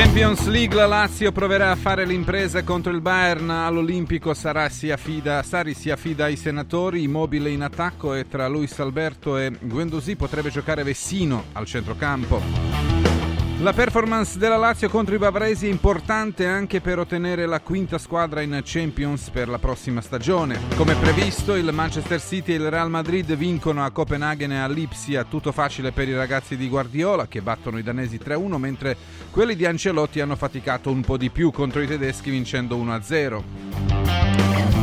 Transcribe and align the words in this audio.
Champions 0.00 0.46
League 0.46 0.76
la 0.76 0.86
Lazio 0.86 1.32
proverà 1.32 1.72
a 1.72 1.74
fare 1.74 2.06
l'impresa 2.06 2.62
contro 2.62 2.92
il 2.92 3.00
Bayern. 3.00 3.50
all'Olimpico 3.50 4.32
Sarà 4.32 4.68
si 4.68 4.92
affida, 4.92 5.42
Sari 5.42 5.74
si 5.74 5.90
affida 5.90 6.26
ai 6.26 6.36
senatori. 6.36 7.02
Immobile 7.02 7.50
in 7.50 7.62
attacco 7.62 8.14
e 8.14 8.28
tra 8.28 8.46
Luis 8.46 8.78
Alberto 8.78 9.36
e 9.36 9.50
Guendouzi 9.60 10.14
potrebbe 10.14 10.50
giocare 10.50 10.84
Vessino 10.84 11.46
al 11.52 11.66
centrocampo 11.66 12.97
la 13.60 13.72
performance 13.72 14.38
della 14.38 14.56
Lazio 14.56 14.88
contro 14.88 15.16
i 15.16 15.18
bavaresi 15.18 15.66
è 15.66 15.70
importante 15.70 16.46
anche 16.46 16.80
per 16.80 17.00
ottenere 17.00 17.44
la 17.44 17.60
quinta 17.60 17.98
squadra 17.98 18.40
in 18.40 18.60
Champions 18.64 19.30
per 19.30 19.48
la 19.48 19.58
prossima 19.58 20.00
stagione. 20.00 20.60
Come 20.76 20.94
previsto, 20.94 21.56
il 21.56 21.72
Manchester 21.72 22.20
City 22.20 22.52
e 22.52 22.56
il 22.56 22.70
Real 22.70 22.88
Madrid 22.88 23.34
vincono 23.34 23.84
a 23.84 23.90
Copenaghen 23.90 24.52
e 24.52 24.58
a 24.58 24.68
Lipsia, 24.68 25.24
tutto 25.24 25.50
facile 25.50 25.90
per 25.90 26.08
i 26.08 26.14
ragazzi 26.14 26.56
di 26.56 26.68
Guardiola 26.68 27.26
che 27.26 27.42
battono 27.42 27.78
i 27.78 27.82
danesi 27.82 28.20
3-1, 28.22 28.56
mentre 28.58 28.96
quelli 29.32 29.56
di 29.56 29.66
Ancelotti 29.66 30.20
hanno 30.20 30.36
faticato 30.36 30.90
un 30.90 31.00
po' 31.00 31.16
di 31.16 31.30
più 31.30 31.50
contro 31.50 31.80
i 31.80 31.86
tedeschi 31.86 32.30
vincendo 32.30 32.76
1-0. 32.76 34.37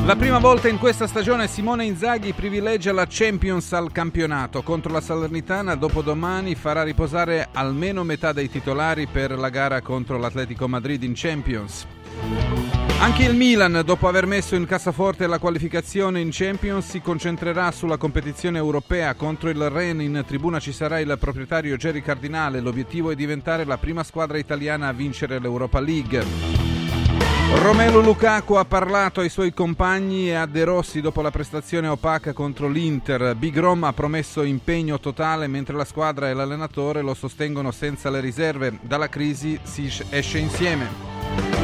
La 0.05 0.15
prima 0.15 0.37
volta 0.37 0.67
in 0.67 0.77
questa 0.77 1.07
stagione 1.07 1.47
Simone 1.47 1.83
Inzaghi 1.83 2.31
privilegia 2.33 2.93
la 2.93 3.07
Champions 3.09 3.73
al 3.73 3.91
campionato. 3.91 4.61
Contro 4.61 4.91
la 4.91 5.01
Salernitana 5.01 5.73
dopodomani 5.73 6.53
farà 6.53 6.83
riposare 6.83 7.47
almeno 7.51 8.03
metà 8.03 8.31
dei 8.31 8.47
titolari 8.47 9.07
per 9.07 9.31
la 9.31 9.49
gara 9.49 9.81
contro 9.81 10.19
l'Atletico 10.19 10.67
Madrid 10.67 11.01
in 11.01 11.13
Champions. 11.15 11.87
Anche 12.99 13.23
il 13.23 13.35
Milan, 13.35 13.81
dopo 13.83 14.07
aver 14.07 14.27
messo 14.27 14.53
in 14.53 14.67
cassaforte 14.67 15.25
la 15.25 15.39
qualificazione 15.39 16.19
in 16.19 16.29
Champions, 16.31 16.87
si 16.87 17.01
concentrerà 17.01 17.71
sulla 17.71 17.97
competizione 17.97 18.59
europea. 18.59 19.15
Contro 19.15 19.49
il 19.49 19.69
Rennes 19.71 20.05
in 20.05 20.23
tribuna 20.23 20.59
ci 20.59 20.71
sarà 20.71 20.99
il 20.99 21.17
proprietario 21.19 21.77
Jerry 21.77 22.03
Cardinale. 22.03 22.59
L'obiettivo 22.59 23.09
è 23.09 23.15
diventare 23.15 23.65
la 23.65 23.79
prima 23.79 24.03
squadra 24.03 24.37
italiana 24.37 24.87
a 24.87 24.93
vincere 24.93 25.39
l'Europa 25.39 25.79
League. 25.79 26.74
Romelu 27.53 28.01
Lukaku 28.01 28.53
ha 28.55 28.65
parlato 28.65 29.21
ai 29.21 29.29
suoi 29.29 29.53
compagni 29.53 30.29
e 30.29 30.33
a 30.33 30.45
De 30.45 30.63
Rossi 30.63 31.01
dopo 31.01 31.21
la 31.21 31.31
prestazione 31.31 31.87
opaca 31.87 32.33
contro 32.33 32.67
l'Inter. 32.67 33.35
Big 33.35 33.57
Rom 33.57 33.83
ha 33.83 33.93
promesso 33.93 34.43
impegno 34.43 34.99
totale 34.99 35.47
mentre 35.47 35.75
la 35.75 35.85
squadra 35.85 36.29
e 36.29 36.33
l'allenatore 36.33 37.01
lo 37.01 37.13
sostengono 37.13 37.71
senza 37.71 38.09
le 38.09 38.19
riserve. 38.19 38.77
Dalla 38.81 39.09
crisi 39.09 39.59
si 39.63 39.91
esce 40.09 40.37
insieme. 40.37 41.54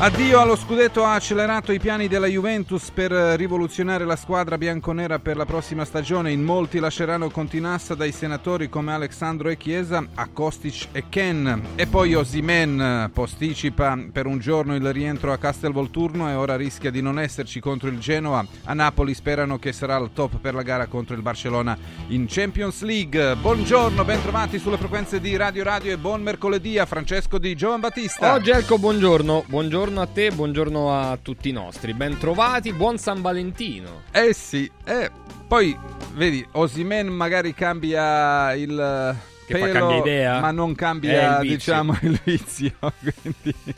Addio 0.00 0.38
allo 0.38 0.54
scudetto 0.54 1.02
ha 1.04 1.14
accelerato 1.14 1.72
i 1.72 1.80
piani 1.80 2.06
della 2.06 2.28
Juventus 2.28 2.88
per 2.92 3.10
rivoluzionare 3.10 4.04
la 4.04 4.14
squadra 4.14 4.56
bianconera 4.56 5.18
per 5.18 5.36
la 5.36 5.44
prossima 5.44 5.84
stagione. 5.84 6.30
In 6.30 6.44
molti 6.44 6.78
lasceranno 6.78 7.30
Continassa 7.30 7.96
dai 7.96 8.12
senatori 8.12 8.68
come 8.68 8.92
Alexandro 8.92 9.48
e 9.48 9.56
Chiesa 9.56 10.06
a 10.14 10.28
Kostic 10.32 10.86
e 10.92 11.08
Ken. 11.08 11.70
E 11.74 11.88
poi 11.88 12.14
Osimen 12.14 13.10
posticipa 13.12 13.98
per 14.12 14.26
un 14.26 14.38
giorno 14.38 14.76
il 14.76 14.92
rientro 14.92 15.32
a 15.32 15.36
Castelvolturno 15.36 16.30
e 16.30 16.34
ora 16.34 16.54
rischia 16.54 16.92
di 16.92 17.02
non 17.02 17.18
esserci 17.18 17.58
contro 17.58 17.88
il 17.88 17.98
Genoa. 17.98 18.46
A 18.66 18.74
Napoli 18.74 19.14
sperano 19.14 19.58
che 19.58 19.72
sarà 19.72 19.96
al 19.96 20.10
top 20.12 20.38
per 20.38 20.54
la 20.54 20.62
gara 20.62 20.86
contro 20.86 21.16
il 21.16 21.22
Barcellona 21.22 21.76
in 22.10 22.26
Champions 22.28 22.82
League. 22.82 23.34
Buongiorno, 23.34 24.04
bentrovati 24.04 24.60
sulle 24.60 24.78
frequenze 24.78 25.20
di 25.20 25.34
Radio 25.34 25.64
Radio 25.64 25.90
e 25.90 25.98
buon 25.98 26.22
mercoledì 26.22 26.78
a 26.78 26.86
Francesco 26.86 27.38
di 27.38 27.56
Giovan 27.56 27.80
Battista. 27.80 28.34
Oh 28.34 28.40
Gelco, 28.40 28.78
buongiorno. 28.78 29.46
Buongiorno 29.48 29.86
buongiorno 29.88 30.00
a 30.00 30.06
te, 30.06 30.30
buongiorno 30.30 30.92
a 30.92 31.18
tutti 31.20 31.48
i 31.48 31.52
nostri. 31.52 31.94
Ben 31.94 32.18
trovati, 32.18 32.74
buon 32.74 32.98
San 32.98 33.22
Valentino. 33.22 34.02
Eh 34.12 34.34
sì, 34.34 34.70
eh, 34.84 35.10
poi 35.46 35.74
vedi, 36.14 36.46
Osimen 36.52 37.06
magari 37.06 37.54
cambia 37.54 38.52
il 38.52 39.16
che 39.46 39.54
pelo, 39.54 39.72
cambia 39.72 39.96
idea, 39.96 40.40
ma 40.40 40.50
non 40.50 40.74
cambia 40.74 41.40
il 41.40 41.48
diciamo 41.48 41.96
il 42.02 42.20
vizio. 42.22 42.72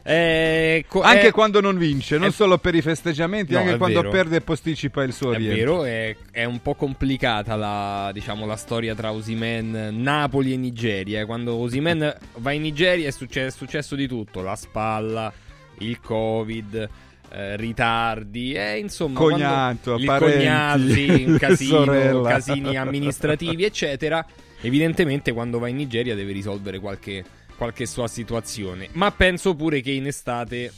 Eh, 0.02 0.84
co- 0.88 1.02
anche 1.02 1.28
è, 1.28 1.30
quando 1.30 1.60
non 1.60 1.78
vince, 1.78 2.18
non 2.18 2.28
è, 2.28 2.30
solo 2.32 2.58
per 2.58 2.74
i 2.74 2.82
festeggiamenti, 2.82 3.52
no, 3.52 3.60
anche 3.60 3.76
quando 3.76 4.00
vero. 4.00 4.10
perde 4.10 4.36
e 4.36 4.40
posticipa 4.40 5.04
il 5.04 5.12
suo 5.12 5.32
è 5.32 5.36
rientro. 5.36 5.84
È 5.84 5.88
vero, 5.88 6.16
è, 6.32 6.44
un 6.44 6.60
po' 6.60 6.74
complicata 6.74 7.54
la, 7.54 8.10
diciamo, 8.12 8.46
la 8.46 8.56
storia 8.56 8.96
tra 8.96 9.12
Osimen, 9.12 9.90
Napoli 9.92 10.54
e 10.54 10.56
Nigeria. 10.56 11.24
Quando 11.24 11.54
Osimen 11.54 12.16
va 12.38 12.50
in 12.50 12.62
Nigeria 12.62 13.06
è 13.06 13.12
successo, 13.12 13.46
è 13.46 13.50
successo 13.52 13.94
di 13.94 14.08
tutto, 14.08 14.42
la 14.42 14.56
spalla 14.56 15.32
il 15.80 16.00
covid. 16.00 16.88
Eh, 17.32 17.56
ritardi 17.56 18.54
e 18.54 18.78
insomma 18.78 19.16
cognato, 19.16 19.94
il 19.94 20.04
parenti, 20.04 20.34
cognati, 20.34 21.34
casino, 21.38 22.22
casini 22.22 22.76
amministrativi 22.76 23.62
eccetera 23.62 24.26
evidentemente 24.62 25.32
quando 25.32 25.60
va 25.60 25.68
in 25.68 25.76
Nigeria 25.76 26.16
deve 26.16 26.32
risolvere 26.32 26.80
qualche, 26.80 27.24
qualche 27.56 27.86
sua 27.86 28.08
situazione 28.08 28.88
ma 28.94 29.12
penso 29.12 29.54
pure 29.54 29.80
che 29.80 29.92
in 29.92 30.08
estate 30.08 30.72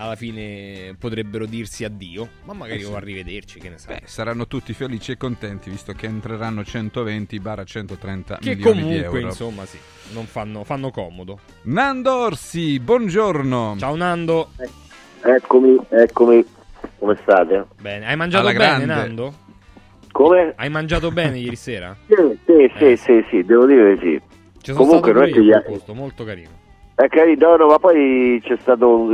alla 0.00 0.16
fine 0.16 0.96
potrebbero 0.98 1.44
dirsi 1.44 1.84
addio, 1.84 2.26
ma 2.44 2.54
magari 2.54 2.80
eh 2.80 2.84
sì. 2.84 2.90
o 2.90 2.96
arrivederci, 2.96 3.60
che 3.60 3.68
ne 3.68 3.76
sai. 3.76 3.96
Beh, 3.96 4.06
saranno 4.06 4.46
tutti 4.46 4.72
felici 4.72 5.12
e 5.12 5.18
contenti 5.18 5.68
visto 5.68 5.92
che 5.92 6.06
entreranno 6.06 6.64
120 6.64 7.38
barra 7.38 7.64
130 7.64 8.38
che 8.40 8.54
milioni 8.54 8.80
comunque, 8.80 8.98
di 8.98 9.04
euro. 9.04 9.18
insomma, 9.20 9.66
sì, 9.66 9.78
non 10.14 10.24
fanno, 10.24 10.64
fanno 10.64 10.90
comodo. 10.90 11.38
Nando 11.64 12.16
Orsi, 12.16 12.80
buongiorno. 12.80 13.76
Ciao 13.78 13.94
Nando. 13.94 14.50
eccomi, 15.20 15.78
eccomi. 15.90 16.46
Come 16.98 17.18
state? 17.20 17.66
Bene, 17.80 18.06
hai 18.06 18.16
mangiato 18.16 18.46
Alla 18.46 18.58
bene, 18.58 18.84
grande. 18.84 18.86
Nando? 18.86 19.34
Come? 20.12 20.54
Hai 20.56 20.70
mangiato 20.70 21.10
bene 21.10 21.38
ieri 21.38 21.56
sera? 21.56 21.94
Sì, 22.06 22.14
sì, 22.46 22.52
eh. 22.52 22.72
sì, 22.78 22.96
sì, 22.96 23.24
sì, 23.28 23.44
devo 23.44 23.66
dire 23.66 23.98
sì. 23.98 24.20
Ci 24.62 24.72
sono 24.72 24.84
Comunque 24.84 25.12
non 25.12 25.22
è 25.24 25.30
che 25.30 25.42
gli 25.42 25.52
posto, 25.64 25.94
molto 25.94 26.24
carino. 26.24 26.58
È 26.94 27.06
carino, 27.08 27.56
no, 27.56 27.66
ma 27.66 27.78
poi 27.78 28.40
c'è 28.42 28.56
stato 28.60 29.06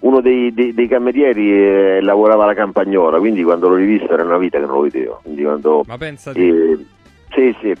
uno 0.00 0.20
dei, 0.20 0.52
dei, 0.52 0.72
dei 0.72 0.86
camerieri 0.86 1.52
eh, 1.52 2.00
lavorava 2.00 2.44
alla 2.44 2.54
campagnola, 2.54 3.18
quindi 3.18 3.42
quando 3.42 3.68
l'ho 3.68 3.74
rivisto 3.74 4.12
era 4.12 4.22
una 4.22 4.38
vita 4.38 4.58
che 4.58 4.66
non 4.66 4.76
lo 4.76 4.82
vedevo. 4.82 5.20
Quando, 5.22 5.84
Ma 5.86 5.98
pensa 5.98 6.32
eh, 6.32 6.78
Sì, 7.30 7.56
sì. 7.60 7.74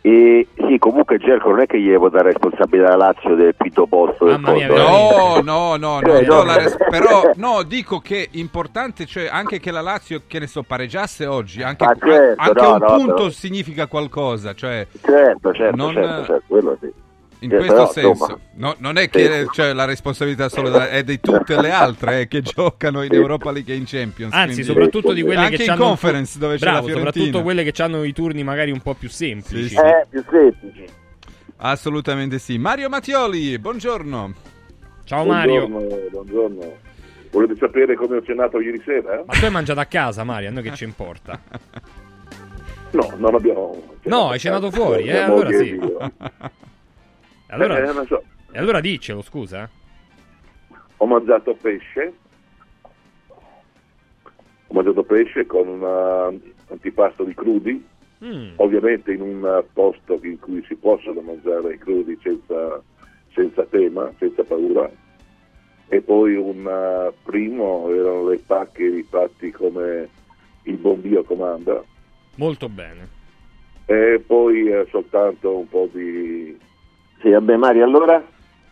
E, 0.00 0.46
sì, 0.54 0.78
comunque 0.78 1.18
Gerco 1.18 1.50
non 1.50 1.60
è 1.60 1.66
che 1.66 1.80
gli 1.80 1.92
può 1.96 2.08
dare 2.08 2.30
responsabilità 2.30 2.92
alla 2.92 3.06
Lazio 3.08 3.34
del 3.34 3.54
quinto 3.58 3.86
posto 3.86 4.26
del 4.26 4.38
Mamma 4.38 4.56
mia, 4.56 4.68
no, 4.68 5.40
no, 5.42 5.76
no, 5.76 6.00
no, 6.00 6.20
no, 6.20 6.42
no 6.44 6.56
res- 6.56 6.76
però 6.88 7.32
no, 7.36 7.64
dico 7.64 7.98
che 7.98 8.28
importante, 8.32 9.06
cioè 9.06 9.28
anche 9.30 9.58
che 9.58 9.72
la 9.72 9.80
Lazio, 9.80 10.22
che 10.28 10.38
ne 10.38 10.46
so, 10.46 10.62
pareggiasse 10.62 11.26
oggi, 11.26 11.62
anche, 11.62 11.84
ah, 11.84 11.96
certo, 11.98 12.40
anche 12.40 12.60
no, 12.62 12.72
un 12.72 12.78
no, 12.78 12.86
punto 12.86 13.30
significa 13.30 13.86
qualcosa, 13.88 14.54
cioè 14.54 14.86
certo, 15.02 15.52
certo, 15.52 15.76
non, 15.76 15.92
certo, 15.92 16.24
certo, 16.24 16.42
quello 16.46 16.78
sì. 16.80 16.92
In 17.40 17.50
questo 17.50 17.72
però, 17.72 17.92
senso, 17.92 18.40
no, 18.54 18.74
non 18.78 18.96
è 18.96 19.08
che 19.08 19.44
sì. 19.44 19.48
cioè, 19.52 19.72
la 19.72 19.84
responsabilità 19.84 20.48
solo 20.48 20.70
da, 20.70 20.88
è 20.88 21.04
di 21.04 21.20
tutte 21.20 21.60
le 21.60 21.70
altre 21.70 22.22
eh, 22.22 22.28
che 22.28 22.42
giocano 22.42 23.02
in 23.04 23.14
Europa 23.14 23.52
League 23.52 23.72
e 23.72 23.76
in 23.76 23.84
Champions. 23.86 24.32
Anzi, 24.32 24.54
quindi... 24.54 24.64
soprattutto 24.64 25.12
di 25.12 25.22
quelle 25.22 25.42
Anche 25.42 25.56
che 25.56 25.64
in 25.64 25.70
hanno 25.70 25.84
conference 25.84 26.38
dove 26.38 26.58
Bravo, 26.58 26.86
c'è 26.86 26.92
la 26.92 26.96
soprattutto 26.96 27.42
quelle 27.42 27.62
che 27.62 27.82
hanno 27.82 28.02
i 28.02 28.12
turni 28.12 28.42
magari 28.42 28.72
un 28.72 28.80
po' 28.80 28.94
più 28.94 29.08
semplici. 29.08 29.68
Sì, 29.68 29.76
sì. 29.76 29.76
Eh, 29.76 30.06
più 30.10 30.24
semplici. 30.28 30.84
Assolutamente 31.58 32.38
sì. 32.40 32.58
Mario 32.58 32.88
Mattioli, 32.88 33.56
buongiorno. 33.58 34.34
Ciao 35.04 35.24
buongiorno, 35.24 35.78
Mario. 35.78 36.08
Buongiorno. 36.10 36.76
Volete 37.30 37.56
sapere 37.56 37.94
come 37.94 38.16
ho 38.16 38.22
cenato 38.22 38.60
ieri 38.60 38.82
sera? 38.84 39.22
Ma 39.24 39.32
tu 39.32 39.44
hai 39.44 39.50
mangiato 39.50 39.78
a 39.78 39.84
casa, 39.84 40.24
Mario, 40.24 40.48
a 40.48 40.52
noi 40.52 40.62
che 40.64 40.74
ci 40.74 40.84
importa? 40.84 41.40
No, 42.90 43.12
non 43.16 43.34
abbiamo. 43.34 43.96
No, 44.04 44.30
hai 44.30 44.38
cenato 44.38 44.70
fuori, 44.70 45.08
eh? 45.08 45.18
Allora 45.18 45.50
sì. 45.50 45.78
Allora, 47.48 47.82
eh, 47.82 48.06
so. 48.06 48.22
E 48.52 48.58
allora 48.58 48.80
dicelo, 48.80 49.22
scusa. 49.22 49.68
Ho 50.98 51.06
mangiato 51.06 51.54
pesce. 51.54 52.12
Ho 54.66 54.74
mangiato 54.74 55.02
pesce 55.02 55.46
con 55.46 55.68
un 55.68 55.82
uh, 55.82 56.72
antipasto 56.72 57.24
di 57.24 57.34
crudi. 57.34 57.86
Mm. 58.24 58.54
Ovviamente 58.56 59.12
in 59.12 59.20
un 59.20 59.64
posto 59.72 60.18
in 60.22 60.38
cui 60.40 60.64
si 60.66 60.74
possono 60.74 61.20
mangiare 61.20 61.74
i 61.74 61.78
crudi 61.78 62.18
senza, 62.22 62.82
senza 63.32 63.64
tema, 63.64 64.10
senza 64.18 64.42
paura. 64.42 64.90
E 65.88 66.00
poi 66.02 66.34
un 66.34 66.66
uh, 66.66 67.14
primo 67.22 67.90
erano 67.90 68.28
le 68.28 68.38
pacche 68.44 69.04
fatti 69.08 69.50
come 69.50 70.08
il 70.64 70.76
buon 70.76 71.00
Dio 71.00 71.22
comanda. 71.24 71.82
Molto 72.36 72.68
bene. 72.68 73.16
E 73.86 74.22
poi 74.24 74.70
eh, 74.70 74.86
soltanto 74.90 75.56
un 75.56 75.68
po' 75.68 75.88
di 75.90 76.54
sì, 77.20 77.30
vabbè 77.30 77.56
Mario, 77.56 77.84
allora? 77.84 78.22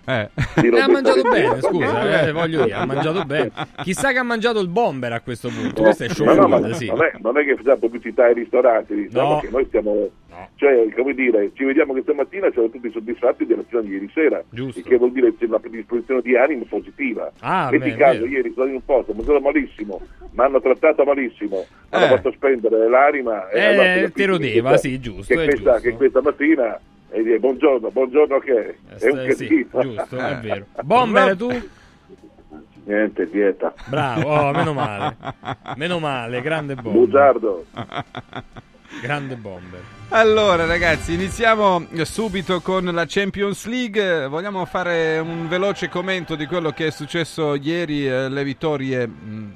Eh. 0.09 0.31
eh 0.63 0.81
ha 0.81 0.89
mangiato 0.89 1.23
bene, 1.23 1.61
scusa, 1.61 2.27
eh, 2.27 2.33
voglio 2.33 2.63
dire, 2.63 2.77
ha 2.77 2.87
mangiato 2.87 3.25
bene. 3.25 3.51
Chissà 3.83 4.13
che 4.13 4.19
ha 4.19 4.23
mangiato 4.23 4.61
il 4.61 4.69
bomber 4.69 5.13
a 5.13 5.21
questo 5.21 5.49
punto. 5.49 5.83
Questo 5.83 6.05
è 6.05 6.09
show 6.09 6.27
no, 6.27 6.47
no, 6.47 6.73
sì. 6.75 6.87
non, 6.87 7.03
è, 7.03 7.13
non, 7.21 7.37
è, 7.37 7.45
che 7.45 7.57
facciamo 7.57 7.79
pubblicità 7.79 8.27
ai 8.27 8.35
ristoranti, 8.35 8.95
diciamo 8.95 9.31
no. 9.31 9.41
che 9.41 9.49
noi 9.51 9.65
stiamo, 9.67 10.09
no. 10.29 10.49
cioè, 10.55 10.89
come 10.95 11.13
dire, 11.13 11.51
ci 11.55 11.65
vediamo 11.65 11.93
che 11.93 12.03
stamattina 12.03 12.49
siamo 12.53 12.71
tutti 12.71 12.89
soddisfatti 12.93 13.47
della 13.47 13.65
cena 13.69 13.83
di 13.83 13.91
ieri 13.91 14.11
sera, 14.15 14.41
Giusto. 14.49 14.79
il 14.79 14.85
che 14.85 14.97
vuol 14.97 15.11
dire 15.11 15.35
una 15.41 15.59
predisposizione 15.59 16.23
di 16.23 16.37
animo 16.37 16.65
positiva. 16.69 17.33
Ah, 17.41 17.69
Metti 17.73 17.91
beh, 17.91 17.97
caso, 17.97 18.27
ieri 18.27 18.53
sono 18.55 18.69
in 18.69 18.75
un 18.75 18.85
posto, 18.85 19.11
ho 19.11 19.15
mangiato 19.15 19.41
malissimo, 19.41 20.01
mi 20.21 20.45
hanno 20.45 20.61
trattato 20.61 21.03
malissimo, 21.03 21.57
mi 21.57 21.67
hanno 21.91 22.05
eh. 22.05 22.09
fatto 22.09 22.31
spendere 22.31 22.89
l'anima. 22.89 23.49
Eh, 23.49 24.13
te 24.15 24.27
rodeva, 24.27 24.77
sì, 24.77 25.01
giusto. 25.01 25.35
Che, 25.35 25.47
questa, 25.47 25.73
giusto. 25.73 25.89
che 25.89 25.97
questa 25.97 26.21
mattina 26.23 26.81
e 27.17 27.23
dire 27.23 27.39
buongiorno, 27.39 27.91
buongiorno 27.91 28.39
che 28.41 28.77
è 28.99 29.09
un 29.09 29.19
eh, 29.21 29.33
sì, 29.33 29.67
giusto, 29.71 30.17
è 30.19 30.39
vero. 30.39 30.67
Bomber 30.83 31.35
tu? 31.35 31.49
Niente, 32.85 33.27
dieta. 33.31 33.73
Bravo, 33.87 34.29
oh, 34.29 34.53
meno 34.53 34.75
male. 34.75 35.17
Meno 35.77 35.99
male, 35.99 36.43
grande 36.43 36.75
bomber. 36.75 36.93
Bugiardo. 36.93 37.65
Grande 39.01 39.35
bomber. 39.37 39.81
Allora 40.11 40.67
ragazzi, 40.67 41.15
iniziamo 41.15 41.87
subito 42.03 42.61
con 42.61 42.85
la 42.85 43.07
Champions 43.09 43.67
League. 43.67 44.27
Vogliamo 44.27 44.67
fare 44.67 45.19
un 45.19 45.49
veloce 45.49 45.89
commento 45.89 46.37
di 46.37 46.45
quello 46.45 46.71
che 46.71 46.89
è 46.89 46.91
successo 46.91 47.55
ieri, 47.55 48.07
eh, 48.07 48.29
le 48.29 48.45
vittorie 48.45 49.07
mh, 49.07 49.53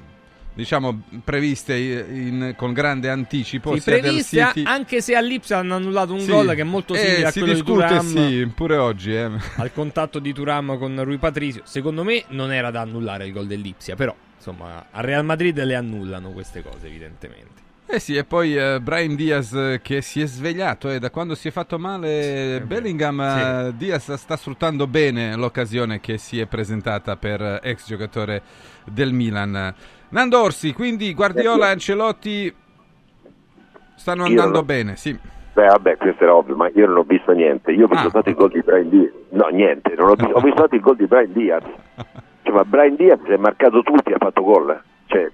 diciamo 0.53 1.03
previste 1.23 1.75
in, 1.75 2.53
con 2.57 2.73
grande 2.73 3.09
anticipo. 3.09 3.75
Sì, 3.75 3.81
previste 3.81 4.45
City... 4.47 4.63
anche 4.63 5.01
se 5.01 5.15
all'Ipsia 5.15 5.57
hanno 5.57 5.75
annullato 5.75 6.13
un 6.13 6.19
sì. 6.19 6.31
gol 6.31 6.53
che 6.53 6.61
è 6.61 6.65
molto 6.65 6.93
simile 6.93 7.17
eh, 7.17 7.25
a 7.25 7.31
quello 7.31 7.53
di 7.53 7.63
Turam. 7.63 8.05
Sì, 8.05 8.51
pure 8.53 8.77
oggi. 8.77 9.15
Eh. 9.15 9.29
Al 9.55 9.71
contatto 9.73 10.19
di 10.19 10.33
Turam 10.33 10.77
con 10.77 11.03
Rui 11.03 11.17
Patricio. 11.17 11.61
Secondo 11.63 12.03
me 12.03 12.23
non 12.29 12.51
era 12.51 12.71
da 12.71 12.81
annullare 12.81 13.25
il 13.25 13.33
gol 13.33 13.47
dell'Ipsia, 13.47 13.95
però 13.95 14.15
insomma 14.35 14.87
a 14.91 15.01
Real 15.01 15.25
Madrid 15.25 15.61
le 15.63 15.75
annullano 15.75 16.31
queste 16.31 16.61
cose 16.61 16.87
evidentemente. 16.87 17.59
Eh 17.93 17.99
sì, 17.99 18.15
e 18.15 18.23
poi 18.23 18.55
uh, 18.55 18.79
Brian 18.79 19.15
Diaz 19.15 19.51
uh, 19.51 19.77
che 19.81 20.01
si 20.01 20.21
è 20.21 20.25
svegliato 20.25 20.89
e 20.89 20.95
eh, 20.95 20.99
da 20.99 21.09
quando 21.09 21.35
si 21.35 21.49
è 21.49 21.51
fatto 21.51 21.77
male 21.77 22.59
sì, 22.59 22.65
Bellingham, 22.65 23.67
sì. 23.67 23.75
Diaz 23.75 24.13
sta 24.13 24.37
sfruttando 24.37 24.87
bene 24.87 25.35
l'occasione 25.35 25.99
che 25.99 26.17
si 26.17 26.39
è 26.39 26.45
presentata 26.45 27.17
per 27.17 27.59
ex 27.61 27.87
giocatore 27.87 28.41
del 28.85 29.11
Milan. 29.11 29.75
Nando 30.11 30.41
Orsi, 30.41 30.73
quindi 30.73 31.13
Guardiola 31.13 31.67
e 31.67 31.71
Ancelotti 31.71 32.53
stanno 33.95 34.25
andando 34.25 34.57
non... 34.57 34.65
bene, 34.65 34.95
sì. 34.95 35.17
Beh, 35.53 35.65
vabbè, 35.67 35.97
questo 35.97 36.23
era 36.23 36.35
ovvio, 36.35 36.55
ma 36.55 36.69
io 36.73 36.87
non 36.87 36.97
ho 36.97 37.03
visto 37.03 37.31
niente. 37.31 37.71
Io 37.71 37.85
ho 37.85 37.87
visto 37.87 38.07
ah. 38.07 38.09
stato 38.09 38.29
il 38.29 38.35
gol 38.35 38.51
di 38.51 38.61
Brian 38.61 38.89
Diaz. 38.89 39.11
No, 39.29 39.47
niente, 39.47 39.93
non 39.95 40.09
ho, 40.09 40.15
visto, 40.15 40.33
ho 40.33 40.41
visto 40.41 40.57
stato 40.57 40.75
il 40.75 40.81
gol 40.81 40.95
di 40.95 41.05
Brian 41.07 41.31
Diaz. 41.31 41.63
Cioè, 42.43 42.55
ma 42.55 42.65
Brian 42.65 42.95
Diaz 42.95 43.21
è 43.21 43.37
marcato 43.37 43.83
tutti 43.83 44.11
ha 44.11 44.17
fatto 44.17 44.41
gol. 44.41 44.81
Cioè, 45.05 45.29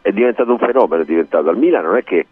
è 0.00 0.10
diventato 0.10 0.50
un 0.50 0.58
fenomeno, 0.58 1.02
è 1.02 1.04
diventato. 1.04 1.50
Al 1.50 1.58
Milan 1.58 1.84
non 1.84 1.96
è 1.96 2.02
che 2.02 2.26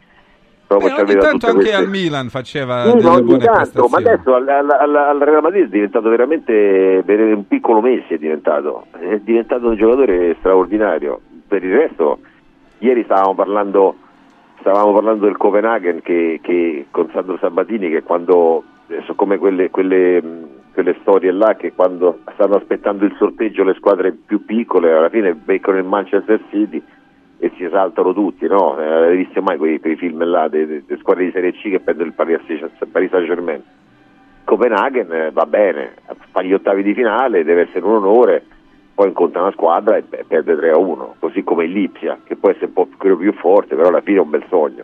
proprio 0.67 0.97
eh, 0.97 1.03
ogni 1.03 1.15
tanto 1.17 1.47
anche 1.47 1.59
queste... 1.59 1.75
al 1.75 1.89
Milan 1.89 2.29
faceva 2.29 2.85
sì, 2.85 2.97
delle 2.97 3.23
buone 3.23 3.45
tanto, 3.45 3.89
ma 3.89 3.99
adesso 3.99 4.35
al, 4.35 4.49
al, 4.49 4.95
al, 4.97 5.19
Real 5.19 5.43
Madrid 5.43 5.65
è 5.65 5.69
diventato 5.69 6.09
veramente 6.09 7.03
un 7.07 7.47
piccolo 7.47 7.81
Messi 7.81 8.15
è 8.15 8.19
diventato 8.19 8.87
è 8.93 9.19
diventato 9.19 9.69
un 9.69 9.77
giocatore 9.77 10.37
straordinario 10.39 11.21
per 11.49 11.65
il 11.65 11.75
resto 11.75 12.19
ieri 12.79 13.03
stavamo 13.05 13.35
parlando 13.35 13.97
stavamo 14.61 14.93
parlando 14.93 15.25
del 15.25 15.37
Copenaghen 15.37 16.03
che, 16.03 16.39
che 16.43 16.87
con 16.91 17.09
Sandro 17.13 17.39
Sabatini 17.39 17.89
che 17.89 18.03
quando 18.03 18.63
sono 18.87 19.15
come 19.17 19.39
quelle, 19.39 19.71
quelle, 19.71 20.23
quelle 20.73 20.97
storie 21.01 21.31
là 21.33 21.55
che 21.57 21.73
quando 21.73 22.21
stanno 22.35 22.57
aspettando 22.57 23.05
il 23.05 23.15
sorteggio 23.17 23.65
le 23.65 23.75
squadre 23.75 24.13
più 24.13 24.45
piccole 24.45 24.93
alla 24.93 25.09
fine 25.09 25.35
beccano 25.35 25.79
il 25.79 25.85
Manchester 25.85 26.41
City 26.51 26.83
e 27.41 27.53
si 27.57 27.65
esaltano 27.65 28.13
tutti, 28.13 28.49
no? 28.49 28.79
Eh, 28.81 28.85
avete 28.85 29.17
visto 29.17 29.43
mai 29.43 29.59
quei, 29.59 29.79
quei 29.79 29.95
film 29.95 30.25
là 30.25 30.49
delle 30.49 30.83
squadre 30.99 31.27
di 31.27 31.31
Serie 31.31 31.53
C 31.53 31.71
che 31.71 31.79
prendono 31.79 32.09
il 32.09 32.15
Paris 32.15 33.11
Saint-Germain? 33.11 33.63
Copenaghen 34.43 35.13
eh, 35.13 35.31
va 35.31 35.47
bene, 35.47 35.95
fa 36.33 36.43
gli 36.43 36.53
ottavi 36.53 36.83
di 36.83 36.95
finale, 36.95 37.45
deve 37.45 37.69
essere 37.69 37.85
un 37.85 37.95
onore, 37.97 38.45
poi 38.99 39.07
incontra 39.07 39.43
una 39.43 39.53
squadra 39.53 39.97
e 39.97 40.03
perde 40.03 40.57
3-1, 40.57 41.11
così 41.21 41.45
come 41.45 41.67
il 41.67 41.71
Lipsia, 41.71 42.19
che 42.25 42.35
può 42.35 42.51
essere 42.51 42.67
un 42.67 42.73
po' 42.73 42.89
quello 42.97 43.17
più 43.17 43.33
forte, 43.33 43.77
però 43.77 43.91
alla 43.91 44.01
fine 44.01 44.19
è 44.19 44.23
un 44.23 44.31
bel 44.31 44.45
sogno. 44.49 44.83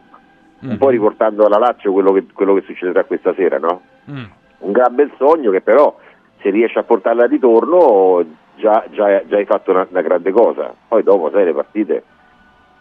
Mm-hmm. 0.63 0.71
Un 0.71 0.79
po' 0.79 0.91
riportando 0.91 1.45
alla 1.45 1.59
Lazio 1.59 1.91
quello 1.91 2.13
che, 2.13 2.25
quello 2.33 2.55
che 2.55 2.61
succederà 2.61 3.03
questa 3.03 3.35
sera, 3.35 3.59
no? 3.59 3.81
Mm. 4.09 4.25
Un 4.59 4.71
gran 4.71 4.95
bel 4.95 5.11
sogno 5.19 5.51
che 5.51 5.63
però 5.63 5.99
se 6.41 6.51
riesci 6.51 6.79
a 6.79 6.85
portarla 6.85 7.25
a 7.25 7.27
ritorno 7.27 8.25
già, 8.55 8.85
già, 8.93 9.27
già 9.27 9.37
hai 9.37 9.47
fatto 9.47 9.73
una, 9.73 9.85
una 9.91 10.03
grande 10.03 10.31
cosa. 10.31 10.73
Poi 10.87 11.03
dopo, 11.03 11.31
sai, 11.33 11.47
le 11.47 11.53
partite 11.53 12.05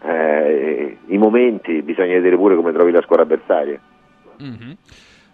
eh, 0.03 1.00
i 1.07 1.18
momenti 1.18 1.81
bisogna 1.81 2.13
vedere 2.13 2.36
pure 2.36 2.56
come 2.56 2.74
trovi 2.74 2.91
la 2.91 3.01
squadra 3.01 3.25
avversaria. 3.25 3.79
Mm-hmm. 4.39 4.71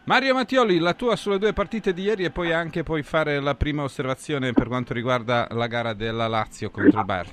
Mario 0.09 0.33
Mattioli, 0.33 0.79
la 0.79 0.95
tua 0.95 1.15
sulle 1.15 1.38
due 1.38 1.53
partite 1.53 1.94
di 1.94 2.01
ieri 2.01 2.23
e 2.23 2.31
poi 2.31 2.51
anche 2.51 2.81
puoi 2.81 3.03
fare 3.03 3.39
la 3.39 3.53
prima 3.53 3.83
osservazione 3.83 4.53
per 4.53 4.67
quanto 4.67 4.91
riguarda 4.91 5.47
la 5.51 5.67
gara 5.67 5.94
della 5.94 6.27
Lazio 6.27 6.71
contro 6.71 7.01
il 7.01 7.06
Bayern. 7.06 7.29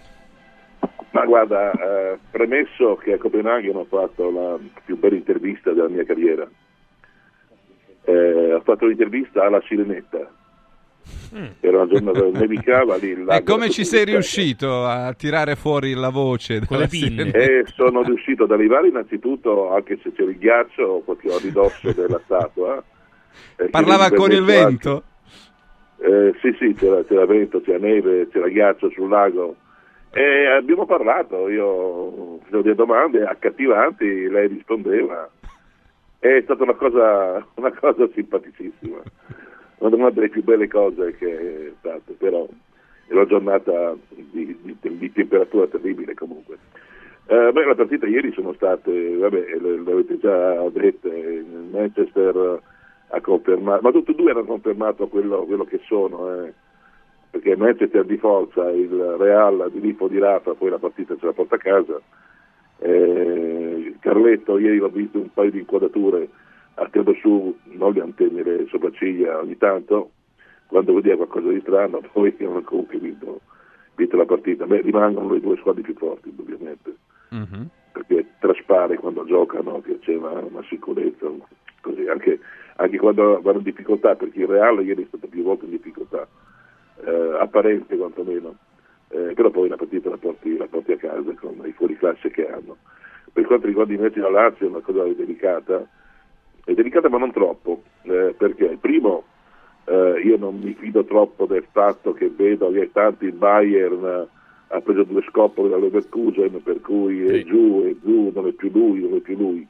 Ma 1.13 1.25
guarda, 1.25 1.71
eh, 1.71 2.19
premesso 2.31 2.97
che 2.97 3.15
a 3.15 3.17
Copenaghen 3.17 3.77
ho 3.77 3.87
fatto 3.87 4.31
la 4.31 4.59
più 4.85 4.99
bella 4.99 5.17
intervista 5.17 5.73
della 5.73 5.89
mia 5.89 6.05
carriera, 6.05 6.47
eh, 8.05 8.53
ho 8.53 8.61
fatto 8.61 8.85
l'intervista 8.85 9.47
alla 9.47 9.63
Sirenetta, 9.63 10.31
Mm. 11.35 11.47
Era 11.61 11.83
una 11.83 11.87
giornata 11.87 12.39
nevicava 12.39 12.97
lì. 12.97 13.15
E 13.29 13.43
come 13.43 13.71
ci 13.71 13.85
sei 13.85 14.05
riuscito 14.05 14.85
a 14.85 15.13
tirare 15.15 15.57
fuori 15.57 15.95
la 15.95 16.11
voce? 16.11 16.65
Con 16.67 16.79
le 16.79 16.89
pinne. 16.89 17.31
E 17.31 17.65
sono 17.75 18.03
riuscito 18.03 18.45
ad 18.45 18.53
arrivare 18.53 18.89
innanzitutto, 18.89 19.73
anche 19.73 19.99
se 20.03 20.13
c'era 20.13 20.31
il 20.31 20.39
ghiaccio, 20.39 21.03
proprio 21.05 21.37
a 21.37 21.41
ridosso 21.41 21.93
della 21.93 22.21
statua. 22.25 22.83
Eh, 23.57 23.69
Parlava 23.69 24.11
con 24.11 24.31
il 24.31 24.43
vento? 24.43 25.03
Eh, 25.99 26.35
sì, 26.41 26.55
sì, 26.59 26.75
c'era, 26.75 27.03
c'era, 27.05 27.27
vento, 27.27 27.61
c'era 27.61 27.79
neve, 27.79 28.29
c'era 28.29 28.49
ghiaccio 28.49 28.91
sul 28.91 29.09
lago. 29.09 29.57
E 30.13 30.47
abbiamo 30.47 30.87
parlato, 30.87 31.49
io 31.49 32.39
facevo 32.45 32.63
delle 32.63 32.75
domande 32.75 33.25
accattivanti, 33.25 34.29
lei 34.29 34.49
rispondeva. 34.49 35.29
È 36.19 36.41
stata 36.43 36.63
una 36.63 36.75
cosa, 36.75 37.47
una 37.57 37.73
cosa 37.73 38.09
simpaticissima 38.15 39.03
una 39.79 40.11
delle 40.11 40.29
più 40.29 40.43
belle 40.43 40.69
cose 40.69 41.15
che 41.17 41.69
è 41.69 41.73
stata, 41.79 42.13
però 42.17 42.47
è 43.07 43.13
una 43.13 43.27
giornata 43.27 43.95
di, 44.09 44.57
di, 44.63 44.77
di 44.81 45.13
temperatura 45.13 45.67
terribile 45.67 46.15
comunque. 46.15 46.59
Eh, 47.29 47.51
beh, 47.53 47.65
la 47.65 47.75
partita 47.75 48.07
ieri 48.07 48.33
sono 48.33 48.53
state, 48.53 49.17
vabbè, 49.17 49.57
l'avete 49.59 50.19
già 50.19 50.69
detto, 50.71 51.11
Manchester 51.71 52.61
ha 53.09 53.21
confermato, 53.21 53.83
ma 53.83 53.91
tutti 53.91 54.13
e 54.13 54.15
due 54.15 54.31
hanno 54.31 54.45
confermato 54.45 55.09
quello, 55.09 55.45
quello 55.45 55.65
che 55.65 55.81
sono, 55.87 56.45
eh, 56.45 56.53
perché 57.31 57.57
Manchester 57.57 58.05
di 58.05 58.17
forza, 58.17 58.71
il 58.71 59.17
Real 59.19 59.71
di 59.73 59.81
Lippo 59.81 60.07
di 60.09 60.19
Rafa, 60.19 60.55
poi 60.55 60.71
la 60.71 60.79
partita 60.79 61.17
ce 61.17 61.27
la 61.27 61.33
porta 61.33 61.57
a 61.57 61.59
casa. 61.59 62.01
Eh, 62.79 63.95
Carletto, 64.01 64.59
ieri 64.59 64.79
l'ho 64.79 64.89
visto 64.89 65.19
un 65.19 65.33
paio 65.33 65.51
di 65.51 65.59
inquadrature 65.59 66.29
tirato 66.91 67.15
su 67.15 67.57
non 67.65 67.93
le 67.93 68.03
antenne, 68.03 68.43
le 68.43 68.67
sopracciglia 68.69 69.39
ogni 69.39 69.57
tanto, 69.57 70.11
quando 70.67 70.95
vedeva 70.95 71.27
qualcosa 71.27 71.53
di 71.53 71.61
strano, 71.61 72.01
poi 72.13 72.35
hanno 72.41 72.63
comunque 72.63 72.99
vinto, 72.99 73.41
vinto, 73.95 74.17
la 74.17 74.25
partita. 74.25 74.67
Beh, 74.67 74.83
rimangono 74.83 75.33
le 75.33 75.41
due 75.41 75.57
squadre 75.57 75.83
più 75.83 75.95
forti, 75.95 76.33
ovviamente, 76.37 76.97
mm-hmm. 77.35 77.63
perché 77.93 78.27
traspare 78.39 78.97
quando 78.97 79.25
giocano 79.25 79.81
che 79.81 79.99
c'è 80.01 80.15
una, 80.15 80.45
una 80.45 80.63
sicurezza, 80.69 81.31
così. 81.81 82.07
Anche, 82.07 82.41
anche, 82.77 82.99
quando 82.99 83.41
vanno 83.41 83.59
in 83.59 83.65
difficoltà, 83.65 84.15
perché 84.15 84.41
il 84.41 84.49
Real 84.49 84.85
ieri 84.85 85.05
è 85.05 85.07
stato 85.07 85.27
più 85.27 85.43
volte 85.43 85.65
in 85.65 85.71
difficoltà, 85.71 86.27
eh, 87.05 87.37
apparente 87.39 87.97
quantomeno. 87.97 88.55
Eh, 89.09 89.35
però 89.35 89.51
poi 89.51 89.69
la 89.69 89.77
partita 89.77 90.11
la 90.11 90.17
porti, 90.17 90.57
la 90.57 90.67
porti 90.67 90.93
a 90.93 90.97
casa 90.97 91.33
con 91.39 91.63
i 91.65 91.73
fuori 91.73 91.97
classe 91.97 92.29
che 92.31 92.51
hanno. 92.51 92.77
Per 93.33 93.45
quanto 93.45 93.67
riguarda 93.67 93.93
invece 93.93 94.19
la 94.19 94.31
Lazio 94.31 94.67
è 94.67 94.71
una 94.71 94.81
cosa 94.81 95.05
delicata, 95.05 95.87
è 96.67 96.75
delicata 96.75 97.09
ma 97.09 97.19
non 97.19 97.31
troppo, 97.31 97.83
eh, 98.03 98.35
perché 98.37 98.77
primo 98.81 99.23
eh, 99.85 100.21
io 100.25 100.37
non 100.37 100.59
mi 100.59 100.75
fido 100.75 101.05
troppo 101.05 101.47
del 101.47 101.65
fatto 101.71 102.13
che 102.13 102.29
vedo 102.29 102.73
che 102.73 102.91
tanti 102.91 103.27
il 103.27 103.35
Bayern 103.35 104.05
eh, 104.05 104.75
ha 104.75 104.81
preso 104.81 105.05
due 105.05 105.23
scoppole 105.29 105.69
da 105.69 105.77
Leverkusen 105.77 106.61
per 106.65 106.81
cui 106.81 107.25
è 107.25 107.45
giù, 107.45 107.85
è 107.85 107.95
giù, 108.03 108.33
non 108.35 108.49
è 108.49 108.53
più 108.53 108.69
lui, 108.73 109.01
non 109.01 109.15
è 109.15 109.21
più 109.21 109.37
lui. 109.37 109.67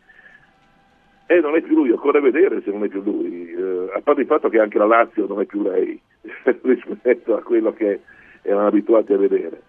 E 1.26 1.40
non 1.40 1.54
è 1.54 1.60
più 1.60 1.74
lui, 1.74 1.90
occorre 1.90 2.20
vedere 2.20 2.62
se 2.62 2.70
non 2.70 2.84
è 2.84 2.88
più 2.88 3.02
lui, 3.02 3.50
eh, 3.50 3.90
a 3.94 4.00
parte 4.00 4.22
il 4.22 4.26
fatto 4.26 4.48
che 4.48 4.58
anche 4.58 4.78
la 4.78 4.86
Lazio 4.86 5.26
non 5.26 5.40
è 5.40 5.44
più 5.44 5.60
lei 5.60 6.00
rispetto 6.62 7.36
a 7.36 7.42
quello 7.42 7.74
che 7.74 8.00
erano 8.40 8.68
abituati 8.68 9.12
a 9.12 9.18
vedere. 9.18 9.60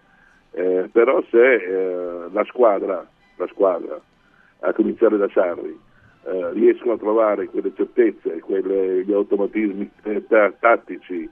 Eh, 0.52 0.88
però 0.90 1.22
se 1.30 1.54
eh, 1.54 2.28
la 2.32 2.44
squadra, 2.44 3.06
la 3.36 3.46
squadra, 3.48 4.00
a 4.60 4.72
cominciare 4.72 5.18
da 5.18 5.28
Sarri, 5.28 5.78
eh, 6.28 6.52
riescono 6.52 6.92
a 6.92 6.98
trovare 6.98 7.46
quelle 7.46 7.72
certezze, 7.74 8.40
quegli 8.40 9.12
automatismi 9.12 9.90
eh, 10.02 10.24
tattici 10.60 11.28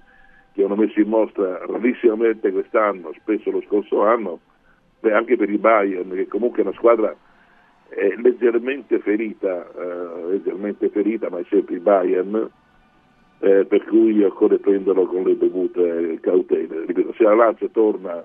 che 0.53 0.65
hanno 0.65 0.77
messo 0.77 0.99
in 1.01 1.09
mostra 1.09 1.59
rarissimamente 1.67 2.51
quest'anno, 2.51 3.13
spesso 3.21 3.51
lo 3.51 3.61
scorso 3.67 4.03
anno, 4.03 4.41
beh, 5.01 5.13
anche 5.13 5.37
per 5.37 5.51
i 5.51 5.59
Bayern, 5.59 6.11
che 6.15 6.27
comunque 6.29 6.63
è 6.63 6.67
una 6.67 6.75
squadra 6.75 7.15
eh, 7.91 8.15
leggermente 8.17 8.99
ferita, 9.01 9.71
eh, 9.71 10.31
leggermente 10.31 10.89
ferita, 10.89 11.29
ma 11.29 11.41
è 11.41 11.45
sempre 11.51 11.75
il 11.75 11.83
Bayern, 11.83 12.51
eh, 13.41 13.67
per 13.67 13.85
cui 13.85 14.23
occorre 14.25 14.59
prenderlo 14.59 15.05
con 15.05 15.25
le 15.25 15.37
dovute 15.37 16.19
cautele. 16.23 16.87
Se 17.17 17.23
la 17.23 17.35
Lazio 17.35 17.69
torna 17.69 18.25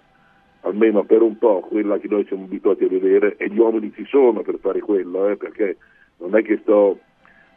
almeno 0.61 1.03
per 1.03 1.21
un 1.21 1.37
po' 1.37 1.59
quella 1.59 1.97
che 1.97 2.07
noi 2.07 2.23
siamo 2.27 2.45
abituati 2.45 2.85
a 2.85 2.87
vedere, 2.87 3.35
e 3.35 3.49
gli 3.49 3.59
uomini 3.59 3.91
ci 3.93 4.05
sono 4.05 4.41
per 4.41 4.57
fare 4.59 4.79
quello, 4.79 5.35
perché 5.35 5.75
non 6.21 6.35
è 6.35 6.43
che 6.43 6.59
sto 6.61 6.99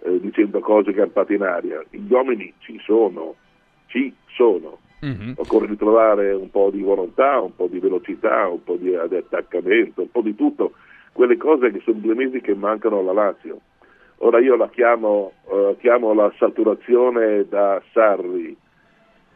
eh, 0.03 0.21
dicendo 0.21 0.61
cose 0.61 0.93
campate 0.93 1.35
in 1.35 1.43
aria. 1.43 1.83
Gli 1.91 2.13
uomini 2.13 2.53
ci 2.59 2.79
sono, 2.85 3.35
ci 3.87 4.13
sono. 4.37 4.79
Mm-hmm. 5.05 5.33
Occorre 5.37 5.67
ritrovare 5.67 6.33
un 6.33 6.51
po' 6.51 6.71
di 6.71 6.81
volontà, 6.81 7.41
un 7.41 7.55
po' 7.55 7.67
di 7.67 7.79
velocità, 7.79 8.49
un 8.49 8.63
po' 8.65 8.77
di, 8.77 8.95
attaccamento, 8.95 10.01
un 10.01 10.11
po' 10.11 10.23
di 10.23 10.35
tutto, 10.35 10.73
quelle 11.13 11.37
cose 11.37 11.71
che 11.71 11.81
sono 11.85 11.99
due 11.99 12.15
mesi 12.15 12.41
che 12.41 12.55
mancano 12.55 13.01
alla 13.01 13.13
Lazio. 13.13 13.61
Ora 14.19 14.39
io 14.41 14.57
la 14.57 14.69
chiamo, 14.71 15.33
uh, 15.45 15.77
chiamo 15.79 16.15
la 16.15 16.33
saturazione 16.39 17.47
da 17.47 17.83
Sarri, 17.93 18.57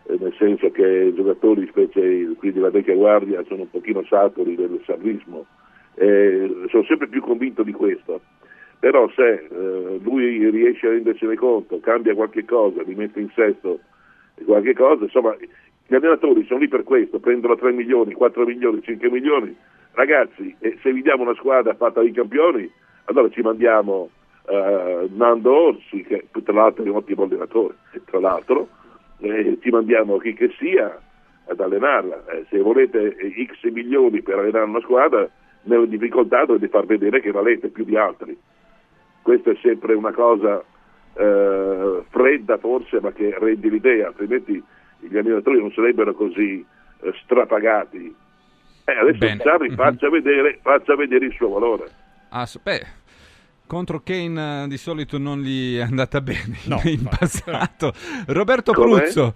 eh, 0.04 0.16
nel 0.18 0.34
senso 0.38 0.70
che 0.70 0.86
i 0.86 1.14
giocatori, 1.14 1.66
specie 1.66 2.32
quelli 2.38 2.54
della 2.54 2.70
vecchia 2.70 2.94
guardia, 2.94 3.44
sono 3.46 3.62
un 3.62 3.70
pochino 3.70 4.02
saturi 4.04 4.54
del 4.54 4.80
sarrismo. 4.86 5.44
Eh, 5.96 6.66
sono 6.70 6.84
sempre 6.84 7.08
più 7.08 7.20
convinto 7.20 7.62
di 7.62 7.72
questo. 7.72 8.20
Però 8.80 9.08
se 9.10 9.46
eh, 9.50 9.98
lui 10.02 10.50
riesce 10.50 10.86
a 10.86 10.90
rendersene 10.90 11.34
conto, 11.34 11.80
cambia 11.80 12.14
qualche 12.14 12.44
cosa, 12.44 12.82
li 12.82 12.94
in 13.14 13.30
sesto 13.34 13.80
qualche 14.44 14.74
cosa, 14.74 15.04
insomma 15.04 15.34
gli 15.86 15.94
allenatori 15.94 16.44
sono 16.44 16.60
lì 16.60 16.68
per 16.68 16.84
questo, 16.84 17.18
prendono 17.18 17.56
3 17.56 17.72
milioni, 17.72 18.12
4 18.12 18.44
milioni, 18.44 18.82
5 18.82 19.10
milioni. 19.10 19.56
Ragazzi, 19.92 20.54
eh, 20.60 20.78
se 20.82 20.92
vi 20.92 21.02
diamo 21.02 21.22
una 21.22 21.34
squadra 21.34 21.74
fatta 21.74 22.02
di 22.02 22.12
campioni, 22.12 22.70
allora 23.06 23.30
ci 23.30 23.40
mandiamo 23.40 24.10
uh, 24.46 25.08
Nando 25.10 25.52
Orsi, 25.52 26.02
che 26.02 26.26
tra 26.44 26.52
l'altro 26.52 26.84
è 26.84 26.88
un 26.88 26.96
ottimo 26.96 27.24
allenatore, 27.24 27.74
tra 28.04 28.20
l'altro, 28.20 28.68
eh, 29.20 29.58
ci 29.60 29.70
mandiamo 29.70 30.18
chi 30.18 30.34
che 30.34 30.52
sia 30.58 31.00
ad 31.46 31.58
allenarla. 31.58 32.24
Eh, 32.26 32.44
se 32.50 32.58
volete 32.58 33.16
X 33.46 33.68
milioni 33.70 34.22
per 34.22 34.38
allenare 34.38 34.66
una 34.66 34.80
squadra, 34.80 35.28
nella 35.62 35.86
difficoltà 35.86 36.44
dovete 36.44 36.68
far 36.68 36.86
vedere 36.86 37.20
che 37.20 37.30
valete 37.30 37.68
più 37.68 37.84
di 37.84 37.96
altri. 37.96 38.36
Questa 39.28 39.50
è 39.50 39.58
sempre 39.60 39.92
una 39.92 40.12
cosa 40.12 40.64
eh, 41.12 42.02
fredda 42.08 42.56
forse, 42.56 42.98
ma 42.98 43.12
che 43.12 43.36
rende 43.38 43.68
l'idea, 43.68 44.06
altrimenti 44.06 44.52
gli 45.00 45.18
allenatori 45.18 45.60
non 45.60 45.70
sarebbero 45.72 46.14
così 46.14 46.64
eh, 47.00 47.12
strapagati. 47.24 48.16
Eh, 48.86 48.92
adesso 48.92 49.42
Sarri 49.42 49.68
mm-hmm. 49.68 49.76
faccia, 49.76 50.08
vedere, 50.08 50.58
faccia 50.62 50.96
vedere 50.96 51.26
il 51.26 51.34
suo 51.34 51.50
valore. 51.50 51.90
Ah, 52.30 52.48
beh, 52.62 52.86
contro 53.66 54.00
Kane 54.02 54.62
uh, 54.62 54.66
di 54.66 54.78
solito 54.78 55.18
non 55.18 55.40
gli 55.40 55.76
è 55.76 55.82
andata 55.82 56.22
bene 56.22 56.56
no, 56.64 56.80
in 56.88 57.04
passato. 57.04 57.92
Roberto 58.28 58.72
Com'è? 58.72 59.02
Pruzzo. 59.02 59.34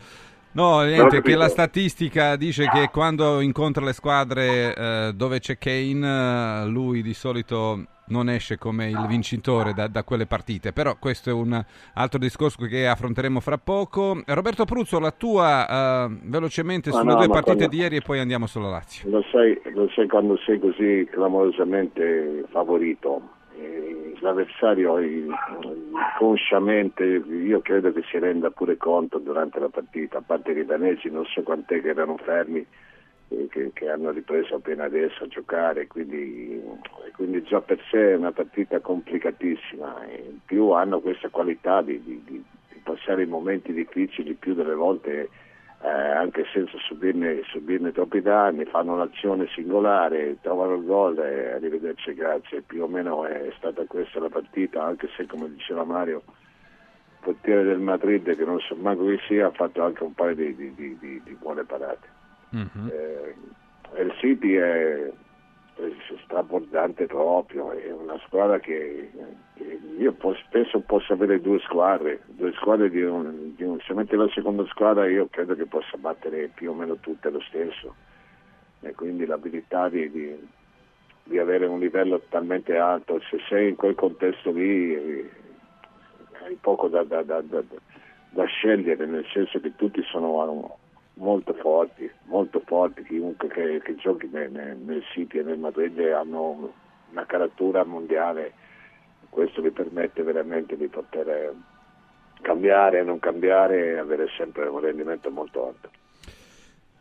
No, 0.54 0.82
niente, 0.82 1.22
che 1.22 1.34
la 1.34 1.48
statistica 1.48 2.36
dice 2.36 2.68
che 2.68 2.90
quando 2.92 3.40
incontra 3.40 3.84
le 3.84 3.94
squadre 3.94 4.74
eh, 4.74 5.12
dove 5.14 5.40
c'è 5.40 5.56
Kane, 5.56 6.64
eh, 6.64 6.66
lui 6.66 7.00
di 7.02 7.14
solito 7.14 7.86
non 8.08 8.28
esce 8.28 8.58
come 8.58 8.90
il 8.90 9.06
vincitore 9.08 9.72
da, 9.72 9.88
da, 9.88 10.04
quelle 10.04 10.26
partite, 10.26 10.72
però 10.72 10.96
questo 10.98 11.30
è 11.30 11.32
un 11.32 11.64
altro 11.94 12.18
discorso 12.18 12.66
che 12.66 12.86
affronteremo 12.86 13.40
fra 13.40 13.56
poco. 13.56 14.20
Roberto 14.26 14.64
Pruzzo, 14.64 15.00
la 15.00 15.12
tua 15.12 16.06
uh, 16.06 16.18
velocemente 16.24 16.90
ma 16.90 16.98
sulle 16.98 17.12
no, 17.12 17.18
due 17.18 17.28
partite 17.28 17.56
quando... 17.56 17.74
di 17.74 17.80
ieri 17.80 17.96
e 17.96 18.02
poi 18.02 18.18
andiamo 18.18 18.46
sulla 18.46 18.68
Lazio. 18.68 19.08
Lo 19.08 19.24
sai, 19.32 19.58
lo 19.72 19.88
sai 19.94 20.06
quando 20.06 20.36
sei 20.44 20.60
così 20.60 21.08
clamorosamente 21.10 22.44
favorito, 22.50 23.16
eh, 23.16 23.41
l'avversario 24.20 24.96
consciamente, 26.18 27.04
io 27.04 27.60
credo 27.60 27.92
che 27.92 28.02
si 28.08 28.18
renda 28.18 28.50
pure 28.50 28.76
conto 28.76 29.18
durante 29.18 29.58
la 29.58 29.68
partita, 29.68 30.18
a 30.18 30.22
parte 30.24 30.52
i 30.52 30.64
danesi 30.64 31.10
non 31.10 31.24
so 31.26 31.42
quant'è 31.42 31.80
che 31.80 31.88
erano 31.88 32.16
fermi, 32.16 32.64
che, 33.48 33.70
che, 33.72 33.88
hanno 33.88 34.10
ripreso 34.10 34.56
appena 34.56 34.84
adesso 34.84 35.24
a 35.24 35.28
giocare, 35.28 35.86
quindi, 35.86 36.62
quindi, 37.14 37.42
già 37.42 37.60
per 37.60 37.80
sé 37.90 38.12
è 38.12 38.16
una 38.16 38.32
partita 38.32 38.80
complicatissima. 38.80 40.06
In 40.26 40.38
più 40.44 40.70
hanno 40.70 41.00
questa 41.00 41.28
qualità 41.28 41.82
di, 41.82 42.00
di, 42.02 42.22
di 42.24 42.44
passare 42.82 43.22
i 43.22 43.26
momenti 43.26 43.72
difficili 43.72 44.34
più 44.34 44.54
delle 44.54 44.74
volte 44.74 45.30
eh, 45.82 45.88
anche 45.88 46.44
senza 46.52 46.78
subirne, 46.78 47.42
subirne, 47.46 47.90
troppi 47.90 48.22
danni, 48.22 48.64
fanno 48.66 48.94
un'azione 48.94 49.48
singolare, 49.48 50.36
trovano 50.40 50.74
il 50.74 50.84
gol 50.84 51.18
e 51.18 51.52
arrivederci, 51.52 52.14
grazie. 52.14 52.62
Più 52.62 52.84
o 52.84 52.86
meno 52.86 53.24
è 53.24 53.52
stata 53.56 53.84
questa 53.86 54.20
la 54.20 54.28
partita, 54.28 54.84
anche 54.84 55.08
se 55.16 55.26
come 55.26 55.50
diceva 55.50 55.84
Mario 55.84 56.22
il 56.26 57.18
portiere 57.20 57.64
del 57.64 57.80
Madrid, 57.80 58.36
che 58.36 58.44
non 58.44 58.60
so 58.60 58.76
manco 58.76 59.06
chi 59.06 59.18
sia, 59.26 59.48
ha 59.48 59.50
fatto 59.50 59.82
anche 59.82 60.04
un 60.04 60.14
paio 60.14 60.36
di, 60.36 60.54
di, 60.54 60.72
di, 60.74 60.98
di 60.98 61.36
buone 61.40 61.64
parate. 61.64 62.06
Mm-hmm. 62.54 62.88
Eh, 62.88 63.34
il 64.02 64.12
City 64.18 64.54
è, 64.54 65.06
è 65.06 65.12
strabordante 66.24 67.06
proprio, 67.06 67.72
è 67.72 67.90
una 67.92 68.18
squadra 68.26 68.58
che, 68.58 69.10
che 69.54 69.80
io 69.98 70.12
posso, 70.12 70.42
penso 70.50 70.80
possa 70.80 71.12
avere 71.12 71.40
due 71.40 71.58
squadre, 71.60 72.22
due 72.26 72.52
squadre 72.52 72.90
di 72.90 73.02
un, 73.02 73.54
di 73.54 73.62
un, 73.62 73.78
se 73.80 73.92
mette 73.94 74.16
la 74.16 74.28
seconda 74.28 74.64
squadra 74.66 75.08
io 75.08 75.28
credo 75.30 75.54
che 75.54 75.66
possa 75.66 75.96
battere 75.96 76.48
più 76.48 76.70
o 76.70 76.74
meno 76.74 76.96
tutte 76.96 77.30
lo 77.30 77.40
stesso. 77.40 77.94
E 78.80 78.94
quindi 78.94 79.26
l'abilità 79.26 79.88
di, 79.88 80.10
di, 80.10 80.48
di 81.24 81.38
avere 81.38 81.66
un 81.66 81.78
livello 81.78 82.20
talmente 82.28 82.76
alto, 82.76 83.20
se 83.30 83.38
sei 83.48 83.70
in 83.70 83.76
quel 83.76 83.94
contesto 83.94 84.50
lì 84.50 85.30
hai 86.44 86.58
poco 86.60 86.88
da, 86.88 87.04
da, 87.04 87.22
da, 87.22 87.42
da 87.42 88.44
scegliere, 88.44 89.06
nel 89.06 89.26
senso 89.32 89.60
che 89.60 89.76
tutti 89.76 90.02
sono 90.02 90.78
molto 91.14 91.52
forti, 91.54 92.10
molto 92.24 92.62
forti, 92.64 93.02
chiunque 93.04 93.48
che, 93.48 93.80
che 93.84 93.96
giochi 93.96 94.28
nel, 94.32 94.50
nel 94.50 95.02
City 95.12 95.38
e 95.38 95.42
nel 95.42 95.58
Madrid 95.58 95.98
hanno 95.98 96.72
una 97.10 97.26
caratura 97.26 97.84
mondiale, 97.84 98.52
questo 99.28 99.60
vi 99.60 99.70
permette 99.70 100.22
veramente 100.22 100.76
di 100.76 100.88
poter 100.88 101.54
cambiare 102.40 103.00
e 103.00 103.02
non 103.02 103.18
cambiare 103.18 103.92
e 103.92 103.98
avere 103.98 104.26
sempre 104.36 104.66
un 104.66 104.80
rendimento 104.80 105.30
molto 105.30 105.68
alto. 105.68 105.90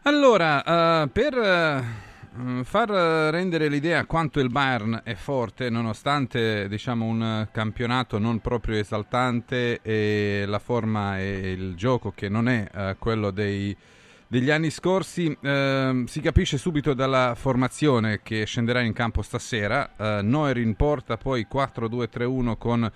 Allora, 0.04 1.04
uh, 1.04 1.10
per 1.12 1.36
uh, 1.36 2.64
far 2.64 2.90
rendere 2.90 3.68
l'idea 3.68 4.06
quanto 4.06 4.40
il 4.40 4.50
Bayern 4.50 5.02
è 5.04 5.14
forte, 5.14 5.70
nonostante 5.70 6.68
diciamo, 6.68 7.06
un 7.06 7.48
campionato 7.52 8.18
non 8.18 8.40
proprio 8.40 8.78
esaltante 8.78 9.80
e 9.82 10.44
la 10.48 10.60
forma 10.60 11.20
e 11.20 11.52
il 11.52 11.76
gioco 11.76 12.12
che 12.16 12.30
non 12.30 12.48
è 12.48 12.68
uh, 12.74 12.98
quello 12.98 13.32
dei 13.32 13.76
degli 14.32 14.50
anni 14.50 14.70
scorsi 14.70 15.38
eh, 15.42 16.04
si 16.08 16.22
capisce 16.22 16.58
subito 16.58 16.94
dalla 16.94 17.36
formazione 17.36 18.22
che 18.24 18.46
scenderà 18.46 18.80
in 18.80 18.94
campo 18.94 19.22
stasera. 19.22 19.94
Eh, 19.98 20.22
Noer 20.22 20.58
in 20.60 20.74
porta, 20.76 21.18
poi 21.18 21.46
4-2-3-1 21.52 22.58
con 22.58 22.90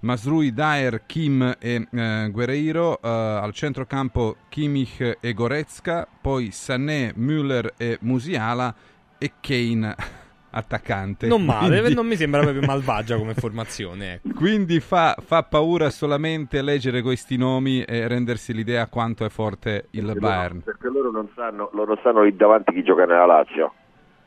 Masrui, 0.00 0.52
Daer, 0.52 1.04
Kim 1.06 1.56
e 1.58 1.88
eh, 1.90 2.28
Guerreiro. 2.30 3.00
Eh, 3.00 3.08
al 3.08 3.54
centrocampo 3.54 4.36
Kimmich 4.50 5.16
e 5.20 5.32
Goretzka, 5.32 6.06
poi 6.20 6.50
Sané, 6.50 7.14
Müller 7.16 7.72
e 7.78 7.96
Musiala 8.02 8.74
e 9.16 9.32
Kane 9.40 9.96
attaccante. 10.54 11.26
Non 11.26 11.44
male, 11.44 11.78
quindi... 11.78 11.94
non 11.94 12.06
mi 12.06 12.16
sembra 12.16 12.40
proprio 12.40 12.62
malvagia 12.66 13.16
come 13.16 13.34
formazione. 13.34 14.14
Ecco. 14.14 14.34
Quindi 14.34 14.80
fa, 14.80 15.16
fa, 15.24 15.42
paura 15.42 15.90
solamente 15.90 16.62
leggere 16.62 17.02
questi 17.02 17.36
nomi 17.36 17.82
e 17.82 18.06
rendersi 18.08 18.52
l'idea 18.54 18.86
quanto 18.86 19.24
è 19.24 19.28
forte 19.28 19.88
il 19.90 20.04
perché 20.04 20.20
Bayern. 20.20 20.54
Loro, 20.54 20.64
perché 20.64 20.88
loro 20.88 21.10
non 21.10 21.28
sanno, 21.34 21.70
loro 21.72 21.98
sanno 22.02 22.22
lì 22.22 22.34
davanti 22.36 22.72
chi 22.72 22.82
gioca 22.82 23.04
nella 23.04 23.26
Lazio. 23.26 23.72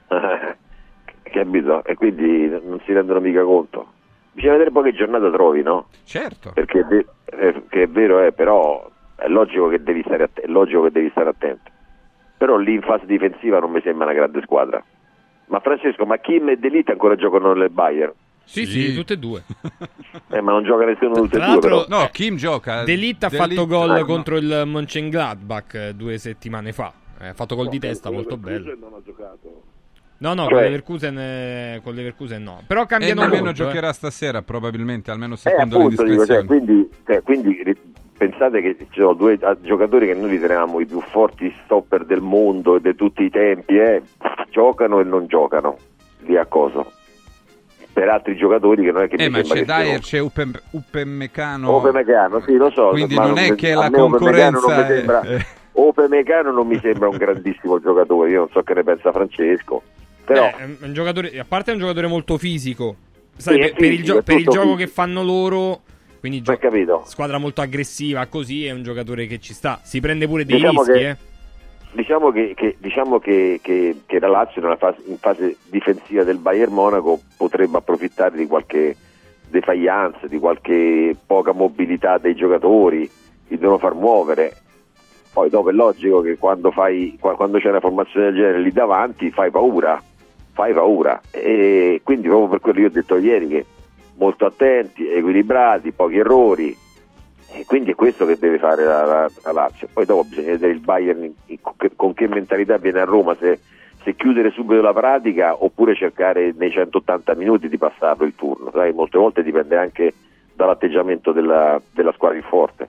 Capito? 1.24 1.84
E 1.84 1.96
quindi 1.96 2.48
non 2.50 2.80
si 2.86 2.94
rendono 2.94 3.20
mica 3.20 3.44
conto. 3.44 3.94
Bisogna 4.32 4.54
vedere 4.54 4.72
poi 4.72 4.84
che 4.84 4.98
giornata 4.98 5.32
trovi, 5.32 5.64
no? 5.64 5.88
Certo. 6.04 6.52
Perché 6.54 6.86
è, 7.26 7.56
che 7.70 7.84
è 7.84 7.88
vero, 7.88 8.20
è, 8.20 8.32
però 8.32 8.90
è 9.16 9.28
logico, 9.28 9.68
che 9.68 9.82
devi 9.82 10.04
stare 10.06 10.24
att- 10.24 10.42
è 10.42 10.48
logico 10.48 10.84
che 10.84 10.92
devi 10.92 11.10
stare 11.10 11.30
attento. 11.30 11.72
Però 12.38 12.56
lì 12.58 12.76
in 12.76 12.82
fase 12.82 13.06
difensiva 13.08 13.60
non 13.60 13.72
mi 13.72 13.82
sembra 13.82 14.06
una 14.06 14.14
grande 14.14 14.42
squadra. 14.44 14.84
Ma 15.48 15.60
Francesco, 15.60 16.06
ma 16.06 16.18
Kim 16.18 16.50
e 16.50 16.58
Delite 16.58 16.92
ancora 16.92 17.16
giocano 17.16 17.54
nel 17.54 17.70
Bayern? 17.70 18.14
Sì, 18.44 18.66
sì, 18.66 18.90
sì, 18.90 18.96
tutte 18.96 19.14
e 19.14 19.18
due. 19.18 19.44
eh, 20.30 20.42
ma 20.42 20.52
non 20.52 20.64
gioca 20.64 20.86
nessuno 20.86 21.14
di 21.16 21.22
tutte 21.22 21.38
e 21.38 21.46
due. 21.46 21.60
Però. 21.60 21.86
No, 21.90 22.08
Kim 22.12 22.36
gioca. 22.36 22.84
Delite 22.84 23.26
ha 23.26 23.30
fatto 23.30 23.68
gol 23.68 23.92
ah, 23.92 24.06
contro 24.06 24.36
no. 24.36 24.40
il 24.40 24.64
Mönchengladbach 24.66 25.74
eh, 25.74 25.94
due 25.94 26.18
settimane 26.18 26.72
fa. 26.72 26.94
Eh, 27.20 27.28
ha 27.30 27.34
fatto 27.34 27.56
gol 27.56 27.66
no, 27.66 27.72
di 27.72 27.80
testa, 27.80 28.10
molto 28.10 28.38
bello. 28.38 28.76
Non 28.80 28.94
ha 28.94 29.02
giocato. 29.04 29.64
No, 30.20 30.34
no, 30.34 30.44
cioè. 30.44 30.54
con, 30.54 30.62
Leverkusen, 30.62 31.20
eh, 31.20 31.82
con 31.84 31.94
Leverkusen 31.94 32.42
no. 32.42 32.64
Però 32.66 32.86
cambiano 32.86 33.24
e 33.26 33.28
molto. 33.28 33.52
giocherà 33.52 33.90
eh. 33.90 33.94
stasera, 33.94 34.42
probabilmente, 34.42 35.12
almeno 35.12 35.36
secondo 35.36 35.76
eh, 35.76 35.80
appunto, 35.80 36.04
le 36.04 36.10
dico, 36.12 36.26
cioè, 36.26 36.46
quindi, 36.46 36.90
cioè, 37.06 37.22
quindi 37.22 37.76
pensate 38.18 38.62
che 38.62 38.76
ci 38.78 39.00
sono 39.00 39.14
due 39.14 39.38
giocatori 39.62 40.08
che 40.08 40.16
noi 40.16 40.32
ritenevamo 40.32 40.80
i 40.80 40.86
più 40.86 41.00
forti 41.02 41.54
stopper 41.64 42.04
del 42.04 42.22
mondo 42.22 42.76
e 42.76 42.82
di 42.82 42.96
tutti 42.96 43.24
i 43.24 43.30
tempi, 43.30 43.78
eh, 43.78 44.02
giocano 44.50 45.00
e 45.00 45.04
non 45.04 45.28
giocano 45.28 45.78
lì 46.22 46.36
a 46.36 46.46
coso. 46.46 46.92
Per 47.94 48.10
altri 48.10 48.36
giocatori 48.36 48.84
che 48.84 48.92
non 48.92 49.04
è 49.04 49.08
che 49.08 49.16
eh, 49.16 49.30
ma 49.30 49.42
c'è 49.42 49.64
Dyer, 49.64 50.00
c'è 50.00 50.20
Upem, 50.20 50.54
Upemecano. 50.72 51.78
Upemecano, 51.78 52.42
sì, 52.42 52.56
lo 52.56 52.70
so. 52.70 52.90
Quindi 52.90 53.16
non 53.16 53.38
è 53.38 53.56
che 53.56 53.74
la 53.74 53.90
concorrenza 53.90 54.88
è... 54.88 54.96
Sembra... 54.98 55.22
Non 56.42 56.68
mi 56.68 56.80
sembra 56.80 57.08
un 57.08 57.18
grandissimo 57.18 57.80
giocatore, 57.80 58.32
io 58.32 58.40
non 58.40 58.50
so 58.52 58.62
che 58.64 58.74
ne 58.74 58.84
pensa 58.84 59.12
Francesco. 59.12 59.82
Però... 60.26 60.46
Eh, 60.46 60.78
un 60.82 60.94
giocatore, 60.94 61.40
a 61.40 61.46
parte 61.48 61.72
è 61.72 61.74
un 61.74 61.80
giocatore 61.80 62.08
molto 62.08 62.38
fisico, 62.38 62.96
sai, 63.36 63.54
sì, 63.54 63.60
per, 63.60 63.74
fisico, 63.76 63.84
per, 63.84 63.92
il, 63.92 64.04
gio- 64.04 64.22
per 64.22 64.38
il 64.38 64.46
gioco 64.46 64.76
che 64.76 64.88
fanno 64.88 65.24
loro 65.24 65.82
Quindi 66.20 66.42
gio- 66.42 66.58
capito. 66.58 67.04
squadra 67.06 67.38
molto 67.38 67.62
aggressiva, 67.62 68.26
così 68.28 68.66
è 68.66 68.72
un 68.72 68.84
giocatore 68.84 69.28
che 69.28 69.40
ci 69.40 69.54
sta. 69.54 69.80
Si 69.84 70.00
prende 70.00 70.28
pure 70.28 70.46
dei 70.46 70.56
Diciamo 70.58 70.84
rischi, 70.84 71.00
che- 71.00 71.10
eh. 71.10 71.16
Diciamo 71.92 72.32
che, 72.32 72.54
che- 72.56 72.76
diciamo 72.80 73.18
che, 73.20 73.60
che- 73.62 74.02
che 74.06 74.20
la 74.20 74.28
Lazio 74.28 74.62
fase, 74.78 75.02
in 75.08 75.18
fase 75.18 75.56
difensiva 75.70 76.24
del 76.24 76.38
Bayern 76.38 76.74
Monaco 76.74 77.20
potrebbe 77.38 77.78
approfittare 77.78 78.36
di 78.38 78.46
qualche 78.46 78.96
defiance, 79.50 80.28
di 80.28 80.38
qualche 80.38 81.16
poca 81.26 81.54
mobilità 81.54 82.18
dei 82.18 82.36
giocatori, 82.36 83.10
li 83.48 83.58
devono 83.58 83.78
far 83.80 83.94
muovere. 83.96 84.58
Poi 85.32 85.50
dopo 85.50 85.70
è 85.70 85.74
logico 85.74 86.22
che 86.22 86.38
quando, 86.38 86.72
fai, 86.72 87.16
qua- 87.20 87.36
quando 87.36 87.58
c'è 87.60 87.70
una 87.70 87.80
formazione 87.80 88.28
del 88.28 88.36
genere 88.36 88.60
lì 88.60 88.72
davanti 88.72 89.32
fai 89.32 89.50
paura, 89.50 90.02
fai 90.54 90.74
paura. 90.74 91.22
E 91.32 92.02
quindi 92.04 92.28
proprio 92.28 92.50
per 92.50 92.60
quello 92.60 92.80
io 92.82 92.88
ho 92.88 92.92
detto 92.92 93.18
ieri 93.18 93.48
che 93.48 93.66
molto 94.18 94.46
attenti, 94.46 95.08
equilibrati, 95.10 95.92
pochi 95.92 96.18
errori, 96.18 96.76
e 97.54 97.66
quindi 97.66 97.92
è 97.92 97.96
questo 97.96 98.26
che 98.26 98.38
deve 98.38 98.60
fare 98.60 98.84
la, 98.84 99.06
la- 99.06 99.32
la 99.44 99.52
Lazio. 99.52 99.88
Poi 99.92 100.06
dopo 100.06 100.24
bisogna 100.28 100.52
vedere 100.52 100.74
il 100.74 100.80
Bayern 100.80 101.24
in- 101.24 101.34
in- 101.46 101.60
con, 101.96 102.14
che, 102.14 102.28
mentalità 102.28 102.78
viene 102.78 103.00
a 103.00 103.06
Roma, 103.06 103.36
se, 103.36 103.60
se 104.04 104.16
chiudere 104.16 104.52
subito 104.52 104.82
la 104.82 104.94
pratica 104.94 105.64
oppure 105.64 105.96
cercare 105.96 106.54
nei 106.58 106.72
180 106.72 107.36
minuti 107.36 107.70
di 107.70 107.78
passarlo 107.78 108.26
il 108.26 108.36
turno. 108.36 108.70
Sai, 108.72 108.92
molte 108.94 109.18
volte 109.18 109.44
dipende 109.44 109.78
anche 109.78 110.14
dall'atteggiamento 110.54 111.32
della, 111.32 111.80
della 111.94 112.12
squadra 112.14 112.38
in 112.38 112.44
forte. 112.44 112.88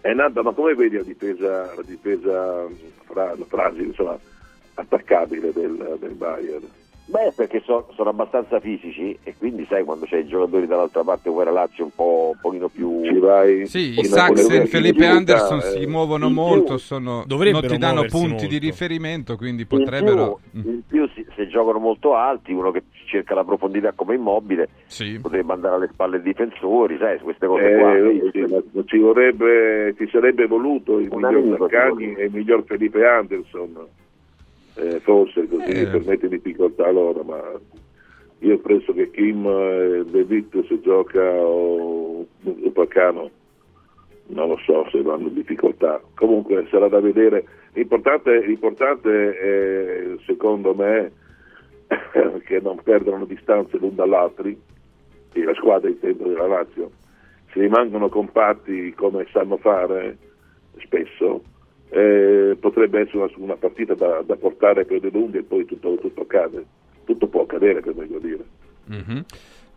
È 0.00 0.12
nata, 0.12 0.42
ma 0.42 0.50
come 0.52 0.74
vedi 0.74 0.96
la 0.96 1.02
difesa, 1.04 1.72
la 1.74 1.82
difesa 1.84 2.66
fra, 3.04 3.34
fragile, 3.46 3.84
insomma, 3.86 4.18
attaccabile 4.74 5.52
del, 5.52 5.96
del 6.00 6.14
Bayern? 6.14 6.64
Beh, 7.08 7.32
perché 7.36 7.62
so- 7.64 7.86
sono 7.94 8.10
abbastanza 8.10 8.58
fisici 8.58 9.16
e 9.22 9.34
quindi 9.38 9.64
sai 9.68 9.84
quando 9.84 10.06
c'è 10.06 10.18
i 10.18 10.26
giocatori 10.26 10.66
dall'altra 10.66 11.04
parte 11.04 11.30
come 11.30 11.44
la 11.44 11.52
Lazio 11.52 11.84
un 11.84 11.90
po' 11.94 12.30
un 12.34 12.38
pochino 12.40 12.68
più... 12.68 13.00
Ci 13.04 13.18
vai 13.18 13.64
Sì, 13.66 13.98
i 13.98 14.04
Saxen, 14.04 14.46
orecchie 14.46 14.66
Felipe 14.66 15.06
Anderson 15.06 15.60
punta, 15.60 15.70
si 15.70 15.82
eh, 15.82 15.86
muovono 15.86 16.28
molto, 16.28 16.64
più 16.74 16.78
sono, 16.78 17.24
non 17.28 17.60
ti 17.66 17.78
danno 17.78 18.04
punti 18.06 18.46
di 18.48 18.54
molto. 18.54 18.66
riferimento, 18.66 19.36
quindi 19.36 19.62
In 19.62 19.68
più, 19.68 19.78
potrebbero... 19.78 20.40
In 20.54 20.82
più 20.84 21.08
si- 21.14 21.24
se 21.36 21.46
giocano 21.46 21.78
molto 21.78 22.14
alti, 22.16 22.52
uno 22.52 22.72
che 22.72 22.82
cerca 23.06 23.34
la 23.36 23.44
profondità 23.44 23.92
come 23.92 24.16
immobile 24.16 24.68
Sì. 24.86 25.20
potrebbe 25.20 25.52
andare 25.52 25.76
alle 25.76 25.88
spalle 25.92 26.20
dei 26.20 26.32
difensori, 26.32 26.96
sai, 26.98 27.20
queste 27.20 27.46
cose 27.46 27.70
Eh, 27.72 27.78
qua. 27.78 28.30
sì, 28.32 28.40
ma 28.52 28.82
ci 28.84 28.98
vorrebbe, 28.98 29.94
ci 29.96 30.08
sarebbe 30.10 30.46
voluto 30.46 30.98
il 30.98 31.08
miglior 31.14 31.56
Zaccagni 31.56 32.14
sì. 32.14 32.20
e 32.20 32.24
il 32.24 32.32
miglior 32.32 32.64
Felipe 32.66 33.06
Anderson, 33.06 33.76
eh, 34.76 35.00
forse 35.00 35.46
così 35.48 35.70
Eh. 35.70 35.86
per 35.86 36.04
mettere 36.04 36.26
in 36.26 36.40
difficoltà 36.42 36.90
loro, 36.90 37.22
ma 37.22 37.42
io 38.40 38.58
penso 38.58 38.92
che 38.92 39.10
Kim 39.10 39.46
e 39.46 40.04
De 40.06 40.24
Vito 40.24 40.62
se 40.64 40.80
gioca 40.80 41.20
o 41.22 42.06
o 42.46 42.70
Pacano 42.70 43.30
non 44.28 44.48
lo 44.48 44.58
so 44.64 44.88
se 44.90 45.02
vanno 45.02 45.28
in 45.28 45.34
difficoltà. 45.34 46.00
Comunque 46.14 46.66
sarà 46.68 46.88
da 46.88 47.00
vedere. 47.00 47.44
L'importante, 47.74 48.44
l'importante 48.44 49.38
è, 49.38 50.16
secondo 50.26 50.74
me, 50.74 51.12
che 52.44 52.60
non 52.60 52.80
perdano 52.82 53.24
distanze 53.24 53.78
l'un 53.78 53.94
dall'altro, 53.94 54.48
e 54.48 55.44
la 55.44 55.54
squadra 55.54 55.88
intendo 55.88 56.26
della 56.26 56.48
Lazio, 56.48 56.90
se 57.52 57.60
rimangono 57.60 58.08
compatti 58.08 58.92
come 58.94 59.26
sanno 59.30 59.58
fare 59.58 60.16
spesso, 60.78 61.42
eh, 61.90 62.56
potrebbe 62.58 63.00
essere 63.00 63.18
una, 63.18 63.30
una 63.36 63.56
partita 63.56 63.94
da, 63.94 64.22
da 64.24 64.36
portare 64.36 64.84
per 64.84 65.02
le 65.02 65.10
lunghe 65.10 65.38
e 65.38 65.42
poi 65.42 65.64
tutto, 65.64 65.96
tutto 65.96 66.26
cade. 66.26 66.64
Tutto 67.04 67.26
può 67.28 67.42
accadere, 67.42 67.80
per 67.80 67.94
meglio 67.94 68.18
dire. 68.18 68.44
Mhm. 68.86 69.24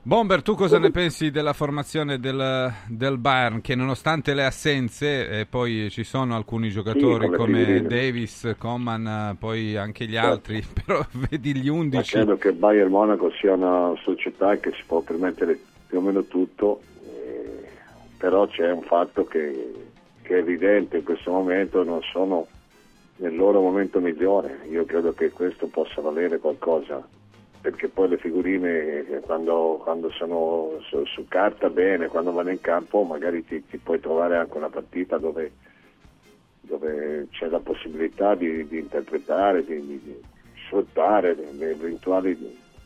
Bomber, 0.01 0.41
tu 0.41 0.55
cosa 0.55 0.79
ne 0.79 0.91
pensi 0.91 1.29
della 1.29 1.51
formazione 1.51 2.19
del, 2.19 2.73
del 2.87 3.17
Bayern 3.17 3.59
che 3.61 3.75
nonostante 3.75 4.33
le 4.33 4.45
assenze, 4.45 5.45
poi 5.49 5.89
ci 5.91 6.03
sono 6.03 6.35
alcuni 6.35 6.69
giocatori 6.69 7.29
le 7.29 7.35
come 7.35 7.65
figurine. 7.65 7.87
Davis, 7.87 8.55
Coman, 8.57 9.35
poi 9.37 9.75
anche 9.75 10.05
gli 10.05 10.13
Certo. 10.13 10.27
altri, 10.27 10.63
però 10.85 11.05
vedi 11.29 11.53
gli 11.53 11.67
Ma 11.69 11.75
11. 11.75 12.11
credo 12.13 12.37
che 12.37 12.53
Bayern 12.53 12.89
Monaco 12.89 13.29
sia 13.31 13.53
una 13.53 13.93
società 14.01 14.55
che 14.57 14.71
si 14.71 14.81
può 14.87 15.01
permettere 15.01 15.59
più 15.85 15.97
o 15.97 16.01
meno 16.01 16.23
tutto, 16.23 16.79
eh, 17.05 17.67
però 18.17 18.47
c'è 18.47 18.71
un 18.71 18.81
fatto 18.83 19.25
che, 19.25 19.73
che 20.29 20.35
è 20.35 20.39
evidente 20.41 20.97
in 20.97 21.03
questo 21.03 21.31
momento, 21.31 21.83
non 21.83 22.03
sono 22.03 22.45
nel 23.15 23.35
loro 23.35 23.61
momento 23.61 23.99
migliore. 23.99 24.59
Io 24.69 24.85
credo 24.85 25.11
che 25.11 25.31
questo 25.31 25.65
possa 25.65 26.01
valere 26.01 26.37
qualcosa, 26.37 27.01
perché 27.59 27.87
poi 27.87 28.09
le 28.09 28.17
figurine 28.19 29.07
eh, 29.07 29.19
quando, 29.21 29.79
quando 29.81 30.11
sono 30.11 30.77
su, 30.81 31.03
su 31.05 31.25
carta 31.27 31.71
bene, 31.71 32.09
quando 32.09 32.31
vanno 32.31 32.51
in 32.51 32.61
campo 32.61 33.01
magari 33.01 33.43
ti, 33.43 33.65
ti 33.65 33.79
puoi 33.79 33.99
trovare 33.99 34.37
anche 34.37 34.55
una 34.55 34.69
partita 34.69 35.17
dove 35.17 35.51
dove 36.61 37.25
c'è 37.31 37.47
la 37.47 37.59
possibilità 37.59 38.35
di, 38.35 38.67
di 38.67 38.77
interpretare, 38.77 39.65
di, 39.65 39.81
di- 39.83 40.21
sfruttare 40.67 41.35
le 41.53 41.71
eventuali 41.71 42.37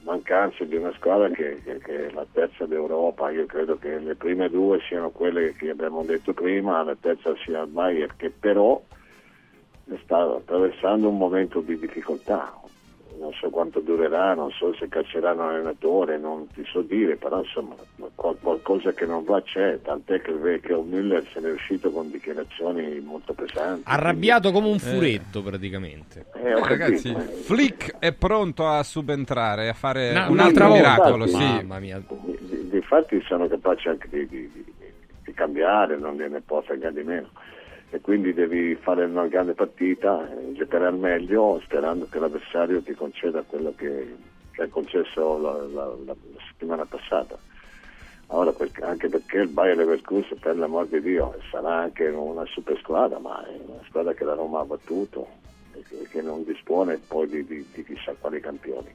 mancanze 0.03 0.67
di 0.67 0.75
una 0.75 0.93
squadra 0.93 1.29
che, 1.29 1.61
che- 1.63 1.79
che 1.79 2.07
è 2.07 2.11
la 2.11 2.25
terza 2.31 2.65
d'Europa. 2.65 3.31
Io 3.31 3.45
credo 3.45 3.77
che 3.77 3.97
le 3.99 4.15
prime 4.15 4.49
due 4.49 4.79
siano 4.87 5.09
quelle 5.11 5.53
che 5.53 5.69
abbiamo 5.69 6.03
detto 6.03 6.33
prima, 6.33 6.83
la 6.83 6.95
terza 6.99 7.35
sia 7.43 7.61
il 7.61 7.67
Bayern, 7.67 8.13
che 8.17 8.29
però 8.31 8.81
sta 10.03 10.17
attraversando 10.21 11.09
un 11.09 11.17
momento 11.17 11.59
di 11.61 11.77
difficoltà. 11.77 12.62
Non 13.23 13.31
so 13.39 13.49
quanto 13.49 13.79
durerà, 13.79 14.33
non 14.33 14.51
so 14.51 14.73
se 14.75 14.89
cacceranno 14.89 15.45
l'allenatore, 15.47 16.17
non 16.17 16.45
ti 16.53 16.61
so 16.65 16.81
dire, 16.81 17.15
però 17.15 17.39
insomma 17.41 17.73
qual- 18.15 18.35
qualcosa 18.41 18.91
che 18.91 19.05
non 19.05 19.23
va 19.23 19.41
c'è, 19.41 19.79
tant'è 19.81 20.19
che 20.21 20.31
il 20.31 20.39
vecchio 20.39 20.81
Müller 20.83 21.23
se 21.31 21.39
ne 21.39 21.47
è 21.47 21.51
uscito 21.53 21.89
con 21.89 22.11
dichiarazioni 22.11 22.99
molto 22.99 23.31
pesanti. 23.31 23.83
Arrabbiato 23.85 24.51
come 24.51 24.67
un 24.67 24.77
furetto, 24.77 25.41
praticamente. 25.41 26.25
Eh, 26.35 26.49
Eh, 26.49 26.59
ragazzi, 26.67 27.13
capito. 27.13 27.31
Flick 27.31 27.95
è 27.99 28.11
pronto 28.11 28.67
a 28.67 28.83
subentrare, 28.83 29.69
a 29.69 29.73
fare 29.73 30.11
No, 30.11 30.25
un 30.25 30.31
un'altra 30.33 30.65
altro 30.65 30.67
volta. 30.67 30.89
miracolo, 30.91 31.27
sì. 31.27 31.37
Mamma 31.37 31.79
mia. 31.79 32.01
Di- 32.05 32.37
di- 32.41 32.69
Difatti 32.73 33.21
sono 33.25 33.47
capaci 33.47 33.87
anche 33.87 34.07
di, 34.09 34.27
di- 34.27 34.51
di- 34.53 34.65
di 35.23 35.33
cambiare, 35.33 35.95
non 35.97 36.15
gliene 36.17 36.41
può 36.41 36.61
fregare 36.61 36.93
di 36.93 37.03
meno. 37.03 37.29
E 37.93 38.01
quindi 38.01 38.33
devi 38.33 38.73
fare 38.73 39.05
una 39.05 39.27
grande 39.27 39.53
partita, 39.53 40.27
eh, 40.27 40.53
giocare 40.53 40.87
al 40.87 40.97
meglio 40.97 41.61
sperando 41.63 42.07
che 42.09 42.17
l'avversario 42.17 42.81
ti 42.81 42.95
conceda 42.95 43.43
quello 43.43 43.75
che, 43.77 44.15
che 44.49 44.63
ha 44.63 44.67
concesso 44.67 45.37
la, 45.37 45.51
la- 45.67 45.95
la- 46.03 46.15
settimana 46.49 46.85
passata. 46.85 47.37
Ora, 48.29 48.51
per- 48.51 48.71
anche 48.81 49.09
perché 49.09 49.37
il 49.37 49.49
Bayer 49.49 49.77
Leverkusen, 49.77 50.39
per 50.39 50.57
l'amor 50.57 50.87
di 50.87 51.01
Dio, 51.01 51.35
sarà 51.51 51.81
anche 51.81 52.07
una 52.07 52.43
super 52.47 52.79
squadra, 52.79 53.19
ma 53.19 53.45
è 53.45 53.59
una 53.63 53.83
squadra 53.87 54.13
che 54.15 54.23
la 54.23 54.33
Roma 54.33 54.61
ha 54.61 54.65
battuto 54.65 55.27
che, 55.87 56.07
che 56.09 56.21
non 56.21 56.43
dispone 56.43 56.99
poi 57.07 57.27
di, 57.27 57.45
di- 57.45 57.65
di 57.73 57.83
chissà 57.83 58.13
quali 58.19 58.39
campioni. 58.39 58.89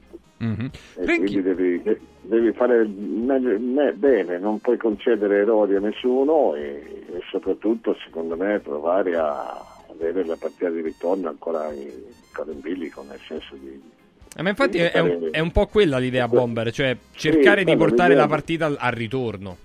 Franchi- 0.93 1.17
quindi 1.17 1.43
devi, 1.43 1.83
de- 1.83 2.01
devi 2.23 2.53
fare 2.53 2.87
meglio- 2.87 3.59
me- 3.59 3.93
bene, 3.93 4.38
non 4.38 4.61
puoi 4.61 4.77
concedere 4.77 5.38
errori 5.38 5.75
a 5.75 5.81
nessuno 5.81 6.55
e, 6.55 7.05
e 7.12 7.21
soprattutto 7.31 7.97
secondo 8.05 8.37
me 8.37 8.61
provare 8.61 9.17
a 9.17 9.64
avere 9.91 10.25
la 10.25 10.37
partita 10.37 10.71
di 10.71 10.81
ritorno 10.81 11.29
ancora 11.29 11.73
in, 11.73 11.91
ancora 12.29 12.53
in 12.53 12.61
bilico, 12.61 13.03
nel 13.09 13.19
senso 13.27 13.57
di... 13.57 13.81
Eh, 14.37 14.43
ma 14.43 14.51
infatti 14.51 14.79
è, 14.79 14.99
un, 15.01 15.29
è 15.33 15.41
un 15.41 15.51
po' 15.51 15.67
quella 15.67 15.99
l'idea 15.99 16.29
Bomber, 16.29 16.71
cioè 16.71 16.97
cercare 17.12 17.64
di 17.64 17.73
quello 17.73 17.87
portare 17.87 18.14
la 18.14 18.29
partita 18.29 18.67
al, 18.67 18.77
al 18.79 18.93
ritorno. 18.93 19.57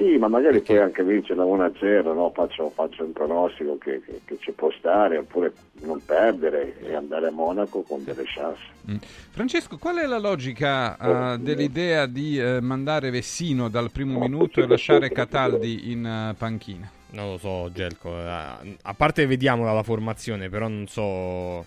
Sì, 0.00 0.16
ma 0.16 0.28
magari 0.28 0.60
Perché? 0.60 0.72
puoi 0.72 0.84
anche 0.84 1.04
vincerla 1.04 1.44
1-0, 1.44 2.14
no? 2.14 2.32
faccio, 2.34 2.70
faccio 2.70 3.04
un 3.04 3.12
pronostico 3.12 3.76
che, 3.76 4.00
che- 4.02 4.22
che 4.24 4.38
ci 4.40 4.50
può 4.52 4.70
stare, 4.78 5.18
oppure 5.18 5.52
non 5.82 6.00
perdere 6.02 6.80
e 6.80 6.94
andare 6.94 7.26
a 7.26 7.30
Monaco 7.30 7.82
con 7.82 8.02
delle 8.02 8.22
chance. 8.24 8.62
Mm. 8.90 8.96
Francesco, 9.28 9.76
qual 9.76 9.96
è 9.98 10.06
la 10.06 10.16
logica 10.18 11.34
eh, 11.34 11.38
dell'idea 11.38 12.06
di 12.06 12.38
eh, 12.38 12.62
mandare 12.62 13.10
Vessino 13.10 13.68
dal 13.68 13.90
primo 13.90 14.18
minuto 14.18 14.62
e 14.62 14.66
lasciare 14.66 15.10
Cataldi 15.10 15.90
in 15.92 16.06
eh, 16.06 16.34
panchina? 16.34 16.90
Non 17.10 17.32
lo 17.32 17.36
so, 17.36 17.70
Gelco. 17.70 18.08
eh, 18.18 18.76
A 18.80 18.94
parte 18.96 19.26
vediamola 19.26 19.74
la 19.74 19.82
formazione, 19.82 20.48
però 20.48 20.66
non 20.66 20.86
so. 20.86 21.62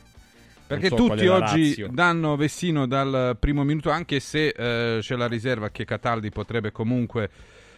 Perché 0.65 0.88
so 0.88 0.96
tutti 0.96 1.28
oggi 1.28 1.86
danno 1.91 2.36
Vessino 2.36 2.88
dal 2.88 3.38
primo 3.39 3.63
minuto, 3.63 3.91
anche 3.91 4.19
se 4.19 4.48
eh, 4.48 4.98
c'è 5.02 5.15
la 5.15 5.28
riserva 5.28 5.69
che 5.69 5.86
Cataldi 5.86 6.32
potrebbe 6.32 6.72
comunque 6.72 7.30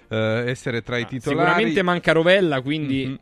eh, 0.08 0.44
essere 0.50 0.82
tra 0.82 0.98
i 0.98 1.04
Ah, 1.04 1.06
titolari. 1.06 1.40
Sicuramente 1.46 1.82
manca 1.82 2.12
Rovella, 2.12 2.62
quindi 2.62 3.06
Mhm. 3.08 3.20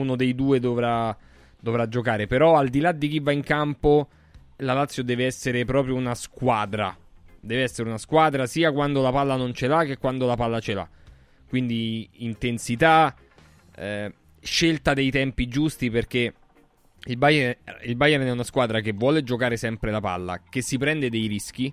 uno 0.00 0.16
dei 0.16 0.34
due 0.34 0.60
dovrà, 0.60 1.16
dovrà 1.60 1.88
giocare. 1.88 2.26
Però 2.26 2.56
al 2.56 2.68
di 2.68 2.80
là 2.80 2.92
di 2.92 3.08
chi 3.08 3.20
va 3.20 3.32
in 3.32 3.42
campo, 3.42 4.08
la 4.58 4.72
Lazio 4.72 5.02
deve 5.02 5.26
essere 5.26 5.64
proprio 5.64 5.94
una 5.94 6.14
squadra. 6.14 6.96
Deve 7.40 7.62
essere 7.62 7.88
una 7.88 7.98
squadra 7.98 8.46
sia 8.46 8.72
quando 8.72 9.02
la 9.02 9.10
palla 9.12 9.36
non 9.36 9.52
ce 9.52 9.66
l'ha 9.66 9.84
che 9.84 9.98
quando 9.98 10.26
la 10.26 10.34
palla 10.36 10.60
ce 10.60 10.74
l'ha. 10.74 10.88
Quindi 11.48 12.08
intensità, 12.18 13.14
eh, 13.76 14.12
scelta 14.40 14.94
dei 14.94 15.10
tempi 15.10 15.46
giusti 15.48 15.90
perché 15.90 16.34
il 17.06 17.16
Bayern, 17.16 17.54
il 17.82 17.96
Bayern 17.96 18.24
è 18.24 18.30
una 18.30 18.44
squadra 18.44 18.80
che 18.80 18.92
vuole 18.92 19.22
giocare 19.22 19.56
sempre 19.56 19.90
la 19.90 20.00
palla, 20.00 20.40
che 20.48 20.62
si 20.62 20.78
prende 20.78 21.10
dei 21.10 21.26
rischi 21.26 21.72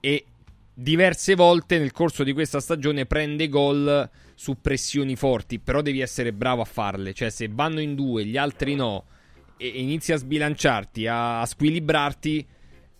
e 0.00 0.24
diverse 0.80 1.34
volte 1.34 1.78
nel 1.78 1.92
corso 1.92 2.24
di 2.24 2.32
questa 2.32 2.58
stagione 2.58 3.04
prende 3.04 3.48
gol 3.48 4.08
su 4.34 4.60
pressioni 4.60 5.14
forti, 5.14 5.58
però 5.58 5.82
devi 5.82 6.00
essere 6.00 6.32
bravo 6.32 6.62
a 6.62 6.64
farle, 6.64 7.12
cioè 7.12 7.28
se 7.28 7.48
vanno 7.50 7.80
in 7.80 7.94
due, 7.94 8.24
gli 8.24 8.38
altri 8.38 8.74
no, 8.74 9.04
e 9.58 9.66
inizi 9.66 10.12
a 10.12 10.16
sbilanciarti, 10.16 11.06
a, 11.06 11.42
a 11.42 11.46
squilibrarti, 11.46 12.46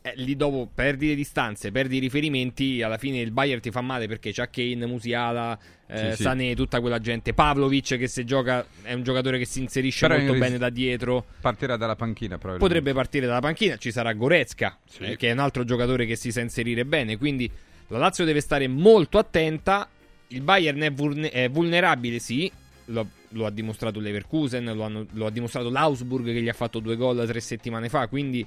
eh, 0.03 0.13
lì 0.17 0.37
dopo 0.37 0.69
perdi 0.75 1.09
le 1.09 1.15
distanze, 1.15 1.71
perdi 1.71 1.97
i 1.97 2.01
riferimenti, 2.01 2.83
alla 2.83 2.99
fine 2.99 3.21
il 3.21 3.31
Bayern 3.31 3.63
ti 3.63 3.71
fa 3.71 3.81
male 3.81 4.07
perché 4.07 4.31
c'ha 4.33 4.51
Kane, 4.51 4.85
Musiala, 4.85 5.59
eh, 5.87 6.15
sì, 6.15 6.23
Sané, 6.23 6.55
tutta 6.55 6.81
quella 6.81 6.99
gente, 6.99 7.33
Pavlovic 7.33 7.97
che 7.97 8.09
se 8.09 8.25
gioca 8.25 8.65
è 8.83 8.93
un 8.93 9.03
giocatore 9.03 9.39
che 9.39 9.47
si 9.47 9.61
inserisce 9.61 10.07
Però 10.07 10.19
molto 10.19 10.39
bene 10.39 10.59
da 10.59 10.69
dietro. 10.69 11.25
Partirà 11.41 11.77
dalla 11.77 11.97
panchina 11.97 12.37
Potrebbe 12.37 12.93
partire 12.93 13.27
dalla 13.27 13.41
panchina, 13.41 13.77
ci 13.77 13.91
sarà 13.91 14.13
Goretzka, 14.13 14.79
sì. 14.87 15.03
eh, 15.05 15.17
che 15.17 15.29
è 15.29 15.33
un 15.33 15.39
altro 15.39 15.65
giocatore 15.65 16.05
che 16.05 16.17
si 16.17 16.31
sa 16.31 16.41
inserire 16.41 16.85
bene, 16.85 17.17
quindi 17.17 17.51
la 17.91 17.99
Lazio 17.99 18.25
deve 18.25 18.41
stare 18.41 18.69
molto 18.69 19.19
attenta. 19.19 19.89
Il 20.29 20.43
Bayern 20.43 20.81
è, 20.81 20.93
vulne- 20.93 21.31
è 21.31 21.51
vulnerabile, 21.51 22.21
sì, 22.21 22.51
lo, 22.87 23.07
lo, 23.31 23.47
ha 23.47 23.51
dimostrato 23.51 23.99
Leverkusen, 23.99 24.65
lo, 24.65 24.85
hanno, 24.85 25.07
lo, 25.13 25.27
ha 25.27 25.31
dimostrato 25.31 25.71
l'Augsburg 25.71 26.27
che 26.27 26.41
gli 26.41 26.49
ha 26.49 26.53
fatto 26.53 26.79
due 26.79 26.97
gol 26.97 27.27
tre 27.27 27.41
settimane 27.41 27.89
fa, 27.89 28.07
quindi 28.07 28.47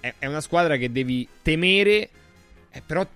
è, 0.00 0.14
è 0.18 0.26
una 0.26 0.40
squadra 0.40 0.76
che 0.76 0.90
devi 0.90 1.26
temere. 1.42 2.08
Eh, 2.72 2.82
però 2.84 3.06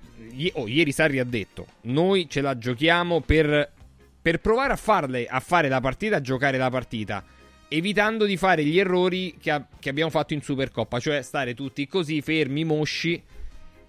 oh, 0.52 0.68
ieri 0.68 0.92
Sarri 0.92 1.18
ha 1.18 1.24
detto, 1.24 1.66
noi 1.82 2.28
ce 2.28 2.40
la 2.42 2.56
giochiamo 2.56 3.20
per, 3.22 3.72
per 4.22 4.38
provare 4.40 4.72
a, 4.72 4.76
farle, 4.76 5.26
a 5.26 5.40
fare 5.40 5.68
la 5.68 5.80
partita, 5.80 6.16
a 6.16 6.20
giocare 6.20 6.58
la 6.58 6.70
partita 6.70 7.24
evitando 7.68 8.26
di 8.26 8.36
fare 8.36 8.64
gli 8.64 8.78
errori 8.78 9.36
che, 9.40 9.50
ha, 9.50 9.66
che, 9.80 9.88
abbiamo 9.88 10.10
fatto 10.10 10.34
in 10.34 10.40
Supercoppa, 10.40 11.00
cioè 11.00 11.22
stare 11.22 11.52
tutti 11.54 11.88
così 11.88 12.20
fermi, 12.20 12.62
mosci 12.62 13.20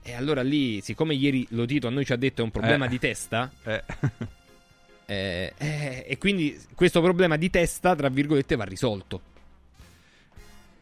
e 0.08 0.14
allora 0.14 0.42
lì, 0.42 0.80
siccome 0.80 1.16
ieri 1.16 1.46
lo 1.50 1.66
Tito 1.66 1.88
a 1.88 1.90
noi 1.90 2.06
ci 2.06 2.14
ha 2.14 2.16
detto 2.16 2.40
è 2.40 2.44
un 2.46 2.52
problema 2.52 2.86
eh. 2.86 2.88
di 2.88 2.98
testa, 2.98 3.52
eh. 3.64 3.84
eh, 5.06 5.54
eh, 5.58 6.06
e 6.08 6.18
quindi 6.18 6.58
questo 6.74 7.02
problema 7.02 7.36
di 7.36 7.50
testa, 7.50 7.94
tra 7.94 8.08
virgolette, 8.08 8.56
va 8.56 8.64
risolto. 8.64 9.22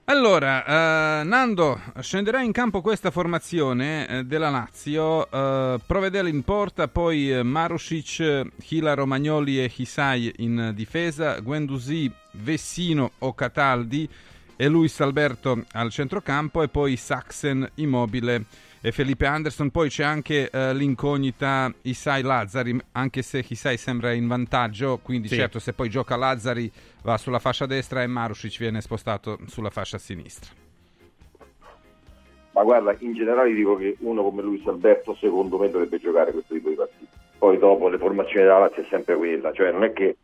Allora, 0.08 1.22
uh, 1.22 1.28
Nando, 1.28 1.82
scenderà 2.02 2.40
in 2.44 2.52
campo 2.52 2.82
questa 2.82 3.10
formazione 3.10 4.06
uh, 4.08 4.22
della 4.22 4.52
Lazio, 4.52 5.28
Provedel 5.28 6.28
in 6.28 6.44
porta, 6.44 6.88
poi 6.88 7.44
Marusic, 7.44 8.46
Hila 8.68 8.94
Romagnoli 8.94 9.60
e 9.60 9.72
Hisai 9.76 10.32
in 10.38 10.72
difesa, 10.76 11.40
Guendouzi, 11.40 12.12
Vessino 12.34 13.14
o 13.18 13.34
Cataldi 13.34 14.08
e 14.56 14.68
Luis 14.68 15.00
Alberto 15.00 15.66
al 15.72 15.90
centrocampo 15.90 16.62
e 16.62 16.68
poi 16.68 16.96
Saxen, 16.96 17.68
Immobile 17.76 18.46
e 18.86 18.92
Felipe 18.92 19.26
Anderson. 19.26 19.72
Poi 19.72 19.90
c'è 19.90 20.04
anche 20.04 20.48
uh, 20.54 20.72
l'incognita 20.72 21.74
Isai 21.82 22.22
Lazzari, 22.22 22.80
anche 22.92 23.24
se 23.24 23.44
Isai 23.48 23.78
sembra 23.78 24.14
in 24.14 24.28
vantaggio, 24.28 25.00
quindi 25.02 25.28
sì. 25.28 25.34
certo 25.34 25.58
se 25.58 25.74
poi 25.74 25.90
gioca 25.90 26.16
Lazzari 26.16 26.72
va 27.02 27.18
sulla 27.18 27.40
fascia 27.40 27.66
destra 27.66 28.04
e 28.04 28.08
Marusic 28.08 28.60
viene 28.60 28.82
spostato 28.82 29.40
sulla 29.48 29.72
fascia 29.72 29.98
sinistra. 29.98 30.52
Ma 32.52 32.62
guarda, 32.62 32.96
in 33.00 33.14
generale 33.14 33.56
dico 33.56 33.76
che 33.76 33.98
uno 34.02 34.22
come 34.22 34.44
Luis 34.44 34.66
Alberto 34.68 35.16
secondo 35.16 35.58
me 35.58 35.72
dovrebbe 35.72 35.98
giocare 35.98 36.32
questo 36.32 36.54
tipo 36.54 36.70
di 36.70 36.76
partite. 36.76 37.10
Poi 37.40 37.58
dopo 37.58 37.90
le 37.90 37.98
formazioni 37.98 38.44
della 38.44 38.60
Lazio 38.60 38.84
è 38.84 38.88
sempre 38.88 39.16
quella, 39.16 39.52
cioè 39.52 39.72
non 39.72 39.84
è 39.84 39.94
che 39.94 40.16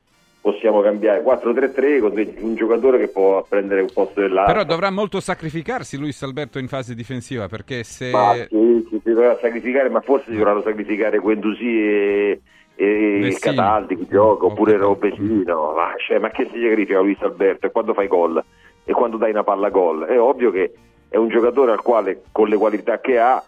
possiamo 0.41 0.82
cambiare 0.82 1.23
4-3-3 1.23 1.99
con 1.99 2.13
un 2.39 2.56
giocatore 2.56 2.97
che 2.97 3.08
può 3.10 3.45
prendere 3.47 3.82
un 3.82 3.91
posto 3.93 4.21
dell'altro. 4.21 4.54
Però 4.54 4.65
dovrà 4.65 4.89
molto 4.89 5.19
sacrificarsi 5.19 5.97
Luis 5.97 6.21
Alberto 6.23 6.58
in 6.58 6.67
fase 6.67 6.95
difensiva 6.95 7.47
perché 7.47 7.84
se... 7.84 8.10
Ma 8.10 8.34
sì, 8.34 8.88
si 8.89 8.99
dovrà 9.04 9.38
sacrificare, 9.39 9.89
ma 9.89 10.01
forse 10.01 10.32
si 10.32 10.38
dovranno 10.38 10.63
sacrificare 10.63 11.19
Guendouzi 11.19 11.65
e, 11.65 12.41
e 12.75 13.38
Cataldi 13.39 13.95
che 13.95 14.08
gioca, 14.10 14.45
oppure 14.45 14.77
Robesino. 14.77 15.73
Ma, 15.75 15.93
cioè, 16.06 16.17
ma 16.17 16.30
che 16.32 16.49
si 16.51 16.60
sacrifica 16.60 16.99
Luis 16.99 17.21
Alberto? 17.21 17.67
E 17.67 17.71
quando 17.71 17.93
fai 17.93 18.08
gol? 18.08 18.43
E 18.84 18.93
quando 18.93 19.17
dai 19.17 19.30
una 19.30 19.43
palla 19.43 19.69
gol? 19.69 20.06
È 20.06 20.19
ovvio 20.19 20.49
che 20.49 20.73
è 21.08 21.17
un 21.17 21.30
giocatore 21.30 21.71
al 21.71 21.82
quale 21.84 22.23
con 22.32 22.47
le 22.47 22.58
qualità 22.58 22.99
che 22.99 23.19
ha 23.19 23.43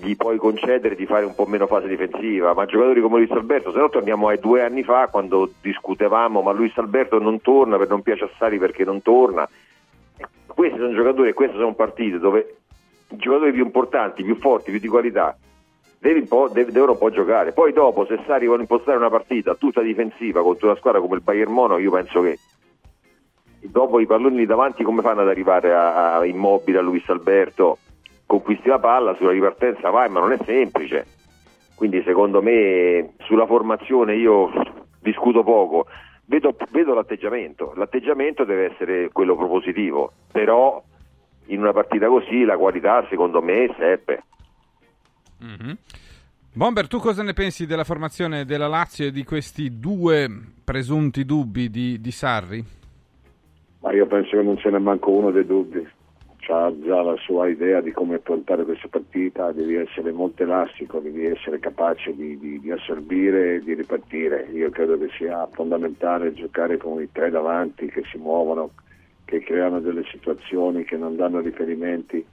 gli 0.00 0.16
puoi 0.16 0.38
concedere 0.38 0.94
di 0.94 1.06
fare 1.06 1.24
un 1.24 1.34
po' 1.34 1.46
meno 1.46 1.66
fase 1.66 1.88
difensiva, 1.88 2.54
ma 2.54 2.66
giocatori 2.66 3.00
come 3.00 3.18
Luis 3.18 3.30
Alberto, 3.32 3.72
se 3.72 3.78
no 3.78 3.88
torniamo 3.88 4.28
ai 4.28 4.38
due 4.38 4.62
anni 4.62 4.84
fa 4.84 5.08
quando 5.08 5.50
discutevamo 5.60 6.40
ma 6.40 6.52
Luis 6.52 6.76
Alberto 6.78 7.18
non 7.18 7.40
torna, 7.40 7.76
per 7.76 7.88
non 7.88 8.02
piace 8.02 8.24
a 8.24 8.30
Sari 8.38 8.58
perché 8.58 8.84
non 8.84 9.02
torna. 9.02 9.48
Questi 10.46 10.78
sono 10.78 10.94
giocatori 10.94 11.30
e 11.30 11.34
queste 11.34 11.56
sono 11.56 11.74
partite 11.74 12.18
dove 12.18 12.56
i 13.08 13.16
giocatori 13.16 13.52
più 13.52 13.64
importanti, 13.64 14.22
più 14.22 14.36
forti, 14.36 14.70
più 14.70 14.80
di 14.80 14.88
qualità 14.88 15.36
devono 15.98 16.92
un 16.92 16.98
po' 16.98 17.10
giocare. 17.10 17.52
Poi 17.52 17.72
dopo 17.72 18.06
se 18.06 18.20
Sari 18.24 18.46
vuole 18.46 18.62
impostare 18.62 18.98
una 18.98 19.10
partita 19.10 19.54
tutta 19.56 19.80
difensiva 19.80 20.42
contro 20.42 20.68
una 20.68 20.76
squadra 20.76 21.00
come 21.00 21.16
il 21.16 21.22
Bayern 21.22 21.52
Mono, 21.52 21.78
io 21.78 21.90
penso 21.90 22.22
che 22.22 22.38
dopo 23.60 23.98
i 23.98 24.06
palloni 24.06 24.46
davanti 24.46 24.84
come 24.84 25.02
fanno 25.02 25.22
ad 25.22 25.28
arrivare 25.28 25.74
a, 25.74 26.16
a 26.16 26.24
Immobile, 26.24 26.78
a 26.78 26.82
Luis 26.82 27.08
Alberto? 27.08 27.78
Conquisti 28.28 28.68
la 28.68 28.78
palla, 28.78 29.14
sulla 29.14 29.30
ripartenza 29.30 29.88
vai, 29.88 30.10
ma 30.10 30.20
non 30.20 30.32
è 30.32 30.38
semplice. 30.44 31.06
Quindi 31.74 32.02
secondo 32.02 32.42
me 32.42 33.14
sulla 33.20 33.46
formazione 33.46 34.16
io 34.16 34.50
discuto 35.00 35.42
poco. 35.42 35.86
Vedo, 36.26 36.54
vedo 36.70 36.92
l'atteggiamento, 36.92 37.72
l'atteggiamento 37.74 38.44
deve 38.44 38.72
essere 38.72 39.08
quello 39.12 39.34
propositivo, 39.34 40.12
però 40.30 40.82
in 41.46 41.60
una 41.60 41.72
partita 41.72 42.06
così 42.08 42.44
la 42.44 42.58
qualità 42.58 43.06
secondo 43.08 43.40
me 43.40 43.74
serve. 43.78 44.22
Mm-hmm. 45.42 45.72
Bomber, 46.52 46.86
tu 46.86 46.98
cosa 46.98 47.22
ne 47.22 47.32
pensi 47.32 47.64
della 47.64 47.84
formazione 47.84 48.44
della 48.44 48.68
Lazio 48.68 49.06
e 49.06 49.10
di 49.10 49.24
questi 49.24 49.78
due 49.78 50.28
presunti 50.62 51.24
dubbi 51.24 51.70
di, 51.70 51.98
di 51.98 52.10
Sarri? 52.10 52.62
Ma 53.80 53.92
io 53.92 54.06
penso 54.06 54.36
che 54.36 54.42
non 54.42 54.58
ce 54.58 54.68
n'è 54.68 54.78
manco 54.78 55.12
uno 55.12 55.30
dei 55.30 55.46
dubbi 55.46 55.96
ha 56.50 56.72
già 56.80 57.02
la 57.02 57.16
sua 57.16 57.48
idea 57.48 57.80
di 57.80 57.92
come 57.92 58.16
affrontare 58.16 58.64
questa 58.64 58.88
partita, 58.88 59.52
devi 59.52 59.74
essere 59.74 60.12
molto 60.12 60.42
elastico, 60.42 60.98
devi 60.98 61.26
essere 61.26 61.58
capace 61.58 62.14
di, 62.14 62.38
di, 62.38 62.58
di 62.60 62.70
assorbire 62.70 63.56
e 63.56 63.60
di 63.60 63.74
ripartire. 63.74 64.48
Io 64.52 64.70
credo 64.70 64.98
che 64.98 65.08
sia 65.16 65.46
fondamentale 65.52 66.32
giocare 66.32 66.78
con 66.78 67.02
i 67.02 67.08
tre 67.12 67.30
davanti 67.30 67.86
che 67.86 68.02
si 68.10 68.16
muovono, 68.16 68.70
che 69.24 69.40
creano 69.40 69.80
delle 69.80 70.04
situazioni, 70.10 70.84
che 70.84 70.96
non 70.96 71.16
danno 71.16 71.40
riferimenti 71.40 72.24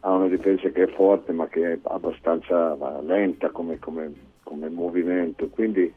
a 0.00 0.12
una 0.12 0.28
difesa 0.28 0.68
che 0.70 0.84
è 0.84 0.88
forte 0.88 1.32
ma 1.32 1.46
che 1.46 1.72
è 1.72 1.78
abbastanza 1.82 2.76
lenta 3.02 3.50
come, 3.50 3.78
come, 3.78 4.12
come 4.42 4.68
movimento. 4.68 5.48
Quindi 5.48 5.92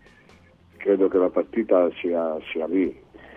credo 0.78 1.08
che 1.08 1.18
la 1.18 1.30
partita 1.30 1.90
sia, 1.96 2.38
sia 2.52 2.68
lì. 2.68 2.96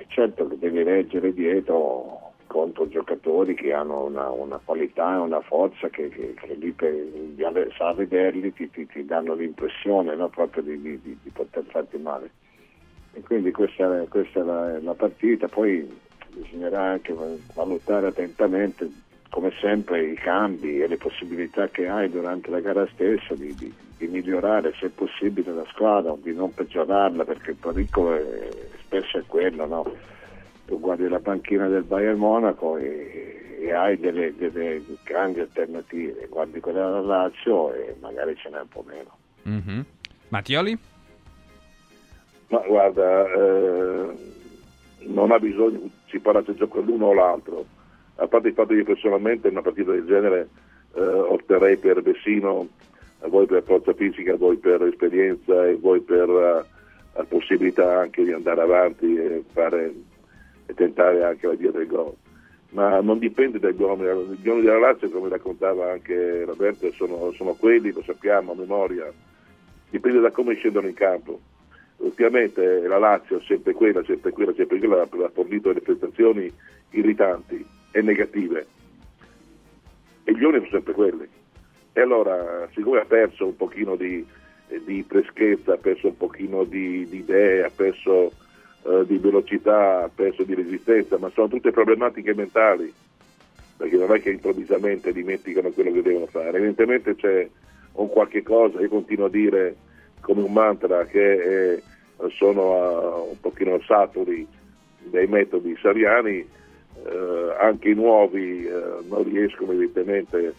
Certo 0.09 0.47
che 0.47 0.59
devi 0.59 0.83
reggere 0.83 1.33
dietro 1.33 2.26
contro 2.47 2.89
giocatori 2.89 3.55
che 3.55 3.73
hanno 3.73 4.05
una, 4.05 4.31
una 4.31 4.61
qualità 4.63 5.15
e 5.15 5.19
una 5.19 5.41
forza 5.41 5.89
che, 5.89 6.09
che, 6.09 6.35
che 6.35 6.55
lì 6.55 6.73
per, 6.73 6.95
sa 7.77 7.93
vederli 7.93 8.53
ti, 8.53 8.71
ti, 8.71 8.87
ti, 8.87 9.05
danno 9.05 9.35
l'impressione 9.35 10.15
no? 10.15 10.29
proprio 10.29 10.63
di, 10.63 10.81
di, 10.81 11.01
di, 11.01 11.31
poter 11.33 11.65
farti 11.65 11.99
male. 11.99 12.31
E 13.13 13.21
quindi 13.23 13.51
questa, 13.51 14.05
questa 14.09 14.41
è 14.41 14.43
la, 14.43 14.81
la, 14.81 14.95
partita, 14.95 15.49
poi 15.49 15.89
bisognerà 16.35 16.83
anche 16.83 17.15
valutare 17.55 18.09
attentamente 18.09 18.91
come 19.31 19.53
sempre 19.61 20.05
i 20.05 20.15
cambi 20.15 20.81
e 20.81 20.87
le 20.87 20.97
possibilità 20.97 21.69
che 21.69 21.89
hai 21.89 22.11
durante 22.11 22.51
la 22.51 22.61
gara 22.61 22.87
stessa 22.93 23.35
di, 23.35 23.55
di, 23.55 23.73
di 23.99 24.07
migliorare 24.07 24.73
se 24.79 24.89
possibile 24.91 25.53
la 25.53 25.65
squadra 25.69 26.15
di 26.21 26.35
non 26.35 26.55
peggiorarla 26.55 27.25
perché 27.25 27.51
il 27.51 27.57
pericolo 27.57 28.15
è, 28.15 28.49
spesso 28.85 29.19
è 29.19 29.23
quello. 29.27 29.67
No? 29.67 30.15
Tu 30.67 30.79
guardi 30.81 31.09
la 31.09 31.21
panchina 31.21 31.69
del 31.69 31.85
Bayern 31.85 32.19
Monaco 32.19 32.77
e, 32.77 33.59
e 33.61 33.73
hai 33.73 33.99
delle, 33.99 34.35
delle, 34.37 34.83
grandi 35.05 35.41
alternative, 35.41 36.27
guardi 36.29 36.61
quella 36.61 36.85
della 36.87 37.01
Lazio 37.01 37.73
e 37.73 37.97
magari 38.01 38.37
ce 38.37 38.51
n'è 38.51 38.61
un 38.61 38.69
po' 38.69 38.85
meno. 38.87 39.17
Mm-hmm. 39.49 39.81
Mattioli? 40.29 40.79
Ma 42.49 42.63
guarda, 42.67 43.33
eh, 43.33 44.15
non 45.07 45.31
ha 45.31 45.39
bisogno, 45.39 45.81
si 46.09 46.19
parla 46.19 46.43
se 46.45 46.55
gioca 46.55 46.81
l'uno 46.81 47.07
o 47.07 47.15
l'altro, 47.15 47.65
a 48.17 48.27
parte 48.27 48.49
il 48.49 48.55
fatto 48.55 48.69
che 48.69 48.75
io 48.75 48.85
personalmente 48.85 49.49
in 49.49 49.55
una 49.55 49.63
partita 49.63 49.93
del 49.93 50.05
genere 50.05 50.49
eh, 50.95 51.01
opterei 51.03 51.77
per 51.77 52.03
Vessino, 52.03 52.69
voi 53.29 53.47
per 53.47 53.63
forza 53.63 53.93
fisica, 53.95 54.37
voi 54.37 54.57
per 54.57 54.83
esperienza 54.83 55.67
e 55.67 55.77
voi 55.77 56.01
per 56.01 56.29
uh, 56.29 57.27
possibilità 57.27 58.01
anche 58.01 58.23
di 58.23 58.33
andare 58.33 58.61
avanti 58.61 59.17
e 59.17 59.43
fare 59.53 59.93
e 60.67 60.75
tentare 60.75 61.25
anche 61.25 61.47
la 61.47 61.55
via 61.55 61.71
del 61.71 61.87
gol. 61.87 62.15
Ma 62.71 63.01
non 63.01 63.19
dipende 63.19 63.59
dai 63.59 63.75
gol, 63.75 64.37
i 64.39 64.43
gol 64.43 64.63
della 64.63 64.79
Lazio, 64.79 65.09
come 65.11 65.29
raccontava 65.29 65.93
anche 65.93 66.45
Roberto, 66.45 66.91
sono, 66.93 67.31
sono 67.33 67.55
quelli, 67.55 67.93
lo 67.93 68.03
sappiamo 68.03 68.53
a 68.53 68.57
memoria, 68.57 69.11
dipende 69.89 70.21
da 70.21 70.31
come 70.31 70.55
scendono 70.55 70.87
in 70.87 70.95
campo. 70.95 71.41
Ovviamente 71.99 72.87
la 72.87 72.99
Lazio 72.99 73.41
sempre 73.41 73.73
quella, 73.73 74.05
sempre 74.05 74.33
quella, 74.33 74.53
sempre 74.53 74.79
quella, 74.79 75.03
ha 75.03 75.31
fornito 75.33 75.69
delle 75.69 75.81
prestazioni 75.81 76.53
irritanti 76.91 77.65
e 77.93 78.03
negative. 78.03 78.67
E 80.25 80.33
gli 80.35 80.43
uomini 80.43 80.67
sono 80.67 80.77
sempre 80.77 80.93
quelli. 80.93 81.27
E 81.93 82.01
allora, 82.01 82.69
siccome 82.75 82.99
ha 82.99 83.07
perso 83.07 83.47
un 83.47 83.57
pochino 83.57 83.97
di, 83.97 84.23
di 84.85 85.03
freschezza, 85.09 85.75
ha 85.75 85.79
perso 85.79 86.09
un 86.09 86.17
pochino 86.17 86.65
di, 86.65 87.07
di 87.09 87.19
idee, 87.19 87.65
ha 87.65 87.71
perso 87.75 88.33
eh, 88.89 89.05
di 89.07 89.19
velocità, 89.19 90.05
ha 90.05 90.11
perso 90.15 90.45
di 90.45 90.55
resistenza, 90.55 91.19
ma 91.19 91.31
sono 91.31 91.49
tutte 91.49 91.71
problematiche 91.71 92.35
mentali, 92.35 92.93
perché 93.77 93.97
non 93.97 94.15
è 94.15 94.21
che 94.21 94.31
improvvisamente 94.31 95.13
dimenticano 95.13 95.71
quello 95.71 95.93
che 95.93 96.03
devono 96.03 96.27
fare, 96.27 96.57
evidentemente 96.57 97.17
c'è 97.17 97.49
un 97.93 98.09
qualche 98.09 98.43
cosa, 98.43 98.81
io 98.81 98.89
continuo 98.89 99.27
a 99.27 99.31
dire 99.31 99.77
come 100.21 100.43
un 100.43 100.53
mantra 100.53 101.05
che 101.07 101.75
eh, 101.75 101.83
sono 102.31 103.25
uh, 103.25 103.31
un 103.31 103.41
pochino 103.41 103.81
saturi 103.81 104.47
dei 105.05 105.27
metodi 105.27 105.77
sariani, 105.81 106.39
eh, 106.39 107.55
anche 107.61 107.91
i 107.91 107.95
nuovi 107.95 108.67
eh, 108.67 108.73
non 109.09 109.25
riescono 109.25 109.73
evidentemente 109.73 110.55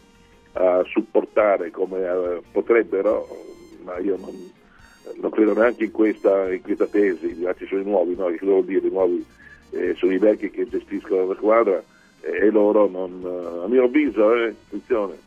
a 0.54 0.84
supportare 0.86 1.72
come 1.72 2.42
potrebbero, 2.52 3.28
ma 3.84 3.98
io 4.00 4.18
non, 4.18 4.34
non 5.16 5.32
credo 5.32 5.54
neanche 5.54 5.86
in 5.86 5.92
questa, 5.92 6.52
in 6.52 6.62
questa 6.62 6.86
tesi, 6.88 7.36
ci 7.58 7.66
sono 7.68 7.82
i 7.82 7.86
nuovi, 7.86 8.16
no? 8.16 8.28
che 8.28 8.46
vuol 8.46 8.66
dire 8.66 8.88
i 8.88 8.92
nuovi 8.92 9.26
eh, 9.72 9.96
sono 9.96 10.14
i 10.14 10.18
vecchi 10.18 10.50
che 10.50 10.68
gestiscono 10.68 11.28
la 11.28 11.36
squadra 11.36 11.84
eh, 12.22 12.46
e 12.46 12.50
loro 12.50 12.88
non, 12.88 13.22
eh, 13.24 13.64
a 13.66 13.68
mio 13.68 13.84
avviso, 13.84 14.30
attenzione, 14.30 15.18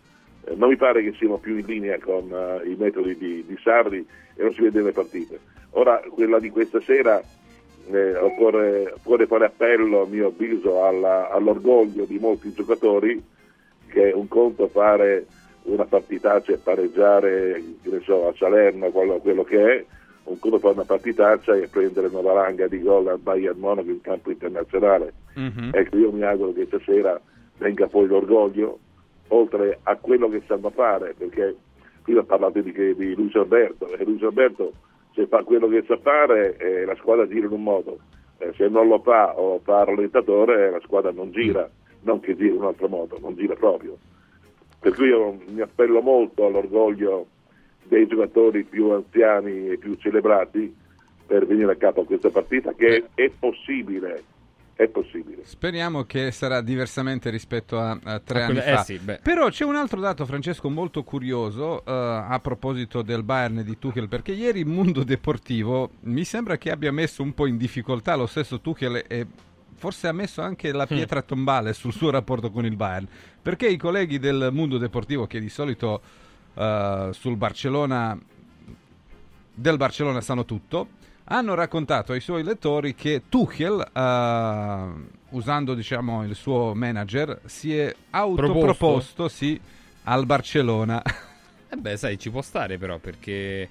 non 0.54 0.68
mi 0.68 0.76
pare 0.76 1.02
che 1.02 1.12
siano 1.18 1.36
più 1.36 1.56
in 1.56 1.66
linea 1.66 1.98
con 1.98 2.24
i 2.64 2.74
metodi 2.78 3.16
di, 3.16 3.44
di 3.46 3.58
Sarri 3.62 4.04
e 4.34 4.42
non 4.42 4.52
si 4.52 4.62
vede 4.62 4.78
nelle 4.78 4.92
partite. 4.92 5.38
Ora, 5.72 6.00
quella 6.10 6.38
di 6.38 6.50
questa 6.50 6.80
sera 6.80 7.22
eh, 7.90 8.16
occorre, 8.16 8.92
occorre, 8.96 9.26
fare 9.26 9.44
appello, 9.46 10.02
a 10.02 10.06
mio 10.06 10.28
avviso, 10.28 10.82
alla, 10.84 11.30
all'orgoglio 11.30 12.04
di 12.04 12.18
molti 12.18 12.52
giocatori, 12.52 13.22
che 13.88 14.10
è 14.10 14.14
un 14.14 14.28
conto 14.28 14.68
fare 14.68 15.26
una 15.64 15.84
partitaccia 15.84 16.52
e 16.52 16.58
pareggiare 16.58 17.62
so, 18.04 18.28
a 18.28 18.34
Salerno, 18.36 18.90
quello, 18.90 19.18
quello, 19.18 19.44
che 19.44 19.76
è, 19.76 19.84
un 20.24 20.38
conto 20.38 20.58
fare 20.58 20.74
una 20.74 20.84
partitaccia 20.84 21.54
e 21.54 21.68
prendere 21.68 22.08
una 22.08 22.20
valanga 22.20 22.66
di 22.66 22.80
gol 22.80 23.08
al 23.08 23.18
Bayern 23.18 23.58
Monaco 23.58 23.90
in 23.90 24.00
campo 24.00 24.30
internazionale. 24.30 25.12
Mm-hmm. 25.38 25.70
Ecco, 25.72 25.96
io 25.96 26.12
mi 26.12 26.22
auguro 26.22 26.52
che 26.52 26.66
stasera 26.66 27.20
venga 27.58 27.86
poi 27.86 28.06
l'orgoglio, 28.06 28.78
oltre 29.28 29.78
a 29.82 29.96
quello 29.96 30.28
che 30.28 30.42
sanno 30.46 30.70
fare, 30.70 31.14
perché 31.16 31.54
prima 32.02 32.22
parlate 32.22 32.62
di, 32.62 32.72
di 32.72 33.14
Luis 33.14 33.34
Alberto, 33.34 33.88
e 33.88 34.04
Luis 34.04 34.22
Alberto 34.22 34.72
se 35.14 35.26
fa 35.26 35.42
quello 35.42 35.68
che 35.68 35.84
sa 35.86 35.98
fare 35.98 36.56
eh, 36.56 36.84
la 36.84 36.94
squadra 36.96 37.26
gira 37.28 37.46
in 37.46 37.52
un 37.52 37.62
modo, 37.62 37.98
eh, 38.38 38.52
se 38.56 38.68
non 38.68 38.88
lo 38.88 39.00
fa 39.00 39.38
o 39.38 39.58
fa 39.62 39.84
rallentatore 39.84 40.70
la 40.70 40.80
squadra 40.80 41.10
non 41.10 41.30
gira, 41.30 41.68
non 42.02 42.20
che 42.20 42.36
gira 42.36 42.54
in 42.54 42.60
un 42.60 42.66
altro 42.66 42.88
modo, 42.88 43.18
non 43.20 43.34
gira 43.34 43.54
proprio. 43.54 43.98
Per 44.80 44.94
cui 44.94 45.08
io 45.08 45.38
mi 45.48 45.60
appello 45.60 46.00
molto 46.00 46.46
all'orgoglio 46.46 47.26
dei 47.84 48.06
giocatori 48.06 48.64
più 48.64 48.90
anziani 48.90 49.68
e 49.68 49.78
più 49.78 49.94
celebrati 49.96 50.74
per 51.26 51.46
venire 51.46 51.72
a 51.72 51.76
capo 51.76 52.00
a 52.00 52.04
questa 52.04 52.30
partita 52.30 52.72
che 52.72 53.04
è 53.14 53.30
possibile 53.38 54.24
è 54.82 54.88
possibile. 54.88 55.42
Speriamo 55.44 56.04
che 56.04 56.30
sarà 56.30 56.62
diversamente 56.62 57.28
rispetto 57.28 57.78
a, 57.78 57.98
a 58.02 58.18
tre 58.18 58.42
a 58.42 58.46
anni 58.46 58.58
eh, 58.58 58.62
fa. 58.62 58.82
Sì, 58.82 58.98
Però 59.22 59.50
c'è 59.50 59.64
un 59.64 59.76
altro 59.76 60.00
dato, 60.00 60.24
Francesco, 60.24 60.70
molto 60.70 61.02
curioso 61.02 61.82
uh, 61.84 61.90
a 61.90 62.38
proposito 62.42 63.02
del 63.02 63.22
Bayern 63.22 63.58
e 63.58 63.64
di 63.64 63.78
Tuchel, 63.78 64.08
perché 64.08 64.32
ieri 64.32 64.60
il 64.60 64.66
mondo 64.66 65.04
deportivo 65.04 65.90
mi 66.04 66.24
sembra 66.24 66.56
che 66.56 66.70
abbia 66.70 66.92
messo 66.92 67.22
un 67.22 67.34
po' 67.34 67.46
in 67.46 67.58
difficoltà 67.58 68.16
lo 68.16 68.26
stesso 68.26 68.60
Tuchel 68.60 69.04
e 69.06 69.26
forse 69.80 70.08
ha 70.08 70.12
messo 70.12 70.42
anche 70.42 70.72
la 70.72 70.86
pietra 70.86 71.22
tombale 71.22 71.72
sul 71.72 71.94
suo 71.94 72.10
rapporto 72.10 72.50
con 72.50 72.66
il 72.66 72.76
Bayern, 72.76 73.08
perché 73.40 73.66
i 73.66 73.78
colleghi 73.78 74.18
del 74.18 74.50
mondo 74.52 74.76
deportivo 74.76 75.26
che 75.26 75.40
di 75.40 75.48
solito 75.48 76.02
uh, 76.52 77.10
sul 77.12 77.36
Barcellona 77.36 78.16
del 79.54 79.76
Barcellona 79.78 80.20
sanno 80.20 80.44
tutto 80.44 80.98
hanno 81.32 81.54
raccontato 81.54 82.12
ai 82.12 82.20
suoi 82.20 82.42
lettori 82.42 82.94
che 82.94 83.22
Tuchel, 83.28 83.90
uh, 83.94 85.36
usando 85.36 85.74
diciamo, 85.74 86.24
il 86.24 86.34
suo 86.34 86.74
manager, 86.74 87.40
si 87.46 87.74
è 87.74 87.94
autoproposto 88.10 89.28
sì, 89.28 89.58
al 90.04 90.26
Barcellona. 90.26 91.02
Eh 91.70 91.76
beh, 91.76 91.96
sai, 91.96 92.18
ci 92.18 92.30
può 92.30 92.42
stare 92.42 92.78
però 92.78 92.98
perché 92.98 93.68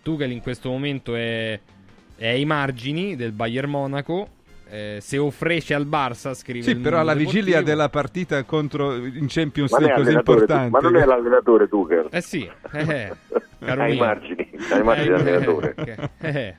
Tuchel 0.00 0.30
in 0.30 0.40
questo 0.40 0.70
momento 0.70 1.16
è, 1.16 1.58
è 2.16 2.28
ai 2.28 2.44
margini 2.44 3.16
del 3.16 3.32
Bayern 3.32 3.68
Monaco. 3.68 4.40
Eh, 4.72 5.00
se 5.02 5.18
offresce 5.18 5.74
al 5.74 5.86
Barça, 5.86 6.32
scrive. 6.32 6.62
Sì, 6.62 6.76
però 6.76 6.98
alla 6.98 7.12
deportivo. 7.12 7.42
vigilia 7.42 7.60
della 7.60 7.90
partita 7.90 8.42
contro 8.44 8.94
in 8.94 9.26
Champions 9.28 9.76
League 9.76 9.96
così 9.96 10.14
importante. 10.14 10.70
Ma 10.70 10.78
non 10.78 10.96
è 10.96 11.04
l'allenatore 11.04 11.68
Tuchel? 11.68 12.08
Eh 12.10 12.22
sì, 12.22 12.48
eh, 12.72 13.12
eh 13.58 13.70
ai 13.70 13.98
margini, 13.98 14.50
ai 14.70 14.82
margini 14.82 15.08
eh, 15.08 15.22
dell'allenatore. 15.22 15.74
Eh, 16.22 16.56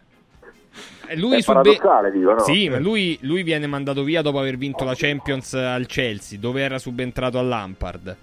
eh, 1.07 1.17
lui, 1.17 1.41
sube... 1.41 1.61
dico, 1.63 2.33
no? 2.33 2.39
sì, 2.39 2.69
ma 2.69 2.77
lui, 2.77 3.17
lui, 3.21 3.41
viene 3.41 3.65
mandato 3.65 4.03
via 4.03 4.21
dopo 4.21 4.37
aver 4.37 4.57
vinto 4.57 4.83
la 4.83 4.93
Champions 4.95 5.55
al 5.55 5.87
Chelsea, 5.87 6.37
dove 6.37 6.61
era 6.61 6.77
subentrato 6.77 7.39
a 7.39 7.41
Lampard. 7.41 8.15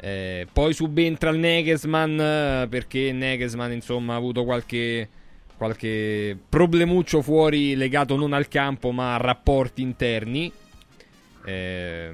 Eh, 0.00 0.46
poi 0.50 0.72
subentra 0.72 1.28
il 1.28 1.38
Negesman 1.38 2.20
eh, 2.20 2.66
perché 2.68 3.12
Negesman 3.12 3.72
insomma 3.72 4.14
ha 4.14 4.16
avuto 4.16 4.44
qualche, 4.44 5.08
qualche 5.56 6.36
problemuccio 6.48 7.22
fuori 7.22 7.74
legato 7.76 8.16
non 8.16 8.32
al 8.32 8.48
campo 8.48 8.90
ma 8.92 9.14
a 9.14 9.18
rapporti 9.18 9.82
interni. 9.82 10.52
Eh, 11.44 12.12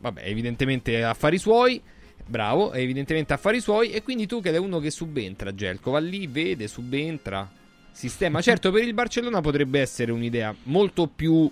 vabbè, 0.00 0.22
evidentemente 0.24 1.02
affari 1.02 1.38
suoi. 1.38 1.80
Bravo, 2.26 2.72
evidentemente 2.72 3.32
affari 3.32 3.60
suoi. 3.60 3.90
E 3.90 4.02
quindi 4.02 4.26
tu 4.26 4.40
che 4.40 4.52
è 4.52 4.58
uno 4.58 4.78
che 4.80 4.90
subentra, 4.90 5.54
Gelco, 5.54 5.90
va 5.90 5.98
lì, 5.98 6.26
vede, 6.26 6.68
subentra 6.68 7.50
sistema. 7.90 8.40
Certo, 8.42 8.70
per 8.70 8.82
il 8.82 8.94
Barcellona 8.94 9.40
potrebbe 9.40 9.80
essere 9.80 10.12
un'idea 10.12 10.54
molto 10.64 11.06
più 11.06 11.50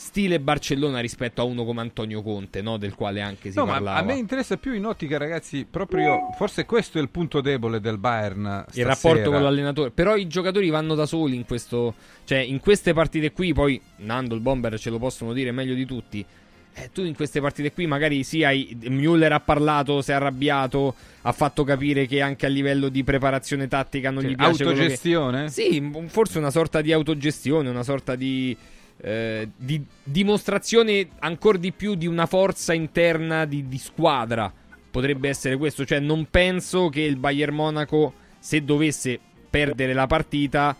stile 0.00 0.40
Barcellona 0.40 1.00
rispetto 1.00 1.42
a 1.42 1.44
uno 1.44 1.62
come 1.66 1.82
Antonio 1.82 2.22
Conte, 2.22 2.62
no? 2.62 2.78
del 2.78 2.94
quale 2.94 3.20
anche 3.20 3.50
si 3.50 3.58
no, 3.58 3.66
parlava. 3.66 3.98
a 3.98 4.02
me 4.02 4.14
interessa 4.14 4.56
più 4.56 4.72
in 4.72 4.86
ottica, 4.86 5.18
ragazzi, 5.18 5.66
proprio 5.68 6.30
forse 6.36 6.64
questo 6.64 6.96
è 6.96 7.02
il 7.02 7.10
punto 7.10 7.42
debole 7.42 7.80
del 7.80 7.98
Bayern. 7.98 8.62
Stasera. 8.62 8.80
Il 8.80 8.86
rapporto 8.86 9.30
con 9.30 9.42
l'allenatore. 9.42 9.90
Però 9.90 10.16
i 10.16 10.26
giocatori 10.26 10.70
vanno 10.70 10.94
da 10.94 11.04
soli 11.04 11.36
in 11.36 11.44
questo, 11.44 11.94
cioè 12.24 12.38
in 12.38 12.60
queste 12.60 12.94
partite 12.94 13.32
qui, 13.32 13.52
poi 13.52 13.78
Nando 13.96 14.34
il 14.34 14.40
bomber 14.40 14.78
ce 14.78 14.88
lo 14.88 14.98
possono 14.98 15.34
dire 15.34 15.52
meglio 15.52 15.74
di 15.74 15.84
tutti 15.84 16.24
eh, 16.72 16.90
tu 16.92 17.02
in 17.02 17.14
queste 17.14 17.40
partite 17.40 17.72
qui 17.72 17.86
magari 17.86 18.22
sì, 18.22 18.44
hai, 18.44 18.76
Müller 18.84 19.32
ha 19.32 19.40
parlato, 19.40 20.02
si 20.02 20.12
è 20.12 20.14
arrabbiato, 20.14 20.94
ha 21.22 21.32
fatto 21.32 21.64
capire 21.64 22.06
che 22.06 22.20
anche 22.20 22.46
a 22.46 22.48
livello 22.48 22.88
di 22.88 23.02
preparazione 23.02 23.66
tattica 23.68 24.10
non 24.10 24.22
cioè, 24.22 24.30
gli 24.30 24.36
piace 24.36 24.62
autogestione? 24.62 25.44
Che... 25.44 25.50
Sì, 25.50 25.90
forse 26.06 26.38
una 26.38 26.50
sorta 26.50 26.80
di 26.80 26.92
autogestione, 26.92 27.68
una 27.68 27.82
sorta 27.82 28.14
di, 28.14 28.56
eh, 29.02 29.48
di 29.56 29.84
dimostrazione 30.02 31.08
ancora 31.20 31.58
di 31.58 31.72
più 31.72 31.94
di 31.94 32.06
una 32.06 32.26
forza 32.26 32.72
interna 32.72 33.44
di, 33.44 33.66
di, 33.68 33.78
squadra. 33.78 34.52
Potrebbe 34.90 35.28
essere 35.28 35.56
questo, 35.56 35.84
cioè 35.84 36.00
non 36.00 36.26
penso 36.30 36.88
che 36.88 37.00
il 37.00 37.16
Bayern 37.16 37.54
Monaco 37.54 38.12
se 38.38 38.64
dovesse 38.64 39.18
perdere 39.48 39.92
la 39.92 40.06
partita 40.06 40.76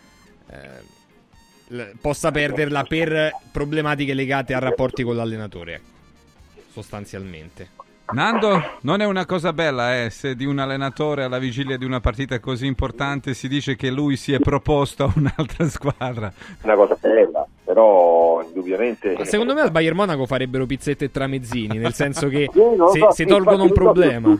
eh, 0.49 1.95
possa 2.01 2.31
perderla 2.31 2.83
per 2.85 3.33
problematiche 3.53 4.15
legate 4.15 4.55
a 4.55 4.59
rapporti 4.59 5.03
con 5.03 5.17
l'allenatore, 5.17 5.75
ecco, 5.75 6.63
sostanzialmente. 6.73 7.79
Nando, 8.13 8.61
non 8.81 9.01
è 9.01 9.05
una 9.05 9.25
cosa 9.25 9.53
bella 9.53 10.03
eh, 10.03 10.11
se 10.11 10.35
di 10.35 10.45
un 10.45 10.59
allenatore 10.59 11.23
alla 11.23 11.39
vigilia 11.39 11.77
di 11.77 11.85
una 11.85 12.01
partita 12.01 12.41
così 12.41 12.67
importante 12.67 13.35
si 13.35 13.47
dice 13.47 13.77
che 13.77 13.89
lui 13.89 14.17
si 14.17 14.33
è 14.33 14.41
proposto 14.41 15.05
a 15.05 15.13
un'altra 15.15 15.69
squadra. 15.69 16.33
Una 16.63 16.75
cosa 16.75 16.99
bella, 17.01 17.47
però 17.81 18.43
indubbiamente... 18.43 19.15
Ma 19.17 19.25
secondo 19.25 19.55
me 19.55 19.63
al 19.63 19.71
Bayern 19.71 19.97
Monaco 19.97 20.27
farebbero 20.27 20.67
pizzette 20.67 21.07
e 21.07 21.11
tramezzini, 21.11 21.79
nel 21.79 21.95
senso 21.95 22.29
che 22.29 22.49
se, 22.53 22.99
so, 22.99 23.11
se 23.11 23.25
tolgono 23.25 23.65
un 23.65 23.73
problema... 23.73 24.39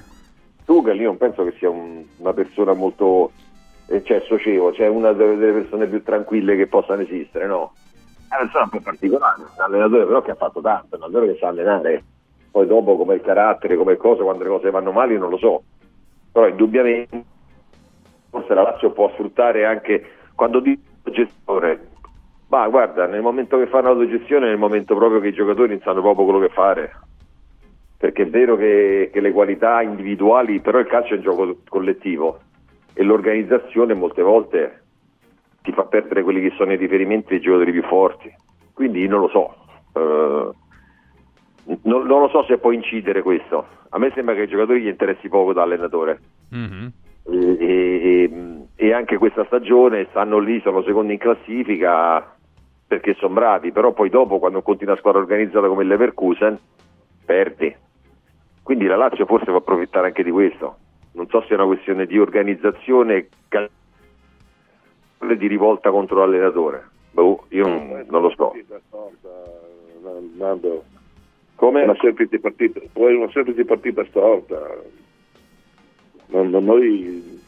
Tuchel 0.65 1.01
io 1.01 1.07
non 1.07 1.17
penso 1.17 1.43
che 1.45 1.55
sia 1.59 1.69
un, 1.69 2.05
una 2.19 2.33
persona 2.33 2.75
molto 2.75 3.33
cioè 4.05 4.21
socievole, 4.21 4.77
cioè 4.77 4.87
una 4.87 5.13
delle 5.13 5.51
persone 5.51 5.87
più 5.89 6.01
tranquille 6.05 6.55
che 6.55 6.69
possano 6.69 7.01
esistere, 7.01 7.47
no? 7.49 7.73
È 8.29 8.35
una 8.35 8.43
persona 8.43 8.65
un 8.65 8.71
po' 8.71 8.81
particolare, 8.81 9.41
un 9.41 9.49
allenatore 9.57 10.05
però 10.05 10.23
che 10.23 10.31
ha 10.31 10.37
fatto 10.37 10.61
tanto, 10.61 10.95
un 10.95 11.03
allenatore 11.03 11.33
che 11.33 11.39
sa 11.41 11.49
allenare, 11.49 12.05
poi 12.53 12.69
dopo 12.69 12.97
come 12.97 13.15
il 13.15 13.21
carattere, 13.21 13.77
come 13.77 13.97
cosa, 13.97 14.23
quando 14.23 14.45
le 14.45 14.51
cose 14.51 14.71
vanno 14.71 14.93
male 14.93 15.19
non 15.19 15.31
lo 15.31 15.39
so, 15.39 15.63
però 16.31 16.47
indubbiamente 16.47 17.25
forse 18.31 18.55
la 18.55 18.63
Lazio 18.63 18.93
può 18.93 19.11
sfruttare 19.11 19.65
anche 19.65 20.05
quando 20.37 20.61
dico 20.61 20.83
gestore, 21.11 21.89
ma 22.51 22.69
guarda, 22.69 23.07
nel 23.07 23.23
momento 23.23 23.59
che 23.59 23.69
fanno 23.69 23.95
l'autogestione 23.95 24.47
è 24.47 24.49
nel 24.49 24.59
momento 24.59 24.97
proprio 24.97 25.21
che 25.21 25.29
i 25.29 25.33
giocatori 25.33 25.71
non 25.71 25.81
sanno 25.83 26.01
proprio 26.01 26.25
quello 26.25 26.41
che 26.41 26.53
fare, 26.53 26.91
perché 27.97 28.23
è 28.23 28.29
vero 28.29 28.57
che, 28.57 29.11
che 29.13 29.21
le 29.21 29.31
qualità 29.31 29.83
individuali, 29.83 30.61
però 30.61 30.81
il 30.81 30.89
calcio 30.89 31.15
è 31.15 31.19
un 31.19 31.23
gioco 31.23 31.59
collettivo 31.69 32.41
e 32.93 33.05
l'organizzazione 33.05 33.95
molte 33.95 34.23
volte 34.23 34.83
ti 35.63 35.71
fa 35.71 35.85
perdere 35.85 36.25
quelli 36.25 36.41
che 36.41 36.57
sono 36.57 36.73
i 36.73 36.77
riferimenti 36.77 37.29
dei 37.29 37.41
giocatori 37.41 37.71
più 37.71 37.85
forti. 37.85 38.35
Quindi 38.75 39.07
non 39.07 39.21
lo 39.21 39.29
so, 39.29 39.55
uh, 39.93 40.53
non, 41.83 42.07
non, 42.07 42.21
lo 42.21 42.29
so 42.31 42.43
se 42.49 42.59
può 42.59 42.73
incidere 42.73 43.23
questo. 43.23 43.65
A 43.91 43.99
me 43.99 44.11
sembra 44.13 44.35
che 44.35 44.41
ai 44.41 44.49
giocatori 44.49 44.81
gli 44.81 44.89
interessi 44.89 45.29
poco 45.29 45.53
da 45.53 45.63
allenatore. 45.63 46.19
Mm-hmm. 46.53 46.87
e, 47.31 48.67
e, 48.75 48.93
anche 48.93 49.19
questa 49.19 49.45
stagione 49.45 50.09
stanno 50.11 50.39
lì, 50.39 50.61
sono 50.63 50.83
secondi 50.83 51.13
in 51.13 51.19
classifica 51.21 52.39
perché 52.91 53.15
sono 53.15 53.35
bravi, 53.35 53.71
però 53.71 53.93
poi 53.93 54.11
dopo 54.11 54.41
quando 54.41 54.63
continua 54.63 54.95
una 54.95 55.01
squadra 55.01 55.21
organizzata 55.21 55.69
come 55.69 55.85
il 55.85 55.89
Leverkusen 55.91 56.59
perdi. 57.25 57.73
Quindi 58.65 58.87
la 58.87 58.97
Lazio 58.97 59.27
forse 59.27 59.45
può 59.45 59.59
approfittare 59.59 60.09
anche 60.09 60.25
di 60.25 60.33
questo. 60.33 60.77
Non 61.13 61.29
so 61.29 61.41
se 61.43 61.51
è 61.51 61.55
una 61.55 61.67
questione 61.67 62.07
di 62.07 62.19
organizzazione 62.19 63.29
di 65.39 65.47
rivolta 65.47 65.93
contro 65.93 66.19
l'allenatore. 66.19 66.89
Boh, 67.13 67.45
io 67.51 67.65
non, 67.65 68.07
non 68.09 68.23
lo 68.23 68.31
so. 68.31 68.55
Come 71.55 71.83
una 71.85 71.97
semplice 72.01 72.41
partita, 72.41 72.81
poi 72.93 73.15
una 73.15 73.31
semplice 73.31 73.65
partita 73.67 74.05
storta. 74.07 74.59
Non, 76.27 76.51
non, 76.51 76.65
noi 76.65 77.41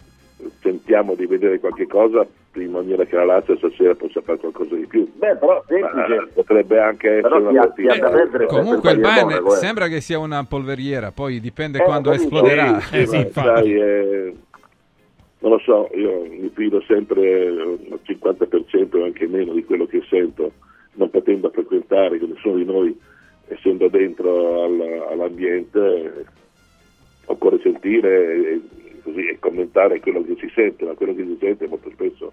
tentiamo 0.61 1.17
di 1.17 1.27
vedere 1.27 1.59
qualche 1.59 1.89
cosa 1.89 2.25
in 2.61 2.71
maniera 2.71 3.05
che 3.05 3.17
la 3.17 3.25
Lazio 3.25 3.57
stasera 3.57 3.95
possa 3.95 4.21
fare 4.21 4.38
qualcosa 4.38 4.75
di 4.75 4.87
più. 4.87 5.11
Beh, 5.15 5.37
però 5.37 5.62
semplice. 5.67 6.15
Ma 6.15 6.29
potrebbe 6.35 6.79
anche 6.81 7.09
essere 7.09 7.23
però 7.23 7.38
una 7.38 7.61
partita. 7.61 7.95
Eh, 7.95 8.47
comunque 8.47 8.93
il 8.93 9.01
Bayern 9.01 9.29
Monaco, 9.29 9.55
eh. 9.55 9.57
sembra 9.57 9.88
che 9.88 10.01
sia 10.01 10.19
una 10.19 10.45
polveriera, 10.45 11.12
poi 11.12 11.41
dipende 11.41 11.79
eh, 11.79 11.85
quando 11.85 12.12
esploderà. 12.12 12.81
Sì, 12.81 12.97
eh, 12.97 13.07
sì, 13.07 13.29
sai, 13.31 13.75
eh, 13.75 14.35
non 15.38 15.51
lo 15.51 15.59
so, 15.59 15.88
io 15.95 16.27
mi 16.29 16.51
fido 16.55 16.83
sempre 16.83 17.47
al 17.47 18.01
50% 18.05 18.99
o 18.99 19.05
anche 19.05 19.27
meno 19.27 19.53
di 19.55 19.65
quello 19.65 19.87
che 19.87 20.03
sento, 20.09 20.53
non 20.95 21.11
potendo 21.11 21.51
frequentare, 21.51 22.19
che 22.19 22.27
nessuno 22.27 22.57
di 22.57 22.65
noi 22.65 22.97
essendo 23.49 23.88
dentro 23.88 24.62
al, 24.62 25.07
all'ambiente, 25.11 26.27
occorre 27.27 27.61
sentire 27.61 28.35
e, 28.35 28.61
così, 29.03 29.27
e 29.27 29.38
commentare 29.38 30.01
quello 30.01 30.23
che 30.23 30.37
si 30.38 30.51
sente, 30.55 30.85
ma 30.85 30.95
quello 30.95 31.15
che 31.15 31.25
si 31.25 31.37
sente 31.41 31.67
molto 31.67 31.91
spesso 31.91 32.33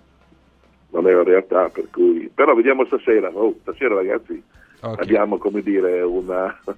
non 0.91 1.08
è 1.08 1.12
la 1.12 1.23
realtà, 1.23 1.69
per 1.69 1.89
cui... 1.91 2.30
però 2.34 2.54
vediamo 2.54 2.86
stasera, 2.86 3.30
oh, 3.34 3.56
stasera 3.62 3.95
ragazzi 3.95 4.41
okay. 4.80 5.04
abbiamo 5.04 5.38
come 5.38 5.62
dire 5.62 6.02
una, 6.02 6.58
un 6.65 6.75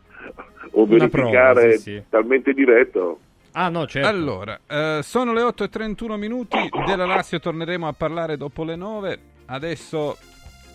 una 0.73 1.07
verificare 1.07 1.61
prova, 1.61 1.75
sì, 1.75 1.77
sì. 1.77 2.03
talmente 2.09 2.53
diretto 2.53 3.19
Ah 3.53 3.69
no, 3.69 3.85
certo. 3.85 4.07
Allora, 4.07 4.59
eh, 4.65 4.99
sono 5.03 5.33
le 5.33 5.41
8.31 5.41 6.15
minuti, 6.15 6.57
della 6.85 7.05
Lazio 7.05 7.39
torneremo 7.39 7.87
a 7.87 7.93
parlare 7.93 8.37
dopo 8.37 8.63
le 8.63 8.77
9. 8.77 9.19
Adesso 9.47 10.17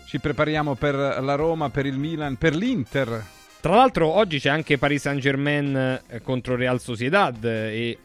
ci 0.05 0.19
prepariamo 0.19 0.75
per 0.75 0.93
la 0.95 1.35
Roma, 1.35 1.69
per 1.69 1.87
il 1.87 1.97
Milan, 1.97 2.35
per 2.35 2.55
l'Inter. 2.55 3.23
Tra 3.59 3.73
l'altro 3.73 4.07
oggi 4.07 4.39
c'è 4.39 4.49
anche 4.49 4.77
Paris 4.77 5.01
Saint-Germain 5.01 5.75
eh, 6.07 6.21
contro 6.21 6.55
Real 6.55 6.79
Sociedad 6.79 7.43
e 7.43 7.97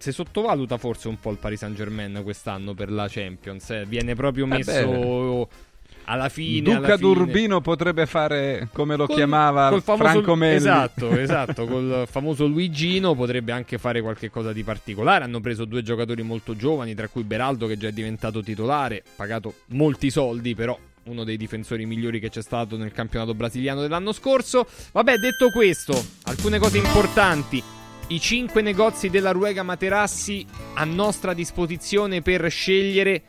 si 0.00 0.12
sottovaluta 0.12 0.78
forse 0.78 1.08
un 1.08 1.20
po' 1.20 1.30
il 1.30 1.36
Paris 1.36 1.58
Saint-Germain 1.58 2.20
quest'anno 2.22 2.74
per 2.74 2.90
la 2.90 3.06
Champions. 3.08 3.70
Eh. 3.70 3.84
Viene 3.86 4.14
proprio 4.14 4.46
messo... 4.46 5.48
Eh 5.48 5.68
alla 6.04 6.28
fine. 6.28 6.62
Duca 6.62 6.76
alla 6.78 6.96
fine... 6.96 7.14
d'Urbino 7.14 7.60
potrebbe 7.60 8.06
fare 8.06 8.68
come 8.72 8.96
lo 8.96 9.06
col, 9.06 9.16
chiamava 9.16 9.68
col 9.68 9.82
famoso, 9.82 10.04
Franco 10.04 10.34
Melli. 10.34 10.56
Esatto, 10.56 11.10
esatto. 11.16 11.66
col 11.66 12.04
famoso 12.10 12.46
Luigino 12.46 13.14
potrebbe 13.14 13.52
anche 13.52 13.78
fare 13.78 14.00
qualcosa 14.00 14.52
di 14.52 14.64
particolare. 14.64 15.24
Hanno 15.24 15.40
preso 15.40 15.64
due 15.64 15.82
giocatori 15.82 16.22
molto 16.22 16.56
giovani, 16.56 16.94
tra 16.94 17.08
cui 17.08 17.22
Beraldo, 17.22 17.66
che 17.66 17.76
già 17.76 17.88
è 17.88 17.92
diventato 17.92 18.42
titolare, 18.42 19.02
pagato 19.14 19.54
molti 19.68 20.10
soldi, 20.10 20.54
però 20.54 20.76
uno 21.04 21.24
dei 21.24 21.36
difensori 21.36 21.86
migliori 21.86 22.20
che 22.20 22.28
c'è 22.28 22.42
stato 22.42 22.76
nel 22.76 22.92
campionato 22.92 23.34
brasiliano 23.34 23.80
dell'anno 23.80 24.12
scorso. 24.12 24.66
Vabbè, 24.92 25.16
detto 25.16 25.50
questo, 25.50 26.02
alcune 26.24 26.58
cose 26.58 26.78
importanti. 26.78 27.62
I 28.10 28.18
cinque 28.18 28.60
negozi 28.60 29.08
della 29.08 29.30
Ruega 29.30 29.62
Materassi 29.62 30.44
a 30.74 30.82
nostra 30.82 31.32
disposizione 31.32 32.22
per 32.22 32.50
scegliere 32.50 33.22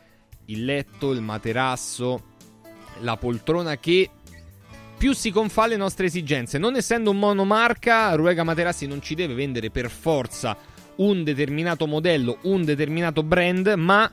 il 0.46 0.66
letto, 0.66 1.12
il 1.12 1.22
materasso, 1.22 2.24
la 3.02 3.16
poltrona 3.16 3.78
che 3.78 4.10
più 4.98 5.14
si 5.14 5.30
confà 5.30 5.66
alle 5.66 5.78
nostre 5.78 6.08
esigenze. 6.08 6.58
Non 6.58 6.76
essendo 6.76 7.12
un 7.12 7.20
monomarca, 7.20 8.16
Ruega 8.16 8.44
Materassi 8.44 8.88
non 8.88 9.04
ci 9.04 9.14
deve 9.14 9.36
vendere 9.36 9.70
per 9.70 9.92
forza 9.92 10.58
un 10.96 11.24
determinato 11.24 11.86
modello, 11.86 12.40
un 12.44 12.66
determinato 12.66 13.22
brand, 13.22 13.76
ma 13.78 14.12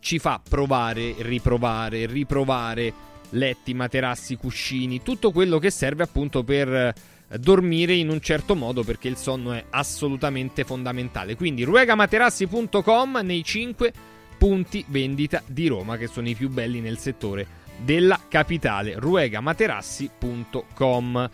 ci 0.00 0.18
fa 0.18 0.40
provare, 0.42 1.14
riprovare, 1.18 2.06
riprovare 2.06 2.90
letti, 3.30 3.74
materassi, 3.74 4.36
cuscini, 4.36 5.02
tutto 5.02 5.30
quello 5.30 5.58
che 5.58 5.70
serve 5.70 6.04
appunto 6.04 6.42
per 6.42 7.12
dormire 7.38 7.94
in 7.94 8.10
un 8.10 8.20
certo 8.20 8.54
modo 8.54 8.82
perché 8.82 9.08
il 9.08 9.16
sonno 9.16 9.52
è 9.52 9.64
assolutamente 9.70 10.64
fondamentale. 10.64 11.36
Quindi 11.36 11.64
ruegamaterassi.com 11.64 13.20
nei 13.22 13.42
5 13.42 13.92
punti 14.38 14.84
vendita 14.88 15.42
di 15.46 15.68
Roma 15.68 15.96
che 15.96 16.06
sono 16.06 16.28
i 16.28 16.34
più 16.34 16.50
belli 16.50 16.80
nel 16.80 16.98
settore 16.98 17.62
della 17.78 18.20
capitale, 18.28 18.98
ruegamaterassi.com. 18.98 21.30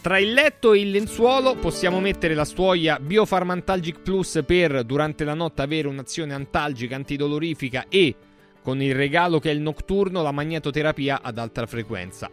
Tra 0.00 0.18
il 0.18 0.32
letto 0.34 0.72
e 0.74 0.80
il 0.80 0.90
lenzuolo 0.90 1.56
possiamo 1.56 1.98
mettere 1.98 2.34
la 2.34 2.44
stuoia 2.44 3.00
Biofarmantalgic 3.00 4.00
Plus 4.00 4.42
per 4.44 4.84
durante 4.84 5.24
la 5.24 5.32
notte 5.32 5.62
avere 5.62 5.88
un'azione 5.88 6.34
antalgica, 6.34 6.94
antidolorifica 6.94 7.86
e 7.88 8.14
con 8.60 8.82
il 8.82 8.94
regalo 8.94 9.38
che 9.38 9.48
è 9.50 9.54
il 9.54 9.60
notturno 9.60 10.20
la 10.22 10.30
magnetoterapia 10.30 11.22
ad 11.22 11.38
alta 11.38 11.66
frequenza. 11.66 12.28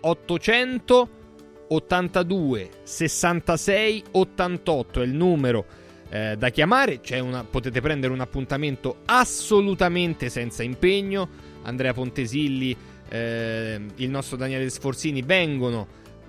882 1.74 2.70
66 2.84 4.04
88 4.12 5.02
è 5.02 5.06
il 5.06 5.14
numero 5.14 5.66
eh, 6.10 6.36
da 6.38 6.50
chiamare, 6.50 7.00
una, 7.22 7.46
potete 7.46 7.80
prendere 7.80 8.12
un 8.12 8.20
appuntamento 8.20 8.98
assolutamente 9.06 10.28
senza 10.28 10.62
impegno. 10.62 11.50
Andrea 11.64 11.94
Pontesilli 11.94 12.76
eh, 13.08 13.80
il 13.96 14.10
nostro 14.10 14.36
Daniele 14.36 14.70
Sforzini 14.70 15.22
vengono 15.22 15.88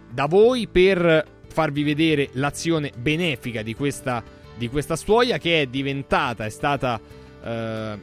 da 0.08 0.26
voi 0.26 0.68
per 0.68 1.26
farvi 1.48 1.82
vedere 1.82 2.28
l'azione 2.32 2.92
benefica 2.96 3.62
di 3.62 3.74
questa, 3.74 4.22
di 4.56 4.68
questa 4.68 4.94
stuoia 4.94 5.38
che 5.38 5.62
è 5.62 5.66
diventata, 5.66 6.44
è 6.44 6.50
stata 6.50 7.00
eh, 7.44 7.98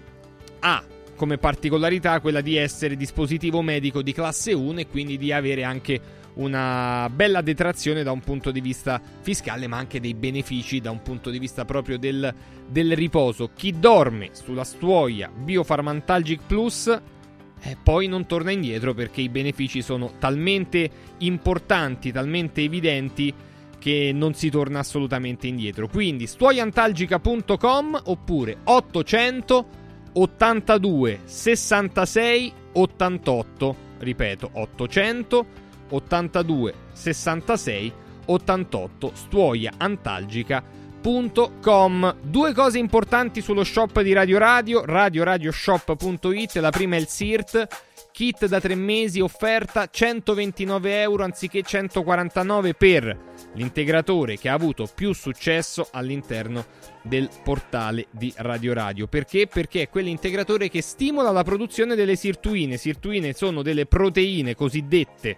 ha 0.60 0.84
come 1.16 1.38
particolarità 1.38 2.20
quella 2.20 2.42
di 2.42 2.58
essere 2.58 2.98
dispositivo 2.98 3.62
medico 3.62 4.02
di 4.02 4.14
classe 4.14 4.52
1 4.54 4.80
e 4.82 4.88
quindi 4.88 5.18
di 5.18 5.32
avere 5.32 5.64
anche 5.64 6.19
una 6.40 7.10
bella 7.14 7.42
detrazione 7.42 8.04
da 8.04 8.12
un 8.12 8.22
punto 8.22 8.52
di 8.52 8.62
vista 8.62 9.02
fiscale, 9.22 9.68
ma 9.68 9.78
anche 9.78 10.00
dei 10.00 10.14
benefici 10.14 10.80
da 10.80 10.92
un 10.92 11.02
punto 11.02 11.30
di 11.30 11.40
vista 11.40 11.66
proprio 11.66 11.98
del, 11.98 12.34
del 12.68 12.96
riposo. 12.96 13.52
Chi 13.56 13.78
dorme 13.80 14.30
sulla 14.32 14.64
stuoia 14.64 15.30
Biofarmantalgic 15.30 16.42
Plus 16.46 17.02
eh, 17.62 17.78
poi 17.82 18.08
non 18.08 18.26
torna 18.26 18.52
indietro 18.52 18.94
perché 18.94 19.22
i 19.22 19.30
benefici 19.30 19.82
sono 19.82 20.14
talmente 20.18 20.90
importanti, 21.20 22.12
talmente 22.12 22.62
evidenti 22.62 23.34
che 23.78 24.12
non 24.14 24.34
si 24.34 24.50
torna 24.50 24.80
assolutamente 24.80 25.48
indietro. 25.48 25.88
Quindi 25.88 26.26
stuoiantalgica.com 26.28 28.02
oppure 28.06 28.58
800 28.64 29.68
82 30.12 31.20
66 31.24 32.54
88, 32.74 33.76
ripeto 34.00 34.50
800 34.54 35.46
82 35.90 36.74
66 36.94 37.94
88 38.26 39.12
stuoiantalgica.com 39.14 40.80
radioradio.com. 41.02 42.16
Due 42.22 42.54
cose 42.54 42.78
importanti 42.78 43.42
sullo 43.42 43.64
shop 43.64 44.02
di 44.02 44.14
Radio 44.14 44.38
Radio, 44.38 44.86
radioradioshop.it. 44.86 46.56
La 46.58 46.70
prima 46.70 46.96
è 46.96 47.00
il 47.00 47.08
SIRT, 47.08 47.68
kit 48.12 48.46
da 48.48 48.60
tre 48.60 48.76
mesi, 48.76 49.20
offerta 49.22 49.88
129 49.90 51.02
euro 51.02 51.24
anziché 51.24 51.62
149 51.64 52.74
per 52.74 53.18
l'integratore 53.54 54.38
che 54.38 54.50
ha 54.50 54.54
avuto 54.54 54.88
più 54.94 55.14
successo 55.14 55.88
all'interno 55.92 56.66
del 57.02 57.30
portale 57.44 58.08
di 58.12 58.32
Radio 58.38 58.74
Radio. 58.74 59.08
Perché? 59.08 59.48
Perché 59.48 59.84
è 59.84 59.90
quell'integratore 59.90 60.70
che 60.70 60.82
stimola 60.82 61.32
la 61.32 61.44
produzione 61.44 61.96
delle 61.96 62.16
sirtuine. 62.16 62.78
Sirtuine 62.78 63.34
sono 63.34 63.62
delle 63.62 63.86
proteine 63.86 64.54
cosiddette 64.54 65.38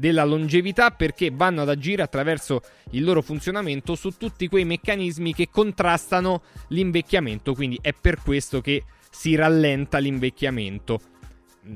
della 0.00 0.24
longevità 0.24 0.90
perché 0.90 1.30
vanno 1.30 1.60
ad 1.60 1.68
agire 1.68 2.02
attraverso 2.02 2.62
il 2.92 3.04
loro 3.04 3.20
funzionamento 3.20 3.94
su 3.94 4.16
tutti 4.16 4.48
quei 4.48 4.64
meccanismi 4.64 5.34
che 5.34 5.50
contrastano 5.50 6.40
l'invecchiamento, 6.68 7.52
quindi 7.52 7.78
è 7.82 7.92
per 7.92 8.22
questo 8.22 8.62
che 8.62 8.84
si 9.10 9.34
rallenta 9.34 9.98
l'invecchiamento. 9.98 11.02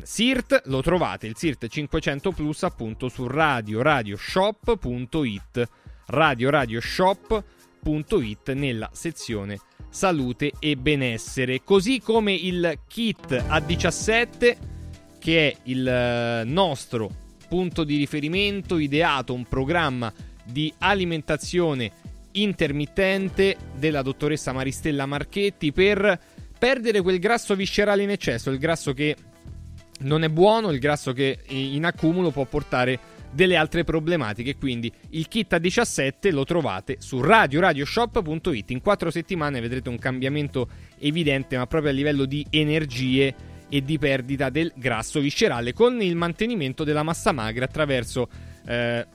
SIRT 0.03 0.63
lo 0.67 0.81
trovate, 0.81 1.27
il 1.27 1.37
SIRT 1.37 1.67
500 1.67 2.33
Plus 2.33 2.63
appunto 2.63 3.11
su 3.11 3.27
radioradioshop.it 3.27 5.69
radioradioshop.it 6.07 8.53
nella 8.53 8.89
sezione 8.95 9.59
salute 9.91 10.53
e 10.59 10.77
benessere, 10.77 11.63
così 11.63 12.01
come 12.01 12.33
il 12.33 12.79
kit 12.89 13.33
A17 13.33 14.57
che 15.19 15.51
è 15.51 15.57
il 15.65 15.87
eh, 15.87 16.45
nostro 16.45 17.24
punto 17.55 17.85
di 17.85 17.97
riferimento, 17.99 18.79
ideato 18.79 19.33
un 19.33 19.45
programma 19.45 20.13
di 20.43 20.75
alimentazione 20.79 21.93
intermittente 22.33 23.57
della 23.79 24.03
dottoressa 24.03 24.51
Maristella 24.51 25.07
Marchetti 25.07 25.71
per 25.71 26.19
perdere 26.59 27.01
quel 27.01 27.21
grasso 27.21 27.55
viscerale 27.55 28.03
in 28.03 28.11
eccesso, 28.11 28.51
il 28.51 28.59
grasso 28.59 28.93
che 28.93 29.15
non 30.01 30.25
è 30.25 30.29
buono, 30.29 30.73
il 30.73 30.81
grasso 30.81 31.13
che 31.13 31.39
in 31.47 31.85
accumulo 31.85 32.33
può 32.33 32.45
portare 32.45 32.99
delle 33.31 33.55
altre 33.55 33.85
problematiche. 33.85 34.57
Quindi 34.57 34.91
il 35.11 35.29
kit 35.29 35.53
a 35.53 35.59
17 35.59 36.33
lo 36.33 36.43
trovate 36.43 36.97
su 36.99 37.21
radioradioshop.it. 37.21 38.71
In 38.71 38.81
quattro 38.81 39.13
settimane 39.13 39.61
vedrete 39.61 39.89
un 39.89 39.99
cambiamento 39.99 40.69
evidente, 40.99 41.57
ma 41.57 41.69
proprio 41.69 41.93
a 41.93 41.95
livello 41.95 42.25
di 42.25 42.45
energie 42.51 43.53
e 43.69 43.83
di 43.83 43.99
perdita 43.99 44.51
del 44.51 44.73
grasso 44.75 45.21
viscerale, 45.21 45.73
con 45.73 46.01
il 46.01 46.17
mantenimento 46.17 46.85
della 46.85 47.03
massa 47.03 47.33
magra 47.33 47.65
attraverso 47.65 48.29
eh, 48.67 49.07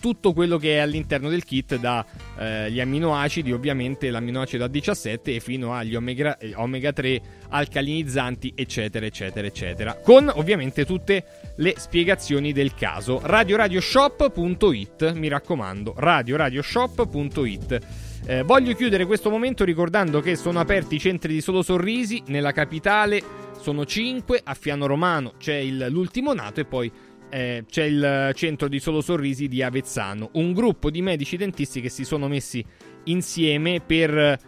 tutto 0.00 0.32
quello 0.32 0.58
che 0.58 0.76
è 0.76 0.78
all'interno 0.78 1.28
del 1.28 1.44
kit, 1.44 1.76
dagli 1.76 2.78
eh, 2.78 2.80
amminoacidi, 2.80 3.52
ovviamente 3.52 4.10
l'amminoacido 4.10 4.64
A17 4.64 5.18
e 5.24 5.40
fino 5.40 5.74
agli 5.74 5.94
omega, 5.94 6.38
eh, 6.38 6.52
omega 6.54 6.92
3 6.92 7.20
alcalinizzanti, 7.48 8.52
eccetera, 8.54 9.06
eccetera, 9.06 9.46
eccetera. 9.46 9.94
Con 9.94 10.30
ovviamente 10.34 10.84
tutte 10.84 11.24
le 11.56 11.74
spiegazioni 11.76 12.52
del 12.52 12.74
caso. 12.74 13.20
RadioRadioShop.it, 13.22 15.12
mi 15.12 15.28
raccomando, 15.28 15.94
RadioRadioShop.it. 15.96 17.80
Eh, 18.28 18.42
voglio 18.42 18.74
chiudere 18.74 19.06
questo 19.06 19.30
momento 19.30 19.64
ricordando 19.64 20.20
che 20.20 20.36
sono 20.36 20.58
aperti 20.58 20.96
i 20.96 21.00
centri 21.00 21.32
di 21.32 21.40
solo 21.40 21.62
sorrisi 21.62 22.22
nella 22.26 22.50
capitale, 22.52 23.22
sono 23.60 23.84
5, 23.84 24.40
a 24.44 24.54
Fiano 24.54 24.86
Romano 24.86 25.34
c'è 25.38 25.56
il, 25.56 25.86
l'ultimo 25.90 26.32
nato 26.32 26.60
e 26.60 26.64
poi 26.64 26.90
eh, 27.28 27.64
c'è 27.68 27.84
il 27.84 28.32
centro 28.34 28.68
di 28.68 28.78
solo 28.78 29.00
sorrisi 29.00 29.48
di 29.48 29.62
Avezzano, 29.62 30.30
un 30.34 30.52
gruppo 30.52 30.90
di 30.90 31.02
medici 31.02 31.36
dentisti 31.36 31.80
che 31.80 31.88
si 31.88 32.04
sono 32.04 32.28
messi 32.28 32.64
insieme 33.04 33.80
per 33.80 34.38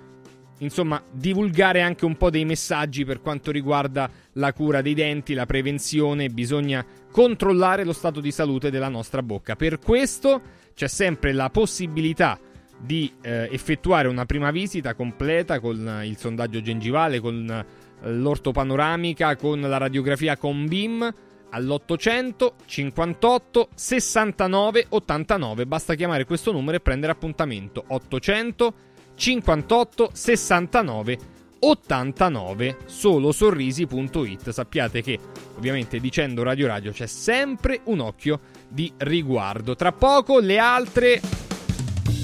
insomma 0.58 1.02
divulgare 1.12 1.82
anche 1.82 2.04
un 2.04 2.16
po' 2.16 2.30
dei 2.30 2.44
messaggi 2.44 3.04
per 3.04 3.20
quanto 3.20 3.50
riguarda 3.50 4.10
la 4.34 4.52
cura 4.52 4.82
dei 4.82 4.94
denti, 4.94 5.34
la 5.34 5.46
prevenzione, 5.46 6.28
bisogna 6.28 6.84
controllare 7.10 7.84
lo 7.84 7.92
stato 7.92 8.20
di 8.20 8.30
salute 8.30 8.70
della 8.70 8.88
nostra 8.88 9.22
bocca. 9.22 9.56
Per 9.56 9.78
questo 9.78 10.40
c'è 10.74 10.88
sempre 10.88 11.32
la 11.32 11.50
possibilità 11.50 12.38
di 12.80 13.12
eh, 13.22 13.48
effettuare 13.50 14.08
una 14.08 14.24
prima 14.24 14.50
visita 14.50 14.94
completa 14.94 15.58
con 15.58 16.02
il 16.04 16.16
sondaggio 16.16 16.60
gengivale, 16.60 17.18
con 17.18 17.64
l'ortopanoramica, 18.02 19.36
con 19.36 19.60
la 19.60 19.76
radiografia 19.76 20.36
con 20.36 20.66
BIM 20.66 21.12
all'800 21.50 22.52
58 22.64 23.68
69 23.74 24.86
89. 24.88 25.66
Basta 25.66 25.94
chiamare 25.94 26.24
questo 26.24 26.52
numero 26.52 26.76
e 26.76 26.80
prendere 26.80 27.12
appuntamento. 27.12 27.84
800 27.86 28.74
58 29.14 30.10
69 30.12 31.18
89 31.60 32.76
solo 32.86 33.32
sorrisi.it. 33.32 34.50
Sappiate 34.50 35.02
che 35.02 35.18
ovviamente 35.56 35.98
dicendo 35.98 36.42
Radio 36.42 36.66
Radio 36.66 36.92
c'è 36.92 37.06
sempre 37.06 37.80
un 37.84 38.00
occhio 38.00 38.40
di 38.68 38.92
riguardo. 38.98 39.74
Tra 39.74 39.92
poco 39.92 40.38
le 40.38 40.58
altre 40.58 41.20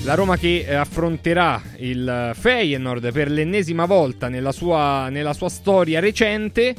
la 0.04 0.14
Roma 0.14 0.36
che 0.36 0.66
affronterà 0.74 1.60
il 1.78 2.32
Feyenoord 2.34 3.10
per 3.10 3.30
l'ennesima 3.30 3.86
volta 3.86 4.28
nella 4.28 4.52
sua, 4.52 5.08
nella 5.08 5.32
sua 5.32 5.48
storia 5.48 5.98
recente 5.98 6.74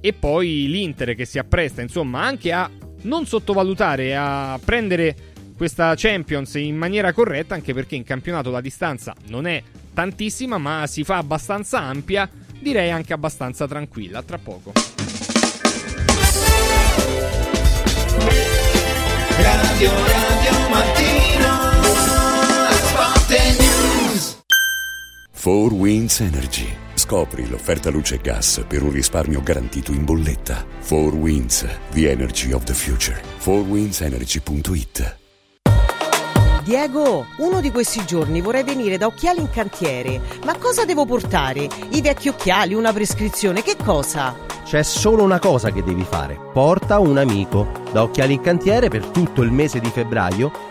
e 0.00 0.12
poi 0.12 0.66
l'Inter 0.68 1.16
che 1.16 1.24
si 1.24 1.38
appresta 1.38 1.82
insomma 1.82 2.22
anche 2.22 2.52
a 2.52 2.70
non 3.02 3.26
sottovalutare, 3.26 4.16
a 4.16 4.58
prendere 4.64 5.16
questa 5.56 5.94
Champions 5.96 6.54
in 6.54 6.76
maniera 6.76 7.12
corretta, 7.12 7.54
anche 7.54 7.74
perché 7.74 7.96
in 7.96 8.04
campionato 8.04 8.50
la 8.50 8.60
distanza 8.60 9.14
non 9.26 9.46
è 9.46 9.60
tantissima, 9.92 10.56
ma 10.58 10.86
si 10.86 11.02
fa 11.02 11.16
abbastanza 11.16 11.80
ampia, 11.80 12.30
direi 12.60 12.90
anche 12.92 13.12
abbastanza 13.12 13.66
tranquilla. 13.66 14.22
Tra 14.22 14.38
poco. 14.38 14.72
Radio 19.36 19.90
Radio 19.90 21.17
4 25.40 25.72
Winds 25.72 26.18
Energy 26.18 26.68
Scopri 26.94 27.48
l'offerta 27.48 27.90
luce 27.90 28.16
e 28.16 28.18
gas 28.18 28.64
per 28.66 28.82
un 28.82 28.90
risparmio 28.90 29.40
garantito 29.40 29.92
in 29.92 30.04
bolletta. 30.04 30.66
4 30.86 31.16
Winds, 31.16 31.64
the 31.92 32.10
energy 32.10 32.50
of 32.50 32.64
the 32.64 32.74
future. 32.74 33.22
4windsenergy.it 33.38 35.16
Diego, 36.64 37.24
uno 37.38 37.60
di 37.60 37.70
questi 37.70 38.04
giorni 38.04 38.40
vorrei 38.40 38.64
venire 38.64 38.98
da 38.98 39.06
Occhiali 39.06 39.40
in 39.40 39.48
Cantiere. 39.48 40.20
Ma 40.44 40.58
cosa 40.58 40.84
devo 40.84 41.06
portare? 41.06 41.68
I 41.90 42.02
vecchi 42.02 42.28
occhiali, 42.28 42.74
una 42.74 42.92
prescrizione, 42.92 43.62
che 43.62 43.76
cosa? 43.76 44.34
C'è 44.64 44.82
solo 44.82 45.22
una 45.22 45.38
cosa 45.38 45.70
che 45.70 45.84
devi 45.84 46.02
fare. 46.02 46.36
Porta 46.52 46.98
un 46.98 47.16
amico. 47.16 47.70
Da 47.92 48.02
Occhiali 48.02 48.34
in 48.34 48.40
Cantiere 48.40 48.88
per 48.88 49.06
tutto 49.06 49.42
il 49.42 49.52
mese 49.52 49.78
di 49.78 49.88
febbraio 49.88 50.67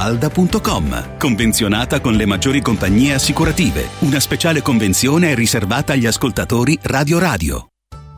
falda.com. 0.00 1.18
Convenzionata 1.18 2.00
con 2.00 2.14
le 2.14 2.24
maggiori 2.24 2.62
compagnie 2.62 3.12
assicurative. 3.12 3.86
Una 3.98 4.18
speciale 4.18 4.62
convenzione 4.62 5.32
è 5.32 5.34
riservata 5.34 5.92
agli 5.92 6.06
ascoltatori 6.06 6.78
Radio 6.80 7.18
Radio. 7.18 7.66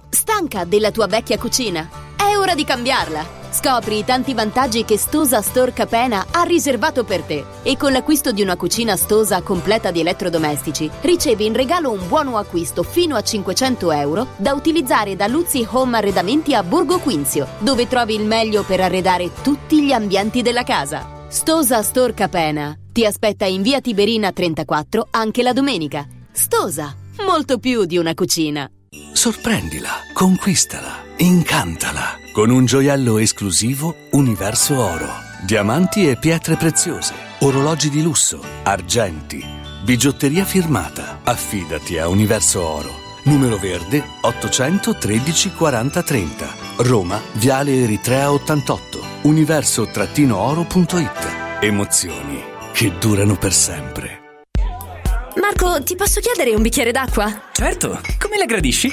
Stanca 0.08 0.64
della 0.64 0.92
tua 0.92 1.08
vecchia 1.08 1.38
cucina? 1.38 1.88
È 2.14 2.36
ora 2.36 2.54
di 2.54 2.62
cambiarla. 2.62 3.40
Scopri 3.50 3.98
i 3.98 4.04
tanti 4.04 4.32
vantaggi 4.32 4.84
che 4.84 4.96
Stosa 4.96 5.42
Store 5.42 5.72
Capena 5.72 6.26
ha 6.30 6.42
riservato 6.44 7.02
per 7.02 7.22
te. 7.22 7.44
E 7.64 7.76
con 7.76 7.90
l'acquisto 7.90 8.30
di 8.30 8.42
una 8.42 8.54
cucina 8.54 8.94
Stosa 8.94 9.42
completa 9.42 9.90
di 9.90 9.98
elettrodomestici, 9.98 10.88
ricevi 11.00 11.46
in 11.46 11.52
regalo 11.52 11.90
un 11.90 12.06
buono 12.06 12.38
acquisto 12.38 12.84
fino 12.84 13.16
a 13.16 13.22
500 13.22 13.90
euro 13.90 14.28
da 14.36 14.52
utilizzare 14.54 15.16
da 15.16 15.26
Luzzi 15.26 15.66
Home 15.68 15.96
Arredamenti 15.96 16.54
a 16.54 16.62
Borgo 16.62 17.00
Quinzio, 17.00 17.48
dove 17.58 17.88
trovi 17.88 18.14
il 18.14 18.24
meglio 18.24 18.62
per 18.62 18.80
arredare 18.80 19.32
tutti 19.42 19.82
gli 19.82 19.92
ambienti 19.92 20.42
della 20.42 20.62
casa. 20.62 21.21
Stosa 21.32 21.82
Store 21.82 22.12
Capena 22.12 22.76
ti 22.92 23.06
aspetta 23.06 23.46
in 23.46 23.62
via 23.62 23.80
Tiberina 23.80 24.32
34 24.32 25.08
anche 25.12 25.42
la 25.42 25.54
domenica. 25.54 26.06
Stosa, 26.30 26.94
molto 27.24 27.56
più 27.56 27.86
di 27.86 27.96
una 27.96 28.12
cucina. 28.12 28.70
Sorprendila, 29.14 29.88
conquistala, 30.12 30.98
incantala 31.16 32.18
con 32.34 32.50
un 32.50 32.66
gioiello 32.66 33.16
esclusivo 33.16 33.94
Universo 34.10 34.78
Oro. 34.78 35.08
Diamanti 35.46 36.06
e 36.06 36.18
pietre 36.18 36.56
preziose, 36.56 37.14
orologi 37.38 37.88
di 37.88 38.02
lusso, 38.02 38.38
argenti, 38.64 39.42
bigiotteria 39.82 40.44
firmata. 40.44 41.20
Affidati 41.24 41.96
a 41.96 42.08
Universo 42.08 42.62
Oro. 42.62 42.90
Numero 43.24 43.56
verde 43.56 44.04
813 44.20 45.52
40 45.52 46.02
30. 46.02 46.54
Roma, 46.80 47.18
Viale 47.32 47.84
Eritrea 47.84 48.30
88 48.30 49.11
universo-oro.it. 49.22 51.60
Emozioni 51.60 52.42
che 52.72 52.92
durano 52.98 53.36
per 53.36 53.52
sempre. 53.52 54.20
Marco, 55.36 55.82
ti 55.82 55.96
posso 55.96 56.20
chiedere 56.20 56.54
un 56.54 56.62
bicchiere 56.62 56.90
d'acqua? 56.90 57.50
Certo, 57.52 58.00
come 58.18 58.38
la 58.38 58.44
gradisci? 58.44 58.92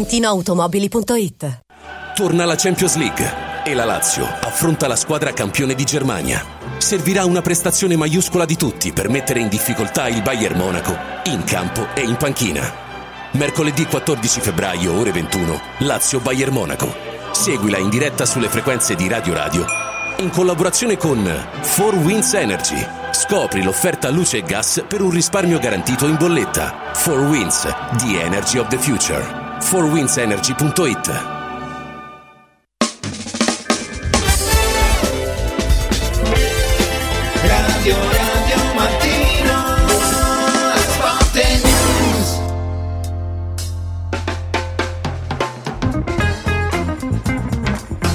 ValentinoAutomobili.it 0.01 1.61
Torna 2.15 2.45
la 2.45 2.55
Champions 2.55 2.95
League 2.95 3.33
e 3.63 3.73
la 3.75 3.85
Lazio 3.85 4.25
affronta 4.25 4.87
la 4.87 4.95
squadra 4.95 5.31
campione 5.31 5.75
di 5.75 5.83
Germania. 5.83 6.43
Servirà 6.77 7.25
una 7.25 7.41
prestazione 7.41 7.95
maiuscola 7.95 8.45
di 8.45 8.55
tutti 8.55 8.91
per 8.91 9.09
mettere 9.09 9.39
in 9.39 9.47
difficoltà 9.47 10.07
il 10.07 10.21
Bayern 10.23 10.57
Monaco 10.57 10.97
in 11.25 11.43
campo 11.43 11.87
e 11.93 12.01
in 12.01 12.17
panchina. 12.17 12.89
Mercoledì 13.33 13.85
14 13.85 14.41
febbraio, 14.41 14.97
ore 14.97 15.11
21, 15.11 15.61
Lazio-Bayern 15.79 16.51
Monaco. 16.51 16.93
Seguila 17.31 17.77
in 17.77 17.89
diretta 17.89 18.25
sulle 18.25 18.49
frequenze 18.49 18.95
di 18.95 19.07
Radio 19.07 19.33
Radio 19.33 19.65
in 20.17 20.29
collaborazione 20.29 20.97
con 20.97 21.23
4Winds 21.23 22.35
Energy. 22.35 22.85
Scopri 23.11 23.63
l'offerta 23.63 24.09
luce 24.09 24.37
e 24.37 24.43
gas 24.43 24.83
per 24.87 25.01
un 25.01 25.09
risparmio 25.09 25.57
garantito 25.57 26.07
in 26.07 26.15
bolletta. 26.15 26.91
4Winds, 26.93 27.97
the 27.97 28.21
energy 28.21 28.59
of 28.59 28.67
the 28.67 28.77
future. 28.77 29.40
4windsenergy.it 29.61 31.40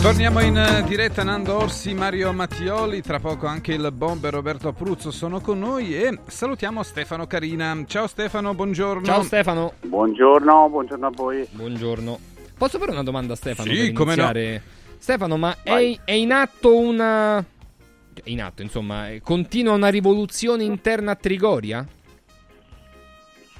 Torniamo 0.07 0.41
in 0.41 0.57
eh, 0.57 0.85
diretta 0.85 1.25
Nando 1.25 1.57
Orsi, 1.57 1.93
Mario 1.93 2.33
Mattioli, 2.33 3.03
tra 3.03 3.19
poco 3.19 3.49
anche 3.49 3.73
il 3.73 3.91
bomber 3.91 4.33
Roberto 4.33 4.69
Apruzzo 4.69 5.11
sono 5.11 5.41
con 5.41 5.59
noi 5.59 5.97
e 5.97 6.21
salutiamo 6.25 6.85
Stefano 6.85 7.27
Carina. 7.27 7.77
Ciao 7.89 8.07
Stefano, 8.07 8.55
buongiorno. 8.55 9.05
Ciao 9.05 9.23
Stefano. 9.23 9.73
Buongiorno, 9.81 10.69
buongiorno 10.71 11.07
a 11.09 11.11
voi. 11.11 11.45
Buongiorno. 11.51 12.21
Posso 12.57 12.79
fare 12.79 12.93
una 12.93 13.03
domanda 13.03 13.33
a 13.33 13.37
Stefano? 13.37 13.69
Sì, 13.69 13.87
per 13.87 13.93
come 13.95 14.15
no. 14.15 14.23
iniziare? 14.23 14.63
Stefano, 14.97 15.37
ma 15.37 15.57
è, 15.65 15.99
è 16.05 16.13
in 16.13 16.31
atto 16.31 16.79
una... 16.79 17.39
È 17.41 18.21
in 18.27 18.43
atto, 18.43 18.63
insomma, 18.63 19.11
eh, 19.11 19.21
continua 19.21 19.73
una 19.73 19.89
rivoluzione 19.89 20.63
interna 20.63 21.11
a 21.11 21.17
Trigoria? 21.17 21.85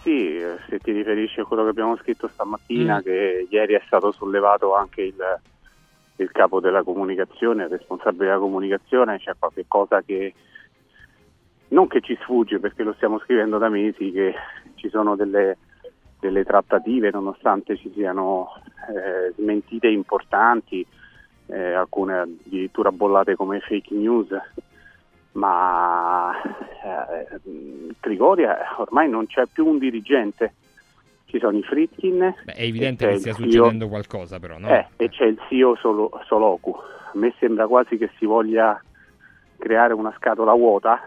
Sì, 0.01 0.37
eh, 0.37 0.59
se 0.69 0.79
ti 0.79 0.93
riferisci 0.93 1.41
a 1.41 1.45
quello 1.45 1.65
che 1.65 1.71
abbiamo 1.71 1.97
scritto 1.97 2.29
stamattina, 2.29 2.99
Mm. 2.99 3.01
che 3.01 3.49
ieri 3.51 3.75
è 3.75 3.83
stato 3.85 4.13
sollevato 4.13 4.77
anche 4.77 5.03
il, 5.03 5.17
il 6.17 6.31
capo 6.33 6.61
della 6.61 6.83
comunicazione, 6.83 7.65
il 7.65 7.71
responsabile 7.71 8.27
della 8.27 8.39
comunicazione, 8.39 9.19
c'è 9.19 9.33
qualche 9.39 9.65
cosa 9.69 10.03
che 10.03 10.35
non 11.69 11.89
che 11.89 12.01
ci 12.01 12.17
sfugge 12.23 12.59
perché 12.59 12.83
lo 12.83 12.93
stiamo 12.95 13.19
scrivendo 13.19 13.59
da 13.59 13.69
mesi, 13.69 14.13
che 14.13 14.35
ci 14.77 14.89
sono 14.89 15.17
delle, 15.17 15.59
delle 16.21 16.45
trattative 16.45 17.11
nonostante 17.11 17.77
ci 17.77 17.91
siano 17.93 18.49
eh, 18.89 19.33
smentite 19.37 19.89
importanti, 19.89 20.87
eh, 21.47 21.73
alcune 21.73 22.19
addirittura 22.19 22.93
bollate 22.93 23.35
come 23.35 23.61
fake 23.61 23.95
news, 23.95 24.29
ma 25.33 26.33
eh, 26.43 27.41
Trigoria 28.01 28.75
ormai 28.77 29.09
non 29.09 29.27
c'è 29.27 29.45
più 29.53 29.67
un 29.67 29.79
dirigente, 29.79 30.55
ci 31.27 31.39
sono 31.39 31.57
i 31.57 31.63
Fritkin. 31.63 32.35
Beh, 32.45 32.53
è 32.53 32.63
evidente 32.63 33.07
che 33.07 33.19
stia 33.19 33.31
il 33.33 33.37
succedendo 33.37 33.85
CEO 33.85 33.89
qualcosa, 33.89 34.39
però, 34.39 34.59
no? 34.59 34.69
eh, 34.69 34.87
e 34.97 35.09
c'è 35.09 35.25
il 35.25 35.39
CEO 35.49 35.77
solo, 35.77 36.11
Soloku. 36.27 36.75
A 36.75 37.13
me 37.15 37.35
sembra 37.39 37.67
quasi 37.67 37.97
che 37.97 38.11
si 38.19 38.27
voglia 38.27 38.81
creare 39.59 39.95
una 39.95 40.15
scatola 40.17 40.53
vuota 40.53 41.01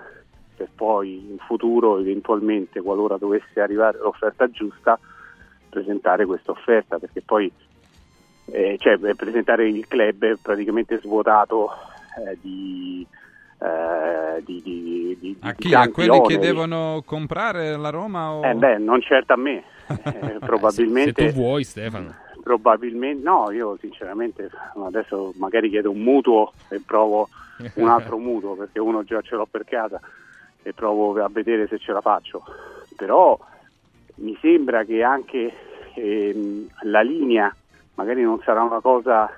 per 0.55 0.69
poi 0.75 1.29
in 1.29 1.37
futuro, 1.39 1.99
eventualmente, 1.99 2.81
qualora 2.81 3.17
dovesse 3.17 3.61
arrivare 3.61 3.97
l'offerta 3.99 4.49
giusta, 4.49 4.99
presentare 5.69 6.25
questa 6.25 6.51
offerta, 6.51 6.99
perché 6.99 7.21
poi 7.21 7.49
eh, 8.51 8.75
cioè, 8.77 8.97
per 8.97 9.15
presentare 9.15 9.69
il 9.69 9.87
club 9.87 10.37
praticamente 10.41 10.97
svuotato 10.97 11.69
eh, 12.17 12.37
di, 12.41 13.05
eh, 13.59 14.41
di, 14.45 14.61
di, 14.61 15.17
di- 15.19 15.37
A 15.41 15.53
chi? 15.53 15.73
A 15.73 15.89
quelli 15.89 16.21
che 16.21 16.37
devono 16.37 17.03
comprare 17.05 17.75
la 17.75 17.89
Roma? 17.89 18.31
O... 18.31 18.45
Eh 18.45 18.53
beh, 18.53 18.77
non 18.77 19.01
certo 19.01 19.33
a 19.33 19.37
me, 19.37 19.63
Eh, 19.89 20.37
probabilmente... 20.39 21.27
Se 21.27 21.33
tu 21.33 21.39
vuoi, 21.39 21.63
Stefano. 21.63 22.15
Probabilmente 22.41 23.21
no, 23.21 23.51
io 23.51 23.77
sinceramente 23.79 24.49
adesso 24.83 25.33
magari 25.37 25.69
chiedo 25.69 25.91
un 25.91 25.99
mutuo 25.99 26.53
e 26.69 26.81
provo 26.83 27.27
un 27.75 27.87
altro 27.89 28.17
mutuo 28.19 28.55
perché 28.55 28.79
uno 28.79 29.03
già 29.03 29.21
ce 29.21 29.35
l'ho 29.35 29.45
per 29.45 29.65
casa 29.65 29.99
e 30.63 30.73
provo 30.73 31.21
a 31.21 31.29
vedere 31.29 31.67
se 31.67 31.77
ce 31.77 31.91
la 31.91 32.01
faccio. 32.01 32.43
Però 32.95 33.37
mi 34.15 34.37
sembra 34.41 34.83
che 34.83 35.03
anche 35.03 35.53
ehm, 35.95 36.67
la 36.83 37.01
linea, 37.01 37.53
magari 37.95 38.23
non 38.23 38.39
sarà 38.43 38.63
una 38.63 38.79
cosa 38.79 39.29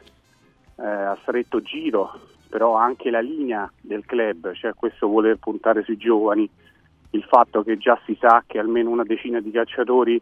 eh, 0.78 0.86
a 0.86 1.18
stretto 1.22 1.62
giro, 1.62 2.20
però 2.52 2.76
anche 2.76 3.10
la 3.10 3.22
linea 3.22 3.72
del 3.80 4.06
club, 4.06 4.52
cioè 4.52 4.74
questo 4.74 5.08
voler 5.08 5.38
puntare 5.38 5.84
sui 5.84 5.96
giovani, 5.96 6.48
il 7.12 7.24
fatto 7.24 7.64
che 7.64 7.78
già 7.78 7.98
si 8.06 8.18
sa 8.20 8.44
che 8.46 8.60
almeno 8.60 8.90
una 8.90 9.06
decina 9.06 9.40
di 9.40 9.52
calciatori 9.52 10.22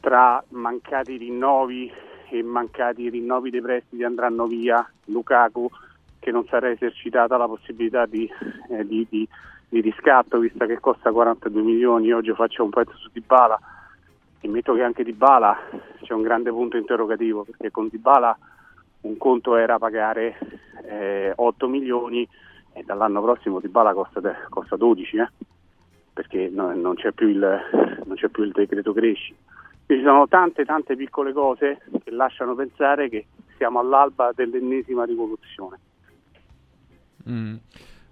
tra 0.00 0.44
mancati 0.50 1.16
rinnovi 1.16 1.90
e 2.28 2.42
mancati 2.42 3.08
rinnovi 3.08 3.48
dei 3.48 3.62
prestiti 3.62 4.04
andranno 4.04 4.46
via, 4.46 4.86
Lukaku 5.06 5.66
che 6.18 6.30
non 6.30 6.44
sarà 6.44 6.68
esercitata 6.68 7.38
la 7.38 7.48
possibilità 7.48 8.04
di, 8.04 8.28
eh, 8.68 8.86
di- 8.86 9.06
di- 9.08 9.26
di 9.66 9.80
riscatto 9.80 10.38
vista 10.38 10.66
che 10.66 10.78
costa 10.78 11.10
42 11.10 11.62
milioni, 11.62 12.12
oggi 12.12 12.34
faccio 12.34 12.64
un 12.64 12.70
pezzo 12.70 12.94
su 12.96 13.08
Dybala. 13.10 13.58
E 14.42 14.48
metto 14.48 14.74
che 14.74 14.82
anche 14.82 15.04
Dybala 15.04 15.56
c'è 16.02 16.12
un 16.12 16.20
grande 16.20 16.50
punto 16.50 16.76
interrogativo 16.76 17.44
perché 17.44 17.70
con 17.70 17.88
Dybala 17.88 18.36
un 19.02 19.16
conto 19.16 19.56
era 19.56 19.78
pagare 19.78 20.38
eh, 20.84 21.32
8 21.34 21.68
milioni 21.68 22.26
e 22.72 22.82
dall'anno 22.84 23.22
prossimo 23.22 23.60
Dybala 23.60 23.92
costa, 23.94 24.20
costa 24.48 24.76
12 24.76 25.16
eh, 25.16 25.28
perché 26.12 26.48
no- 26.52 26.74
non, 26.74 26.94
c'è 26.94 27.12
più 27.12 27.28
il, 27.28 27.38
non 28.04 28.16
c'è 28.16 28.28
più 28.28 28.42
il 28.44 28.52
decreto 28.52 28.92
cresci. 28.92 29.34
Quindi 29.86 30.04
ci 30.04 30.10
sono 30.10 30.28
tante 30.28 30.64
tante 30.64 30.94
piccole 30.96 31.32
cose 31.32 31.80
che 32.04 32.10
lasciano 32.10 32.54
pensare 32.54 33.08
che 33.08 33.26
siamo 33.56 33.78
all'alba 33.80 34.30
dell'ennesima 34.34 35.04
rivoluzione. 35.04 35.78
Mm. 37.28 37.56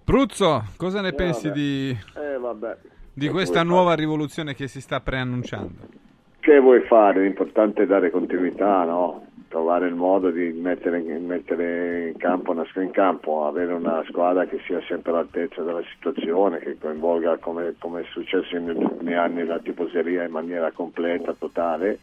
Pruzzo, 0.03 0.63
cosa 0.77 1.01
ne 1.01 1.09
Eh, 1.09 1.13
pensi 1.13 1.47
vabbè. 1.47 1.59
di, 1.59 1.97
Eh, 2.15 2.37
vabbè. 2.37 2.77
di 3.13 3.29
questa 3.29 3.63
nuova 3.63 3.93
rivoluzione 3.93 4.53
che 4.55 4.67
si 4.67 4.81
sta 4.81 4.99
preannunciando? 5.01 5.87
Che 6.39 6.59
vuoi 6.59 6.81
fare? 6.81 7.21
L'importante 7.23 7.83
è 7.83 7.85
dare 7.85 8.09
continuità, 8.09 8.83
no? 8.85 9.27
Trovare 9.49 9.87
il 9.87 9.95
modo 9.95 10.29
di 10.29 10.51
mettere, 10.51 10.99
mettere 11.01 12.09
in 12.09 12.17
campo 12.17 12.53
in 12.53 12.91
campo, 12.91 13.47
avere 13.47 13.73
una 13.73 14.03
squadra 14.07 14.45
che 14.45 14.59
sia 14.67 14.79
sempre 14.87 15.09
all'altezza 15.11 15.63
della 15.63 15.81
situazione, 15.95 16.59
che 16.59 16.77
coinvolga 16.79 17.37
come, 17.37 17.73
come 17.79 18.01
è 18.01 18.03
successo 18.11 18.55
negli 18.59 18.77
ultimi 18.83 19.15
anni 19.15 19.43
la 19.45 19.57
tifoseria 19.57 20.23
in 20.23 20.31
maniera 20.31 20.69
completa, 20.71 21.33
totale, 21.33 21.97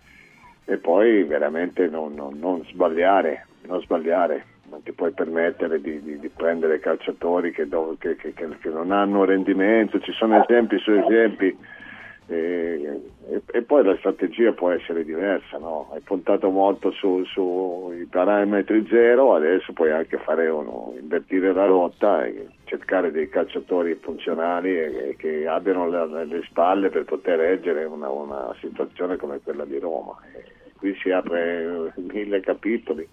e 0.65 0.77
poi 0.79 1.23
veramente 1.23 1.87
non, 1.87 2.15
non- 2.15 2.37
non 2.37 2.65
sbagliare, 2.65 3.47
non 3.69 3.81
sbagliare. 3.81 4.45
Non 4.69 4.83
ti 4.83 4.91
puoi 4.91 5.13
permettere 5.13 5.81
di, 5.81 6.03
di- 6.03 6.19
di 6.19 6.29
prendere 6.29 6.81
calciatori 6.81 7.53
che, 7.53 7.69
che- 8.01 8.17
che- 8.17 8.33
che- 8.35 8.59
che 8.61 8.69
non 8.71 8.91
hanno 8.91 9.25
rendimento, 9.25 10.01
ci 10.01 10.11
sono 10.11 10.43
esempi 10.43 10.79
su 10.79 10.91
esempi. 10.91 11.57
E, 12.29 13.01
e- 13.29 13.43
e 13.53 13.63
poi 13.63 13.85
la 13.85 13.97
strategia 13.99 14.53
può 14.53 14.71
essere 14.71 15.05
diversa, 15.05 15.59
no? 15.59 15.91
hai 15.93 16.01
puntato 16.01 16.51
molto 16.51 16.91
sui 16.91 17.25
su, 17.27 17.93
parametri 18.11 18.85
zero, 18.89 19.35
adesso 19.35 19.73
puoi 19.73 19.93
anche 19.93 20.19
fare 20.19 20.49
uno, 20.49 20.93
invertire 20.99 21.53
la 21.53 21.67
rotta 21.67 22.25
e 22.25 22.49
cercare 22.65 23.13
dei 23.13 23.29
calciatori 23.29 23.95
funzionali 23.95 24.71
e, 24.71 25.09
e 25.11 25.17
che 25.17 25.47
abbiano 25.47 25.89
le, 25.89 26.25
le 26.25 26.43
spalle 26.47 26.89
per 26.89 27.05
poter 27.05 27.39
reggere 27.39 27.85
una, 27.85 28.09
una 28.09 28.53
situazione 28.61 29.17
come 29.17 29.41
quella 29.41 29.65
di 29.65 29.79
Roma. 29.79 30.17
Qui 30.77 30.95
si 30.97 31.11
apre 31.11 31.93
mille 31.97 32.41
capitoli 32.41 33.09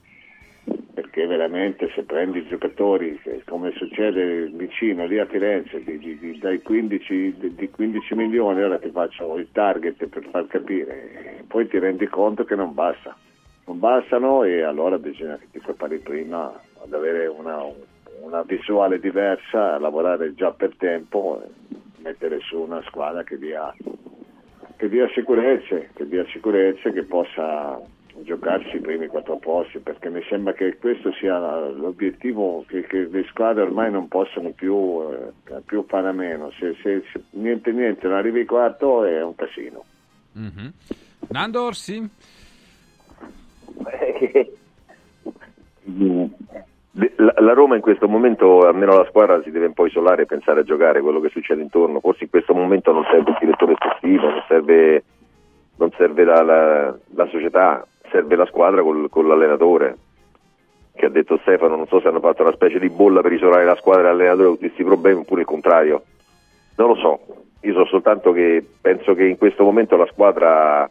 perché 0.94 1.26
veramente 1.26 1.90
se 1.94 2.04
prendi 2.04 2.46
giocatori, 2.48 3.20
come 3.46 3.72
succede 3.76 4.48
vicino 4.54 5.06
lì 5.06 5.20
a 5.20 5.26
Firenze, 5.26 5.84
di, 5.84 5.98
di- 5.98 6.18
di- 6.18 6.38
dai 6.40 6.62
15, 6.62 7.36
di, 7.38 7.56
di 7.56 7.70
15 7.70 8.16
milioni, 8.16 8.62
ora 8.62 8.78
ti 8.80 8.90
faccio 8.92 9.38
il 9.38 9.48
target 9.52 10.06
per 10.08 10.24
far 10.30 10.48
capire, 10.48 11.44
poi 11.48 11.68
ti 11.68 11.80
rendi 11.80 12.08
conto 12.08 12.44
che 12.46 12.56
non 12.56 12.74
basta. 12.74 13.16
non 13.66 13.80
bastano 13.80 14.44
e 14.44 14.62
allora 14.62 14.98
bisogna 14.98 15.38
che 15.38 15.48
ti 15.52 15.60
prepari 15.60 16.00
prima 16.00 16.54
ad 16.84 16.94
avere 16.94 17.28
una, 17.28 17.62
una 18.22 18.42
visuale 18.44 19.00
diversa, 19.00 19.78
lavorare 19.80 20.34
già 20.34 20.52
per 20.52 20.76
tempo, 20.78 21.42
mettere 21.98 22.40
su 22.42 22.60
una 22.60 22.82
squadra 22.84 23.24
che 23.24 23.38
dia, 23.38 23.74
che 24.76 24.90
dia 24.90 25.08
sicurezze, 25.10 25.90
che 25.94 26.08
dia 26.08 26.26
sicurezze, 26.28 26.92
che 26.92 27.04
possa 27.04 27.80
giocarsi 28.22 28.76
i 28.76 28.80
primi 28.80 29.08
quattro 29.08 29.38
posti, 29.38 29.80
perché 29.80 30.10
mi 30.10 30.24
sembra 30.30 30.54
che 30.54 30.78
questo 30.78 31.12
sia 31.14 31.38
l'obiettivo, 31.70 32.64
che, 32.68 32.84
che 32.84 33.08
le 33.10 33.26
squadre 33.30 33.64
ormai 33.64 33.92
non 33.92 34.08
possono 34.08 34.52
più, 34.52 35.02
eh, 35.12 35.62
più 35.66 35.84
fare 35.88 36.08
a 36.10 36.14
meno, 36.14 36.52
se, 36.52 36.76
se, 36.82 37.04
se 37.12 37.24
niente 37.32 37.72
niente 37.72 38.08
non 38.08 38.18
arrivi 38.18 38.46
quarto 38.46 39.04
è 39.06 39.24
un 39.24 39.36
casino. 39.36 39.84
Mm-hmm. 40.38 40.68
Nando 41.30 41.64
Orsi? 41.64 42.10
La, 46.96 47.34
la 47.38 47.54
Roma 47.54 47.76
in 47.76 47.82
questo 47.82 48.08
momento, 48.08 48.68
almeno 48.68 48.96
la 48.96 49.08
squadra, 49.10 49.42
si 49.42 49.50
deve 49.50 49.66
un 49.66 49.74
po' 49.74 49.88
isolare 49.88 50.24
e 50.24 50.26
pensare 50.28 50.60
a 50.60 50.64
giocare 50.64 51.02
quello 51.02 51.20
che 51.20 51.30
succede 51.30 51.62
intorno. 51.62 52.00
Forse 52.00 52.26
in 52.26 52.30
questo 52.30 52.54
momento 52.54 52.92
non 52.92 53.04
serve 53.10 53.32
il 53.32 53.38
direttore 53.40 53.74
sportivo, 53.76 54.30
non 54.30 54.44
serve, 54.48 55.04
non 55.78 55.92
serve 55.98 56.24
la, 56.24 56.44
la, 56.44 56.96
la, 57.16 57.28
società, 57.30 57.86
serve 58.14 58.36
la 58.36 58.46
squadra 58.46 58.84
col, 58.84 59.10
con 59.10 59.28
l'allenatore. 59.28 59.98
Che 60.96 61.06
ha 61.08 61.10
detto 61.10 61.40
Stefano, 61.42 61.76
non 61.76 61.88
so 61.88 62.00
se 62.00 62.08
hanno 62.08 62.20
fatto 62.20 62.44
una 62.44 62.54
specie 62.54 62.78
di 62.78 62.90
bolla 62.90 63.22
per 63.22 63.34
isolare 63.34 63.66
la 63.66 63.76
squadra 63.76 64.04
e 64.04 64.12
l'allenatore 64.12 64.48
con 64.50 64.58
questi 64.60 64.84
problemi 64.84 65.22
oppure 65.22 65.42
il 65.42 65.48
contrario. 65.48 66.04
Non 66.78 66.90
lo 66.90 66.96
so, 66.96 67.20
io 67.62 67.74
so 67.74 67.86
soltanto 67.86 68.32
che 68.32 68.64
penso 68.80 69.16
che 69.16 69.26
in 69.26 69.38
questo 69.38 69.64
momento 69.64 69.98
la 69.98 70.08
squadra 70.12 70.90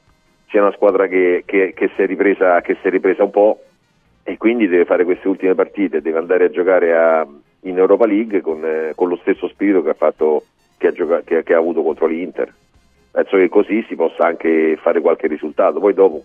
sia 0.49 0.61
una 0.61 0.73
squadra 0.73 1.07
che, 1.07 1.45
che, 1.47 1.73
che, 1.75 1.91
si 1.95 2.05
ripresa, 2.05 2.61
che, 2.61 2.77
si 2.81 2.89
è 2.89 2.91
ripresa, 2.91 3.23
un 3.23 3.31
po' 3.31 3.61
e 4.25 4.37
quindi 4.37 4.67
deve 4.67 4.85
fare 4.85 5.05
queste 5.05 5.29
ultime 5.29 5.55
partite, 5.55 6.03
deve 6.03 6.19
andare 6.19 6.47
a 6.47 6.51
giocare 6.51 6.97
a, 6.97 7.27
in 7.61 7.79
Europa 7.79 8.07
League 8.07 8.41
con, 8.41 8.65
eh, 8.65 8.93
con, 8.97 9.09
lo 9.09 9.17
stesso 9.17 9.49
spirito 9.49 9.83
che 9.83 9.91
ha, 9.91 9.95
fatto, 9.95 10.45
ha, 10.79 10.93
giocato, 10.93 11.35
ha 11.35 11.57
avuto 11.57 11.83
contro 11.83 12.07
l'Inter. 12.07 12.53
Penso 13.13 13.37
che 13.37 13.49
così 13.49 13.85
si 13.89 13.95
possa 13.95 14.25
anche 14.25 14.77
fare 14.81 15.01
qualche 15.01 15.27
risultato, 15.27 15.79
poi 15.79 15.95
dopo 15.95 16.25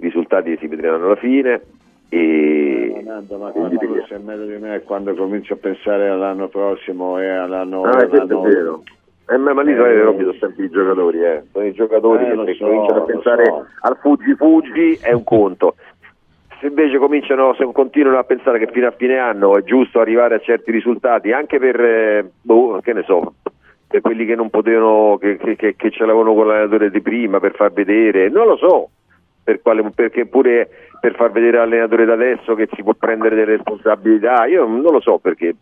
i 0.00 0.06
risultati 0.06 0.56
si 0.58 0.66
vedranno 0.66 1.06
alla 1.06 1.16
fine. 1.16 1.60
E... 2.08 3.02
Nando, 3.04 3.36
ma 3.36 3.50
quando 3.50 3.76
tu 3.76 4.04
sei 4.08 4.18
meglio 4.20 4.46
di 4.46 4.56
me 4.60 4.80
quando 4.80 5.14
comincio 5.14 5.54
a 5.54 5.56
pensare 5.58 6.08
all'anno 6.08 6.48
prossimo 6.48 7.20
e 7.20 7.28
all'anno, 7.28 7.82
ah, 7.82 7.90
all'anno... 7.90 8.44
è 8.44 8.48
vero. 8.48 8.82
Eh, 9.28 9.36
ma 9.36 9.62
lì 9.62 9.72
eh, 9.72 10.02
sono 10.02 10.32
sempre 10.40 10.64
i 10.64 10.70
giocatori, 10.70 11.22
eh. 11.22 11.42
sono 11.52 11.64
i 11.64 11.72
giocatori 11.72 12.24
Eh, 12.24 12.44
che 12.46 12.54
so, 12.54 12.64
cominciano 12.64 13.02
a 13.02 13.04
pensare 13.04 13.44
so. 13.44 13.66
al 13.82 13.96
fuggi 14.00 14.34
fuggi 14.34 14.98
è 15.00 15.12
un 15.12 15.22
conto. 15.22 15.76
Se 16.58 16.66
invece 16.66 16.98
cominciano, 16.98 17.54
se 17.54 17.64
continuano 17.72 18.18
a 18.18 18.24
pensare 18.24 18.58
che 18.58 18.68
fino 18.72 18.88
a 18.88 18.90
fine 18.90 19.18
anno 19.18 19.56
è 19.56 19.62
giusto 19.62 20.00
arrivare 20.00 20.34
a 20.34 20.40
certi 20.40 20.72
risultati, 20.72 21.30
anche 21.30 21.58
per, 21.58 21.80
eh, 21.80 22.30
boh, 22.42 22.80
che 22.82 22.92
ne 22.92 23.04
so, 23.04 23.34
per 23.86 24.00
quelli 24.00 24.26
che 24.26 24.34
non 24.34 24.50
potevano, 24.50 25.16
che, 25.16 25.36
che, 25.36 25.54
che, 25.54 25.76
che 25.76 25.90
ce 25.90 26.04
l'avevano 26.04 26.34
con 26.34 26.48
l'allenatore 26.48 26.90
di 26.90 27.00
prima, 27.00 27.38
per 27.38 27.54
far 27.54 27.72
vedere, 27.72 28.28
non 28.28 28.46
lo 28.46 28.56
so, 28.56 28.90
per 29.50 29.62
quale, 29.62 29.82
perché 29.92 30.26
pure 30.26 30.68
per 31.00 31.16
far 31.16 31.32
vedere 31.32 31.58
all'allenatore 31.58 32.04
da 32.04 32.12
adesso 32.12 32.54
che 32.54 32.68
si 32.72 32.82
può 32.82 32.94
prendere 32.94 33.34
delle 33.34 33.56
responsabilità, 33.56 34.46
io 34.46 34.64
non 34.66 34.80
lo 34.82 35.00
so 35.00 35.18
perché 35.18 35.56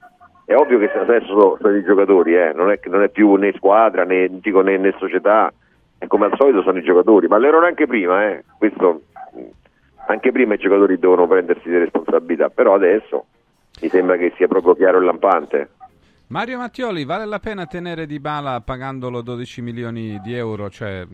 è 0.44 0.54
ovvio 0.54 0.78
che 0.78 0.90
adesso 0.92 1.56
sono, 1.58 1.76
i 1.76 1.84
giocatori, 1.84 2.36
eh, 2.36 2.52
non, 2.54 2.70
è, 2.70 2.78
non 2.84 3.02
è 3.02 3.08
più 3.08 3.34
né 3.36 3.52
squadra 3.56 4.04
né, 4.04 4.28
dico, 4.40 4.60
né, 4.60 4.76
né 4.76 4.94
società, 4.98 5.52
e 5.98 6.06
come 6.06 6.26
al 6.26 6.34
solito 6.36 6.62
sono 6.62 6.78
i 6.78 6.82
giocatori, 6.82 7.28
ma 7.28 7.38
lo 7.38 7.46
erano 7.46 7.66
anche 7.66 7.86
prima, 7.86 8.28
eh. 8.28 8.44
Questo, 8.58 9.02
anche 10.06 10.32
prima 10.32 10.54
i 10.54 10.58
giocatori 10.58 10.98
devono 10.98 11.26
prendersi 11.26 11.68
delle 11.68 11.84
responsabilità, 11.84 12.50
però 12.50 12.74
adesso 12.74 13.26
mi 13.80 13.88
sembra 13.88 14.16
che 14.16 14.32
sia 14.36 14.48
proprio 14.48 14.74
chiaro 14.74 14.98
e 14.98 15.04
lampante. 15.04 15.68
Mario 16.28 16.58
Mattioli, 16.58 17.04
vale 17.04 17.24
la 17.24 17.38
pena 17.38 17.64
tenere 17.64 18.04
Di 18.04 18.20
Bala 18.20 18.60
pagandolo 18.60 19.22
12 19.22 19.62
milioni 19.62 20.20
di 20.22 20.34
euro? 20.34 20.68
Cioè, 20.68 21.06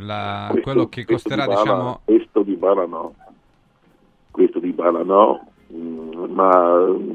la- 0.00 0.48
Questo- 0.50 0.70
quello 0.70 0.88
che 0.88 1.04
costerà, 1.04 1.42
di 1.42 1.48
Bala- 1.48 1.60
diciamo... 1.62 2.00
Questo 2.04 2.42
di 2.42 2.54
Bala 2.56 2.86
no, 2.86 3.14
questo 4.30 4.58
di 4.58 4.70
Bala 4.72 5.02
no, 5.02 5.48
mm, 5.72 6.24
ma 6.32 6.76
mm, 6.78 7.10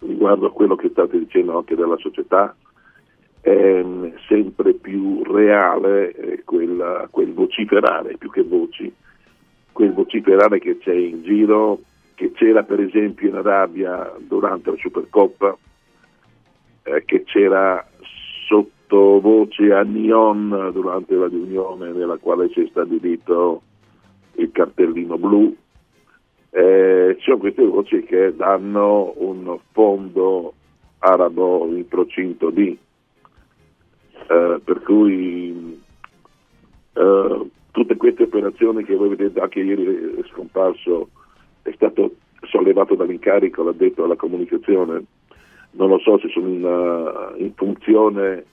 riguardo 0.00 0.46
a 0.46 0.52
quello 0.52 0.74
che 0.76 0.88
state 0.90 1.18
dicendo 1.18 1.56
anche 1.56 1.74
della 1.76 1.96
società, 1.98 2.54
è 3.40 3.82
mm, 3.82 4.06
sempre 4.28 4.74
più 4.74 5.22
reale 5.24 6.12
eh, 6.14 6.42
quella- 6.44 7.06
quel 7.10 7.32
vociferare, 7.32 8.16
più 8.16 8.30
che 8.30 8.42
voci, 8.42 8.92
quel 9.72 9.92
vociferare 9.92 10.58
che 10.58 10.78
c'è 10.78 10.94
in 10.94 11.22
giro, 11.22 11.80
che 12.14 12.32
c'era 12.32 12.62
per 12.64 12.80
esempio 12.80 13.28
in 13.28 13.36
Arabia 13.36 14.12
durante 14.18 14.70
la 14.70 14.76
Supercoppa, 14.78 15.56
eh, 16.84 17.04
che 17.04 17.24
c'era 17.24 17.86
sottovoce 18.86 19.72
a 19.72 19.82
Nyon 19.82 20.70
durante 20.72 21.14
la 21.14 21.26
riunione 21.26 21.92
nella 21.92 22.16
quale 22.16 22.48
si 22.50 22.62
è 22.62 22.66
stabilito 22.68 23.62
il 24.34 24.50
cartellino 24.52 25.18
blu. 25.18 25.54
Eh, 26.50 27.16
ci 27.18 27.24
sono 27.24 27.38
queste 27.38 27.64
voci 27.64 28.02
che 28.04 28.34
danno 28.34 29.12
un 29.16 29.58
fondo 29.72 30.54
arabo 31.00 31.66
in 31.66 31.86
procinto 31.86 32.50
di, 32.50 32.78
eh, 34.28 34.60
per 34.64 34.82
cui 34.82 35.80
eh, 36.94 37.50
tutte 37.72 37.96
queste 37.96 38.22
operazioni 38.22 38.84
che 38.84 38.94
voi 38.94 39.10
vedete 39.10 39.40
anche 39.40 39.60
ieri 39.60 39.84
è 40.16 40.22
scomparso, 40.32 41.10
è 41.62 41.72
stato 41.74 42.12
sollevato 42.42 42.94
dall'incarico, 42.94 43.62
l'ha 43.62 43.72
detto 43.72 44.04
alla 44.04 44.16
comunicazione, 44.16 45.04
non 45.72 45.88
lo 45.88 45.98
so 45.98 46.18
se 46.18 46.28
sono 46.28 46.48
in, 46.48 46.64
eh, 46.64 47.42
in 47.42 47.52
funzione 47.54 48.44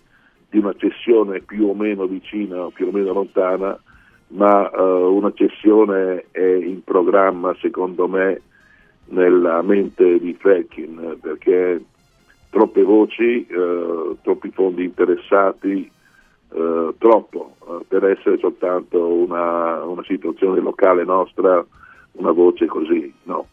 di 0.54 0.60
una 0.60 0.76
cessione 0.78 1.40
più 1.40 1.68
o 1.68 1.74
meno 1.74 2.06
vicina 2.06 2.66
o 2.66 2.70
più 2.70 2.88
o 2.88 2.92
meno 2.92 3.12
lontana, 3.12 3.76
ma 4.28 4.70
eh, 4.70 4.82
una 4.82 5.34
cessione 5.34 6.26
è 6.30 6.46
in 6.46 6.84
programma 6.84 7.56
secondo 7.60 8.08
me 8.08 8.40
nella 9.06 9.64
mente 9.64 10.20
di 10.20 10.36
Freckin 10.36 11.18
perché 11.20 11.84
troppe 12.52 12.84
voci, 12.84 13.48
eh, 13.48 14.16
troppi 14.22 14.52
fondi 14.52 14.84
interessati, 14.84 15.90
eh, 16.52 16.94
troppo 17.00 17.56
eh, 17.68 17.86
per 17.88 18.06
essere 18.06 18.38
soltanto 18.38 19.08
una, 19.08 19.84
una 19.84 20.04
situazione 20.04 20.60
locale 20.60 21.04
nostra, 21.04 21.66
una 22.12 22.32
voce 22.32 22.68
così, 22.68 23.12
no. 23.24 23.48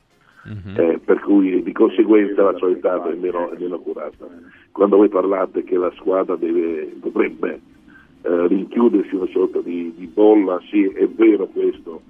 Eh, 0.77 0.99
per 1.05 1.21
cui 1.21 1.63
di 1.63 1.73
conseguenza 1.73 2.43
la 2.43 2.57
società 2.57 3.03
è 3.05 3.15
meno, 3.15 3.51
è 3.51 3.59
meno 3.59 3.79
curata. 3.79 4.27
Quando 4.73 4.97
voi 4.97 5.09
parlate 5.09 5.65
che 5.65 5.77
la 5.77 5.93
squadra 5.97 6.37
deve, 6.37 6.93
dovrebbe 6.97 7.61
eh, 8.23 8.47
rinchiudersi 8.47 9.15
in 9.15 9.21
una 9.21 9.31
sorta 9.31 9.61
di, 9.61 9.93
di 9.97 10.07
bolla, 10.07 10.61
sì, 10.71 10.85
è 10.85 11.07
vero 11.09 11.47
questo, 11.47 12.03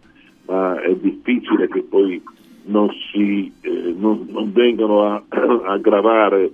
ma 0.46 0.80
è 0.80 0.94
difficile 0.94 1.68
che 1.68 1.82
poi 1.82 2.22
non, 2.64 2.88
si, 3.10 3.52
eh, 3.62 3.94
non, 3.96 4.26
non 4.30 4.52
vengano 4.52 5.06
a, 5.06 5.22
a 5.28 5.62
aggravare 5.74 6.50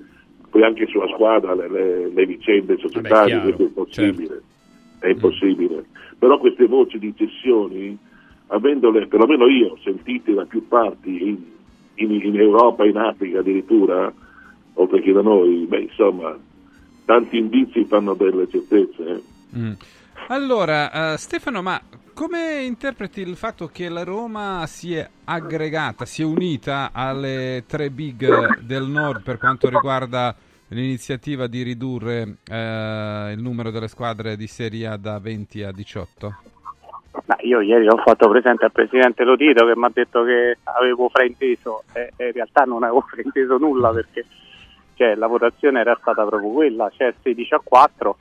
poi 0.57 0.63
anche 0.65 0.87
sulla 0.87 1.09
squadra 1.09 1.55
le, 1.55 1.69
le- 1.69 2.09
le 2.09 2.27
vicende 2.27 2.79
societarie, 2.79 3.35
chiaro, 3.35 3.43
questo 3.43 3.63
è 3.63 3.67
impossibile. 3.67 4.43
È 4.99 5.09
impossibile. 5.09 5.85
Però 6.19 6.39
queste 6.39 6.67
voci 6.67 6.99
di 6.99 7.13
cessioni, 7.15 7.97
avendole, 8.47 9.07
perlomeno 9.07 9.47
io, 9.49 9.77
sentite 9.83 10.33
da 10.33 10.47
più 10.47 10.67
parti 10.67 11.29
in, 11.29 11.37
in- 11.97 12.13
in 12.13 12.39
Europa, 12.39 12.85
in 12.85 12.97
Africa 12.97 13.41
addirittura, 13.41 14.13
oltre 14.75 15.01
che 15.01 15.13
da 15.13 15.23
noi, 15.23 15.67
beh, 15.67 15.81
insomma, 15.81 16.37
tanti 17.05 17.39
indizi 17.39 17.85
fanno 17.85 18.15
delle 18.15 18.49
certezze. 18.49 19.03
eh. 19.05 19.23
Mm. 19.59 19.73
Allora, 20.29 21.13
eh, 21.13 21.17
Stefano, 21.19 21.63
ma 21.63 21.81
come 22.13 22.63
interpreti 22.65 23.21
il 23.21 23.37
fatto 23.37 23.69
che 23.69 23.89
la 23.89 24.03
Roma 24.03 24.65
si 24.67 24.95
è 24.95 25.09
aggregata, 25.25 26.05
si 26.05 26.23
è 26.23 26.25
unita 26.25 26.91
alle 26.93 27.65
tre 27.67 27.91
big 27.91 28.61
del 28.61 28.87
nord 28.87 29.23
per 29.23 29.39
quanto 29.39 29.69
riguarda 29.69 30.35
l'iniziativa 30.69 31.47
di 31.47 31.63
ridurre 31.63 32.39
eh, 32.51 33.33
il 33.37 33.41
numero 33.41 33.71
delle 33.71 33.87
squadre 33.89 34.37
di 34.37 34.47
Serie 34.47 34.87
A 34.89 34.97
da 34.97 35.19
20 35.21 35.63
a 35.63 35.71
18? 35.71 36.35
Ma 37.27 37.37
io 37.41 37.61
ieri 37.61 37.89
ho 37.89 37.97
fatto 37.97 38.29
presente 38.29 38.65
al 38.65 38.73
presidente 38.73 39.25
Lotito 39.25 39.67
che 39.67 39.77
mi 39.77 39.85
ha 39.85 39.91
detto 39.93 40.23
che 40.23 40.59
avevo 40.63 41.09
frainteso 41.09 41.83
e, 41.93 42.13
e 42.17 42.27
in 42.27 42.33
realtà 42.33 42.63
non 42.63 42.85
avevo 42.85 43.01
frainteso 43.09 43.59
nulla 43.59 43.91
perché 43.91 44.25
cioè, 44.97 45.15
la 45.15 45.27
votazione 45.27 45.81
era 45.81 45.97
stata 46.01 46.25
proprio 46.25 46.51
quella, 46.51 46.91
c'è 46.97 47.13
16 47.23 47.55
a 47.55 47.61
4 47.63 48.17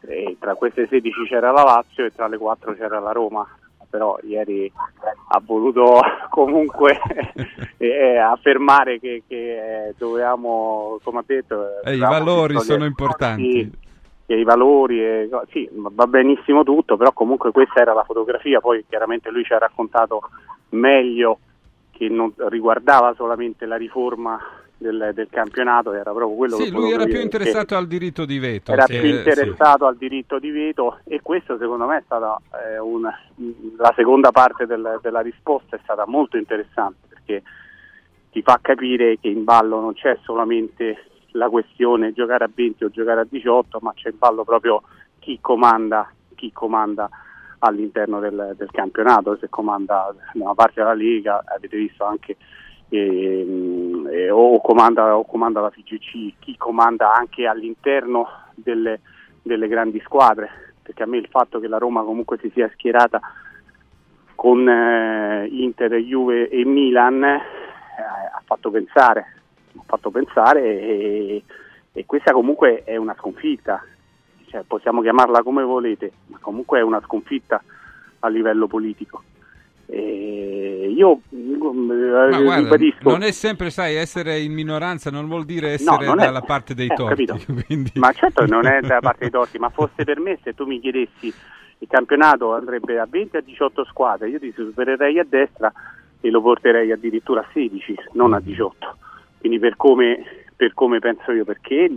e 0.00 0.36
tra 0.40 0.54
queste 0.54 0.88
16 0.88 1.26
c'era 1.28 1.52
la 1.52 1.62
Lazio 1.62 2.04
e 2.04 2.12
tra 2.12 2.26
le 2.26 2.36
4 2.36 2.74
c'era 2.74 2.98
la 2.98 3.12
Roma, 3.12 3.46
però 3.88 4.18
ieri 4.22 4.70
ha 5.28 5.40
voluto 5.44 6.00
comunque 6.30 6.98
eh, 7.78 8.16
affermare 8.16 8.98
che, 8.98 9.22
che, 9.28 9.88
eh, 9.88 9.94
dovevamo, 9.96 10.98
come 11.04 11.20
ha 11.20 11.24
detto, 11.24 11.82
Eh, 11.84 11.94
I 11.94 12.00
valori 12.00 12.58
sono 12.60 12.84
importanti. 12.84 13.86
Sì, 14.28 14.34
che 14.34 14.34
i 14.34 14.44
valori, 14.44 15.02
e, 15.02 15.28
sì, 15.50 15.66
va 15.72 16.06
benissimo 16.06 16.62
tutto, 16.62 16.98
però 16.98 17.12
comunque 17.12 17.50
questa 17.50 17.80
era 17.80 17.94
la 17.94 18.04
fotografia, 18.04 18.60
poi 18.60 18.84
chiaramente 18.86 19.30
lui 19.30 19.42
ci 19.42 19.54
ha 19.54 19.58
raccontato 19.58 20.20
meglio 20.70 21.38
che 21.90 22.10
non 22.10 22.30
riguardava 22.36 23.14
solamente 23.14 23.64
la 23.64 23.76
riforma 23.76 24.38
del, 24.76 25.12
del 25.14 25.28
campionato, 25.30 25.94
era 25.94 26.12
proprio 26.12 26.36
quello 26.36 26.56
Sì, 26.56 26.64
che 26.64 26.76
lui 26.76 26.92
era 26.92 27.06
più 27.06 27.20
interessato 27.20 27.64
che 27.68 27.74
al 27.74 27.86
diritto 27.86 28.26
di 28.26 28.38
veto. 28.38 28.70
era 28.72 28.84
sì, 28.84 28.98
più 28.98 29.08
sì. 29.08 29.14
interessato 29.16 29.86
al 29.86 29.96
diritto 29.96 30.38
di 30.38 30.50
veto 30.50 30.98
e 31.04 31.20
questo 31.22 31.56
secondo 31.56 31.86
me 31.86 31.96
è 31.96 32.02
stata 32.04 32.38
eh, 32.70 32.78
un- 32.78 33.10
la 33.78 33.92
seconda 33.96 34.30
parte 34.30 34.66
del- 34.66 34.98
della 35.02 35.20
risposta 35.20 35.74
è 35.76 35.80
stata 35.82 36.04
molto 36.06 36.36
interessante 36.36 37.06
perché 37.08 37.42
ti 38.30 38.42
fa 38.42 38.58
capire 38.60 39.18
che 39.18 39.28
in 39.28 39.42
ballo 39.42 39.80
non 39.80 39.94
c'è 39.94 40.18
solamente 40.22 41.02
la 41.32 41.48
questione 41.48 42.12
giocare 42.12 42.44
a 42.44 42.50
20 42.52 42.84
o 42.84 42.90
giocare 42.90 43.20
a 43.20 43.26
18 43.28 43.78
ma 43.82 43.92
c'è 43.94 44.10
in 44.10 44.18
ballo 44.18 44.44
proprio 44.44 44.82
chi 45.18 45.38
comanda, 45.40 46.10
chi 46.34 46.52
comanda 46.52 47.08
all'interno 47.60 48.20
del, 48.20 48.54
del 48.56 48.70
campionato, 48.70 49.36
se 49.36 49.48
comanda 49.48 50.14
da 50.14 50.22
una 50.34 50.54
parte 50.54 50.74
della 50.80 50.94
Lega, 50.94 51.42
avete 51.44 51.76
visto 51.76 52.04
anche 52.04 52.36
ehm, 52.88 54.08
eh, 54.10 54.30
o, 54.30 54.60
comanda, 54.60 55.16
o 55.16 55.24
comanda 55.24 55.60
la 55.60 55.70
FIGC, 55.70 56.38
chi 56.38 56.56
comanda 56.56 57.12
anche 57.12 57.46
all'interno 57.46 58.28
delle, 58.54 59.00
delle 59.42 59.68
grandi 59.68 60.00
squadre, 60.00 60.74
perché 60.82 61.02
a 61.02 61.06
me 61.06 61.18
il 61.18 61.28
fatto 61.28 61.58
che 61.58 61.68
la 61.68 61.78
Roma 61.78 62.02
comunque 62.02 62.38
si 62.38 62.50
sia 62.54 62.70
schierata 62.72 63.20
con 64.34 64.68
eh, 64.68 65.46
Inter, 65.50 65.94
Juve 65.96 66.48
e 66.48 66.64
Milan 66.64 67.24
eh, 67.24 67.36
ha 67.36 68.40
fatto 68.44 68.70
pensare, 68.70 69.37
ha 69.80 69.84
fatto 69.86 70.10
pensare 70.10 70.62
e, 70.62 71.42
e 71.92 72.06
questa 72.06 72.32
comunque 72.32 72.82
è 72.84 72.96
una 72.96 73.14
sconfitta, 73.18 73.82
cioè, 74.48 74.62
possiamo 74.66 75.02
chiamarla 75.02 75.42
come 75.42 75.62
volete, 75.62 76.12
ma 76.26 76.38
comunque 76.40 76.78
è 76.78 76.82
una 76.82 77.00
sconfitta 77.04 77.62
a 78.20 78.28
livello 78.28 78.66
politico. 78.66 79.22
E 79.90 80.92
io 80.94 81.20
eh, 81.30 81.56
Ma 81.58 82.42
guarda, 82.42 82.56
ribadisco, 82.56 83.08
non 83.08 83.22
è 83.22 83.30
sempre, 83.30 83.70
sai, 83.70 83.94
essere 83.94 84.38
in 84.38 84.52
minoranza 84.52 85.10
non 85.10 85.26
vuol 85.26 85.46
dire 85.46 85.70
essere 85.70 86.04
non 86.04 86.20
è- 86.20 86.24
dalla 86.24 86.42
parte 86.42 86.74
dei 86.74 86.88
eh, 86.88 86.94
torti. 86.94 87.26
quindi- 87.66 87.92
Ma 87.94 88.12
certo 88.12 88.44
non 88.44 88.66
è 88.66 88.80
da 88.82 88.98
parte 89.00 89.20
dei 89.20 89.30
torti, 89.30 89.58
ma 89.58 89.70
fosse 89.70 90.04
per 90.04 90.20
me 90.20 90.38
se 90.42 90.54
tu 90.54 90.66
mi 90.66 90.78
chiedessi 90.78 91.32
il 91.80 91.88
campionato 91.88 92.54
andrebbe 92.54 92.98
a 92.98 93.06
20 93.08 93.36
a 93.36 93.40
18 93.40 93.84
squadre, 93.84 94.28
io 94.28 94.38
ti 94.38 94.52
supererei 94.54 95.18
a 95.20 95.26
destra 95.26 95.72
e 96.20 96.30
lo 96.30 96.42
porterei 96.42 96.90
addirittura 96.92 97.40
a 97.40 97.46
16, 97.52 97.94
non 98.12 98.34
a 98.34 98.40
18. 98.40 98.96
Quindi 99.38 99.58
per 99.58 99.76
come, 99.76 100.24
per 100.56 100.74
come 100.74 100.98
penso 100.98 101.32
io, 101.32 101.44
perché 101.44 101.90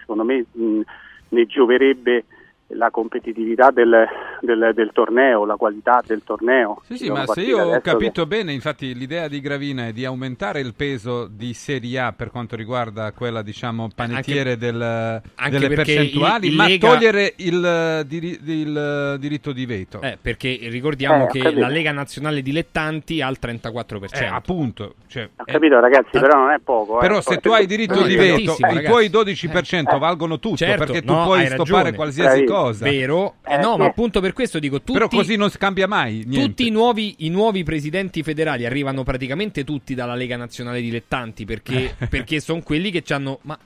secondo 0.00 0.24
me 0.24 0.44
mh, 0.50 0.80
ne 1.30 1.46
gioverebbe 1.46 2.24
la 2.70 2.90
competitività 2.90 3.70
del, 3.70 4.06
del- 4.40 4.72
del 4.74 4.90
torneo, 4.92 5.44
la 5.44 5.54
qualità 5.54 6.02
del 6.04 6.22
torneo. 6.24 6.82
Sì, 6.84 6.96
sì, 6.96 7.10
ma 7.10 7.24
se 7.26 7.42
io 7.42 7.58
ho 7.58 7.60
adesso 7.62 7.80
che- 7.80 7.90
capito 7.90 8.26
bene, 8.26 8.52
infatti 8.52 8.92
l'idea 8.94 9.28
di 9.28 9.40
Gravina 9.40 9.86
è 9.86 9.92
di 9.92 10.04
aumentare 10.04 10.60
il 10.60 10.74
peso 10.74 11.28
di 11.30 11.54
Serie 11.54 11.98
A 12.00 12.12
per 12.12 12.30
quanto 12.30 12.56
riguarda 12.56 13.12
quella, 13.12 13.42
diciamo, 13.42 13.88
panettiere 13.94 14.56
del- 14.56 14.82
anche 14.82 15.58
delle 15.58 15.74
percentuali, 15.74 16.46
il- 16.46 16.52
il 16.52 16.58
ma 16.58 16.66
Lega- 16.66 16.88
togliere 16.88 17.32
il, 17.36 17.64
eh, 17.64 18.04
diri- 18.06 18.40
il, 18.44 18.76
eh, 19.14 19.18
diritto 19.20 19.52
di 19.52 19.64
veto. 19.64 20.00
Eh, 20.02 20.18
perché 20.20 20.58
ricordiamo 20.62 21.24
Eh, 21.28 21.30
che 21.30 21.38
capito. 21.38 21.60
la 21.60 21.68
Lega 21.68 21.92
Nazionale 21.92 22.42
Dilettanti 22.42 23.22
ha 23.22 23.28
il 23.28 23.38
34%. 23.38 24.24
Eh, 24.24 24.26
appunto. 24.26 24.94
Cioè, 25.06 25.28
Ho 25.36 25.44
capito 25.44 25.78
ragazzi, 25.78 26.18
però 26.18 26.38
non 26.40 26.50
è 26.50 26.58
poco. 26.58 26.98
eh. 26.98 27.00
Però 27.00 27.20
se 27.20 27.34
Poi- 27.34 27.40
tu 27.40 27.50
hai 27.52 27.66
diritto 27.66 28.00
No, 28.00 28.06
di 28.06 28.16
veto, 28.16 28.52
i 28.52 28.56
ragazzi. 28.58 28.84
tuoi 28.86 29.08
12% 29.08 29.98
valgono 29.98 30.38
tutto, 30.40 30.56
Certo, 30.56 30.84
perché 30.84 31.02
tu 31.02 31.12
no, 31.14 31.24
puoi 31.24 31.46
stoppare 31.46 31.64
ragione. 31.66 31.94
qualsiasi 31.94 32.28
Bravissimo. 32.28 32.54
Cosa. 32.56 32.84
Vero? 32.84 33.36
Eh, 33.46 33.56
no, 33.58 33.76
ma 33.76 33.86
appunto 33.86 34.20
per 34.20 34.32
questo 34.32 34.58
dico 34.58 34.78
tutti, 34.78 34.92
Però 34.92 35.08
così 35.08 35.36
non 35.36 35.50
scambia 35.50 35.86
mai 35.86 36.24
niente. 36.26 36.40
tutti 36.40 36.66
i 36.66 36.70
nuovi, 36.70 37.14
i 37.18 37.28
nuovi 37.28 37.62
presidenti 37.62 38.22
federali 38.22 38.64
arrivano 38.66 39.02
praticamente 39.02 39.64
tutti 39.64 39.94
dalla 39.94 40.14
Lega 40.14 40.36
Nazionale 40.36 40.80
Dilettanti 40.80 41.44
perché, 41.44 41.94
perché 42.08 42.40
sono 42.40 42.62
quelli 42.62 42.90
che 42.90 43.02
ci 43.02 43.12
hanno... 43.12 43.38
Ma 43.42 43.58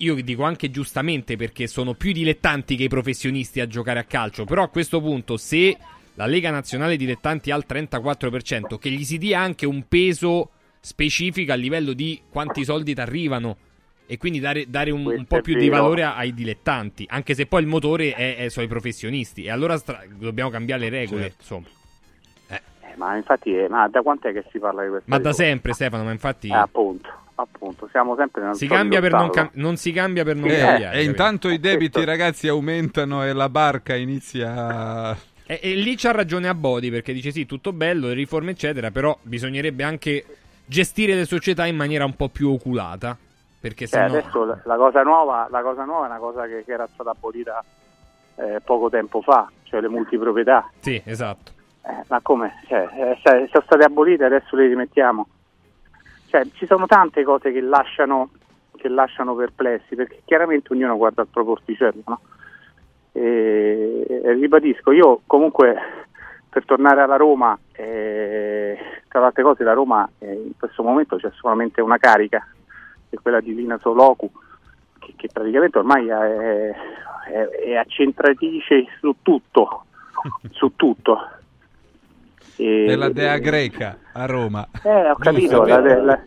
io 0.00 0.14
dico 0.22 0.44
anche 0.44 0.70
giustamente 0.70 1.36
perché 1.36 1.66
sono 1.66 1.94
più 1.94 2.12
dilettanti 2.12 2.76
che 2.76 2.84
i 2.84 2.88
professionisti 2.88 3.60
a 3.60 3.66
giocare 3.66 3.98
a 3.98 4.04
calcio, 4.04 4.44
però 4.44 4.62
a 4.62 4.68
questo 4.68 5.00
punto 5.00 5.36
se 5.36 5.76
la 6.14 6.26
Lega 6.26 6.50
Nazionale 6.50 6.96
Dilettanti 6.96 7.50
ha 7.50 7.56
il 7.56 7.64
34%, 7.68 8.78
che 8.78 8.90
gli 8.90 9.04
si 9.04 9.18
dia 9.18 9.40
anche 9.40 9.66
un 9.66 9.84
peso 9.88 10.50
specifico 10.80 11.52
a 11.52 11.56
livello 11.56 11.92
di 11.92 12.20
quanti 12.28 12.64
soldi 12.64 12.94
ti 12.94 13.00
arrivano 13.00 13.56
e 14.10 14.16
quindi 14.16 14.40
dare, 14.40 14.64
dare 14.70 14.90
un, 14.90 15.04
un 15.04 15.24
po' 15.26 15.42
più 15.42 15.54
di 15.54 15.68
vero. 15.68 15.82
valore 15.82 16.02
a- 16.02 16.16
ai 16.16 16.32
dilettanti, 16.32 17.04
anche 17.10 17.34
se 17.34 17.44
poi 17.44 17.60
il 17.60 17.66
motore 17.68 18.14
è, 18.14 18.36
è 18.38 18.48
sui 18.48 18.66
professionisti 18.66 19.44
e 19.44 19.50
allora 19.50 19.76
stra- 19.76 20.02
dobbiamo 20.08 20.48
cambiare 20.48 20.80
le 20.84 20.88
regole, 20.88 21.20
Certo. 21.24 21.36
insomma. 21.40 21.66
Eh, 22.48 22.60
ma 22.96 23.16
infatti, 23.16 23.54
eh, 23.54 23.68
ma 23.68 23.86
da 23.88 24.00
quant'è 24.00 24.32
che 24.32 24.44
si 24.50 24.58
parla 24.58 24.82
di 24.82 24.88
questo? 24.88 25.04
Ma 25.10 25.18
da 25.18 25.34
sempre 25.34 25.74
Stefano, 25.74 26.04
ma 26.04 26.10
infatti 26.12 26.48
Eh, 26.48 26.54
appunto, 26.54 27.10
appunto, 27.34 27.86
siamo 27.90 28.16
sempre 28.16 28.42
nel 28.44 28.54
si 28.56 28.66
cambia 28.66 29.00
per 29.02 29.12
non, 29.12 29.28
cam- 29.28 29.50
non 29.52 29.76
si 29.76 29.92
cambia 29.92 30.24
per 30.24 30.36
non 30.36 30.48
Eh, 30.48 30.56
cambiare. 30.58 30.96
e 30.98 31.04
intanto 31.04 31.50
i 31.50 31.60
debiti, 31.60 32.02
ragazzi, 32.02 32.48
aumentano 32.48 33.22
e 33.26 33.34
la 33.34 33.50
barca 33.50 33.94
inizia 33.94 34.54
a... 35.10 35.16
E, 35.44 35.60
e 35.62 35.74
lì 35.74 35.96
c'ha 35.96 36.12
ragione 36.12 36.48
a 36.48 36.54
Bodi 36.54 36.90
perché 36.90 37.12
dice 37.12 37.30
sì, 37.30 37.44
tutto 37.44 37.74
bello, 37.74 38.08
le 38.08 38.14
riforme 38.14 38.52
eccetera, 38.52 38.90
però 38.90 39.18
bisognerebbe 39.20 39.82
anche 39.82 40.24
gestire 40.64 41.14
le 41.14 41.26
società 41.26 41.66
in 41.66 41.76
maniera 41.76 42.06
un 42.06 42.16
po' 42.16 42.28
più 42.30 42.48
oculata. 42.50 43.16
Perché 43.60 43.86
Cioè, 43.86 44.08
sennò... 44.08 44.18
adesso 44.18 44.44
la, 44.44 44.58
la 44.64 44.76
cosa 44.76 45.02
nuova, 45.02 45.46
la 45.50 45.62
cosa 45.62 45.84
nuova 45.84 46.04
è 46.06 46.08
una 46.08 46.18
cosa 46.18 46.46
che, 46.46 46.64
che 46.64 46.72
era 46.72 46.86
stata 46.86 47.10
abolita 47.10 47.64
eh, 48.36 48.60
poco 48.64 48.88
tempo 48.88 49.20
fa, 49.20 49.50
cioè 49.64 49.80
le 49.80 49.88
multiproprietà. 49.88 50.70
Sì, 50.80 51.00
esatto. 51.04 51.52
Eh, 51.84 52.04
ma 52.08 52.20
come? 52.22 52.60
Cioè, 52.66 52.88
eh, 52.94 53.48
sono 53.50 53.64
state 53.64 53.84
abolite 53.84 54.24
adesso 54.24 54.54
le 54.54 54.66
rimettiamo. 54.66 55.26
Cioè, 56.26 56.46
ci 56.54 56.66
sono 56.66 56.86
tante 56.86 57.24
cose 57.24 57.50
che 57.50 57.60
lasciano, 57.60 58.30
che 58.76 58.88
lasciano 58.88 59.34
perplessi, 59.34 59.96
perché 59.96 60.20
chiaramente 60.24 60.72
ognuno 60.72 60.96
guarda 60.96 61.22
il 61.22 61.28
proprio 61.28 61.54
orticello, 61.54 62.02
no? 62.06 62.20
E, 63.12 64.06
e 64.06 64.32
ribadisco, 64.34 64.92
io 64.92 65.22
comunque 65.26 65.74
per 66.48 66.64
tornare 66.64 67.00
alla 67.00 67.16
Roma, 67.16 67.58
eh, 67.72 68.78
tra 69.08 69.20
le 69.20 69.26
altre 69.26 69.42
cose 69.42 69.64
la 69.64 69.72
Roma 69.72 70.08
eh, 70.18 70.32
in 70.32 70.56
questo 70.56 70.82
momento 70.82 71.16
c'è 71.16 71.30
solamente 71.32 71.80
una 71.80 71.96
carica, 71.96 72.46
che 73.08 73.16
è 73.16 73.20
quella 73.20 73.40
di 73.40 73.54
Lina 73.54 73.78
Soloku, 73.78 74.30
che, 74.98 75.12
che 75.16 75.28
praticamente 75.32 75.78
ormai 75.78 76.08
è, 76.08 76.14
è- 76.70 77.48
è 77.64 77.74
accentratrice 77.76 78.86
su 79.00 79.14
tutto, 79.22 79.84
su 80.50 80.72
tutto. 80.76 81.28
E- 82.56 82.86
È 82.88 82.94
la 82.96 83.10
dea 83.10 83.38
greca 83.38 83.98
a 84.12 84.26
Roma. 84.26 84.66
eh, 84.82 85.10
ho 85.10 85.14
capito. 85.16 85.64
la- 85.64 85.80
la- 85.80 86.02
la- 86.02 86.22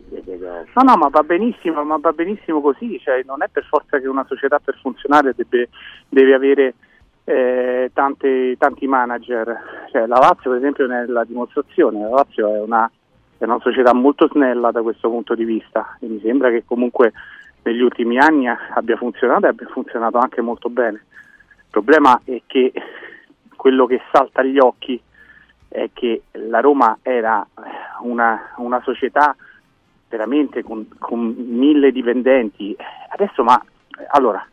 No, 0.74 0.82
no, 0.82 0.96
ma 0.96 1.08
va 1.08 1.22
benissimo, 1.22 1.82
ma 1.84 1.98
va 1.98 2.12
benissimo 2.12 2.60
così. 2.62 2.98
Cioè, 3.00 3.22
non 3.26 3.42
è 3.42 3.48
per 3.52 3.64
forza 3.64 3.98
che 3.98 4.06
una 4.08 4.24
società 4.26 4.58
per 4.58 4.78
funzionare 4.80 5.34
deve, 5.36 5.68
deve 6.08 6.34
avere 6.34 6.74
eh, 7.24 7.90
tante- 7.92 8.56
tanti 8.58 8.86
manager. 8.86 9.86
Cioè, 9.92 10.06
la 10.06 10.16
Lazio, 10.18 10.50
per 10.50 10.58
esempio, 10.58 10.86
ne 10.86 11.02
è 11.02 11.06
la 11.06 11.24
dimostrazione. 11.24 12.00
La 12.00 12.08
Lazio 12.08 12.54
è 12.54 12.60
una, 12.60 12.90
è 13.42 13.46
una 13.46 13.58
società 13.58 13.92
molto 13.92 14.28
snella 14.28 14.70
da 14.70 14.82
questo 14.82 15.08
punto 15.08 15.34
di 15.34 15.44
vista. 15.44 15.96
E 16.00 16.06
mi 16.06 16.20
sembra 16.20 16.50
che 16.50 16.64
comunque 16.64 17.12
negli 17.62 17.80
ultimi 17.80 18.16
anni 18.16 18.46
abbia 18.46 18.96
funzionato 18.96 19.46
e 19.46 19.48
abbia 19.48 19.66
funzionato 19.66 20.18
anche 20.18 20.40
molto 20.40 20.68
bene. 20.68 21.04
Il 21.56 21.70
problema 21.70 22.20
è 22.24 22.40
che 22.46 22.72
quello 23.56 23.86
che 23.86 24.00
salta 24.12 24.42
agli 24.42 24.58
occhi 24.58 25.00
è 25.66 25.90
che 25.92 26.22
la 26.32 26.60
Roma 26.60 26.98
era 27.02 27.44
una, 28.02 28.52
una 28.58 28.80
società 28.82 29.34
veramente 30.08 30.62
con, 30.62 30.86
con 30.98 31.34
mille 31.36 31.90
dipendenti. 31.90 32.76
Adesso, 33.08 33.42
ma 33.42 33.60
allora, 34.10 34.46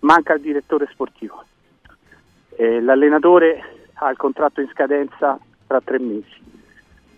manca 0.00 0.34
il 0.34 0.40
direttore 0.40 0.88
sportivo. 0.90 1.44
Eh, 2.56 2.80
l'allenatore 2.80 3.62
ha 3.94 4.10
il 4.10 4.16
contratto 4.16 4.60
in 4.60 4.68
scadenza 4.72 5.38
tra 5.66 5.80
tre 5.80 6.00
mesi. 6.00 6.45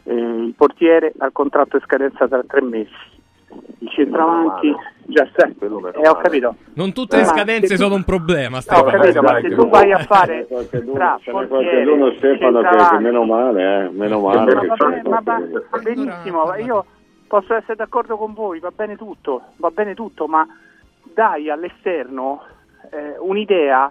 Eh, 0.08 0.14
il 0.14 0.54
portiere 0.56 1.12
ha 1.18 1.26
il 1.26 1.32
contratto 1.32 1.76
in 1.76 1.82
scadenza 1.82 2.26
tra 2.26 2.42
tre 2.46 2.62
mesi. 2.62 2.90
Il 3.80 3.88
centravanti 3.90 4.74
già 5.06 5.26
sta. 5.32 5.46
Eh, 5.46 6.08
ho 6.08 6.14
capito. 6.16 6.56
Non 6.74 6.92
tutte 6.92 7.16
le 7.18 7.24
scadenze 7.24 7.76
tu- 7.76 7.82
sono 7.82 7.94
un 7.94 8.04
problema, 8.04 8.58
Ho 8.58 8.60
Stefano. 8.60 8.90
capito, 8.90 9.22
ma 9.22 9.40
se 9.40 9.48
tu 9.50 9.68
vai 9.68 9.92
a 9.92 9.98
fare 9.98 10.46
tra 10.46 11.18
qualcuno 11.24 12.10
Stefano 12.16 12.60
che, 12.60 12.76
che 12.90 12.98
meno 12.98 13.24
male, 13.24 13.84
eh, 13.84 13.88
meno 13.90 14.20
male. 14.20 14.54
ma 14.54 14.60
che 14.60 14.66
va, 14.66 14.74
c'è 14.74 14.86
bene, 14.86 15.02
ma 15.08 15.20
va- 15.22 15.40
va 15.70 15.78
benissimo, 15.78 16.44
ma 16.44 16.56
io 16.58 16.84
posso 17.26 17.54
essere 17.54 17.74
d'accordo 17.76 18.16
con 18.16 18.32
voi, 18.34 18.58
va 18.60 18.70
bene 18.74 18.96
tutto, 18.96 19.42
va 19.56 19.70
bene 19.70 19.94
tutto, 19.94 20.26
ma 20.26 20.46
dai 21.14 21.50
all'esterno 21.50 22.42
eh, 22.90 23.16
un'idea 23.18 23.90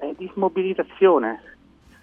eh, 0.00 0.14
di 0.16 0.30
smobilitazione. 0.34 1.42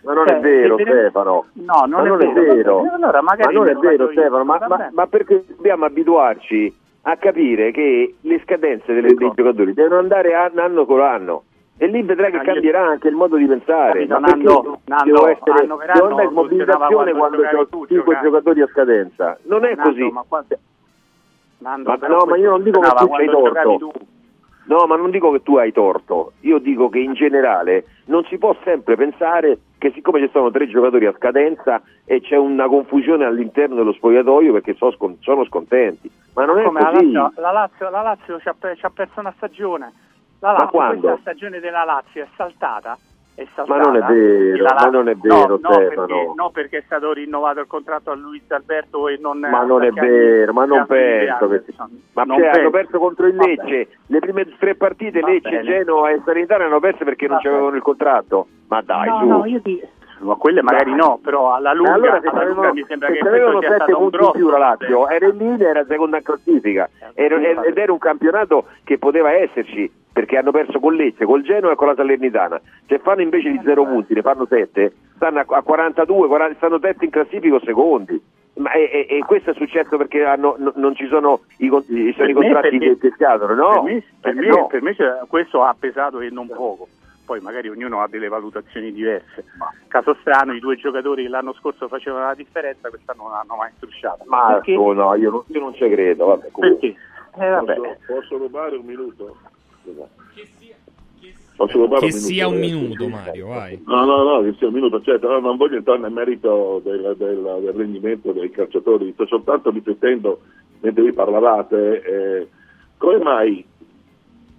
Ma 0.07 0.13
non 0.13 0.25
Cioè, 0.27 0.37
è 0.37 0.39
vero 0.39 0.77
Stefano. 0.79 1.45
No, 1.53 1.83
non, 1.85 1.89
ma 1.89 2.03
è, 2.03 2.07
non 2.07 2.17
vero. 2.17 2.29
è 2.31 2.55
vero. 2.55 2.83
Allora, 2.93 3.21
ma 3.21 3.33
non 3.51 3.67
è 3.67 3.75
vero. 3.75 4.09
Stefano, 4.11 4.43
ma, 4.45 4.57
ma- 4.67 4.89
ma 4.93 5.07
perché 5.07 5.43
dobbiamo 5.47 5.83
abituarci 5.85 6.73
a 7.01 7.15
capire 7.17 7.71
che 7.71 8.15
le 8.21 8.39
scadenze 8.43 8.93
delle- 8.93 9.13
dei 9.13 9.31
giocatori 9.35 9.73
devono 9.73 9.99
andare 9.99 10.33
an- 10.33 10.57
anno 10.57 10.85
con 10.85 11.01
anno. 11.01 11.43
E 11.77 11.87
lì 11.87 12.01
vedrai 12.03 12.31
che 12.31 12.39
cambierà 12.39 12.87
anche 12.87 13.07
il 13.09 13.15
modo 13.15 13.35
di 13.35 13.45
pensare. 13.45 14.07
Capito, 14.07 14.19
Ma 14.19 14.27
Nando, 14.27 14.79
Nando, 14.85 15.13
devo 15.13 15.27
essere, 15.27 15.51
anno 15.51 15.75
per 15.77 15.89
anno 15.91 16.15
devo 16.15 16.31
mobilitazione 16.31 17.11
quando 17.11 17.17
quando 17.17 17.37
ho 17.37 17.41
giocavi 17.41 17.69
tu, 17.69 17.77
5 17.85 17.95
giocavi. 17.97 18.25
giocatori 18.29 18.61
a 18.61 18.67
scadenza? 18.67 19.37
Non 19.43 19.65
è 19.65 19.75
Nando, 19.75 19.83
così. 19.89 20.09
ma 20.11 20.23
quando- 20.27 20.57
Nando, 21.59 21.89
Ma 21.99 22.07
no, 22.07 22.25
ma 22.25 22.37
io 22.37 22.49
non 22.51 22.63
dico 22.63 22.79
che 22.79 22.87
tu 22.87 22.95
giocavi 23.05 23.25
torto. 23.29 23.77
tu. 23.77 23.91
No, 24.67 24.85
ma 24.85 24.97
non 24.97 25.11
dico 25.11 25.31
che 25.31 25.43
tu 25.43 25.55
hai 25.55 25.71
torto, 25.71 26.33
io 26.41 26.59
dico 26.59 26.89
che 26.89 26.99
in 26.99 27.13
generale 27.13 27.85
non 28.05 28.25
si 28.25 28.37
può 28.37 28.55
sempre 28.63 28.95
pensare 28.95 29.59
che 29.77 29.91
siccome 29.91 30.19
ci 30.19 30.29
sono 30.31 30.51
tre 30.51 30.67
giocatori 30.67 31.05
a 31.05 31.13
scadenza 31.15 31.81
e 32.03 32.19
c'è 32.19 32.35
una 32.35 32.67
confusione 32.67 33.23
all'interno 33.23 33.75
dello 33.75 33.93
spogliatoio 33.93 34.51
perché 34.51 34.73
so 34.73 34.91
scon- 34.91 35.17
sono 35.21 35.45
scontenti, 35.45 36.11
ma 36.33 36.43
non 36.45 36.59
è 36.59 36.63
Come 36.63 36.81
la 36.81 36.91
così. 36.91 37.11
Lazio, 37.11 37.41
la 37.41 37.51
Lazio, 37.51 37.89
la 37.89 38.01
Lazio 38.01 38.39
ci, 38.39 38.49
ha, 38.49 38.55
ci 38.75 38.85
ha 38.85 38.89
perso 38.89 39.19
una 39.21 39.33
stagione. 39.37 39.93
La 40.39 40.51
Lazio, 40.51 40.99
questa 40.99 41.17
stagione 41.21 41.59
della 41.59 41.83
Lazio 41.85 42.23
è 42.23 42.27
saltata. 42.35 42.97
È 43.37 43.45
saltata. 43.53 43.77
Ma 43.77 43.83
non 43.85 43.95
è 43.97 43.99
vero, 44.13 44.63
la 44.63 44.75
ma 44.79 44.89
non 44.89 45.09
è 45.09 45.13
no, 45.13 45.19
vero, 45.21 45.59
no, 45.61 45.71
Stefano. 45.73 46.05
perché, 46.07 46.31
no, 46.35 46.49
perché 46.49 46.77
è 46.79 46.83
stato 46.87 47.13
rinnovato 47.13 47.59
il 47.59 47.67
contratto 47.67 48.09
a 48.09 48.15
Luis 48.15 48.41
Alberto 48.49 49.07
e 49.09 49.19
non 49.21 49.37
Ma 49.37 49.61
non 49.63 49.83
è 49.83 49.91
vero, 49.91 50.53
ma 50.53 50.65
non 50.65 50.87
penso 50.87 51.47
che 51.47 51.63
Ma 52.13 52.23
Non 52.23 52.37
cioè, 52.39 52.47
hanno 52.47 52.71
perso 52.71 52.97
contro 52.97 53.27
il 53.27 53.35
Lecce, 53.35 53.89
le 54.07 54.19
prime 54.19 54.57
tre 54.57 54.73
partite 54.73 55.21
Lecce. 55.21 55.61
Genoa 55.61 56.09
e 56.09 56.21
Sanità 56.25 56.55
hanno 56.55 56.79
perse 56.79 57.03
perché 57.03 57.27
non 57.27 57.35
Va 57.37 57.43
c'avevano 57.43 57.75
il 57.75 57.83
contratto. 57.83 58.47
Ma 58.69 58.81
dai, 58.81 59.07
No, 59.07 59.19
su. 59.19 59.25
no, 59.27 59.45
io 59.45 59.61
ti... 59.61 59.81
Ma 60.19 60.35
quelle 60.35 60.61
magari 60.61 60.89
Dai. 60.91 60.99
no, 60.99 61.19
però 61.21 61.53
alla 61.53 61.73
lunga, 61.73 61.93
allora 61.93 62.19
se 62.21 62.27
alla 62.27 62.43
lunga 62.43 62.51
avevano, 62.69 62.73
mi 62.73 62.85
sembra 62.87 63.07
se 63.09 63.13
che 63.13 63.27
avevano 63.27 63.57
questo 63.59 63.61
sia 63.61 63.69
sette 63.77 63.83
stato 63.91 64.03
un 64.03 64.09
punti 64.09 64.25
in 64.25 64.31
più 64.31 64.49
la 64.49 64.57
grosso 64.57 64.69
Lazio, 64.83 65.07
era 65.09 65.27
in 65.27 65.37
linea, 65.37 65.69
era 65.69 65.85
seconda 65.85 66.21
classifica 66.21 66.89
Era- 67.13 67.35
ed 67.63 67.77
era 67.77 67.91
un 67.91 67.97
campionato 67.99 68.65
che 68.83 68.97
poteva 68.97 69.31
esserci 69.31 69.91
perché 70.11 70.37
hanno 70.37 70.49
perso 70.51 70.79
con 70.79 70.95
Lecce, 70.95 71.25
col 71.25 71.43
Genoa 71.43 71.73
e 71.73 71.75
con 71.75 71.87
la 71.87 71.93
Salernitana. 71.95 72.59
Se 72.87 72.97
fanno 72.99 73.21
invece 73.21 73.51
di 73.51 73.61
zero 73.63 73.83
punti, 73.85 74.15
ne 74.15 74.23
fanno 74.23 74.47
sette, 74.47 74.91
stanno 75.15 75.39
a, 75.39 75.45
a 75.47 75.61
42, 75.61 76.27
40 76.27 76.55
stanno 76.57 76.79
terzi 76.79 77.05
in 77.05 77.11
classifica 77.11 77.53
o 77.55 77.59
secondi. 77.63 78.19
Ma, 78.55 78.71
e, 78.71 78.89
e- 79.07 79.17
e 79.17 79.19
questo 79.23 79.51
è 79.51 79.53
successo 79.53 79.95
perché 79.97 80.23
hanno- 80.25 80.55
no- 80.57 80.71
non 80.77 80.95
ci 80.95 81.05
sono 81.05 81.41
i, 81.59 81.67
sono 81.67 81.83
i 81.87 82.13
Per 82.13 82.25
me 82.25 82.33
contratti 82.33 82.69
perché- 82.79 82.97
che, 82.97 83.09
che 83.09 83.13
scadono, 83.15 83.53
no? 83.53 83.83
Per 83.83 83.93
me, 83.93 84.03
per 84.19 84.31
Eh, 84.31 84.35
me- 84.39 84.47
no. 84.47 84.65
per 84.65 84.81
me 84.81 84.95
questo 85.27 85.61
ha 85.63 85.75
pesato 85.79 86.19
e 86.21 86.29
non 86.31 86.47
poco. 86.47 86.87
Poi 87.27 87.41
magari 87.41 87.67
ognuno 87.67 88.01
ha 88.01 88.07
delle 88.07 88.29
valutazioni 88.29 88.93
diverse. 88.93 89.43
Caso 89.89 90.15
strano, 90.21 90.53
i 90.53 90.61
due 90.61 90.77
giocatori 90.77 91.23
che 91.23 91.27
l'anno 91.29 91.51
scorso 91.55 91.89
facevano 91.89 92.23
la 92.25 92.33
differenza, 92.33 92.87
quest'anno 92.87 93.23
non 93.23 93.31
l'hanno 93.33 93.55
mai 93.57 93.69
strusciata. 93.75 94.23
Ma 94.27 94.53
Perché? 94.53 94.77
oh, 94.77 94.93
no, 94.93 95.13
io 95.15 95.29
non, 95.31 95.43
io 95.47 95.59
non 95.59 95.73
ci 95.75 95.89
credo. 95.89 96.27
Vabbè. 96.27 96.51
Perché? 96.57 96.87
Eh, 97.37 97.49
vabbè. 97.49 97.75
Posso, 97.75 97.97
posso 98.07 98.37
rubare 98.37 98.77
un 98.77 98.85
minuto? 98.85 99.35
Posso 101.57 101.77
rubare 101.79 102.07
Che 102.07 102.13
un 102.15 102.21
minuto? 102.21 102.27
sia 102.33 102.47
un 102.47 102.53
eh? 102.53 102.57
minuto, 102.59 103.07
Mario, 103.09 103.47
vai. 103.47 103.83
No, 103.85 104.05
no, 104.05 104.23
no, 104.23 104.41
che 104.43 104.53
sia 104.57 104.67
un 104.67 104.73
minuto, 104.73 105.01
certo, 105.01 105.27
no, 105.27 105.39
non 105.39 105.57
voglio 105.57 105.75
entrare 105.75 105.99
nel 105.99 106.11
merito 106.11 106.79
del, 106.81 107.13
del- 107.17 107.57
del 107.61 107.73
rendimento 107.73 108.31
dei 108.31 108.49
calciatori, 108.51 109.11
sto 109.11 109.25
soltanto 109.25 109.69
riflettendo 109.69 110.39
mentre 110.79 111.03
vi 111.03 111.11
parlavate, 111.11 112.01
eh, 112.03 112.47
come 112.97 113.17
mai 113.17 113.65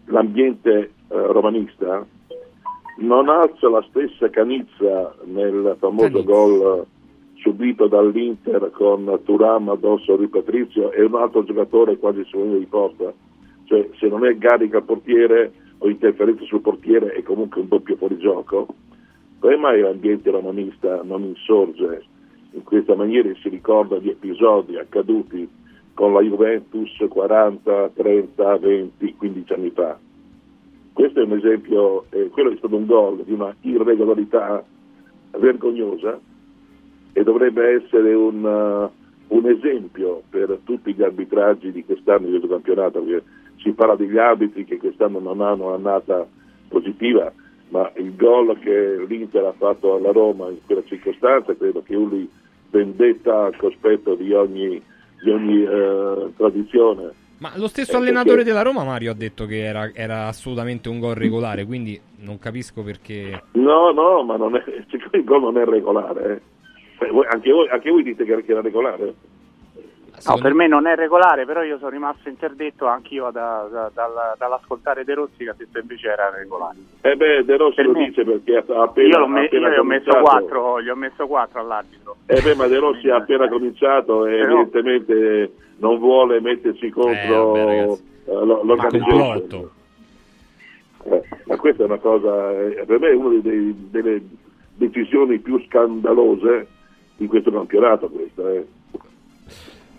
l'ambiente 0.07 0.71
eh, 0.81 0.91
romanista 1.09 2.05
non 2.99 3.29
alza 3.29 3.69
la 3.69 3.85
stessa 3.89 4.29
canizza 4.31 5.15
nel 5.25 5.77
famoso 5.79 6.25
Canizza. 6.25 6.33
gol 6.33 6.87
subito 7.37 7.87
dall'Inter 7.87 8.71
con 8.73 9.21
Turam 9.25 9.69
addosso 9.69 10.13
a 10.13 10.17
Rui 10.17 10.29
Patrizio 10.29 10.91
e 10.91 11.05
un 11.05 11.15
altro 11.15 11.45
giocatore 11.45 11.97
quasi 11.99 12.25
su 12.25 12.39
linea 12.39 12.59
di 12.59 12.67
porta, 12.67 13.13
cioè 13.65 13.89
se 13.99 14.09
non 14.09 14.27
è 14.27 14.37
Garica 14.37 14.79
al 14.79 14.85
portiere 14.85 15.53
o 15.79 15.89
interferenza 15.89 16.45
sul 16.45 16.61
portiere 16.61 17.13
è 17.13 17.23
comunque 17.23 17.61
un 17.61 17.69
doppio 17.69 17.97
fuorigioco, 17.97 18.67
come 19.39 19.57
mai 19.57 19.81
l'ambiente 19.81 20.31
romanista 20.31 21.01
non 21.05 21.23
insorge 21.23 22.05
in 22.53 22.65
questa 22.65 22.97
maniera 22.97 23.29
e 23.29 23.37
si 23.41 23.49
ricorda 23.49 23.99
di 23.99 24.09
episodi 24.09 24.77
accaduti 24.77 25.49
con 25.95 26.13
la 26.13 26.21
Juventus 26.21 26.91
40, 27.09 27.91
30, 27.95 28.57
20, 28.59 29.15
15 29.17 29.53
anni 29.53 29.71
fa? 29.71 29.99
Questo 30.99 31.21
è 31.21 31.23
un 31.23 31.35
esempio, 31.35 32.07
eh, 32.11 32.29
quello 32.31 32.51
è 32.51 32.57
stato 32.57 32.75
un 32.75 32.85
gol 32.85 33.23
di 33.23 33.33
una 33.33 33.55
irregolarità 33.61 34.65
vergognosa 35.39 36.19
e 37.13 37.23
dovrebbe 37.23 37.77
essere 37.77 38.15
un, 38.15 38.43
uh, 38.43 39.37
un 39.37 39.47
esempio 39.47 40.23
per 40.29 40.59
tutti 40.65 40.93
gli 40.93 41.03
arbitraggi 41.05 41.71
di 41.71 41.85
quest'anno 41.85 42.25
di 42.25 42.31
questo 42.31 42.49
campionato, 42.49 43.01
perché 43.01 43.25
si 43.59 43.71
parla 43.75 43.95
degli 43.95 44.19
arbitri 44.19 44.65
che 44.65 44.79
quest'anno 44.79 45.21
non 45.21 45.41
hanno 45.41 45.69
un'annata 45.69 46.27
positiva, 46.67 47.33
ma 47.69 47.89
il 47.95 48.17
gol 48.17 48.59
che 48.59 49.05
l'Inter 49.07 49.45
ha 49.45 49.55
fatto 49.57 49.95
alla 49.95 50.11
Roma 50.11 50.49
in 50.49 50.59
quella 50.67 50.83
circostanza 50.85 51.55
credo 51.55 51.81
che 51.81 51.95
uni 51.95 52.29
vendetta 52.71 53.45
al 53.45 53.57
cospetto 53.57 54.17
di 54.17 54.33
ogni, 54.33 54.83
di 55.23 55.31
ogni 55.31 55.63
eh, 55.63 56.33
tradizione. 56.37 57.27
Ma 57.39 57.53
lo 57.57 57.69
stesso 57.69 57.93
Eh, 57.93 57.97
allenatore 57.97 58.37
perché- 58.37 58.51
della 58.51 58.63
Roma, 58.63 58.83
Mario, 58.85 59.13
ha 59.13 59.15
detto 59.15 59.47
che 59.47 59.63
era, 59.65 59.91
era 59.95 60.27
assolutamente 60.27 60.89
un 60.89 60.99
gol 60.99 61.15
regolare, 61.15 61.65
quindi 61.65 62.01
non 62.21 62.39
capisco 62.39 62.83
perché... 62.83 63.43
No, 63.53 63.93
no, 63.93 64.23
ma 64.25 64.37
non 64.37 64.57
è, 64.57 64.63
il 65.13 65.25
gol 65.25 65.41
non 65.43 65.57
è 65.57 65.65
regolare, 65.65 66.43
eh. 67.01 67.11
Voi- 67.11 67.27
anche, 67.31 67.53
voi, 67.53 67.69
anche 67.69 67.91
voi 67.91 68.03
dite 68.03 68.25
che 68.25 68.43
era 68.45 68.61
regolare? 68.61 69.15
No, 70.27 70.37
per 70.39 70.55
me 70.55 70.67
non 70.67 70.87
è 70.87 70.95
regolare, 70.97 71.45
però 71.47 71.63
io 71.63 71.79
sono 71.79 71.91
rimasto 71.91 72.29
interdetto 72.29 72.87
anch'io 72.87 73.31
da- 73.31 73.69
da- 73.71 73.91
dalla- 73.95 74.35
dall'ascoltare 74.37 75.05
De 75.05 75.15
Rossi 75.15 75.45
che 75.45 75.51
ha 75.51 75.55
detto 75.57 75.79
invece 75.79 76.09
era 76.09 76.31
regolare. 76.31 76.77
Eh 77.03 77.17
beh, 77.17 77.45
De 77.45 77.57
Rossi 77.57 77.77
Per 77.77 77.87
lo 77.87 77.93
me- 77.93 78.05
dice 78.07 78.25
perché 78.25 78.57
ha 78.57 78.83
appena, 78.83 79.09
io, 79.09 79.19
l'ho 79.19 79.27
me- 79.29 79.45
appena 79.47 79.69
io 79.69 79.75
gli 79.75 79.79
ho 79.79 79.85
messo 79.85 80.11
cominciato. 80.11 80.39
4, 80.39 80.83
gli 80.83 80.89
ho 80.89 80.97
messo 80.97 81.27
4 81.27 81.61
all'arbitro. 81.61 82.17
Eh 82.27 82.41
beh, 82.41 82.55
ma 82.55 82.67
De 82.67 82.79
Rossi 82.79 83.09
ha 83.11 83.17
appena 83.17 83.49
cominciato 83.49 84.27
e 84.27 84.39
Però- 84.39 84.61
evidentemente 84.61 85.53
non 85.79 85.99
vuole 85.99 86.41
mettersi 86.41 86.91
contro 86.91 87.53
vabbè, 87.53 87.65
ragazzi. 87.65 88.03
eh, 88.27 88.33
lo- 88.45 88.63
l'organizzazione. 88.65 89.69
Eh, 91.05 91.23
ma 91.45 91.57
questa 91.57 91.83
è 91.83 91.87
una 91.87 91.99
cosa, 91.99 92.51
eh, 92.53 92.85
per 92.87 92.99
me 92.99 93.11
è 93.11 93.15
una 93.15 93.39
dei- 93.41 93.89
delle 93.91 94.21
decisioni 94.75 95.39
più 95.39 95.63
scandalose 95.67 96.67
di 97.17 97.27
questo 97.27 97.51
campionato. 97.51 98.09
Questa, 98.09 98.51
eh. 98.53 98.67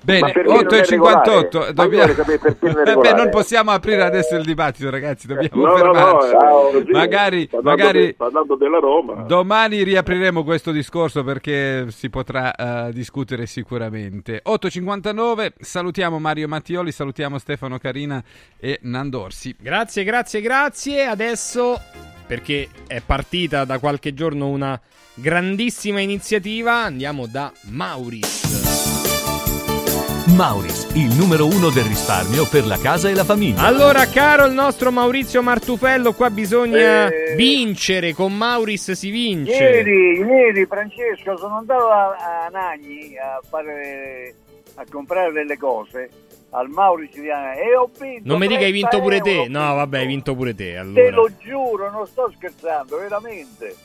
Ma 0.02 0.28
io 0.28 0.64
Dobbiamo... 1.74 2.14
Vabbè, 2.60 3.14
non 3.14 3.30
possiamo 3.30 3.72
aprire 3.72 4.04
adesso 4.04 4.36
il 4.36 4.46
dibattito, 4.46 4.90
ragazzi. 4.90 5.28
Dobbiamo 5.28 5.66
No, 5.66 5.76
no, 5.78 5.92
no, 5.92 5.94
fermarci. 6.22 6.34
eh, 6.34 6.72
così, 6.80 6.92
magari, 6.92 7.48
parlando, 7.48 7.70
magari 7.84 8.06
de- 8.06 8.14
parlando 8.14 8.56
della 8.56 8.80
Roma. 8.80 9.14
domani 9.24 9.84
riapriremo 9.84 10.44
questo 10.44 10.72
discorso 10.72 11.24
perché 11.24 11.88
si 11.92 12.10
potrà 12.10 12.56
eh, 12.88 12.94
discutere 12.94 13.46
sicuramente. 13.46 14.42
8.59, 14.46 15.52
salutiamo 15.60 16.18
Mario 16.20 16.48
Mattioli, 16.48 16.92
salutiamo 16.92 17.38
Stefano 17.38 17.78
Carina 17.78 18.24
e 18.58 18.80
Nandorsi. 18.84 19.56
Grazie, 19.60 20.04
grazie, 20.04 20.42
grazie. 20.42 21.06
Adesso, 21.06 21.80
perché 22.26 22.70
è 22.88 23.02
partita 23.06 23.66
da 23.66 23.80
qualche 23.80 24.14
giorno 24.14 24.48
una 24.48 24.80
grandissima 25.14 26.00
iniziativa, 26.00 26.74
andiamo 26.84 27.26
da 27.28 27.52
Mauris. 27.64 28.59
Mauris, 30.44 30.88
il 30.94 31.14
numero 31.18 31.48
uno 31.48 31.70
del 31.70 31.84
risparmio 31.84 32.48
per 32.50 32.66
la 32.66 32.78
casa 32.78 33.10
e 33.10 33.14
la 33.14 33.26
famiglia. 33.26 33.64
Allora, 33.64 34.06
caro 34.08 34.46
il 34.46 34.54
nostro 34.54 34.90
Maurizio 34.90 35.42
Martufello, 35.42 36.14
qua 36.14 36.30
bisogna 36.30 37.10
Eh. 37.10 37.36
vincere. 37.36 38.14
Con 38.14 38.32
Mauris 38.38 38.92
si 38.94 39.10
vince. 39.10 39.52
Ieri, 39.52 40.20
ieri 40.20 40.66
Francesco 40.66 41.36
sono 41.36 41.58
andato 41.58 41.90
a, 41.90 42.46
a 42.46 42.50
Nagni 42.54 43.18
a, 43.18 43.42
fare, 43.50 44.34
a 44.76 44.86
comprare 44.90 45.34
delle 45.34 45.58
cose 45.58 46.10
al 46.52 46.70
Mauricio 46.70 47.20
di 47.20 47.28
Nagni 47.28 47.60
e 47.60 47.76
ho 47.76 47.90
vinto 48.00 48.22
Non 48.24 48.40
mi 48.40 48.48
dica 48.48 48.62
hai 48.64 48.72
30 48.72 48.88
vinto 48.90 49.02
pure 49.02 49.20
te. 49.20 49.36
euro. 49.42 49.50
No, 49.50 49.76
vabbè, 49.76 49.98
hai 50.00 50.08
vinto 50.08 50.36
pure 50.36 50.56
te. 50.56 50.72
Te 50.72 50.78
Allora. 50.78 51.10
lo 51.16 51.30
giuro, 51.38 51.92
non 51.92 52.08
sto 52.08 52.32
scherzando, 52.34 52.96
veramente. 52.98 53.76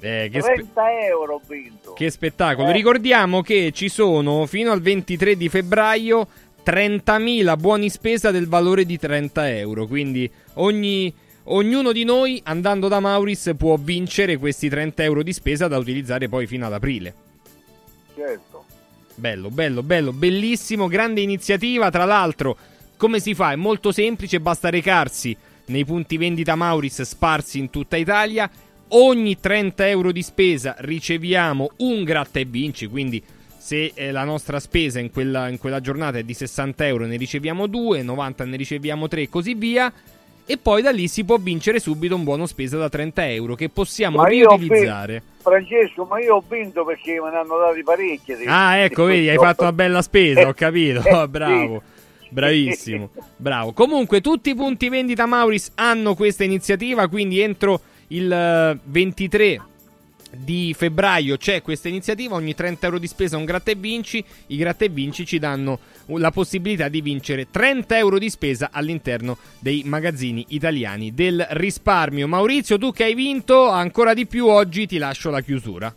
Eh, 0.00 0.28
che, 0.30 0.40
spe- 0.40 0.54
30 0.54 1.00
euro 1.06 1.34
ho 1.34 1.40
vinto. 1.46 1.92
che 1.94 2.10
spettacolo. 2.10 2.68
Eh. 2.68 2.72
Ricordiamo 2.72 3.42
che 3.42 3.72
ci 3.72 3.88
sono 3.88 4.46
fino 4.46 4.72
al 4.72 4.80
23 4.80 5.36
di 5.36 5.48
febbraio 5.48 6.28
30.000 6.64 7.56
buoni 7.58 7.88
spesa 7.88 8.30
del 8.30 8.48
valore 8.48 8.84
di 8.84 8.98
30 8.98 9.50
euro. 9.56 9.86
Quindi 9.86 10.30
ogni, 10.54 11.12
ognuno 11.44 11.92
di 11.92 12.04
noi 12.04 12.40
andando 12.44 12.88
da 12.88 13.00
Mauris 13.00 13.52
può 13.56 13.76
vincere 13.76 14.36
questi 14.36 14.68
30 14.68 15.02
euro 15.02 15.22
di 15.22 15.32
spesa 15.32 15.68
da 15.68 15.78
utilizzare 15.78 16.28
poi 16.28 16.46
fino 16.46 16.66
ad 16.66 16.72
aprile. 16.72 17.14
Certo. 18.14 18.64
Bello, 19.14 19.48
bello, 19.48 19.82
bello, 19.82 20.12
bellissimo, 20.12 20.88
grande 20.88 21.22
iniziativa. 21.22 21.90
Tra 21.90 22.04
l'altro, 22.04 22.56
come 22.96 23.18
si 23.20 23.34
fa? 23.34 23.52
È 23.52 23.56
molto 23.56 23.92
semplice, 23.92 24.40
basta 24.40 24.68
recarsi 24.68 25.36
nei 25.66 25.84
punti 25.84 26.16
vendita 26.16 26.54
Mauris 26.54 27.02
sparsi 27.02 27.58
in 27.58 27.70
tutta 27.70 27.96
Italia. 27.96 28.50
Ogni 28.88 29.40
30 29.40 29.88
euro 29.88 30.12
di 30.12 30.22
spesa 30.22 30.76
riceviamo 30.78 31.70
un 31.78 32.04
gratta 32.04 32.38
e 32.38 32.44
vinci, 32.44 32.86
quindi 32.86 33.20
se 33.58 33.90
eh, 33.94 34.12
la 34.12 34.22
nostra 34.22 34.60
spesa 34.60 35.00
in 35.00 35.10
quella, 35.10 35.48
in 35.48 35.58
quella 35.58 35.80
giornata 35.80 36.18
è 36.18 36.22
di 36.22 36.34
60 36.34 36.86
euro 36.86 37.04
ne 37.04 37.16
riceviamo 37.16 37.66
2, 37.66 38.02
90 38.02 38.44
ne 38.44 38.56
riceviamo 38.56 39.08
3 39.08 39.22
e 39.22 39.28
così 39.28 39.54
via. 39.54 39.92
e 40.46 40.56
poi 40.56 40.82
da 40.82 40.92
lì 40.92 41.08
si 41.08 41.24
può 41.24 41.36
vincere 41.38 41.80
subito 41.80 42.14
un 42.14 42.22
buono 42.22 42.46
spesa 42.46 42.76
da 42.76 42.88
30 42.88 43.28
euro 43.30 43.56
che 43.56 43.68
possiamo 43.68 44.18
Ma 44.18 44.28
riutilizzare. 44.28 45.20
Francesco, 45.38 46.04
ma 46.04 46.20
io 46.20 46.36
ho 46.36 46.44
vinto 46.48 46.84
perché 46.84 47.20
me 47.20 47.30
ne 47.30 47.38
hanno 47.38 47.58
dati 47.58 47.82
parecchie. 47.82 48.44
Ah, 48.46 48.76
ecco, 48.76 49.06
di 49.06 49.14
vedi, 49.14 49.28
hai 49.30 49.36
fatto 49.36 49.62
una 49.62 49.72
bella 49.72 50.02
spesa, 50.02 50.46
ho 50.46 50.54
capito. 50.54 51.02
Eh, 51.06 51.26
bravo. 51.26 51.82
Bravissimo, 52.28 53.10
bravo. 53.36 53.72
Comunque, 53.72 54.20
tutti 54.20 54.50
i 54.50 54.54
punti 54.54 54.88
vendita 54.88 55.26
Mauris 55.26 55.72
hanno 55.74 56.14
questa 56.14 56.44
iniziativa. 56.44 57.08
Quindi, 57.08 57.40
entro 57.40 57.80
il 58.08 58.30
eh, 58.30 58.78
23 58.82 59.60
di 60.30 60.74
febbraio 60.76 61.36
c'è 61.36 61.62
questa 61.62 61.88
iniziativa. 61.88 62.34
Ogni 62.34 62.54
30 62.54 62.86
euro 62.86 62.98
di 62.98 63.06
spesa 63.06 63.36
un 63.36 63.44
gratta 63.44 63.70
e 63.70 63.74
vinci. 63.74 64.24
I 64.48 64.56
gratta 64.56 64.84
e 64.84 64.88
vinci 64.88 65.24
ci 65.24 65.38
danno 65.38 65.78
la 66.06 66.30
possibilità 66.30 66.88
di 66.88 67.00
vincere 67.00 67.50
30 67.50 67.96
euro 67.96 68.18
di 68.18 68.30
spesa 68.30 68.70
all'interno 68.72 69.38
dei 69.58 69.82
magazzini 69.84 70.46
italiani 70.48 71.14
del 71.14 71.46
risparmio. 71.50 72.28
Maurizio, 72.28 72.78
tu 72.78 72.92
che 72.92 73.04
hai 73.04 73.14
vinto 73.14 73.68
ancora 73.68 74.14
di 74.14 74.26
più, 74.26 74.46
oggi 74.46 74.86
ti 74.86 74.98
lascio 74.98 75.30
la 75.30 75.40
chiusura. 75.40 75.94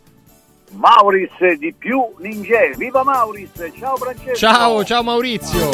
Mauris 0.72 1.58
di 1.58 1.74
più 1.76 2.00
Ninja. 2.18 2.58
Viva 2.76 3.02
Mauris! 3.02 3.50
Ciao 3.76 3.96
Francesco! 3.96 4.34
Ciao, 4.34 4.84
ciao 4.84 5.02
Maurizio. 5.02 5.70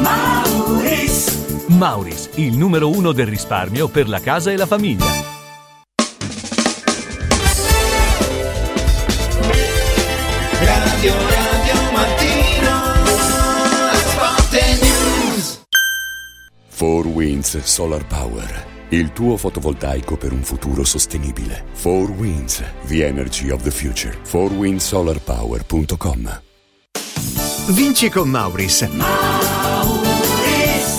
Mauris. 0.00 1.35
Mauris, 1.76 2.30
il 2.36 2.56
numero 2.56 2.88
uno 2.88 3.12
del 3.12 3.26
risparmio 3.26 3.88
per 3.88 4.08
la 4.08 4.20
casa 4.20 4.50
e 4.50 4.56
la 4.56 4.64
famiglia. 4.64 5.04
Radio 10.58 11.12
Radio 11.12 11.74
Mattino 11.92 12.80
Sport 13.92 14.56
News 14.80 15.60
4 16.76 17.10
Winds 17.10 17.60
Solar 17.62 18.06
Power. 18.06 18.64
Il 18.88 19.12
tuo 19.12 19.36
fotovoltaico 19.36 20.16
per 20.16 20.32
un 20.32 20.42
futuro 20.42 20.82
sostenibile. 20.84 21.66
4 21.82 22.14
Winds, 22.16 22.64
the 22.86 23.04
energy 23.04 23.50
of 23.50 23.62
the 23.62 23.70
future. 23.70 24.16
4windsolarpower.com 24.24 26.40
Vinci 27.68 28.08
con 28.08 28.30
Mauris. 28.30 28.88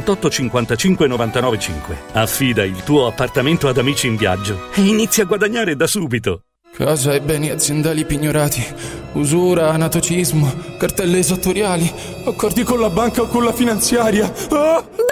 55 0.00 1.06
99 1.06 1.58
5. 1.58 1.98
Affida 2.12 2.64
il 2.64 2.82
tuo 2.82 3.06
appartamento 3.06 3.68
ad 3.68 3.76
Amici 3.78 4.06
in 4.06 4.16
Viaggio 4.16 4.70
e 4.74 4.80
inizia 4.80 5.24
a 5.24 5.26
guadagnare 5.26 5.76
da 5.76 5.86
subito. 5.86 6.44
Casa 6.74 7.12
e 7.12 7.20
beni 7.20 7.50
aziendali 7.50 8.06
pignorati, 8.06 8.64
usura, 9.12 9.70
anatocismo, 9.70 10.76
cartelle 10.78 11.18
esattoriali, 11.18 11.92
accordi 12.24 12.62
con 12.62 12.80
la 12.80 12.88
banca 12.88 13.22
o 13.22 13.26
con 13.26 13.44
la 13.44 13.52
finanziaria. 13.52 14.32
Ah! 14.50 15.11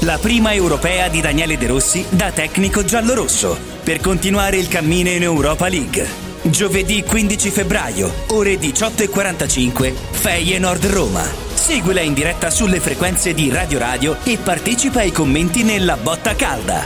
La 0.00 0.18
prima 0.18 0.52
europea 0.52 1.08
di 1.08 1.22
Daniele 1.22 1.56
De 1.56 1.66
Rossi 1.66 2.04
da 2.10 2.30
tecnico 2.30 2.84
giallorosso 2.84 3.56
per 3.82 3.98
continuare 4.00 4.58
il 4.58 4.68
cammino 4.68 5.08
in 5.08 5.22
Europa 5.22 5.68
League. 5.68 6.06
Giovedì 6.42 7.02
15 7.02 7.48
febbraio, 7.50 8.12
ore 8.28 8.56
18.45, 8.56 9.94
Feyenoord 10.10 10.84
Roma. 10.86 11.24
Seguila 11.54 12.02
in 12.02 12.12
diretta 12.12 12.50
sulle 12.50 12.78
frequenze 12.78 13.32
di 13.32 13.48
Radio 13.50 13.78
Radio 13.78 14.18
e 14.22 14.36
partecipa 14.36 15.00
ai 15.00 15.12
commenti 15.12 15.62
nella 15.62 15.96
botta 15.96 16.36
calda. 16.36 16.84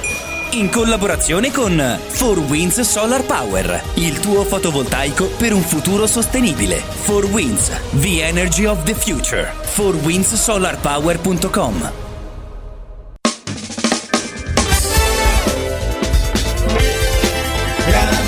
In 0.52 0.70
collaborazione 0.70 1.50
con 1.50 1.74
4Winds 1.76 2.80
Solar 2.80 3.24
Power, 3.24 3.82
il 3.94 4.20
tuo 4.20 4.44
fotovoltaico 4.44 5.30
per 5.36 5.52
un 5.52 5.62
futuro 5.62 6.06
sostenibile. 6.06 6.80
4Winds, 7.06 7.72
the 8.00 8.22
energy 8.22 8.66
of 8.66 8.84
the 8.84 8.94
future. 8.94 9.52
4windsolarpower.com 9.76 12.09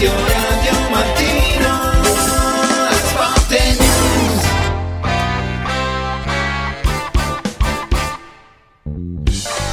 Radio 0.02 0.18
Radio 0.26 0.74
Mattino 0.90 1.74
Sport 2.90 3.50
News 3.78 4.44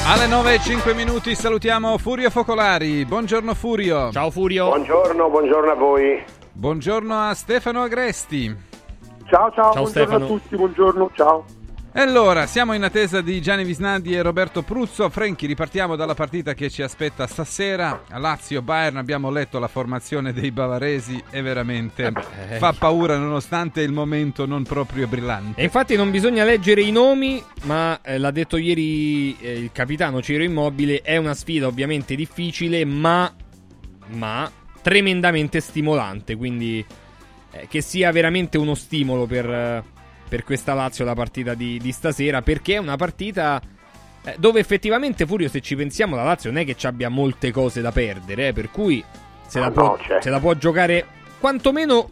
alle 0.05 0.27
9 0.27 0.53
e 0.53 0.59
5 0.59 0.93
minuti 0.93 1.33
salutiamo 1.33 1.97
Furio 1.97 2.29
Focolari. 2.29 3.05
Buongiorno 3.05 3.55
Furio. 3.55 4.11
Ciao 4.11 4.29
Furio. 4.29 4.67
Buongiorno, 4.67 5.29
buongiorno 5.29 5.71
a 5.71 5.75
voi. 5.75 6.23
Buongiorno 6.51 7.27
a 7.29 7.33
Stefano 7.33 7.81
Agresti. 7.81 8.55
Ciao 9.29 9.51
ciao, 9.51 9.73
ciao 9.73 9.81
buongiorno 9.81 9.87
Stefano. 9.87 10.25
a 10.25 10.27
tutti, 10.27 10.55
buongiorno, 10.55 11.09
ciao. 11.15 11.45
E 11.99 12.01
allora, 12.01 12.45
siamo 12.45 12.71
in 12.71 12.83
attesa 12.83 13.19
di 13.19 13.41
Gianni 13.41 13.65
Visnandi 13.65 14.13
e 14.13 14.21
Roberto 14.21 14.61
Pruzzo. 14.61 15.09
Franchi, 15.09 15.45
ripartiamo 15.45 15.97
dalla 15.97 16.13
partita 16.13 16.53
che 16.53 16.69
ci 16.69 16.81
aspetta 16.81 17.27
stasera. 17.27 18.05
A 18.07 18.17
Lazio-Bayern 18.17 18.95
abbiamo 18.95 19.29
letto 19.29 19.59
la 19.59 19.67
formazione 19.67 20.31
dei 20.31 20.51
bavaresi 20.51 21.21
e 21.29 21.41
veramente 21.41 22.13
eh. 22.51 22.55
fa 22.55 22.71
paura 22.71 23.17
nonostante 23.17 23.81
il 23.81 23.91
momento 23.91 24.45
non 24.45 24.63
proprio 24.63 25.07
brillante. 25.07 25.59
E 25.59 25.65
infatti 25.65 25.97
non 25.97 26.09
bisogna 26.09 26.45
leggere 26.45 26.79
i 26.79 26.91
nomi, 26.91 27.43
ma 27.63 27.99
eh, 28.01 28.17
l'ha 28.17 28.31
detto 28.31 28.55
ieri 28.55 29.37
eh, 29.37 29.59
il 29.59 29.71
capitano 29.73 30.21
Ciro 30.21 30.43
Immobile, 30.43 31.01
è 31.01 31.17
una 31.17 31.33
sfida 31.33 31.67
ovviamente 31.67 32.15
difficile, 32.15 32.85
ma, 32.85 33.29
ma 34.11 34.49
tremendamente 34.81 35.59
stimolante, 35.59 36.37
quindi 36.37 36.85
eh, 37.51 37.67
che 37.67 37.81
sia 37.81 38.09
veramente 38.13 38.57
uno 38.57 38.73
stimolo 38.73 39.25
per, 39.25 39.49
eh, 39.49 39.83
per 40.29 40.43
questa 40.43 40.73
Lazio 40.73 41.03
la 41.03 41.15
partita 41.15 41.55
di, 41.55 41.79
di 41.79 41.91
stasera, 41.91 42.41
perché 42.41 42.75
è 42.75 42.77
una 42.77 42.95
partita 42.95 43.59
eh, 44.23 44.35
dove 44.37 44.59
effettivamente, 44.59 45.25
Furio, 45.25 45.49
se 45.49 45.59
ci 45.59 45.75
pensiamo, 45.75 46.15
la 46.15 46.23
Lazio 46.23 46.51
non 46.51 46.61
è 46.61 46.65
che 46.65 46.75
ci 46.75 46.87
abbia 46.87 47.09
molte 47.09 47.51
cose 47.51 47.81
da 47.81 47.91
perdere, 47.91 48.47
eh, 48.47 48.53
per 48.53 48.69
cui 48.69 49.03
se, 49.47 49.59
la 49.59 49.71
può, 49.71 49.83
no, 49.83 49.93
c'è. 49.95 50.21
se 50.21 50.29
la 50.29 50.39
può 50.39 50.53
giocare 50.53 51.05
quantomeno 51.39 52.09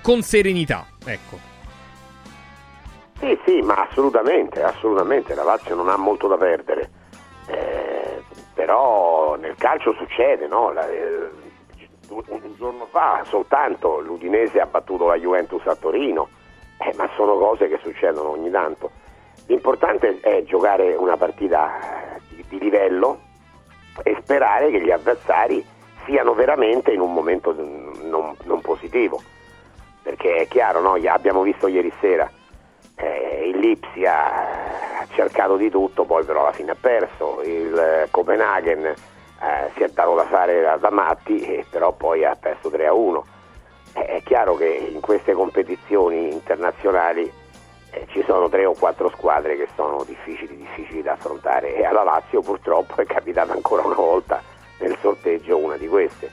con 0.00 0.22
serenità, 0.22 0.86
ecco. 1.04 1.54
Sì, 3.18 3.38
sì, 3.44 3.60
ma 3.62 3.86
assolutamente, 3.88 4.62
assolutamente, 4.62 5.34
la 5.34 5.42
Lazio 5.42 5.74
non 5.74 5.88
ha 5.88 5.96
molto 5.96 6.28
da 6.28 6.36
perdere. 6.36 6.90
Eh, 7.46 8.22
però 8.52 9.36
nel 9.36 9.54
calcio 9.56 9.94
succede, 9.94 10.46
no? 10.46 10.72
La- 10.72 10.88
eh, 10.88 11.30
un 12.08 12.54
giorno 12.56 12.86
fa 12.90 13.22
soltanto 13.24 14.00
l'Udinese 14.00 14.60
ha 14.60 14.66
battuto 14.66 15.06
la 15.06 15.16
Juventus 15.16 15.66
a 15.66 15.74
Torino, 15.74 16.28
eh, 16.78 16.92
ma 16.96 17.08
sono 17.14 17.36
cose 17.36 17.68
che 17.68 17.78
succedono 17.82 18.30
ogni 18.30 18.50
tanto. 18.50 18.90
L'importante 19.46 20.18
è 20.20 20.42
giocare 20.44 20.94
una 20.94 21.16
partita 21.16 22.16
eh, 22.16 22.20
di, 22.28 22.44
di 22.48 22.58
livello 22.58 23.20
e 24.02 24.16
sperare 24.22 24.70
che 24.70 24.80
gli 24.80 24.90
avversari 24.90 25.64
siano 26.04 26.34
veramente 26.34 26.92
in 26.92 27.00
un 27.00 27.12
momento 27.12 27.54
non, 27.54 28.36
non 28.44 28.60
positivo. 28.60 29.22
Perché 30.02 30.34
è 30.36 30.48
chiaro, 30.48 30.80
no? 30.80 30.94
Abbiamo 31.08 31.42
visto 31.42 31.66
ieri 31.66 31.92
sera, 32.00 32.30
eh, 32.96 33.50
il 33.52 33.58
Lipsia 33.58 35.00
ha 35.00 35.06
cercato 35.12 35.56
di 35.56 35.68
tutto, 35.70 36.04
poi 36.04 36.24
però 36.24 36.40
alla 36.42 36.52
fine 36.52 36.72
ha 36.72 36.76
perso, 36.78 37.42
il 37.42 37.76
eh, 37.76 38.08
Copenaghen 38.10 38.84
eh, 38.84 39.70
si 39.74 39.82
è 39.82 39.88
dato 39.88 40.14
da 40.14 40.24
fare 40.24 40.62
da, 40.62 40.76
da 40.76 40.90
matti, 40.90 41.40
eh, 41.40 41.66
però 41.68 41.92
poi 41.92 42.24
ha 42.24 42.36
perso 42.38 42.70
3 42.70 42.86
a 42.86 42.92
1. 42.92 43.24
Eh, 43.96 44.04
è 44.04 44.22
chiaro 44.22 44.56
che 44.56 44.66
in 44.66 45.00
queste 45.00 45.32
competizioni 45.32 46.30
internazionali 46.30 47.32
eh, 47.90 48.06
ci 48.10 48.22
sono 48.26 48.48
tre 48.50 48.66
o 48.66 48.74
quattro 48.74 49.08
squadre 49.08 49.56
che 49.56 49.68
sono 49.74 50.04
difficili, 50.04 50.54
difficili 50.54 51.00
da 51.00 51.12
affrontare. 51.12 51.74
E 51.74 51.84
alla 51.84 52.02
Lazio 52.02 52.42
purtroppo 52.42 53.00
è 53.00 53.06
capitata 53.06 53.54
ancora 53.54 53.82
una 53.86 53.94
volta 53.94 54.42
nel 54.78 54.96
sorteggio 55.00 55.56
una 55.56 55.76
di 55.76 55.88
queste. 55.88 56.30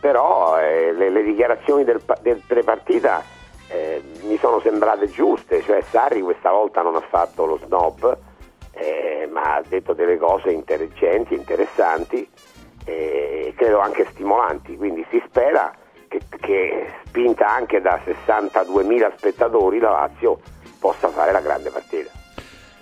Però 0.00 0.58
eh, 0.60 0.92
le, 0.92 1.10
le 1.10 1.22
dichiarazioni 1.22 1.82
del, 1.82 2.00
del 2.22 2.40
prepartita 2.46 3.22
eh, 3.68 4.02
mi 4.22 4.38
sono 4.38 4.60
sembrate 4.60 5.08
giuste, 5.08 5.62
cioè 5.62 5.82
Sarri 5.90 6.20
questa 6.20 6.52
volta 6.52 6.80
non 6.80 6.94
ha 6.94 7.00
fatto 7.00 7.44
lo 7.44 7.58
snob, 7.64 8.16
eh, 8.72 9.28
ma 9.30 9.56
ha 9.56 9.62
detto 9.66 9.94
delle 9.94 10.16
cose 10.16 10.52
intelligenti, 10.52 11.34
interessanti 11.34 12.28
e 12.84 13.52
credo 13.56 13.80
anche 13.80 14.06
stimolanti, 14.10 14.76
quindi 14.76 15.04
si 15.10 15.22
spera 15.26 15.72
che, 16.10 16.20
che 16.40 16.86
spinta 17.06 17.46
anche 17.48 17.80
da 17.80 18.02
62.000 18.04 19.16
spettatori 19.16 19.78
la 19.78 19.90
Lazio 19.90 20.40
possa 20.80 21.08
fare 21.08 21.30
la 21.30 21.40
grande 21.40 21.70
partita. 21.70 22.10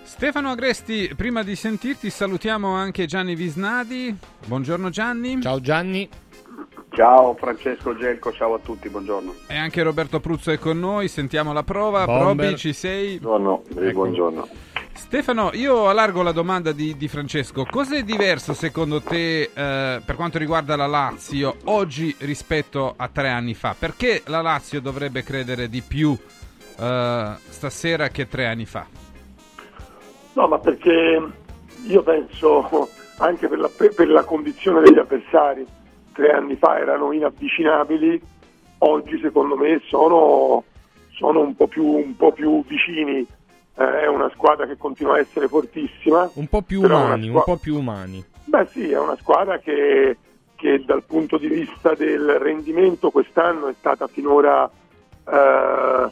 Stefano 0.03 0.51
Agresti, 0.51 1.13
prima 1.15 1.43
di 1.43 1.55
sentirti 1.55 2.09
salutiamo 2.09 2.73
anche 2.73 3.05
Gianni 3.05 3.35
Visnadi. 3.35 4.17
Buongiorno 4.47 4.89
Gianni. 4.89 5.43
Ciao 5.43 5.61
Gianni. 5.61 6.09
Ciao 6.91 7.35
Francesco 7.35 7.95
Gelco, 7.95 8.33
ciao 8.33 8.55
a 8.55 8.59
tutti, 8.59 8.89
buongiorno. 8.89 9.35
E 9.47 9.57
anche 9.57 9.83
Roberto 9.83 10.21
Pruzzo 10.21 10.51
è 10.51 10.59
con 10.59 10.79
noi, 10.81 11.07
sentiamo 11.09 11.53
la 11.53 11.63
prova. 11.63 12.07
Bomber. 12.07 12.47
Probi, 12.47 12.57
ci 12.57 12.73
sei? 12.73 13.19
Buongiorno, 13.19 13.63
Ecco. 13.81 13.93
buongiorno. 13.93 14.49
Stefano, 14.99 15.51
io 15.55 15.89
allargo 15.89 16.23
la 16.23 16.33
domanda 16.33 16.73
di, 16.73 16.95
di 16.97 17.09
Francesco. 17.09 17.65
Cos'è 17.65 18.03
diverso 18.03 18.53
secondo 18.53 19.01
te 19.01 19.43
eh, 19.43 20.03
per 20.05 20.17
quanto 20.17 20.37
riguarda 20.37 20.77
la 20.77 20.87
Lazio 20.87 21.57
oggi 21.65 22.15
rispetto 22.19 22.93
a 22.95 23.09
tre 23.09 23.31
anni 23.31 23.55
fa? 23.55 23.75
Perché 23.79 24.23
la 24.27 24.43
Lazio 24.43 24.83
dovrebbe 24.83 25.23
credere 25.23 25.71
di 25.71 25.81
più 25.81 26.13
eh, 26.13 27.33
stasera 27.49 28.09
che 28.09 28.29
tre 28.29 28.47
anni 28.49 28.67
fa? 28.67 28.87
No, 30.35 30.47
ma 30.49 30.59
perché 30.59 31.23
io 31.87 32.03
penso 32.03 32.91
anche 33.19 33.49
per 33.49 33.59
la, 33.59 33.71
per 33.95 34.09
la 34.09 34.25
condizione 34.25 34.83
degli 34.83 34.99
avversari, 34.99 35.65
tre 36.13 36.33
anni 36.33 36.57
fa 36.57 36.79
erano 36.79 37.13
inavvicinabili, 37.13 38.21
oggi 38.79 39.19
secondo 39.23 39.57
me 39.57 39.81
sono, 39.87 40.65
sono 41.13 41.41
un, 41.41 41.55
po 41.57 41.67
più, 41.67 41.87
un 41.87 42.15
po' 42.15 42.33
più 42.33 42.63
vicini, 42.67 43.27
Eh, 43.79 44.01
è 44.01 44.07
una 44.09 44.29
squadra 44.35 44.67
che 44.67 44.77
continua 44.77 45.15
a 45.15 45.19
essere 45.21 45.47
fortissima. 45.47 46.29
Un 46.35 46.49
po' 46.49 46.63
più 46.63 46.83
umani, 46.83 47.29
un 47.29 47.41
squa- 47.41 47.45
po' 47.45 47.57
più 47.59 47.77
umani. 47.77 48.25
Beh 48.45 48.67
sì, 48.73 48.91
è 48.91 48.99
una 48.99 49.17
squadra 49.17 49.59
che, 49.59 50.17
che 50.57 50.83
dal 50.85 51.05
punto 51.05 51.39
di 51.39 51.47
vista 51.47 51.95
del 51.95 52.39
rendimento 52.41 53.11
quest'anno 53.11 53.69
è 53.69 53.75
stata 53.79 54.09
finora, 54.09 54.69
eh, 55.29 56.11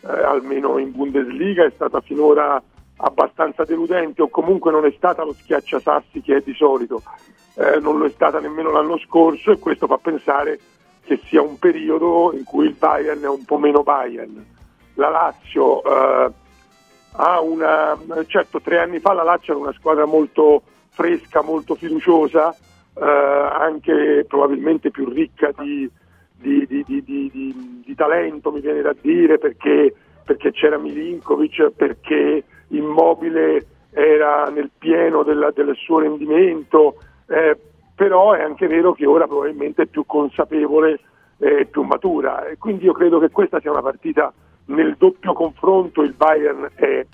eh, 0.00 0.22
almeno 0.22 0.78
in 0.78 0.92
Bundesliga, 0.92 1.64
è 1.64 1.72
stata 1.74 2.00
finora 2.00 2.62
abbastanza 2.98 3.64
deludente 3.64 4.22
o 4.22 4.28
comunque 4.28 4.70
non 4.70 4.84
è 4.84 4.92
stata 4.96 5.24
lo 5.24 5.32
schiacciasassi 5.32 6.20
che 6.20 6.36
è 6.36 6.40
di 6.40 6.54
solito, 6.54 7.02
Eh, 7.60 7.80
non 7.80 7.98
lo 7.98 8.06
è 8.06 8.10
stata 8.10 8.38
nemmeno 8.38 8.70
l'anno 8.70 8.96
scorso 8.98 9.50
e 9.50 9.58
questo 9.58 9.88
fa 9.88 9.98
pensare 9.98 10.60
che 11.04 11.20
sia 11.24 11.42
un 11.42 11.58
periodo 11.58 12.32
in 12.32 12.44
cui 12.44 12.66
il 12.66 12.76
Bayern 12.78 13.20
è 13.20 13.28
un 13.28 13.44
po' 13.44 13.58
meno 13.58 13.82
Bayern. 13.82 14.44
La 14.94 15.08
Lazio 15.08 15.82
eh, 15.82 16.30
ha 17.12 17.40
una 17.40 17.96
certo 18.26 18.60
tre 18.60 18.78
anni 18.78 19.00
fa 19.00 19.12
la 19.12 19.22
Lazio 19.22 19.54
era 19.54 19.62
una 19.62 19.72
squadra 19.72 20.06
molto 20.06 20.62
fresca, 20.90 21.42
molto 21.42 21.74
fiduciosa, 21.74 22.54
eh, 22.94 23.04
anche 23.04 24.24
probabilmente 24.28 24.90
più 24.90 25.08
ricca 25.08 25.50
di, 25.56 25.88
di- 26.34 26.66
di- 26.66 26.84
di- 26.84 27.94
talento, 27.98 28.52
mi 28.52 28.60
viene 28.60 28.80
da 28.80 28.94
dire, 28.98 29.38
perché, 29.38 29.92
perché 30.24 30.52
c'era 30.52 30.78
Milinkovic, 30.78 31.70
perché 31.70 32.44
Immobile 32.68 33.66
era 33.90 34.48
nel 34.50 34.70
pieno 34.78 35.24
della- 35.24 35.50
del 35.50 35.74
suo 35.74 35.98
rendimento, 35.98 36.94
eh, 37.26 37.58
però 37.94 38.32
è 38.32 38.42
anche 38.42 38.68
vero 38.68 38.92
che 38.92 39.04
ora 39.04 39.26
probabilmente 39.26 39.82
è 39.82 39.86
più 39.86 40.06
consapevole 40.06 41.00
e 41.38 41.66
più 41.66 41.82
matura. 41.82 42.46
E 42.46 42.56
quindi 42.56 42.84
io 42.84 42.92
credo 42.92 43.18
che 43.18 43.30
questa 43.30 43.58
sia 43.60 43.72
una 43.72 43.82
partita 43.82 44.32
nel 44.68 44.96
doppio 44.96 45.32
confronto 45.32 46.02
il 46.02 46.14
Bayern 46.14 46.70
è 46.74 47.06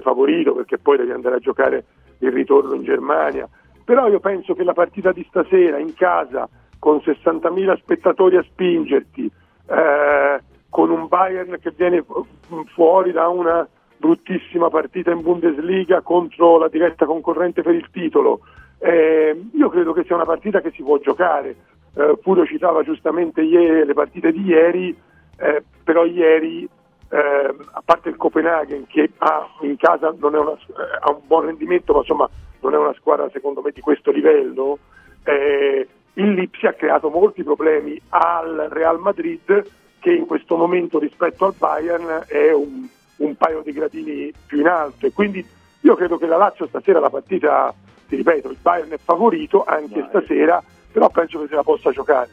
favorito 0.00 0.54
perché 0.54 0.78
poi 0.78 0.96
devi 0.96 1.12
andare 1.12 1.36
a 1.36 1.40
giocare 1.40 1.84
il 2.18 2.32
ritorno 2.32 2.74
in 2.74 2.82
Germania. 2.82 3.48
Però 3.84 4.08
io 4.08 4.20
penso 4.20 4.54
che 4.54 4.64
la 4.64 4.72
partita 4.72 5.12
di 5.12 5.24
stasera 5.28 5.78
in 5.78 5.94
casa 5.94 6.48
con 6.78 6.96
60.000 6.96 7.78
spettatori 7.78 8.36
a 8.36 8.42
spingerti 8.42 9.30
eh, 9.68 10.40
con 10.68 10.90
un 10.90 11.06
Bayern 11.08 11.58
che 11.60 11.72
viene 11.76 12.02
fu- 12.02 12.26
fuori 12.74 13.12
da 13.12 13.28
una 13.28 13.68
bruttissima 13.96 14.68
partita 14.68 15.10
in 15.10 15.20
Bundesliga 15.20 16.00
contro 16.00 16.58
la 16.58 16.68
diretta 16.68 17.06
concorrente 17.06 17.62
per 17.62 17.74
il 17.74 17.88
titolo 17.92 18.40
eh, 18.84 19.40
io 19.52 19.68
credo 19.68 19.92
che 19.92 20.02
sia 20.04 20.16
una 20.16 20.24
partita 20.24 20.60
che 20.60 20.72
si 20.72 20.82
può 20.82 20.98
giocare. 20.98 21.54
Eh, 21.94 22.18
Furio 22.20 22.44
citava 22.44 22.82
giustamente 22.82 23.40
ieri, 23.40 23.86
le 23.86 23.94
partite 23.94 24.32
di 24.32 24.42
ieri 24.42 24.96
eh, 25.38 25.62
però 25.82 26.04
ieri 26.04 26.68
eh, 27.08 27.54
a 27.72 27.82
parte 27.84 28.08
il 28.08 28.16
Copenaghen 28.16 28.86
che 28.86 29.10
ha 29.18 29.46
in 29.60 29.76
casa 29.76 30.14
non 30.18 30.34
è 30.34 30.38
una- 30.38 30.52
eh, 30.52 30.98
ha 31.00 31.10
un 31.10 31.20
buon 31.26 31.44
rendimento 31.46 31.92
ma 31.92 31.98
insomma 32.00 32.28
non 32.60 32.74
è 32.74 32.78
una 32.78 32.94
squadra 32.94 33.28
secondo 33.30 33.60
me 33.60 33.70
di 33.72 33.80
questo 33.80 34.10
livello 34.10 34.78
eh, 35.24 35.86
il 36.14 36.32
Lipsia 36.32 36.70
ha 36.70 36.74
creato 36.74 37.10
molti 37.10 37.42
problemi 37.42 38.00
al 38.10 38.68
Real 38.70 38.98
Madrid 38.98 39.64
che 39.98 40.12
in 40.12 40.26
questo 40.26 40.56
momento 40.56 40.98
rispetto 40.98 41.44
al 41.44 41.54
Bayern 41.56 42.24
è 42.26 42.50
un, 42.52 42.88
un 43.16 43.36
paio 43.36 43.62
di 43.62 43.72
gradini 43.72 44.32
più 44.46 44.60
in 44.60 44.66
alto 44.66 45.06
e 45.06 45.12
quindi 45.12 45.46
io 45.80 45.94
credo 45.96 46.18
che 46.18 46.26
la 46.26 46.36
Lazio 46.36 46.66
stasera 46.66 46.98
la 46.98 47.10
partita 47.10 47.74
ti 48.08 48.16
ripeto 48.16 48.48
il 48.48 48.58
Bayern 48.60 48.90
è 48.90 48.98
favorito 48.98 49.64
anche 49.64 50.04
stasera 50.08 50.62
però 50.90 51.08
penso 51.10 51.40
che 51.40 51.48
se 51.48 51.54
la 51.54 51.62
possa 51.62 51.90
giocare 51.90 52.30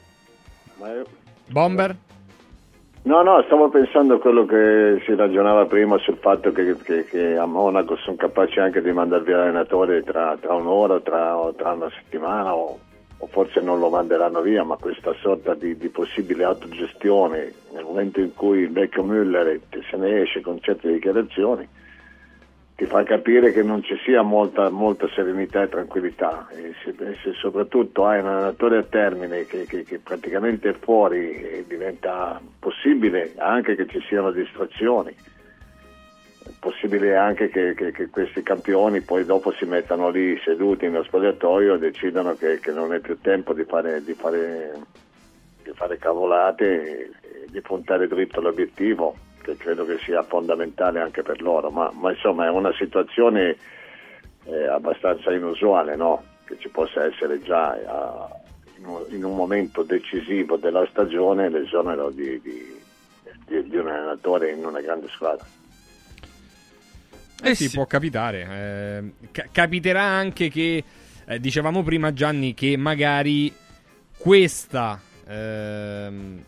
Bomber? 1.48 1.96
No, 3.10 3.24
no, 3.24 3.42
stavo 3.48 3.70
pensando 3.70 4.14
a 4.14 4.20
quello 4.20 4.46
che 4.46 5.02
si 5.04 5.16
ragionava 5.16 5.66
prima 5.66 5.98
sul 5.98 6.18
fatto 6.18 6.52
che, 6.52 6.78
che, 6.84 7.06
che 7.06 7.36
a 7.38 7.48
Monaco 7.48 7.96
sono 7.96 8.16
capaci 8.16 8.60
anche 8.60 8.84
di 8.84 8.92
mandare 8.92 9.24
via 9.24 9.38
l'allenatore 9.38 10.04
tra, 10.04 10.38
tra 10.40 10.54
un'ora, 10.54 11.00
tra, 11.00 11.36
tra 11.58 11.72
una 11.72 11.90
settimana 11.90 12.54
o, 12.54 12.78
o, 13.18 13.28
forse 13.32 13.62
non 13.62 13.80
lo 13.80 13.90
manderanno 13.90 14.42
via, 14.42 14.64
ma 14.64 14.76
questa 14.76 15.12
sorta 15.22 15.56
di, 15.56 15.76
di, 15.76 15.90
possibile 15.90 16.44
autogestione 16.44 17.52
nel 17.74 17.84
momento 17.84 18.20
in 18.20 18.32
cui 18.36 18.60
il 18.60 18.72
vecchio 18.72 19.04
Müller 19.04 19.60
se 19.90 19.98
ne 19.98 20.22
esce 20.22 20.42
con 20.42 20.62
certe 20.62 20.94
dichiarazioni 20.94 21.68
ti 22.80 22.86
fa 22.86 23.04
capire 23.04 23.52
che 23.52 23.62
non 23.62 23.84
ci 23.84 23.94
sia 24.06 24.22
molta, 24.22 24.70
molta 24.70 25.06
serenità 25.10 25.64
e 25.64 25.68
tranquillità. 25.68 26.48
E 26.52 26.74
se, 26.82 26.96
se, 27.22 27.34
soprattutto 27.34 28.06
hai 28.06 28.22
un 28.22 28.28
allenatore 28.28 28.78
a 28.78 28.84
termine 28.84 29.46
che, 29.46 29.66
che, 29.66 29.84
che 29.84 30.00
praticamente 30.00 30.70
è 30.70 30.74
fuori 30.80 31.66
diventa 31.68 32.40
possibile 32.58 33.34
anche 33.36 33.76
che 33.76 33.86
ci 33.88 34.00
siano 34.08 34.32
distrazioni 34.32 35.14
possibile 36.62 37.16
anche 37.16 37.50
che, 37.50 37.74
che, 37.76 38.10
questi 38.10 38.42
campioni 38.44 39.02
poi 39.02 39.24
dopo 39.26 39.52
si 39.52 39.66
mettano 39.66 40.10
lì 40.10 40.40
seduti 40.44 40.88
nello 40.88 41.04
spogliatoio 41.04 41.76
e 41.76 41.80
decidano 41.80 42.34
che, 42.34 42.60
non 42.72 42.94
è 42.94 43.00
più 43.00 43.20
tempo 43.20 43.54
di 43.54 43.66
fare, 43.66 44.04
di 44.04 44.14
fare, 44.14 44.74
di 45.64 45.72
fare 45.74 45.98
cavolate 45.98 46.66
e, 46.66 47.12
e 47.22 47.46
di 47.50 47.62
puntare 47.62 48.08
dritto 48.08 48.40
all'obiettivo 48.40 49.16
che 49.50 49.58
credo 49.58 49.86
che 49.86 49.98
sia 50.00 50.24
fondamentale 50.24 51.00
anche 51.00 51.24
per 51.24 51.42
loro, 51.42 51.70
ma, 51.70 51.92
ma 51.94 52.12
insomma 52.12 52.46
è 52.46 52.50
una 52.50 52.74
situazione 52.74 53.58
eh, 54.46 54.68
abbastanza 54.68 55.32
inusuale 55.32 55.96
no? 55.96 56.24
che 56.46 56.58
ci 56.60 56.70
possa 56.70 57.06
essere 57.06 57.42
già 57.42 57.76
eh, 57.76 58.80
in, 58.80 58.86
un, 58.86 59.06
in, 59.10 59.24
un, 59.24 59.36
momento 59.36 59.84
decisivo 59.84 60.58
della 60.58 60.86
stagione 60.90 61.50
l'esonero 61.50 62.10
di, 62.10 62.40
di, 62.42 62.80
di, 63.46 63.70
di 63.70 63.78
un 63.78 63.88
allenatore 63.88 64.52
in 64.52 64.66
una 64.66 64.82
grande 64.82 65.08
squadra. 65.10 65.46
Eh 67.42 67.56
sì, 67.56 67.70
può 67.70 67.86
capitare. 67.86 68.48
Eh, 68.50 69.28
ca- 69.32 69.48
capiterà 69.52 70.02
anche 70.02 70.50
che, 70.50 70.84
eh, 71.26 71.40
dicevamo 71.40 71.84
prima 71.84 72.12
Gianni, 72.12 72.54
che 72.54 72.76
magari 72.76 73.54
questa 74.18 75.00
ehm, 75.26 76.44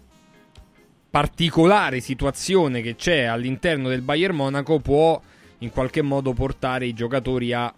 particolare 1.11 1.99
situazione 1.99 2.81
che 2.81 2.95
c'è 2.95 3.23
all'interno 3.23 3.89
del 3.89 4.01
Bayern 4.01 4.33
Monaco 4.33 4.79
può 4.79 5.21
in 5.59 5.69
qualche 5.69 6.01
modo 6.01 6.31
portare 6.31 6.85
i 6.85 6.93
giocatori 6.93 7.51
a 7.51 7.71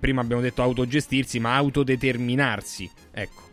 prima 0.00 0.22
abbiamo 0.22 0.42
detto 0.42 0.62
autogestirsi, 0.62 1.38
ma 1.38 1.54
autodeterminarsi, 1.54 2.90
ecco. 3.12 3.50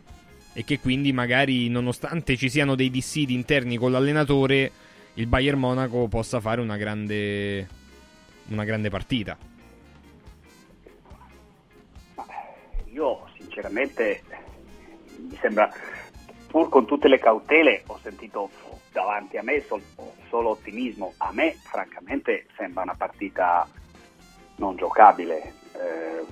E 0.52 0.64
che 0.64 0.80
quindi 0.80 1.12
magari 1.12 1.68
nonostante 1.68 2.36
ci 2.36 2.50
siano 2.50 2.74
dei 2.74 2.90
dissidi 2.90 3.34
interni 3.34 3.76
con 3.76 3.92
l'allenatore, 3.92 4.72
il 5.14 5.28
Bayern 5.28 5.60
Monaco 5.60 6.08
possa 6.08 6.40
fare 6.40 6.60
una 6.60 6.76
grande 6.76 7.68
una 8.48 8.64
grande 8.64 8.90
partita. 8.90 9.38
Io 12.86 13.28
sinceramente 13.38 14.22
mi 15.18 15.38
sembra 15.40 15.72
pur 16.48 16.68
con 16.68 16.84
tutte 16.84 17.06
le 17.06 17.20
cautele 17.20 17.84
ho 17.86 17.98
sentito 18.02 18.50
davanti 18.92 19.36
a 19.36 19.42
me 19.42 19.62
sol- 19.66 19.82
solo 20.28 20.50
ottimismo. 20.50 21.14
A 21.18 21.32
me, 21.32 21.56
francamente, 21.62 22.46
sembra 22.56 22.82
una 22.82 22.94
partita 22.94 23.68
non 24.56 24.76
giocabile. 24.76 25.54
Eh, 25.74 26.24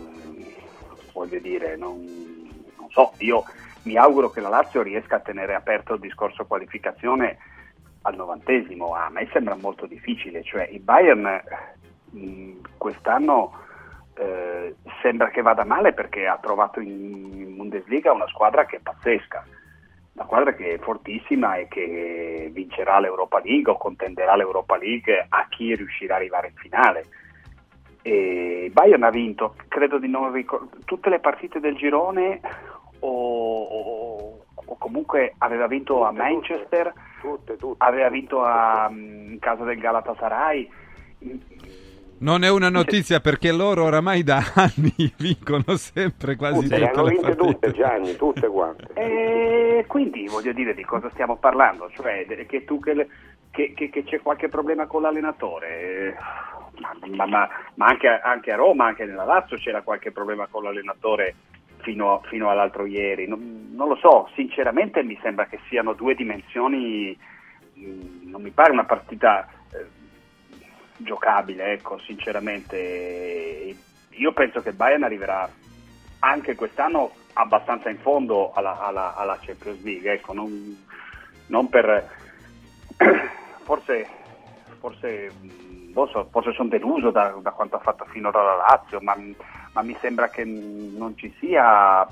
voglio 1.12 1.38
dire, 1.38 1.76
non, 1.76 1.96
non, 2.76 2.90
so, 2.90 3.12
io 3.18 3.44
mi 3.82 3.96
auguro 3.96 4.30
che 4.30 4.40
la 4.40 4.48
Lazio 4.48 4.82
riesca 4.82 5.16
a 5.16 5.20
tenere 5.20 5.54
aperto 5.54 5.94
il 5.94 6.00
discorso 6.00 6.46
qualificazione 6.46 7.38
al 8.02 8.14
novantesimo. 8.14 8.94
A 8.94 9.08
me 9.10 9.28
sembra 9.32 9.56
molto 9.56 9.86
difficile, 9.86 10.42
cioè 10.42 10.68
il 10.70 10.80
Bayern 10.80 11.42
mh, 12.10 12.52
quest'anno 12.76 13.66
eh, 14.14 14.74
sembra 15.02 15.28
che 15.30 15.42
vada 15.42 15.64
male 15.64 15.92
perché 15.92 16.26
ha 16.26 16.38
trovato 16.38 16.80
in 16.80 17.56
Bundesliga 17.56 18.12
una 18.12 18.26
squadra 18.28 18.66
che 18.66 18.76
è 18.76 18.80
pazzesca 18.80 19.44
una 20.18 20.24
squadra 20.24 20.54
che 20.54 20.74
è 20.74 20.78
fortissima 20.78 21.54
e 21.54 21.68
che 21.68 22.50
vincerà 22.52 22.98
l'Europa 22.98 23.40
League 23.40 23.70
o 23.70 23.76
contenderà 23.76 24.34
l'Europa 24.34 24.76
League 24.76 25.26
a 25.28 25.46
chi 25.48 25.74
riuscirà 25.76 26.16
ad 26.16 26.20
arrivare 26.20 26.48
in 26.48 26.54
finale. 26.56 27.04
E 28.02 28.70
Bayern 28.72 29.04
ha 29.04 29.10
vinto, 29.10 29.54
credo 29.68 29.98
di 29.98 30.08
non 30.08 30.32
ricordare, 30.32 30.82
tutte 30.84 31.08
le 31.08 31.20
partite 31.20 31.60
del 31.60 31.76
girone 31.76 32.40
o, 33.00 33.62
o, 33.62 34.44
o 34.54 34.76
comunque 34.78 35.34
aveva 35.38 35.68
vinto 35.68 35.94
tutte, 35.94 36.08
a 36.08 36.12
Manchester, 36.12 36.92
tutte, 37.20 37.56
tutte, 37.56 37.84
aveva 37.84 38.08
vinto 38.08 38.42
a, 38.42 38.88
in 38.90 39.38
casa 39.38 39.62
del 39.64 39.78
Galatasaray 39.78 40.68
non 42.20 42.42
è 42.42 42.50
una 42.50 42.68
notizia 42.68 43.20
perché 43.20 43.52
loro 43.52 43.84
oramai 43.84 44.22
da 44.22 44.42
anni 44.54 45.12
vincono 45.18 45.76
sempre 45.76 46.36
quasi 46.36 46.62
tutte, 46.62 46.76
tutte 46.76 46.84
hanno 46.84 47.20
partite. 47.20 47.36
tutte 47.36 47.72
Gianni, 47.72 48.16
tutte 48.16 48.46
quante. 48.48 48.86
E 49.78 49.84
quindi 49.86 50.26
voglio 50.26 50.52
dire 50.52 50.74
di 50.74 50.84
cosa 50.84 51.08
stiamo 51.10 51.36
parlando, 51.36 51.88
cioè 51.94 52.26
che 52.46 52.64
tu 52.64 52.80
che, 52.80 53.06
che, 53.52 53.72
che, 53.74 53.90
che 53.90 54.02
c'è 54.02 54.20
qualche 54.20 54.48
problema 54.48 54.86
con 54.86 55.02
l'allenatore, 55.02 56.16
ma, 57.14 57.26
ma, 57.26 57.48
ma 57.74 57.86
anche, 57.86 58.08
anche, 58.08 58.50
a 58.50 58.56
Roma, 58.56 58.86
anche 58.86 59.04
nella 59.04 59.24
Lazio 59.24 59.56
c'era 59.56 59.82
qualche 59.82 60.10
problema 60.10 60.48
con 60.50 60.64
l'allenatore 60.64 61.34
fino, 61.82 62.22
fino 62.28 62.50
all'altro 62.50 62.86
ieri, 62.86 63.28
non, 63.28 63.68
non, 63.72 63.86
lo 63.86 63.96
so, 63.96 64.28
sinceramente 64.34 65.04
mi 65.04 65.16
sembra 65.22 65.46
che 65.46 65.60
siano 65.68 65.92
due 65.92 66.16
dimensioni, 66.16 67.16
non 68.24 68.42
mi 68.42 68.50
pare 68.50 68.72
una 68.72 68.84
partita 68.84 69.46
giocabile, 70.98 71.72
ecco, 71.72 71.98
sinceramente. 71.98 73.76
Io 74.10 74.32
penso 74.32 74.60
che 74.60 74.72
Bayern 74.72 75.04
arriverà 75.04 75.48
anche 76.20 76.54
quest'anno 76.54 77.12
abbastanza 77.34 77.88
in 77.88 77.98
fondo 77.98 78.52
alla, 78.52 78.80
alla, 78.80 79.14
alla 79.14 79.38
Champions 79.40 79.82
League, 79.82 80.12
ecco, 80.12 80.32
non, 80.32 80.84
non 81.46 81.68
per... 81.68 82.16
forse, 83.62 84.08
forse, 84.80 85.30
so, 86.10 86.28
forse 86.30 86.52
sono 86.52 86.68
deluso 86.68 87.10
da, 87.10 87.36
da, 87.40 87.52
quanto 87.52 87.76
ha 87.76 87.80
fatto 87.80 88.04
finora 88.06 88.42
la 88.42 88.56
Lazio, 88.56 89.00
ma, 89.00 89.16
ma 89.72 89.82
mi 89.82 89.96
sembra 90.00 90.28
che 90.28 90.44
non 90.44 91.16
ci 91.16 91.32
sia... 91.38 92.06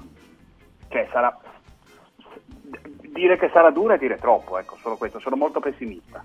Cioè, 0.88 1.08
sarà, 1.10 1.36
dire 3.16 3.36
che 3.38 3.50
sarà 3.52 3.70
dura 3.70 3.94
è 3.94 3.98
dire 3.98 4.18
troppo, 4.18 4.58
ecco, 4.58 4.76
solo 4.76 4.96
questo, 4.96 5.18
sono 5.18 5.36
molto 5.36 5.58
pessimista. 5.58 6.22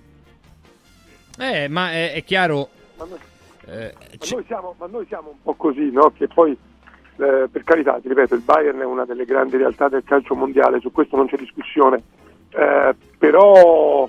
Eh, 1.41 1.67
ma 1.69 1.91
è, 1.91 2.13
è 2.13 2.23
chiaro. 2.23 2.69
Ma 2.97 3.05
noi, 3.05 3.17
eh, 3.65 3.93
ma, 3.97 4.27
noi 4.29 4.43
siamo, 4.45 4.75
ma 4.77 4.85
noi, 4.85 5.05
siamo, 5.07 5.29
un 5.29 5.41
po' 5.41 5.55
così, 5.55 5.89
no? 5.89 6.11
Che 6.15 6.27
poi, 6.27 6.51
eh, 6.51 7.47
per 7.51 7.63
carità, 7.63 7.99
ti 7.99 8.07
ripeto, 8.09 8.35
il 8.35 8.41
Bayern 8.41 8.77
è 8.77 8.85
una 8.85 9.05
delle 9.05 9.25
grandi 9.25 9.57
realtà 9.57 9.89
del 9.89 10.03
calcio 10.03 10.35
mondiale, 10.35 10.79
su 10.79 10.91
questo 10.91 11.15
non 11.15 11.25
c'è 11.25 11.37
discussione. 11.37 12.03
Eh, 12.51 12.95
però, 13.17 14.07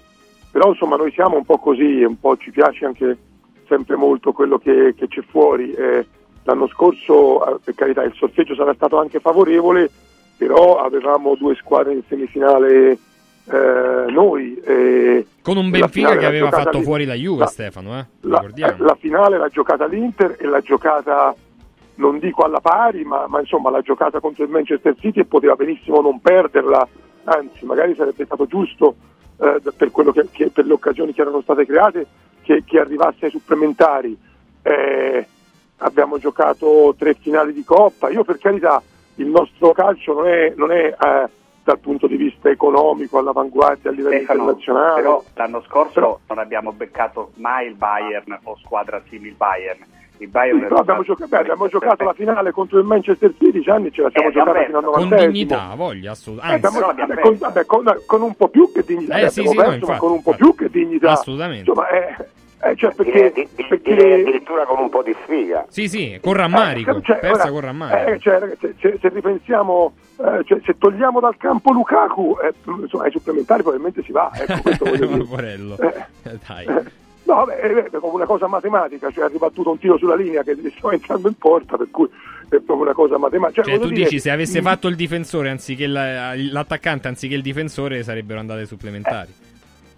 però, 0.50 0.68
insomma, 0.68 0.96
noi 0.96 1.10
siamo 1.12 1.36
un 1.36 1.46
po' 1.46 1.56
così, 1.56 2.02
un 2.02 2.20
po' 2.20 2.36
ci 2.36 2.50
piace 2.50 2.84
anche 2.84 3.16
sempre 3.66 3.96
molto 3.96 4.32
quello 4.32 4.58
che, 4.58 4.92
che 4.94 5.08
c'è 5.08 5.22
fuori. 5.22 5.74
L'anno 6.42 6.68
scorso, 6.68 7.46
eh, 7.46 7.60
per 7.64 7.74
carità, 7.74 8.02
il 8.02 8.12
sorteggio 8.14 8.54
sarà 8.54 8.74
stato 8.74 8.98
anche 8.98 9.20
favorevole, 9.20 9.88
però 10.36 10.82
avevamo 10.82 11.34
due 11.36 11.54
squadre 11.54 11.94
in 11.94 12.02
semifinale 12.06 12.98
eh, 13.44 14.10
noi. 14.10 14.54
Eh, 14.64 15.26
Con 15.42 15.56
un 15.56 15.70
Benfica 15.70 16.16
che 16.16 16.26
aveva 16.26 16.50
fatto 16.50 16.78
lì. 16.78 16.84
fuori 16.84 17.04
la 17.04 17.14
Juve, 17.14 17.40
la, 17.40 17.46
Stefano. 17.46 17.98
Eh? 17.98 18.06
La, 18.20 18.44
la, 18.78 18.96
finale 18.98 19.38
l'ha 19.38 19.48
giocata 19.48 19.86
l'Inter 19.86 20.36
e 20.38 20.46
l'ha 20.46 20.60
giocata, 20.60 21.34
non 21.96 22.18
dico 22.18 22.42
alla 22.42 22.60
pari, 22.60 23.04
ma, 23.04 23.26
ma, 23.26 23.40
insomma 23.40 23.70
l'ha 23.70 23.80
giocata 23.80 24.20
contro 24.20 24.44
il 24.44 24.50
Manchester 24.50 24.94
City 24.98 25.20
e 25.20 25.24
poteva 25.24 25.54
benissimo 25.54 26.00
non 26.00 26.20
perderla, 26.20 26.86
anzi 27.24 27.64
magari 27.64 27.94
sarebbe 27.94 28.24
stato 28.24 28.46
giusto 28.46 28.94
eh, 29.38 29.60
per, 29.76 29.90
che, 29.90 30.28
che, 30.30 30.50
per, 30.50 30.66
le 30.66 30.72
occasioni 30.72 31.12
che 31.12 31.22
erano 31.22 31.40
state 31.40 31.66
create 31.66 32.06
che, 32.42 32.62
che 32.64 32.78
arrivasse 32.78 33.26
ai 33.26 33.30
supplementari. 33.30 34.16
Eh, 34.62 35.26
abbiamo 35.78 36.18
giocato 36.18 36.94
tre 36.96 37.14
finali 37.14 37.52
di 37.52 37.64
Coppa, 37.64 38.08
io 38.08 38.22
per 38.22 38.38
carità 38.38 38.80
il 39.16 39.26
nostro 39.26 39.72
calcio 39.72 40.14
non 40.14 40.28
è, 40.28 40.52
non 40.56 40.70
è 40.70 40.94
eh, 40.98 41.28
dal 41.64 41.78
punto 41.78 42.06
di 42.06 42.16
vista 42.16 42.48
economico 42.48 43.18
all'avanguardia 43.18 43.90
a 43.90 43.92
livello 43.92 44.16
Stefano, 44.16 44.40
internazionale. 44.40 45.00
Però 45.00 45.24
l'anno 45.34 45.62
scorso 45.62 45.92
però, 45.92 46.18
non 46.28 46.38
abbiamo 46.38 46.72
beccato 46.72 47.32
mai 47.36 47.68
il 47.68 47.74
Bayern 47.74 48.38
o 48.42 48.56
squadra 48.62 49.00
simile 49.08 49.34
Bayern. 49.36 49.84
Il 50.18 50.28
Bayern 50.28 50.66
sì, 50.68 50.72
abbiamo, 50.74 51.02
gioca- 51.02 51.26
beh, 51.26 51.38
abbiamo 51.38 51.66
giocato 51.66 52.04
la 52.04 52.12
finale 52.12 52.52
contro 52.52 52.78
il 52.78 52.84
Manchester 52.84 53.34
City 53.38 53.68
anni 53.68 53.90
ce 53.90 54.02
la 54.02 54.10
siamo 54.10 54.28
eh, 54.28 54.32
giocata 54.32 54.64
fino 54.64 54.78
al 54.78 54.84
90 54.84 55.16
con 55.16 55.26
dignità 55.26 55.74
voglia 55.74 56.12
assolutamente 56.12 56.66
eh, 56.66 56.70
vabbè, 56.70 57.20
con, 57.20 57.36
vabbè, 57.38 57.66
con, 57.66 57.84
con, 58.06 58.22
un 58.22 58.34
po' 58.34 58.48
più 58.48 58.70
che 58.72 58.84
dignità. 58.86 59.16
Eh, 59.16 59.30
sì, 59.30 59.44
sì, 59.44 59.54
perso, 59.56 59.70
no, 59.70 59.74
infatti, 59.74 59.98
con 59.98 60.12
un 60.12 60.22
po' 60.22 60.34
più 60.34 60.54
che 60.54 60.70
dignità. 60.70 61.12
Assolutamente. 61.12 61.68
Insomma, 61.68 61.88
eh, 61.88 62.28
Eh, 62.64 62.76
cioè 62.76 62.94
perché, 62.94 63.10
direi, 63.12 63.32
di- 63.32 63.64
perché- 63.68 63.94
direi 63.94 64.20
addirittura 64.22 64.64
con 64.66 64.78
un 64.78 64.88
po' 64.88 65.02
di 65.02 65.12
sfiga. 65.24 65.66
Sì, 65.68 65.88
sì, 65.88 66.18
con 66.22 66.34
rammarico. 66.34 66.96
Eh, 66.98 67.02
cioè, 67.02 67.18
persa 67.18 67.42
ora, 67.42 67.50
con 67.50 67.60
rammarico. 67.60 68.10
eh, 68.10 68.18
cioè, 68.20 68.38
ragazzi, 68.38 68.74
se, 68.78 68.98
se 69.00 69.08
ripensiamo, 69.08 69.92
eh, 70.18 70.44
cioè, 70.44 70.60
se 70.64 70.78
togliamo 70.78 71.18
dal 71.18 71.36
campo 71.36 71.72
Lukaku, 71.72 72.36
eh, 72.40 72.52
insomma, 72.82 73.04
ai 73.04 73.10
supplementari 73.10 73.62
probabilmente 73.62 74.02
si 74.04 74.12
va. 74.12 74.30
Ecco, 74.32 74.60
questo 74.62 74.84
voglio. 74.84 75.76
Eh. 75.80 76.38
Dai. 76.46 76.66
No, 77.24 77.34
vabbè, 77.34 77.54
è, 77.56 77.90
come 77.98 78.12
una 78.14 78.26
cosa 78.26 78.46
matematica, 78.46 79.10
cioè 79.10 79.24
ha 79.24 79.28
ribattuto 79.28 79.70
un 79.70 79.78
tiro 79.78 79.96
sulla 79.98 80.14
linea 80.16 80.42
che 80.44 80.56
gli 80.56 80.72
stava 80.76 80.92
entrando 80.92 81.26
in 81.28 81.34
porta, 81.34 81.76
per 81.76 81.88
cui 81.90 82.06
è 82.48 82.56
proprio 82.58 82.82
una 82.82 82.92
cosa 82.92 83.18
matematica. 83.18 83.62
Cioè, 83.62 83.74
voglio 83.76 83.88
tu 83.88 83.92
dire, 83.94 84.04
dici 84.08 84.20
se 84.20 84.30
avesse 84.30 84.60
mm, 84.60 84.64
fatto 84.64 84.86
il 84.86 84.94
difensore 84.96 85.48
anziché 85.50 85.86
la- 85.88 86.32
l'attaccante 86.36 87.08
anziché 87.08 87.34
il 87.34 87.42
difensore 87.42 88.02
sarebbero 88.04 88.38
andate 88.38 88.66
supplementari. 88.66 89.32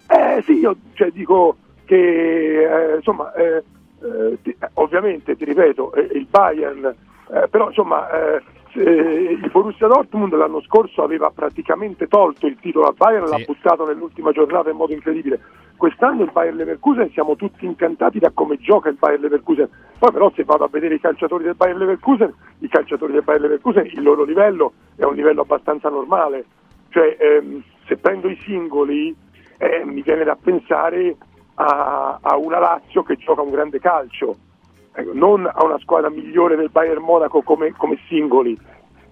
Eh 0.07 0.41
sì, 0.45 0.53
io 0.59 0.75
cioè, 0.93 1.09
dico 1.11 1.57
che 1.85 2.91
eh, 2.93 2.95
insomma, 2.97 3.33
eh, 3.33 3.63
eh, 4.01 4.37
ti- 4.41 4.55
ovviamente 4.73 5.35
ti 5.35 5.45
ripeto, 5.45 5.93
eh, 5.93 6.09
il 6.13 6.27
Bayern, 6.29 6.85
eh, 7.31 7.47
però 7.49 7.67
insomma 7.67 8.07
il 8.77 9.49
Borussia 9.53 9.87
Dortmund 9.87 10.33
l'anno 10.33 10.61
scorso 10.61 11.01
aveva 11.01 11.29
praticamente 11.29 12.07
tolto 12.07 12.45
il 12.45 12.57
titolo 12.59 12.87
al 12.87 12.95
Bayern, 12.97 13.25
l'ha 13.25 13.39
buttato 13.45 13.85
nell'ultima 13.85 14.31
giornata 14.31 14.69
in 14.69 14.75
modo 14.75 14.91
incredibile. 14.91 15.39
Quest'anno 15.77 16.23
il 16.23 16.31
Bayern 16.31 16.57
Leverkusen 16.57 17.09
siamo 17.11 17.37
tutti 17.37 17.65
incantati 17.65 18.19
da 18.19 18.31
come 18.33 18.57
gioca 18.57 18.89
il 18.89 18.97
Bayern 18.99 19.21
Leverkusen. 19.21 19.69
Poi 19.97 20.11
però 20.11 20.29
se 20.35 20.43
vado 20.43 20.65
a 20.65 20.69
vedere 20.69 20.95
i 20.95 20.99
calciatori 20.99 21.45
del 21.45 21.55
Bayern 21.55 21.79
Leverkusen, 21.79 22.33
i 22.59 22.67
calciatori 22.67 23.13
del 23.13 23.23
Bayern 23.23 23.43
Leverkusen, 23.43 23.85
il 23.85 24.01
loro 24.01 24.23
livello 24.23 24.73
è 24.97 25.03
un 25.03 25.15
livello 25.15 25.41
abbastanza 25.41 25.89
normale. 25.89 26.43
Cioè 26.89 27.15
ehm, 27.17 27.63
se 27.87 27.95
prendo 27.97 28.27
i 28.27 28.37
singoli 28.43 29.15
eh, 29.57 29.83
mi 29.85 30.01
viene 30.01 30.23
da 30.25 30.37
pensare 30.41 31.15
a, 31.55 32.19
a 32.21 32.35
una 32.37 32.59
Lazio 32.59 33.03
che 33.03 33.15
gioca 33.17 33.41
un 33.41 33.51
grande 33.51 33.79
calcio, 33.79 34.35
Ecco, 34.97 35.11
non 35.13 35.45
a 35.45 35.63
una 35.65 35.77
squadra 35.79 36.09
migliore 36.09 36.55
del 36.55 36.69
Bayern 36.69 37.01
Monaco 37.03 37.41
come, 37.41 37.73
come 37.75 37.97
singoli. 38.07 38.57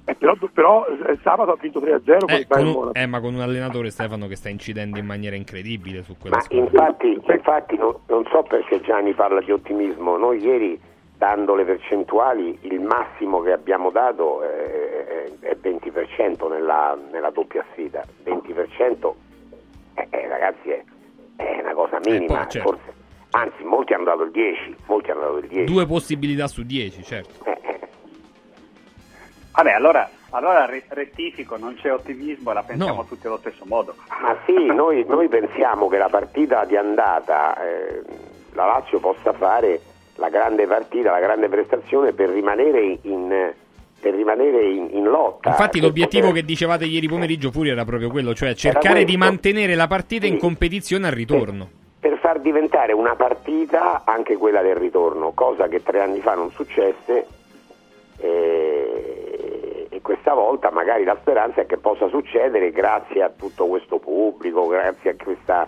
Eh, 0.06 0.16
però, 0.16 0.34
però, 0.54 0.86
eh, 0.86 1.18
sabato 1.24 1.52
ha 1.52 1.58
vinto 1.60 1.80
3-0 1.80 2.26
con 2.26 2.30
Eh, 2.30 2.36
il 2.40 2.48
con 2.48 2.64
Monaco. 2.66 2.94
eh, 2.94 3.06
ma 3.06 3.20
con 3.22 3.34
un 3.34 3.42
allenatore 3.42 3.90
Stefano 3.90 4.28
che 4.28 4.36
sta 4.36 4.50
incidendo 4.50 4.98
in 5.00 5.06
maniera 5.06 5.36
incredibile 5.36 6.04
su 6.04 6.16
quella 6.18 6.38
Ma 6.38 6.42
squadra. 6.42 6.66
infatti, 6.88 7.22
infatti 7.32 7.78
non, 7.78 7.96
non 8.08 8.26
so 8.30 8.44
perché 8.44 8.82
Gianni 8.82 9.14
parla 9.14 9.42
di 9.42 9.52
ottimismo. 9.52 10.18
Noi 10.18 10.40
ieri, 10.44 10.80
dando 11.18 11.56
le 11.56 11.64
percentuali, 11.66 12.58
il 12.62 12.80
massimo 12.82 13.42
che 13.42 13.52
abbiamo 13.54 13.92
dato 13.92 14.42
è, 14.42 14.48
è- 14.48 15.48
è 15.52 15.58
20% 15.62 16.50
nella, 16.50 16.98
nella 17.12 17.30
doppia 17.30 17.64
sfida. 17.72 18.04
20% 18.26 19.14
eh, 19.96 20.08
eh, 20.10 20.28
ragazzi 20.28 20.70
è, 20.70 20.84
è 21.36 21.60
una 21.62 21.74
cosa 21.74 22.00
minima. 22.04 22.40
poi, 22.42 22.50
certo. 22.50 22.70
forse- 22.72 22.94
anzi, 23.32 23.64
molti 23.64 23.94
hanno 23.94 24.04
dato 24.06 24.24
il 24.24 24.32
10. 24.32 24.76
Molti 24.88 25.12
hanno 25.12 25.22
dato 25.22 25.38
il 25.38 25.48
10. 25.48 25.64
Due 25.72 25.86
possibilità 25.86 26.48
su 26.48 26.64
dieci, 26.64 27.04
certo. 27.04 27.52
Vabbè, 29.56 29.72
allora, 29.72 30.10
allora 30.32 30.66
re- 30.66 30.84
rettifico, 30.88 31.58
non 31.58 31.76
c'è 31.76 31.92
ottimismo 31.94 32.52
e 32.52 32.54
la 32.56 32.64
pensiamo 32.64 33.02
No. 33.02 33.06
tutti 33.06 33.28
allo 33.28 33.38
stesso 33.38 33.66
modo. 33.68 33.96
Ma 34.22 34.36
sì, 34.46 34.66
noi, 34.74 35.06
noi 35.08 35.28
pensiamo 35.28 35.88
che 35.88 35.98
la 35.98 36.10
partita 36.10 36.66
di 36.66 36.76
andata 36.76 37.56
eh, 37.64 38.02
la 38.54 38.66
Lazio 38.66 39.00
possa 39.00 39.32
fare 39.34 39.80
la 40.16 40.30
grande 40.30 40.66
partita, 40.66 41.12
la 41.12 41.20
grande 41.20 41.50
prestazione 41.50 42.14
per 42.14 42.30
rimanere 42.30 42.98
in, 43.04 43.54
per 44.04 44.14
rimanere 44.14 44.66
in, 44.66 44.90
in 44.92 45.06
lotta. 45.06 45.50
Infatti 45.50 45.80
per 45.80 45.88
l'obiettivo 45.88 46.28
poter- 46.28 46.42
che 46.42 46.46
dicevate 46.46 46.86
ieri 46.86 47.08
pomeriggio 47.08 47.50
pure 47.52 47.70
era 47.70 47.86
proprio 47.86 48.10
quello, 48.10 48.34
cioè 48.36 48.54
cercare 48.54 49.06
di 49.06 49.16
mantenere 49.16 49.76
la 49.76 49.88
partita 49.88 50.26
in 50.28 50.34
Sì. 50.34 50.40
competizione 50.40 51.08
al 51.08 51.14
ritorno. 51.14 51.70
per 52.04 52.18
far 52.20 52.42
diventare 52.42 52.92
una 52.92 53.16
partita 53.16 54.02
anche 54.06 54.36
quella 54.36 54.62
del 54.62 54.76
ritorno, 54.76 55.32
cosa 55.34 55.70
che 55.70 55.82
tre 55.82 56.02
anni 56.02 56.20
fa 56.20 56.36
non 56.36 56.50
successe 56.52 57.26
e, 58.18 59.88
e 59.90 60.02
questa 60.02 60.34
volta 60.34 60.70
magari 60.72 61.04
la 61.06 61.18
speranza 61.22 61.62
è 61.62 61.66
che 61.66 61.78
possa 61.78 62.08
succedere 62.10 62.72
grazie 62.72 63.24
a 63.24 63.30
tutto 63.30 63.68
questo 63.68 64.00
pubblico, 64.00 64.68
grazie 64.68 65.12
a 65.12 65.16
questa, 65.22 65.66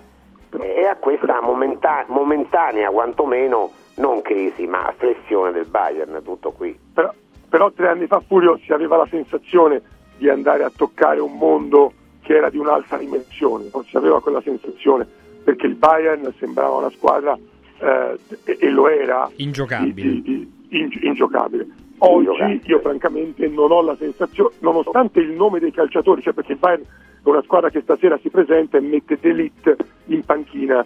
e 0.59 0.85
a 0.85 0.95
questa 0.97 1.39
momenta- 1.41 2.03
momentanea 2.07 2.89
quantomeno 2.89 3.71
non 3.95 4.21
crisi 4.21 4.67
ma 4.67 4.93
flessione 4.97 5.51
del 5.53 5.67
Bayern, 5.67 6.21
tutto 6.23 6.51
qui. 6.51 6.77
Però, 6.93 7.13
però 7.55 7.71
tre 7.71 7.87
anni 7.87 8.05
fa 8.05 8.19
Furio 8.19 8.59
si 8.65 8.73
aveva 8.73 8.97
la 8.97 9.07
sensazione 9.09 9.81
di 10.17 10.27
andare 10.27 10.63
a 10.65 10.71
toccare 10.75 11.21
un 11.21 11.37
mondo 11.37 11.93
che 12.21 12.35
era 12.35 12.49
di 12.49 12.57
un'altra 12.57 12.97
dimensione, 12.97 13.69
non 13.71 13.85
si 13.85 13.95
aveva 13.95 14.19
quella 14.19 14.41
sensazione 14.41 15.07
perché 15.41 15.65
il 15.65 15.75
Bayern 15.75 16.33
sembrava 16.37 16.75
una 16.75 16.89
squadra 16.89 17.37
eh, 17.79 18.17
e, 18.43 18.57
e 18.59 18.69
lo 18.69 18.89
era 18.89 19.29
Ingiocabile. 19.37 19.93
di- 19.93 20.21
di- 20.21 20.51
in- 20.77 20.89
ingiocabile. 21.03 21.65
Oggi 21.99 22.59
io 22.65 22.79
francamente 22.79 23.47
non 23.47 23.71
ho 23.71 23.81
la 23.83 23.95
sensazione, 23.95 24.53
nonostante 24.59 25.21
il 25.21 25.31
nome 25.31 25.59
dei 25.59 25.71
calciatori, 25.71 26.21
cioè 26.21 26.33
perché 26.33 26.51
il 26.51 26.57
Bayern 26.57 26.81
è 26.83 27.29
una 27.29 27.41
squadra 27.43 27.69
che 27.69 27.79
stasera 27.79 28.17
si 28.21 28.29
presenta 28.29 28.75
e 28.77 28.81
mette 28.81 29.17
D'Elite 29.17 29.77
in 30.07 30.25
panchina, 30.25 30.85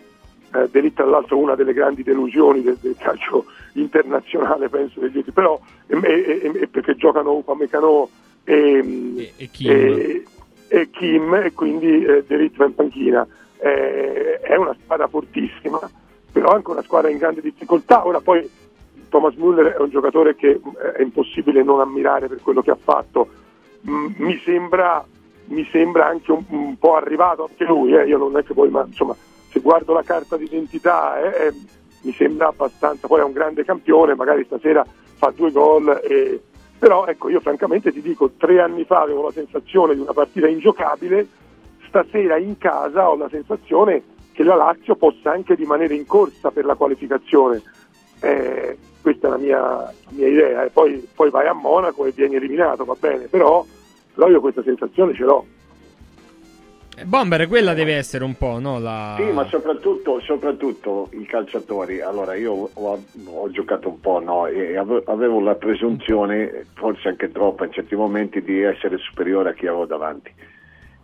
eh, 0.54 0.68
D'Elite 0.70 0.96
tra 0.96 1.06
l'altro 1.06 1.38
una 1.38 1.56
delle 1.56 1.74
grandi 1.74 2.04
delusioni 2.04 2.62
del, 2.62 2.78
del 2.80 2.96
calcio 2.98 3.46
internazionale 3.74 4.70
penso 4.70 5.00
degli 5.00 5.18
ultimi, 5.18 5.34
però 5.34 5.60
e, 5.88 5.98
e- 6.02 6.52
e- 6.54 6.68
perché 6.68 6.96
giocano 6.96 7.34
Upamecano 7.34 8.10
e, 8.44 9.34
e 9.38 9.50
Kim. 9.52 9.72
e- 9.72 10.90
Kim 10.92 11.34
e 11.36 11.54
quindi 11.54 12.04
eh, 12.04 12.24
va 12.56 12.66
in 12.66 12.76
panchina. 12.76 13.28
Eh, 13.62 14.40
è 14.40 14.56
una 14.56 14.76
squadra 14.84 15.08
fortissima, 15.08 15.80
però 16.32 16.50
anche 16.50 16.72
una 16.72 16.84
squadra 16.84 17.10
in 17.10 17.18
grande 17.18 17.42
difficoltà. 17.42 18.06
Ora 18.06 18.22
poi 18.22 18.50
Thomas 19.10 19.34
Müller 19.36 19.76
è 19.76 19.80
un 19.80 19.90
giocatore 19.90 20.36
che 20.36 20.50
eh, 20.50 20.92
è 20.94 21.02
impossibile 21.02 21.64
non 21.64 21.80
ammirare 21.80 22.28
per 22.28 22.42
quello 22.42 22.62
che 22.62 22.72
ha 22.72 22.78
fatto. 22.82 23.28
Mm, 23.90 24.08
mi, 24.18 24.38
sembra, 24.44 25.06
mi 25.46 25.68
sembra 25.72 26.08
anche 26.08 26.32
un, 26.32 26.44
un 26.50 26.78
po' 26.78 26.96
arrivato 26.96 27.48
anche 27.50 27.66
lui, 27.66 27.94
eh, 27.96 28.06
io 28.06 28.18
non 28.18 28.38
è 28.38 28.44
che 28.44 28.54
poi, 28.54 28.70
ma 28.70 28.84
insomma, 28.86 29.16
se 29.50 29.60
guardo 29.60 29.94
la 29.94 30.04
carta 30.04 30.38
d'identità 30.38 31.20
eh, 31.20 31.48
eh, 31.48 31.54
mi 32.02 32.14
sembra 32.14 32.48
abbastanza, 32.48 33.08
poi 33.08 33.20
è 33.20 33.24
un 33.24 33.34
grande 33.34 33.66
campione, 33.66 34.16
magari 34.16 34.44
stasera 34.46 34.86
fa 35.16 35.32
due 35.36 35.52
gol, 35.52 36.00
e- 36.04 36.42
però 36.78 37.06
ecco 37.06 37.30
io 37.30 37.42
francamente 37.42 37.92
ti 37.92 38.02
dico, 38.02 38.32
tre 38.38 38.62
anni 38.62 38.86
fa 38.86 39.02
avevo 39.02 39.24
la 39.24 39.32
sensazione 39.32 39.96
di 39.96 40.02
una 40.02 40.14
partita 40.14 40.48
ingiocabile, 40.48 41.28
stasera 41.88 42.38
in 42.38 42.58
casa 42.58 43.10
ho 43.10 43.18
la 43.18 43.28
sensazione 43.30 44.04
che 44.32 44.44
la 44.44 44.56
Lazio 44.56 44.96
possa 44.96 45.32
anche 45.32 45.56
rimanere 45.56 45.94
in 45.96 46.06
corsa 46.06 46.52
per 46.52 46.64
la 46.64 46.76
qualificazione. 46.76 47.62
Eh, 48.22 48.78
questa 49.02 49.28
è 49.28 49.30
la 49.30 49.38
mia, 49.38 49.60
la 49.60 49.94
mia 50.12 50.28
idea. 50.28 50.64
E 50.64 50.70
poi, 50.70 51.06
poi 51.14 51.30
vai 51.30 51.48
a 51.48 51.54
Monaco 51.54 52.06
e 52.06 52.12
vieni 52.12 52.36
eliminato, 52.36 52.86
va 52.86 52.96
bene, 52.98 53.26
però, 53.26 53.66
però 54.14 54.30
io 54.30 54.40
questa 54.40 54.64
sensazione 54.64 55.14
ce 55.14 55.24
l'ho. 55.24 55.46
Eh, 57.00 57.06
Bomber, 57.06 57.48
quella 57.48 57.74
deve 57.74 57.96
essere 57.96 58.26
un 58.26 58.36
po', 58.36 58.60
no? 58.60 58.78
La... 58.80 59.16
Sì, 59.18 59.32
ma 59.32 59.46
soprattutto, 59.46 60.20
soprattutto 60.20 61.10
i 61.14 61.26
calciatori. 61.26 62.02
Allora, 62.02 62.36
io 62.36 62.70
ho, 62.74 63.04
ho 63.26 63.52
giocato 63.52 63.88
un 63.88 64.00
po', 64.02 64.20
no? 64.20 64.48
E 64.48 64.76
ave- 64.76 65.04
avevo 65.06 65.40
la 65.40 65.56
presunzione, 65.56 66.66
forse 66.74 67.08
anche 67.08 67.32
troppa 67.32 67.66
in 67.66 67.72
certi 67.72 67.96
momenti, 67.96 68.42
di 68.42 68.62
essere 68.62 68.98
superiore 68.98 69.52
a 69.52 69.54
chi 69.54 69.68
avevo 69.68 69.86
davanti. 69.86 70.34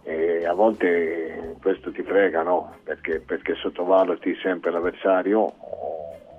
E 0.04 0.46
a 0.46 0.54
volte 0.54 1.56
questo 1.62 1.92
ti 1.92 2.04
frega, 2.04 2.44
no? 2.44 2.76
Perché, 2.84 3.22
perché 3.26 3.56
sottovaluti 3.56 4.36
sempre 4.42 4.72
l'avversario 4.72 5.40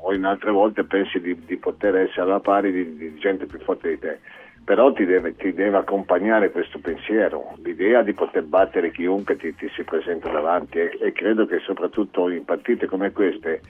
o 0.03 0.13
in 0.13 0.25
altre 0.25 0.51
volte 0.51 0.85
pensi 0.85 1.19
di, 1.19 1.45
di 1.47 1.57
poter 1.57 1.97
essere 1.97 2.21
alla 2.21 2.41
pari 2.41 2.71
di, 2.71 2.97
di 2.97 3.15
gente 3.19 3.47
più 3.47 3.59
forte 3.61 3.89
di 3.89 3.99
te. 3.99 4.19
Però 4.67 4.93
ti 4.93 5.05
deve, 5.05 5.37
ti 5.37 5.55
deve 5.55 5.77
accompagnare 5.77 6.51
questo 6.51 6.81
pensiero, 6.81 7.53
l'idea 7.63 8.03
di 8.03 8.13
poter 8.15 8.43
battere 8.43 8.91
chiunque 8.91 9.37
ti, 9.37 9.55
ti 9.55 9.69
si 9.69 9.85
presenta 9.85 10.29
davanti 10.29 10.79
e, 10.79 10.99
e 11.01 11.13
credo 11.13 11.47
che 11.47 11.61
soprattutto 11.61 12.29
in 12.31 12.45
partite 12.45 12.87
come 12.87 13.13
queste 13.13 13.61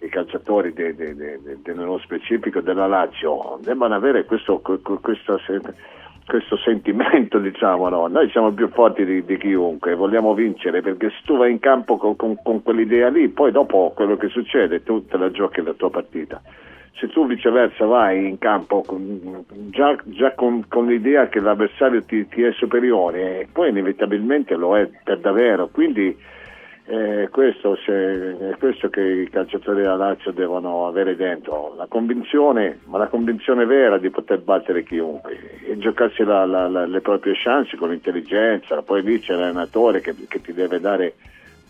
i 0.00 0.08
calciatori 0.08 0.72
de- 0.72 0.96
de- 0.96 1.14
de- 1.14 1.72
nello 1.74 1.96
specifico 1.98 2.60
della 2.60 2.88
Lazio 2.88 3.60
debbano 3.62 3.94
avere 3.94 4.24
questo, 4.24 4.58
que- 4.60 4.80
que- 4.82 4.98
questo, 5.00 5.38
questo 6.26 6.56
sentimento, 6.56 7.38
diciamo, 7.38 7.88
no? 7.88 8.08
noi 8.08 8.28
siamo 8.30 8.50
più 8.52 8.68
forti 8.70 9.04
di, 9.04 9.24
di 9.24 9.38
chiunque, 9.38 9.94
vogliamo 9.94 10.34
vincere 10.34 10.82
perché 10.82 11.10
se 11.10 11.20
tu 11.24 11.36
vai 11.36 11.52
in 11.52 11.60
campo 11.60 11.96
con, 11.98 12.16
con- 12.16 12.36
con 12.42 12.64
quell'idea 12.64 13.10
lì, 13.10 13.28
poi 13.28 13.52
dopo 13.52 13.92
quello 13.94 14.16
che 14.16 14.26
succede 14.26 14.82
tu 14.82 15.06
te 15.06 15.16
la 15.18 15.30
giochi 15.30 15.62
la 15.62 15.74
tua 15.74 15.90
partita. 15.90 16.42
Se 16.94 17.08
tu 17.08 17.26
viceversa 17.26 17.84
vai 17.86 18.28
in 18.28 18.38
campo 18.38 18.84
già, 19.70 19.96
già 20.04 20.32
con, 20.34 20.64
con 20.68 20.86
l'idea 20.86 21.28
che 21.28 21.40
l'avversario 21.40 22.02
ti, 22.04 22.28
ti 22.28 22.42
è 22.42 22.52
superiore, 22.52 23.48
poi 23.50 23.70
inevitabilmente 23.70 24.54
lo 24.54 24.76
è 24.76 24.88
per 25.02 25.18
davvero, 25.18 25.68
quindi 25.68 26.16
eh, 26.84 27.28
questo, 27.30 27.76
se- 27.76 28.50
è 28.50 28.56
questo 28.58 28.88
che 28.88 29.00
i 29.00 29.30
calciatori 29.30 29.80
della 29.80 29.96
Lazio 29.96 30.32
devono 30.32 30.86
avere 30.86 31.16
dentro, 31.16 31.74
la 31.76 31.86
convinzione, 31.86 32.80
ma 32.86 32.98
la 32.98 33.06
convinzione 33.08 33.64
vera 33.64 33.98
di 33.98 34.10
poter 34.10 34.40
battere 34.40 34.82
chiunque 34.82 35.60
e 35.64 35.78
giocarsi 35.78 36.24
la- 36.24 36.44
la- 36.44 36.68
la- 36.68 36.86
le 36.86 37.00
proprie 37.00 37.34
chance 37.36 37.76
con 37.76 37.92
intelligenza, 37.92 38.82
poi 38.82 39.02
lì 39.02 39.18
c'è 39.20 39.34
l'allenatore 39.34 40.00
che, 40.00 40.14
che 40.28 40.40
ti 40.40 40.52
deve 40.52 40.78
dare 40.80 41.14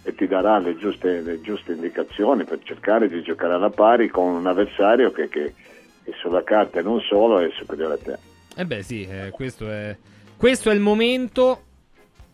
e 0.05 0.15
ti 0.15 0.27
darà 0.27 0.59
le 0.59 0.77
giuste, 0.77 1.20
le 1.20 1.41
giuste, 1.41 1.73
indicazioni 1.73 2.45
per 2.45 2.61
cercare 2.62 3.09
di 3.09 3.23
giocare 3.23 3.55
alla 3.55 3.70
pari 3.70 4.09
con 4.09 4.35
un 4.35 4.47
avversario 4.47 5.12
che, 5.12 5.29
che, 5.29 5.55
che 6.03 6.12
sulla 6.20 6.43
carta 6.43 6.81
e 6.81 6.83
non 6.83 7.01
solo 7.01 7.39
è 7.39 7.49
superiore 7.53 7.95
a 7.95 7.99
te. 7.99 8.19
Eh 8.57 8.66
beh 8.66 8.83
sì, 8.83 9.07
eh, 9.09 9.31
questo, 9.31 9.70
è, 9.70 9.97
questo, 10.37 10.70
è, 10.70 10.74
il 10.74 10.81
momento 10.81 11.62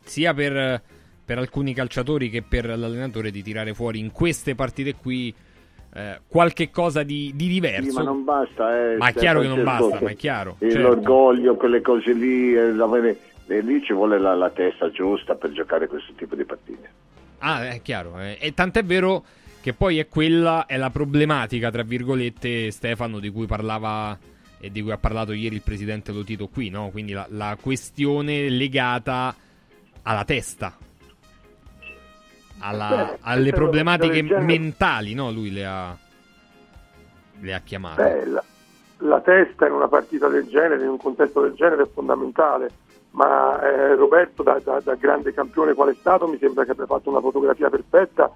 sia 0.01 0.33
per, 0.33 0.83
per, 1.25 1.39
alcuni 1.39 1.75
calciatori 1.75 2.31
che 2.31 2.43
per 2.43 2.67
l'allenatore 2.67 3.31
di 3.31 3.43
tirare 3.43 3.75
fuori 3.75 3.99
in 3.99 4.11
queste 4.11 4.55
partite 4.55 4.95
qui 4.95 5.33
eh, 5.95 6.21
qualche 6.27 6.71
cosa 6.71 7.03
di, 7.03 7.33
di 7.35 7.49
diverso. 7.49 7.91
Sì, 7.91 7.97
ma 7.97 8.03
non 8.03 8.25
basta, 8.25 8.93
eh, 8.93 8.97
ma 8.97 9.09
è 9.09 9.13
chiaro 9.13 9.41
che 9.41 9.49
non 9.49 9.63
basta, 9.63 10.01
ma 10.01 10.11
è 10.11 10.17
chiaro. 10.17 10.57
Certo. 10.59 10.79
L'orgoglio, 10.79 11.57
quelle 11.57 11.83
cose 11.83 12.13
lì, 12.15 12.55
eh, 12.55 12.73
e 13.47 13.61
lì 13.61 13.83
ci 13.83 13.93
vuole 13.93 14.19
la, 14.19 14.35
la, 14.35 14.51
testa 14.51 14.91
giusta 14.91 15.35
per 15.35 15.53
giocare 15.53 15.87
questo 15.87 16.13
tipo 16.15 16.35
di 16.35 16.45
partite. 16.45 16.91
Ah, 17.39 17.69
è 17.69 17.83
chiaro. 17.83 18.19
Eh. 18.19 18.39
E 18.41 18.55
tant'è 18.55 18.85
vero 18.85 19.25
che 19.61 19.73
poi 19.73 19.99
è 19.99 20.09
quella, 20.09 20.67
è 20.67 20.77
la 20.77 20.91
problematica, 20.91 21.71
tra 21.71 21.83
virgolette, 21.83 22.71
Stefano, 22.71 23.19
di 23.19 23.31
cui 23.31 23.47
parlava 23.47 24.19
e 24.61 24.71
di 24.71 24.83
cui 24.83 24.91
ha 24.91 24.99
parlato 24.99 25.33
ieri 25.33 25.55
il 25.57 25.63
presidente 25.63 26.13
Lotito 26.13 26.49
qui, 26.49 26.69
no? 26.69 26.91
Quindi 26.91 27.13
la, 27.13 27.27
la 27.31 27.57
questione 27.61 28.49
legata 28.49 29.35
alla 30.03 30.25
testa, 30.25 30.77
alla, 32.59 33.17
alle 33.21 33.53
problematiche 33.53 34.23
mentali, 34.23 35.15
no? 35.15 35.31
Lui 35.31 35.53
le 35.53 35.65
ha, 35.65 35.97
le 37.41 37.55
ha 37.55 37.61
chiamate. 37.61 38.03
Beh, 38.03 38.27
la, 38.27 38.45
la, 38.99 39.21
testa 39.21 39.67
in 39.67 39.73
una 39.73 39.89
partita 39.89 40.29
del 40.29 40.47
genere, 40.47 40.83
in 40.83 40.91
un 40.91 40.99
contesto 40.99 41.43
del 41.43 41.55
genere, 41.55 41.85
è 41.85 41.89
fondamentale. 41.93 42.71
Ma 43.19 43.61
eh, 43.61 43.97
Roberto, 43.97 44.45
da, 44.45 44.61
da, 44.63 44.79
da, 44.79 44.95
grande 44.95 45.35
campione 45.35 45.75
qual 45.75 45.89
è 45.89 45.95
stato, 45.99 46.29
mi 46.29 46.39
sembra 46.39 46.65
che 46.65 46.71
abbia 46.71 46.87
fatto 46.87 47.11
una 47.11 47.21
fotografia 47.21 47.69
perfetta 47.69 48.33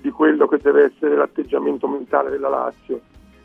di 0.00 0.10
quello 0.10 0.48
che 0.48 0.58
deve 0.60 0.92
essere 0.92 1.14
l'atteggiamento 1.14 1.86
mentale 1.86 2.30
della 2.30 2.48
Lazio. 2.48 3.00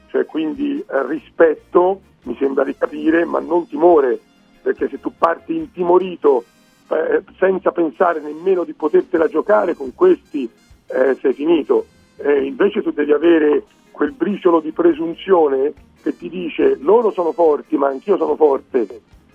Cioè, 0.07 0.25
quindi 0.25 0.79
eh, 0.79 1.05
rispetto, 1.05 2.01
mi 2.23 2.35
sembra 2.39 2.63
di 2.63 2.75
capire, 2.75 3.23
ma 3.23 3.37
non 3.37 3.67
timore, 3.67 4.19
perché 4.63 4.89
se 4.89 4.99
tu 4.99 5.13
parti 5.15 5.55
intimorito 5.55 6.43
eh, 6.89 7.21
senza 7.37 7.71
pensare 7.71 8.19
nemmeno 8.19 8.63
di 8.63 8.73
potertela 8.73 9.27
giocare, 9.27 9.75
con 9.75 9.93
questi 9.93 10.49
eh, 10.87 11.15
sei 11.21 11.33
finito. 11.33 11.85
Invece 12.21 12.81
tu 12.81 12.91
devi 12.91 13.13
avere 13.13 13.63
quel 13.91 14.11
briciolo 14.11 14.59
di 14.59 14.73
presunzione 14.73 15.71
che 16.03 16.17
ti 16.17 16.27
dice 16.27 16.75
loro 16.81 17.11
sono 17.11 17.31
forti 17.31 17.77
ma 17.77 17.87
anch'io 17.87 18.17
sono 18.17 18.35
forte 18.35 18.85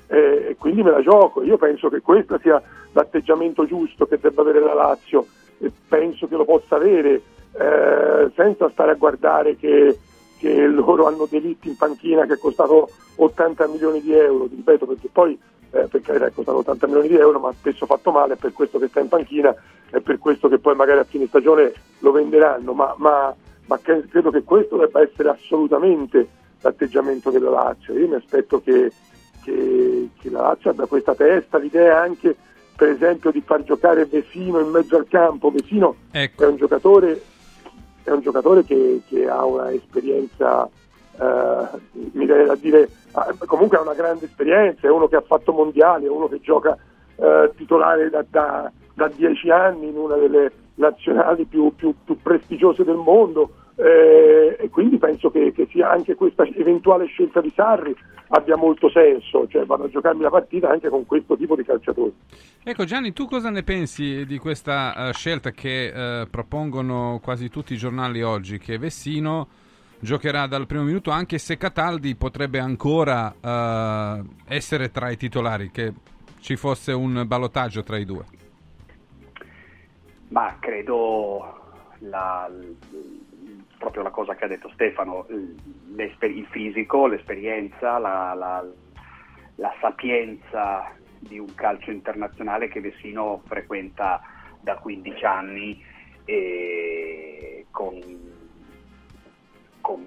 eh, 0.07 0.57
quindi 0.59 0.83
me 0.83 0.91
la 0.91 1.03
gioco. 1.03 1.43
Io 1.43 1.57
penso 1.57 1.89
che 1.89 2.01
questo 2.01 2.39
sia 2.39 2.63
l'atteggiamento 2.93 3.67
giusto 3.67 4.07
che 4.07 4.19
debba 4.21 4.43
avere 4.43 4.61
la 4.61 4.75
Lazio 4.75 5.27
e 5.59 5.71
penso 5.89 6.27
che 6.27 6.37
lo 6.37 6.45
possa 6.45 6.77
avere 6.77 7.23
eh, 7.57 8.31
senza 8.35 8.69
stare 8.71 8.93
a 8.93 8.95
guardare 8.95 9.57
che, 9.57 9.99
che 10.39 10.67
loro 10.67 11.07
hanno 11.07 11.27
delitti 11.29 11.69
in 11.69 11.77
panchina 11.77 12.27
che 12.27 12.35
è 12.35 12.39
costato 12.39 12.89
80 13.17 13.69
milioni 13.69 14.01
di 14.01 14.13
euro, 14.13 14.49
ripeto 14.51 14.87
perché 14.87 15.09
poi 15.11 15.39
eh, 15.71 15.89
per 15.89 16.01
carità 16.01 16.27
è 16.27 16.33
costato 16.33 16.59
80 16.59 16.87
milioni 16.87 17.09
di 17.09 17.17
euro, 17.17 17.39
ma 17.41 17.53
spesso 17.53 17.87
fatto 17.87 18.11
male, 18.13 18.35
è 18.35 18.37
per 18.37 18.53
questo 18.53 18.79
che 18.79 18.89
sta 18.89 19.01
in 19.01 19.09
panchina, 19.09 19.55
è 19.91 20.01
per 20.01 20.19
questo 20.19 20.49
che 20.49 20.59
poi 20.59 20.75
magari 20.75 21.01
a 21.01 21.05
fine 21.05 21.27
stagione 21.27 21.73
lo 21.99 22.13
venderanno, 22.13 22.73
ma, 22.73 22.95
ma, 22.99 23.35
ma 23.67 23.79
credo 23.81 24.31
che 24.31 24.45
questo 24.45 24.77
debba 24.77 25.03
essere 25.03 25.31
assolutamente 25.31 26.29
l'atteggiamento 26.61 27.31
della 27.31 27.51
Lazio. 27.51 27.95
Io 27.95 28.09
mi 28.09 28.15
aspetto 28.15 28.61
che, 28.61 28.91
che, 29.45 30.09
che 30.19 30.31
la 30.31 30.41
Lazio 30.43 30.71
abbia 30.71 30.87
questa 30.87 31.15
testa, 31.15 31.59
l'idea 31.59 32.01
anche 32.01 32.35
per 32.77 32.89
esempio 32.89 33.31
di 33.31 33.43
far 33.45 33.63
giocare 33.63 34.07
Vesino 34.07 34.59
in 34.59 34.71
mezzo 34.71 34.97
al 34.97 35.07
campo. 35.09 35.51
Vesino 35.51 35.95
ecco. 36.11 36.43
è 36.43 36.47
un 36.47 36.57
giocatore, 36.57 37.23
è 38.03 38.11
un 38.11 38.21
giocatore 38.21 38.65
che, 38.65 39.03
che 39.07 39.29
ha 39.29 39.45
una 39.45 39.71
esperienza 39.71 40.69
eh, 41.21 41.69
mi 41.93 42.27
viene 42.27 42.45
da 42.45 42.57
dire, 42.57 42.83
eh, 42.83 43.47
comunque 43.47 43.79
ha 43.79 43.83
una 43.83 43.95
grande 43.95 44.25
esperienza, 44.25 44.87
è 44.87 44.91
uno 44.91 45.07
che 45.07 45.17
ha 45.17 45.21
fatto 45.21 45.53
mondiali, 45.53 46.07
è 46.07 46.11
uno 46.11 46.29
che 46.29 46.41
gioca 46.41 46.77
eh, 47.17 47.53
titolare 47.57 48.11
da, 48.11 48.25
da, 48.29 48.71
da, 48.95 49.09
dieci 49.09 49.49
anni 49.51 49.89
in 49.89 49.97
una 49.97 50.17
delle 50.17 50.51
nazionali 50.75 51.45
più, 51.45 51.73
più, 51.77 51.95
più 52.05 52.17
prestigiose 52.21 52.83
del 52.83 52.97
mondo 52.97 53.51
eh, 53.77 54.57
e 54.59 54.69
quindi 54.69 54.99
penso 54.99 55.31
che, 55.31 55.53
che, 55.53 55.67
sia 55.71 55.91
anche 55.91 56.15
questa 56.15 56.45
eventuale 56.45 57.07
scelta 57.07 57.41
di 57.41 57.51
Sarri 57.55 57.95
abbia 58.29 58.57
molto 58.57 58.89
senso, 58.89 59.49
cioè 59.49 59.65
vanno 59.65 59.85
a 59.85 59.89
giocarmi 59.89 60.23
la 60.23 60.31
partita 60.31 60.71
anche 60.71 60.89
con 60.89 61.05
questo 61.07 61.37
tipo 61.37 61.57
di 61.57 61.65
calciatori. 61.65 62.13
Ecco 62.63 62.85
Gianni, 62.85 63.13
tu 63.13 63.27
cosa 63.27 63.51
ne 63.51 63.63
pensi 63.65 64.25
di 64.27 64.39
questa 64.39 65.09
uh, 65.09 65.13
scelta 65.13 65.51
che 65.51 65.93
uh, 65.93 66.31
propongono 66.31 67.21
quasi 67.23 67.51
tutti 67.51 67.75
i 67.75 67.77
giornali 67.77 68.23
oggi, 68.23 68.59
che 68.59 68.79
Vessino 68.79 69.49
giocherà 69.99 70.47
dal 70.47 70.67
primo 70.67 70.85
minuto 70.85 71.11
anche 71.11 71.39
se 71.39 71.57
Cataldi 71.57 72.15
potrebbe 72.15 72.61
ancora 72.61 73.35
uh, 73.35 74.25
essere 74.47 74.91
tra 74.91 75.11
i 75.11 75.17
titolari, 75.17 75.71
che 75.71 75.93
ci 76.39 76.57
fosse 76.57 76.93
un 76.93 77.25
ballottaggio 77.27 77.83
tra 77.83 77.97
i 77.97 78.05
due. 78.05 78.25
Ma 80.29 80.57
credo 80.61 81.61
la, 82.01 82.51
proprio 83.85 84.03
la 84.03 84.11
cosa 84.11 84.35
che 84.35 84.45
ha 84.45 84.49
detto 84.49 84.71
Stefano, 84.71 85.27
il 85.29 86.47
fisico, 86.51 87.07
l'esperienza, 87.07 87.99
la, 87.99 88.33
la, 88.35 88.65
la 89.57 89.75
sapienza 89.79 90.91
di 91.19 91.39
un 91.39 91.55
calcio 91.55 91.91
internazionale 91.91 92.69
che 92.69 92.81
Vessino 92.81 93.43
frequenta 93.47 94.23
da 94.61 94.77
15 94.77 95.25
anni 95.25 95.85
e 96.25 97.67
con 97.71 98.33
con, 99.83 100.07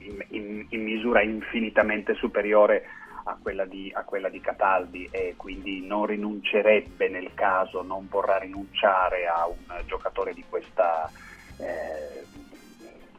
in, 0.00 0.22
in, 0.28 0.66
in, 0.68 0.82
misura 0.82 1.22
infinitamente 1.22 2.12
superiore 2.16 2.84
a 3.24 3.38
quella, 3.40 3.64
di, 3.64 3.90
a 3.94 4.04
quella, 4.04 4.28
di, 4.28 4.40
Cataldi 4.40 5.08
e 5.10 5.32
quindi 5.38 5.86
non 5.86 6.04
rinuncerebbe 6.04 7.08
nel 7.08 7.30
caso, 7.32 7.82
non 7.82 8.06
vorrà 8.10 8.36
rinunciare 8.36 9.26
a 9.26 9.46
un 9.46 9.82
giocatore 9.86 10.34
di 10.34 10.44
questa, 10.46 11.10
eh, 11.58 12.24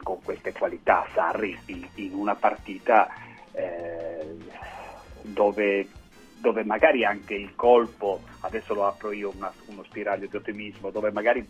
con 0.08 0.22
queste 0.22 0.54
qualità 0.54 1.06
Sarri 1.12 1.58
in, 1.66 1.86
in 1.96 2.14
una 2.14 2.34
partita 2.34 3.10
eh, 3.52 4.36
dove, 5.20 5.86
dove, 6.36 6.64
magari 6.64 7.04
anche 7.04 7.34
il 7.34 7.54
colpo, 7.54 8.22
adesso 8.40 8.72
lo 8.72 8.86
apro 8.86 9.12
io 9.12 9.30
una, 9.36 9.52
uno 9.66 9.82
spiraglio 9.82 10.26
di 10.26 10.36
ottimismo, 10.36 10.88
dove 10.88 11.12
magari 11.12 11.46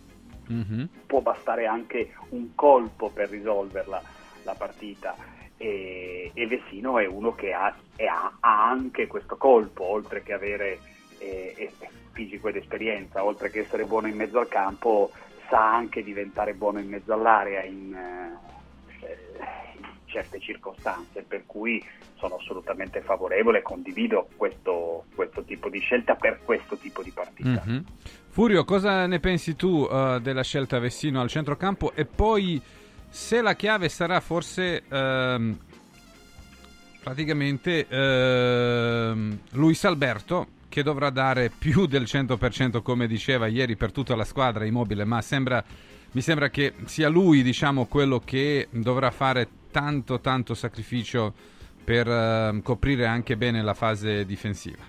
mm-hmm. 0.52 0.84
può 1.06 1.20
bastare 1.20 1.66
anche 1.66 2.14
un 2.30 2.56
colpo 2.56 3.10
per 3.10 3.28
risolverla 3.28 4.02
la 4.42 4.54
partita 4.54 5.14
e, 5.56 6.32
e 6.34 6.46
Vessino 6.48 6.98
è 6.98 7.06
uno 7.06 7.36
che 7.36 7.52
ha, 7.52 7.66
ha, 7.66 8.36
ha, 8.40 8.68
anche 8.68 9.06
questo 9.06 9.36
colpo, 9.36 9.84
oltre 9.84 10.24
che 10.24 10.32
avere 10.32 10.80
eh, 11.18 11.70
fisico 12.10 12.48
ed 12.48 12.56
esperienza, 12.56 13.24
oltre 13.24 13.50
che 13.50 13.60
essere 13.60 13.84
buono 13.84 14.08
in 14.08 14.16
mezzo 14.16 14.40
al 14.40 14.48
campo, 14.48 15.12
sa 15.48 15.74
anche 15.74 16.02
diventare 16.02 16.54
buono 16.54 16.78
in 16.78 16.88
mezzo 16.88 17.12
all'area 17.12 17.64
in, 17.64 17.94
eh, 17.94 18.38
in 18.46 18.47
certe 20.06 20.40
circostanze, 20.40 21.22
per 21.22 21.44
cui 21.46 21.84
sono 22.16 22.36
assolutamente 22.36 23.00
favorevole 23.00 23.58
e 23.58 23.62
condivido 23.62 24.28
questo, 24.36 25.04
questo, 25.14 25.42
tipo 25.44 25.68
di 25.68 25.78
scelta 25.78 26.14
per 26.14 26.40
questo 26.44 26.76
tipo 26.76 27.02
di 27.02 27.10
partita. 27.10 27.62
Mm-hmm. 27.66 27.82
Furio, 28.28 28.64
cosa 28.64 29.06
ne 29.06 29.20
pensi 29.20 29.54
tu 29.54 29.82
uh, 29.82 30.18
della 30.18 30.42
scelta 30.42 30.78
Vessino 30.78 31.20
al 31.20 31.28
centrocampo 31.28 31.92
e 31.94 32.04
poi 32.04 32.60
se 33.08 33.40
la 33.40 33.54
chiave 33.54 33.88
sarà 33.88 34.20
forse 34.20 34.84
ehm, 34.86 35.58
praticamente 37.02 37.86
ehm, 37.88 39.38
Luis 39.52 39.84
Alberto 39.84 40.46
che 40.68 40.82
dovrà 40.82 41.08
dare 41.10 41.50
più 41.56 41.86
del 41.86 42.02
100% 42.02 42.82
come 42.82 43.06
diceva 43.06 43.46
ieri 43.46 43.76
per 43.76 43.92
tutta 43.92 44.14
la 44.14 44.24
squadra 44.24 44.66
immobile 44.66 45.04
ma 45.04 45.22
sembra, 45.22 45.64
mi 46.12 46.20
sembra 46.20 46.48
che 46.48 46.74
sia 46.84 47.08
lui 47.08 47.42
diciamo 47.42 47.86
quello 47.86 48.20
che 48.24 48.68
dovrà 48.70 49.10
fare 49.10 49.48
tanto 49.70 50.20
tanto 50.20 50.54
sacrificio 50.54 51.32
per 51.84 52.08
eh, 52.08 52.60
coprire 52.62 53.06
anche 53.06 53.36
bene 53.36 53.62
la 53.62 53.74
fase 53.74 54.24
difensiva 54.24 54.82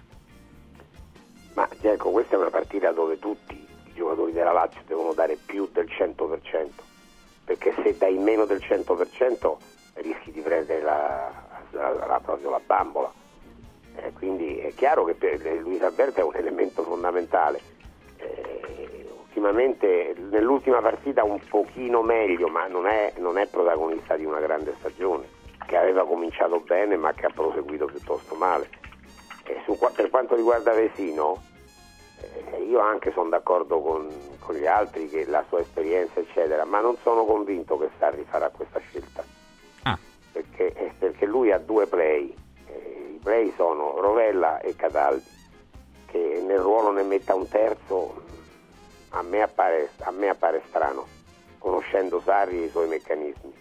ma 1.54 1.68
ecco 1.82 2.12
questa 2.12 2.36
è 2.36 2.40
una 2.40 2.50
partita 2.50 2.92
dove 2.92 3.20
tutti 3.20 3.54
i 3.54 3.94
giocatori 3.94 4.32
della 4.32 4.54
Lazio 4.54 4.82
devono 4.88 5.14
dare 5.14 5.38
più 5.46 5.70
del 5.72 5.88
100% 5.88 6.68
perché 7.50 7.74
se 7.84 7.98
dai 7.98 8.18
meno 8.18 8.46
del 8.46 8.60
100% 8.60 9.58
rischi 10.02 10.32
di 10.32 10.42
prendere 10.42 10.82
la, 10.82 11.32
la, 11.72 12.06
la, 12.06 12.20
proprio 12.24 12.52
la 12.52 12.62
bambola. 12.64 13.12
Eh, 13.96 14.14
quindi 14.14 14.58
è 14.60 14.74
chiaro 14.76 15.04
che 15.06 15.16
per 15.16 15.42
Luis 15.62 15.82
Alberto 15.82 16.20
è 16.20 16.24
un 16.24 16.36
elemento 16.36 16.84
fondamentale. 16.84 17.60
Eh, 18.18 19.08
ultimamente 19.40 20.16
nell'ultima 20.30 20.82
partita 20.82 21.24
un 21.24 21.40
pochino 21.48 22.02
meglio, 22.02 22.50
ma 22.50 22.68
non 22.68 22.86
è, 22.86 23.14
non 23.18 23.38
è, 23.38 23.48
protagonista 23.48 24.18
di 24.18 24.26
una 24.26 24.40
grande 24.40 24.76
stagione, 24.80 25.28
che 25.66 25.78
aveva 25.78 26.06
cominciato 26.06 26.60
bene 26.60 26.98
ma 26.98 27.14
che 27.14 27.28
ha 27.28 27.32
proseguito 27.34 27.86
piuttosto 27.86 28.36
male. 28.36 28.70
Su, 29.64 29.78
per 29.96 30.10
quanto 30.10 30.36
riguarda 30.36 30.74
Vesino, 30.74 31.42
eh, 32.22 32.64
io 32.64 32.80
anche 32.80 33.12
sono 33.14 33.30
d'accordo 33.30 33.80
con, 33.80 34.10
con 34.40 34.56
gli 34.56 34.68
altri, 34.68 35.08
che 35.08 35.26
la 35.26 35.44
sua 35.48 35.62
esperienza, 35.62 36.20
eccetera, 36.20 36.66
ma 36.66 36.82
non 36.82 36.98
sono 37.02 37.24
convinto 37.24 37.78
che 37.78 37.90
Sarri 37.98 38.26
farà 38.28 38.50
questa 38.50 38.80
scelta. 38.80 39.24
Ah. 39.84 39.98
Perché, 40.34 40.74
eh, 40.74 40.92
perché 41.00 41.26
lui 41.26 41.52
ha 41.52 41.58
due 41.58 41.88
play, 41.88 42.36
eh, 42.68 43.14
i 43.16 43.20
play 43.24 43.52
sono 43.56 44.00
Rovella 44.00 44.60
e 44.60 44.76
Cataldi, 44.76 45.38
che 46.08 46.44
nel 46.46 46.60
ruolo 46.60 46.92
ne 46.92 47.04
metta 47.04 47.34
un 47.34 47.48
terzo, 47.48 48.28
a 49.10 49.22
me 49.22 49.42
appare, 49.42 49.90
a 50.00 50.12
me 50.12 50.30
appare 50.30 50.62
strano, 50.68 51.06
conoscendo 51.58 52.22
Sarri 52.24 52.62
e 52.62 52.66
i 52.66 52.70
suoi 52.70 52.88
meccanismi. 52.88 53.54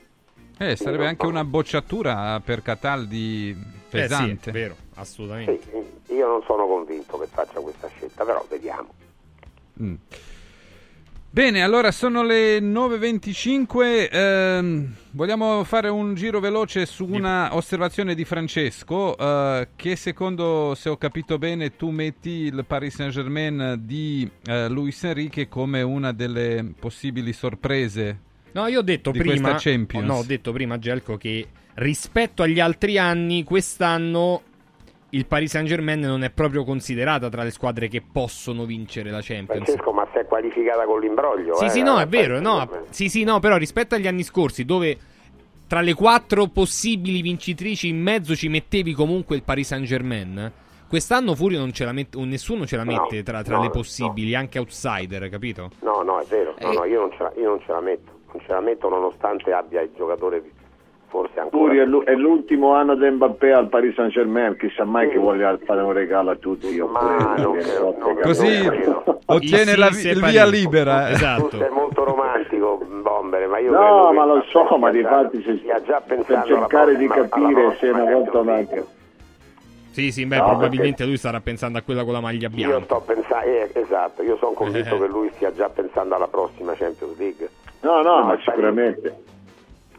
Eh, 0.58 0.76
sarebbe 0.76 1.06
anche 1.06 1.26
una 1.26 1.44
bocciatura 1.44 2.40
per 2.44 2.62
Cataldi 2.62 3.56
pesante. 3.88 4.50
Eh 4.50 4.52
sì, 4.52 4.58
vero, 4.58 4.76
assolutamente. 4.94 5.60
Sì, 6.06 6.14
io 6.14 6.26
non 6.26 6.42
sono 6.42 6.66
convinto 6.66 7.16
che 7.18 7.26
faccia 7.26 7.60
questa 7.60 7.88
scelta, 7.88 8.24
però 8.24 8.44
vediamo. 8.48 8.88
Mm. 9.80 9.94
Bene, 11.30 11.62
allora 11.62 11.92
sono 11.92 12.22
le 12.22 12.58
9.25. 12.58 14.08
ehm, 14.10 14.94
vogliamo 15.10 15.62
fare 15.62 15.90
un 15.90 16.14
giro 16.14 16.40
veloce 16.40 16.86
su 16.86 17.04
una 17.04 17.54
osservazione 17.54 18.14
di 18.14 18.24
Francesco, 18.24 19.16
eh, 19.16 19.68
che 19.76 19.94
secondo, 19.96 20.74
se 20.74 20.88
ho 20.88 20.96
capito 20.96 21.36
bene, 21.36 21.76
tu 21.76 21.90
metti 21.90 22.30
il 22.30 22.64
Paris 22.66 22.94
Saint-Germain 22.94 23.76
di 23.78 24.28
eh, 24.46 24.70
Luis 24.70 25.04
Enrique 25.04 25.48
come 25.48 25.82
una 25.82 26.12
delle 26.12 26.72
possibili 26.78 27.34
sorprese. 27.34 28.20
No, 28.52 28.66
io 28.66 28.78
ho 28.78 28.82
detto 28.82 29.10
di 29.10 29.18
prima. 29.18 29.50
questa 29.50 29.70
Champions. 29.70 30.06
No, 30.06 30.14
ho 30.14 30.24
detto 30.24 30.50
prima, 30.52 30.78
Gelco, 30.78 31.18
che 31.18 31.46
rispetto 31.74 32.42
agli 32.42 32.58
altri 32.58 32.96
anni, 32.96 33.44
quest'anno 33.44 34.42
il 35.10 35.26
Paris 35.26 35.50
Saint 35.50 35.66
Germain 35.66 36.00
non 36.00 36.22
è 36.22 36.30
proprio 36.30 36.64
considerata 36.64 37.28
tra 37.28 37.42
le 37.42 37.50
squadre 37.50 37.88
che 37.88 38.02
possono 38.02 38.64
vincere 38.64 39.10
la 39.10 39.20
Champions. 39.22 39.64
Francesco, 39.64 39.92
ma 39.92 40.06
si 40.12 40.18
è 40.18 40.26
qualificata 40.26 40.84
con 40.84 41.00
l'imbroglio. 41.00 41.54
Sì, 41.54 41.64
eh, 41.64 41.68
sì, 41.70 41.82
no, 41.82 41.94
la 41.94 42.02
è 42.02 42.06
vero, 42.06 42.34
Paris 42.34 42.42
no. 42.42 42.56
Saint-Germain. 42.56 42.92
Sì, 42.92 43.08
sì, 43.08 43.24
no, 43.24 43.40
però 43.40 43.56
rispetto 43.56 43.94
agli 43.94 44.06
anni 44.06 44.22
scorsi, 44.22 44.64
dove 44.64 44.98
tra 45.66 45.80
le 45.80 45.94
quattro 45.94 46.46
possibili 46.48 47.22
vincitrici 47.22 47.88
in 47.88 48.00
mezzo 48.00 48.34
ci 48.34 48.48
mettevi 48.48 48.92
comunque 48.92 49.36
il 49.36 49.42
Paris 49.42 49.66
Saint 49.66 49.86
Germain. 49.86 50.52
Quest'anno 50.88 51.34
Furio 51.34 51.58
non 51.58 51.72
ce 51.72 51.84
la 51.84 51.92
mette, 51.92 52.18
nessuno 52.24 52.64
ce 52.64 52.76
la 52.76 52.84
No, 52.84 52.92
mette 52.92 53.22
tra, 53.22 53.42
tra 53.42 53.56
no, 53.56 53.62
le 53.62 53.70
possibili, 53.70 54.34
anche 54.34 54.58
outsider, 54.58 55.28
capito? 55.28 55.70
No, 55.80 56.00
no, 56.02 56.18
è 56.18 56.24
vero, 56.24 56.54
no, 56.58 56.70
Eh. 56.70 56.74
no, 56.74 56.84
io, 56.84 57.00
non 57.00 57.10
ce 57.12 57.22
la, 57.22 57.32
io 57.36 57.48
non 57.48 57.60
ce 57.60 57.72
la 57.72 57.80
metto, 57.80 58.10
non 58.32 58.40
ce 58.40 58.52
la 58.52 58.60
metto 58.60 58.88
nonostante 58.88 59.52
abbia 59.52 59.82
il 59.82 59.90
giocatore 59.94 60.42
forse 61.08 61.40
ancora... 61.40 61.64
Puri 61.64 61.78
è, 61.78 61.84
l'u- 61.84 62.04
è 62.04 62.14
l'ultimo 62.14 62.74
anno 62.74 62.94
di 62.94 63.08
Mbappé 63.08 63.52
al 63.52 63.68
Paris 63.68 63.94
Saint 63.94 64.12
Germain, 64.12 64.56
chissà 64.56 64.84
mai 64.84 65.08
che 65.08 65.18
voglia 65.18 65.56
fare 65.64 65.80
un 65.82 65.92
regalo 65.92 66.30
a 66.30 66.36
tutti. 66.36 66.66
Io 66.68 66.86
Ma 66.86 67.34
non 67.38 67.52
credo, 67.58 67.96
so 68.00 68.14
che- 68.14 68.22
Così 68.22 68.70
ottiene 69.26 69.76
la 69.76 69.88
vi- 69.88 70.08
il 70.08 70.22
via 70.24 70.44
libera. 70.46 71.08
eh. 71.08 71.12
Esatto. 71.12 71.48
Tu 71.48 71.56
sei 71.58 71.70
molto 71.70 72.04
romantico, 72.04 72.80
Bombere, 73.02 73.46
ma 73.46 73.58
io 73.58 73.70
No, 73.72 73.78
credo 73.78 74.12
ma 74.12 74.24
lo 74.24 74.42
so, 74.48 74.76
ma 74.78 74.90
di 74.90 75.02
fatti 75.02 75.42
se- 75.42 75.58
stia 75.58 75.82
già 75.82 76.00
per 76.00 76.16
pensando 76.24 76.46
alla 76.46 76.56
cercare 76.60 76.96
di 76.96 77.06
capire 77.08 77.76
se 77.78 77.88
una 77.90 78.04
volta 78.04 78.38
o 78.38 78.40
un'altra. 78.42 78.82
Sì, 79.90 80.12
sì, 80.12 80.26
beh, 80.26 80.36
No, 80.36 80.44
probabilmente 80.46 81.04
lui 81.04 81.16
starà 81.16 81.40
pensando 81.40 81.78
a 81.78 81.82
quella 81.82 82.04
con 82.04 82.12
la 82.12 82.20
maglia 82.20 82.48
Io 82.48 82.54
bianca. 82.54 82.84
sto 82.84 83.02
pensando, 83.04 83.44
eh, 83.46 83.70
esatto, 83.74 84.22
io 84.22 84.36
sono 84.36 84.52
convinto 84.52 84.94
Eh. 84.94 84.98
che 85.00 85.06
lui 85.08 85.28
stia 85.34 85.52
già 85.52 85.68
pensando 85.68 86.14
alla 86.14 86.28
prossima 86.28 86.74
Champions 86.74 87.18
League. 87.18 87.48
No, 87.80 88.02
no, 88.02 88.18
ma 88.22 88.26
Paris- 88.28 88.44
sicuramente. 88.44 89.16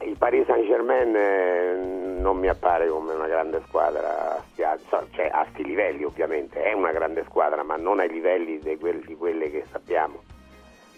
Il 0.01 0.15
Paris 0.17 0.45
Saint 0.45 0.65
Germain 0.65 2.19
non 2.21 2.37
mi 2.37 2.47
appare 2.47 2.87
come 2.87 3.13
una 3.13 3.27
grande 3.27 3.61
squadra, 3.67 4.43
cioè 4.55 5.29
a 5.31 5.45
sti 5.51 5.63
livelli 5.63 6.03
ovviamente, 6.03 6.61
è 6.63 6.73
una 6.73 6.91
grande 6.91 7.23
squadra, 7.25 7.63
ma 7.63 7.75
non 7.75 7.99
ai 7.99 8.09
livelli 8.09 8.59
di 8.59 9.15
quelle 9.15 9.51
che 9.51 9.65
sappiamo. 9.71 10.23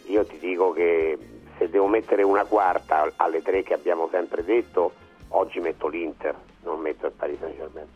Io 0.07 0.25
ti 0.25 0.37
dico 0.39 0.71
che 0.71 1.17
se 1.57 1.69
devo 1.69 1.87
mettere 1.87 2.23
una 2.23 2.45
quarta 2.45 3.11
alle 3.15 3.41
tre 3.41 3.63
che 3.63 3.73
abbiamo 3.73 4.07
sempre 4.11 4.43
detto, 4.43 4.93
oggi 5.29 5.59
metto 5.59 5.87
l'Inter, 5.87 6.35
non 6.63 6.79
metto 6.79 7.07
il 7.07 7.13
Paris 7.13 7.39
Saint 7.39 7.55
Germain. 7.55 7.87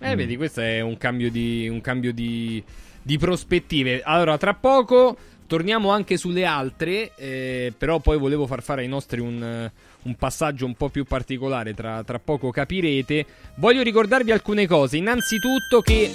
Eh, 0.00 0.16
vedi, 0.16 0.36
questo 0.36 0.60
è 0.60 0.80
un 0.80 0.96
cambio 0.96 1.30
di, 1.30 1.68
un 1.68 1.80
cambio 1.80 2.12
di, 2.12 2.62
di 3.00 3.18
prospettive. 3.18 4.02
Allora, 4.04 4.36
tra 4.36 4.54
poco 4.54 5.16
torniamo 5.52 5.90
anche 5.90 6.16
sulle 6.16 6.46
altre, 6.46 7.12
eh, 7.14 7.74
però 7.76 7.98
poi 7.98 8.16
volevo 8.16 8.46
far 8.46 8.62
fare 8.62 8.80
ai 8.80 8.88
nostri 8.88 9.20
un, 9.20 9.42
eh, 9.42 9.70
un 10.04 10.14
passaggio 10.14 10.64
un 10.64 10.74
po' 10.74 10.88
più 10.88 11.04
particolare, 11.04 11.74
tra, 11.74 12.02
tra 12.04 12.18
poco 12.18 12.50
capirete. 12.50 13.26
Voglio 13.56 13.82
ricordarvi 13.82 14.30
alcune 14.32 14.66
cose. 14.66 14.96
Innanzitutto 14.96 15.82
che 15.82 16.10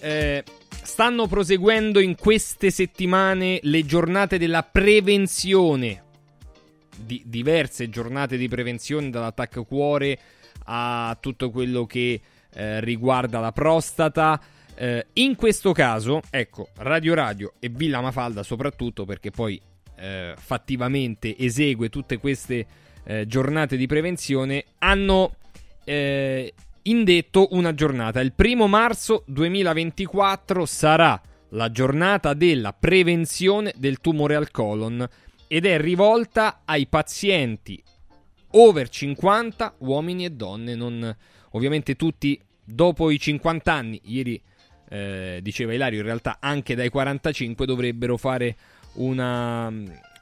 eh, 0.00 0.42
stanno 0.82 1.28
proseguendo 1.28 2.00
in 2.00 2.16
queste 2.16 2.72
settimane 2.72 3.60
le 3.62 3.86
giornate 3.86 4.36
della 4.36 4.64
prevenzione 4.64 6.02
di 6.96 7.22
diverse 7.24 7.88
giornate 7.88 8.36
di 8.36 8.48
prevenzione 8.48 9.10
dall'attacco 9.10 9.62
cuore 9.62 10.18
a 10.64 11.16
tutto 11.20 11.50
quello 11.50 11.86
che 11.86 12.20
eh, 12.52 12.80
riguarda 12.80 13.38
la 13.38 13.52
prostata. 13.52 14.40
Eh, 14.74 15.06
in 15.14 15.36
questo 15.36 15.72
caso, 15.72 16.20
ecco, 16.30 16.68
Radio 16.76 17.14
Radio 17.14 17.52
e 17.58 17.68
Villa 17.68 18.00
Mafalda 18.00 18.42
soprattutto 18.42 19.04
perché 19.04 19.30
poi 19.30 19.60
eh, 19.96 20.34
fattivamente 20.36 21.36
esegue 21.36 21.88
tutte 21.88 22.18
queste 22.18 22.66
eh, 23.04 23.26
giornate 23.26 23.76
di 23.76 23.86
prevenzione, 23.86 24.64
hanno 24.78 25.36
eh, 25.84 26.52
indetto 26.82 27.48
una 27.52 27.74
giornata. 27.74 28.20
Il 28.20 28.32
primo 28.32 28.66
marzo 28.66 29.24
2024 29.26 30.66
sarà 30.66 31.20
la 31.50 31.70
giornata 31.70 32.34
della 32.34 32.72
prevenzione 32.72 33.74
del 33.76 34.00
tumore 34.00 34.34
al 34.34 34.50
colon 34.50 35.06
ed 35.46 35.66
è 35.66 35.78
rivolta 35.78 36.62
ai 36.64 36.86
pazienti 36.86 37.82
over 38.52 38.88
50, 38.88 39.74
uomini 39.78 40.24
e 40.24 40.30
donne, 40.30 40.74
non 40.74 41.14
ovviamente 41.50 41.94
tutti 41.94 42.40
dopo 42.64 43.10
i 43.10 43.18
50 43.18 43.72
anni. 43.72 44.00
Ieri 44.04 44.40
eh, 44.92 45.38
diceva 45.40 45.72
Ilario, 45.72 46.00
in 46.00 46.04
realtà 46.04 46.36
anche 46.38 46.74
dai 46.74 46.90
45 46.90 47.64
dovrebbero 47.64 48.18
fare 48.18 48.56
una 48.94 49.72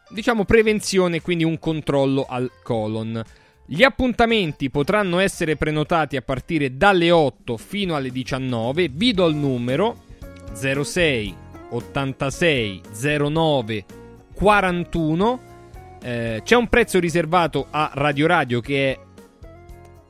diciamo 0.08 0.44
prevenzione, 0.44 1.20
quindi 1.20 1.42
un 1.42 1.58
controllo 1.58 2.24
al 2.28 2.50
colon. 2.62 3.20
Gli 3.66 3.82
appuntamenti 3.82 4.70
potranno 4.70 5.18
essere 5.18 5.56
prenotati 5.56 6.16
a 6.16 6.22
partire 6.22 6.76
dalle 6.76 7.10
8 7.10 7.56
fino 7.56 7.96
alle 7.96 8.10
19. 8.10 8.88
Vi 8.88 9.12
do 9.12 9.26
il 9.26 9.34
numero 9.34 10.04
06 10.52 11.34
86 11.70 12.80
09 13.28 13.84
41. 14.34 15.40
Eh, 16.02 16.40
c'è 16.44 16.56
un 16.56 16.68
prezzo 16.68 16.98
riservato 16.98 17.66
a 17.70 17.90
Radio 17.94 18.26
Radio 18.26 18.60
che 18.60 18.92
è 18.92 18.98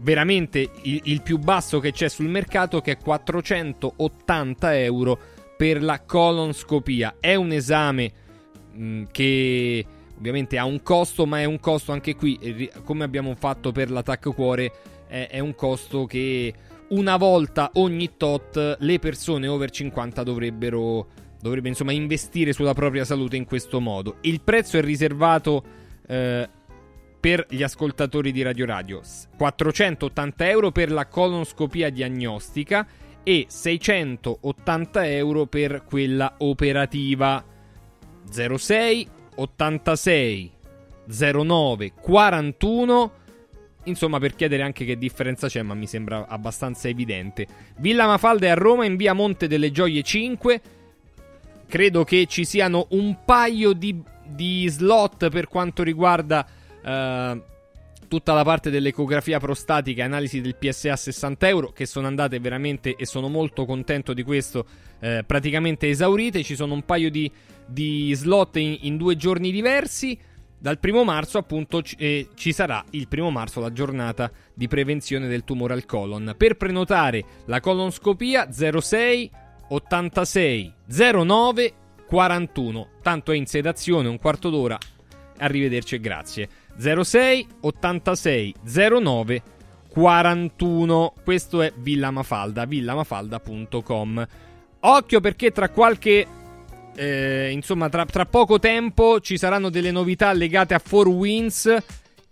veramente 0.00 0.70
il, 0.82 1.00
il 1.04 1.22
più 1.22 1.38
basso 1.38 1.78
che 1.78 1.92
c'è 1.92 2.08
sul 2.08 2.28
mercato, 2.28 2.80
che 2.80 2.92
è 2.92 2.98
480 2.98 4.78
euro 4.78 5.18
per 5.56 5.82
la 5.82 6.00
colonscopia. 6.00 7.16
È 7.20 7.34
un 7.34 7.52
esame 7.52 8.12
mh, 8.72 9.04
che 9.10 9.84
ovviamente 10.16 10.58
ha 10.58 10.64
un 10.64 10.82
costo, 10.82 11.26
ma 11.26 11.40
è 11.40 11.44
un 11.44 11.60
costo 11.60 11.92
anche 11.92 12.14
qui, 12.14 12.70
come 12.84 13.04
abbiamo 13.04 13.34
fatto 13.34 13.72
per 13.72 13.90
l'attacco 13.90 14.32
cuore, 14.32 14.72
è, 15.06 15.28
è 15.30 15.38
un 15.38 15.54
costo 15.54 16.06
che 16.06 16.52
una 16.88 17.16
volta 17.16 17.70
ogni 17.74 18.16
tot 18.16 18.76
le 18.80 18.98
persone 18.98 19.46
over 19.46 19.70
50 19.70 20.22
dovrebbero, 20.22 21.08
dovrebbe 21.40 21.68
insomma 21.68 21.92
investire 21.92 22.52
sulla 22.52 22.74
propria 22.74 23.04
salute 23.04 23.36
in 23.36 23.44
questo 23.44 23.80
modo. 23.80 24.16
Il 24.22 24.40
prezzo 24.40 24.76
è 24.76 24.82
riservato 24.82 25.62
eh, 26.06 26.48
per 27.20 27.46
gli 27.50 27.62
ascoltatori 27.62 28.32
di 28.32 28.42
Radio 28.42 28.64
Radio, 28.64 29.02
S- 29.02 29.28
480 29.36 30.48
euro 30.48 30.70
per 30.72 30.90
la 30.90 31.06
colonscopia 31.06 31.90
diagnostica 31.90 32.86
e 33.22 33.44
680 33.46 35.06
euro 35.08 35.46
per 35.46 35.84
quella 35.84 36.34
operativa. 36.38 37.44
06 38.30 39.08
86 39.36 40.50
09 41.06 41.92
41 42.00 43.12
Insomma, 43.84 44.18
per 44.18 44.34
chiedere 44.34 44.62
anche 44.62 44.84
che 44.84 44.98
differenza 44.98 45.48
c'è, 45.48 45.62
ma 45.62 45.72
mi 45.72 45.86
sembra 45.86 46.26
abbastanza 46.28 46.88
evidente. 46.88 47.46
Villa 47.78 48.06
Mafalda 48.06 48.46
è 48.46 48.50
a 48.50 48.54
Roma 48.54 48.84
in 48.84 48.96
via 48.96 49.14
Monte 49.14 49.46
delle 49.46 49.70
Gioie 49.70 50.02
5. 50.02 50.60
Credo 51.66 52.04
che 52.04 52.26
ci 52.26 52.44
siano 52.44 52.88
un 52.90 53.24
paio 53.24 53.72
di, 53.72 54.00
di 54.26 54.68
slot 54.68 55.30
per 55.30 55.48
quanto 55.48 55.82
riguarda 55.82 56.46
eh, 56.82 57.42
tutta 58.10 58.32
la 58.32 58.42
parte 58.42 58.70
dell'ecografia 58.70 59.38
prostatica 59.38 60.02
e 60.02 60.04
analisi 60.04 60.40
del 60.40 60.56
PSA 60.56 60.92
a 60.92 60.96
60 60.96 61.48
euro, 61.48 61.72
che 61.72 61.86
sono 61.86 62.08
andate 62.08 62.40
veramente, 62.40 62.96
e 62.96 63.06
sono 63.06 63.28
molto 63.28 63.64
contento 63.64 64.12
di 64.12 64.24
questo, 64.24 64.66
eh, 64.98 65.22
praticamente 65.24 65.88
esaurite. 65.88 66.42
Ci 66.42 66.56
sono 66.56 66.74
un 66.74 66.82
paio 66.82 67.08
di, 67.08 67.30
di 67.64 68.12
slot 68.12 68.56
in, 68.56 68.78
in 68.80 68.96
due 68.96 69.16
giorni 69.16 69.52
diversi. 69.52 70.18
Dal 70.58 70.78
primo 70.78 71.04
marzo, 71.04 71.38
appunto, 71.38 71.82
ci, 71.82 71.94
eh, 71.98 72.28
ci 72.34 72.52
sarà 72.52 72.84
il 72.90 73.06
primo 73.06 73.30
marzo 73.30 73.60
la 73.60 73.72
giornata 73.72 74.30
di 74.52 74.66
prevenzione 74.66 75.28
del 75.28 75.44
tumore 75.44 75.74
al 75.74 75.86
colon. 75.86 76.34
Per 76.36 76.56
prenotare 76.56 77.24
la 77.46 77.60
colonscopia 77.60 78.50
06 78.50 79.30
86 79.68 80.72
09 80.86 81.74
41. 82.06 82.88
Tanto 83.02 83.30
è 83.30 83.36
in 83.36 83.46
sedazione, 83.46 84.08
un 84.08 84.18
quarto 84.18 84.50
d'ora. 84.50 84.76
Arrivederci 85.38 85.94
e 85.94 86.00
grazie. 86.00 86.48
06 86.80 87.46
86 87.60 88.54
09 89.02 89.42
41. 89.88 91.14
Questo 91.22 91.62
è 91.62 91.72
Villa 91.76 92.10
Mafalda, 92.10 92.64
villamafalda.com. 92.64 94.26
Occhio 94.80 95.20
perché 95.20 95.50
tra 95.50 95.68
qualche 95.68 96.26
eh, 96.94 97.50
insomma, 97.52 97.88
tra, 97.88 98.06
tra, 98.06 98.24
poco 98.24 98.58
tempo 98.58 99.20
ci 99.20 99.36
saranno 99.36 99.68
delle 99.68 99.90
novità 99.90 100.32
legate 100.32 100.74
a 100.74 100.80
4 100.80 101.10
Winds, 101.10 101.76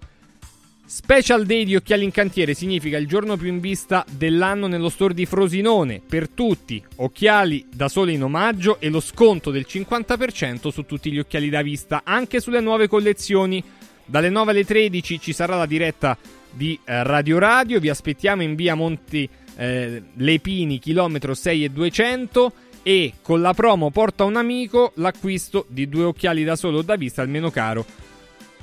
Special 0.90 1.44
Day 1.44 1.66
di 1.66 1.76
Occhiali 1.76 2.02
in 2.02 2.10
Cantiere 2.10 2.54
significa 2.54 2.96
il 2.96 3.06
giorno 3.06 3.36
più 3.36 3.48
in 3.48 3.60
vista 3.60 4.06
dell'anno 4.10 4.66
nello 4.68 4.88
store 4.88 5.12
di 5.12 5.26
Frosinone. 5.26 6.00
Per 6.00 6.30
tutti, 6.30 6.82
occhiali 6.96 7.66
da 7.70 7.88
sole 7.88 8.12
in 8.12 8.22
omaggio 8.22 8.80
e 8.80 8.88
lo 8.88 9.00
sconto 9.00 9.50
del 9.50 9.66
50% 9.68 10.70
su 10.70 10.86
tutti 10.86 11.12
gli 11.12 11.18
occhiali 11.18 11.50
da 11.50 11.60
vista, 11.60 12.00
anche 12.04 12.40
sulle 12.40 12.60
nuove 12.60 12.88
collezioni. 12.88 13.62
Dalle 14.06 14.30
9 14.30 14.50
alle 14.50 14.64
13 14.64 15.20
ci 15.20 15.34
sarà 15.34 15.56
la 15.56 15.66
diretta 15.66 16.16
di 16.50 16.80
eh, 16.82 17.02
Radio 17.02 17.38
Radio. 17.38 17.80
Vi 17.80 17.90
aspettiamo 17.90 18.42
in 18.42 18.54
via 18.54 18.74
Monti 18.74 19.28
eh, 19.56 20.02
Lepini, 20.14 20.78
chilometro 20.78 21.34
6 21.34 21.64
e 21.64 21.68
200. 21.68 22.52
E 22.82 23.12
con 23.20 23.42
la 23.42 23.52
promo 23.52 23.90
Porta 23.90 24.24
un 24.24 24.36
amico 24.36 24.92
l'acquisto 24.94 25.66
di 25.68 25.86
due 25.86 26.04
occhiali 26.04 26.44
da 26.44 26.56
sole 26.56 26.78
o 26.78 26.82
da 26.82 26.96
vista 26.96 27.20
almeno 27.20 27.50
caro 27.50 27.84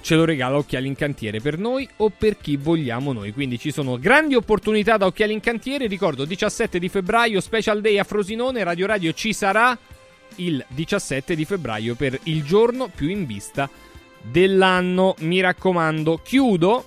ce 0.06 0.14
lo 0.14 0.24
regala 0.24 0.58
Occhiali 0.58 0.86
in 0.86 0.96
Cantiere 0.96 1.40
per 1.40 1.58
noi 1.58 1.90
o 1.98 2.12
per 2.16 2.38
chi 2.38 2.58
vogliamo 2.58 3.12
noi. 3.12 3.34
Quindi 3.34 3.58
ci 3.58 3.72
sono 3.72 3.98
grandi 3.98 4.36
opportunità 4.36 4.98
da 4.98 5.08
Occhiali 5.08 5.34
in 5.34 5.40
Cantiere. 5.40 5.88
Ricordo 5.88 6.26
17 6.26 6.78
di 6.78 6.90
febbraio, 6.90 7.42
Special 7.42 7.82
Day 7.82 7.98
a 7.98 8.04
Frosinone, 8.04 8.64
Radio 8.64 8.86
Radio 8.86 9.14
ci 9.14 9.34
sarà 9.34 9.76
il 10.36 10.64
17 10.68 11.36
di 11.36 11.44
febbraio 11.44 11.96
per 11.96 12.20
il 12.26 12.44
giorno 12.44 12.88
più 12.88 13.08
in 13.08 13.26
vista 13.26 13.68
dell'anno. 14.22 15.16
Mi 15.22 15.40
raccomando, 15.40 16.20
chiudo 16.24 16.86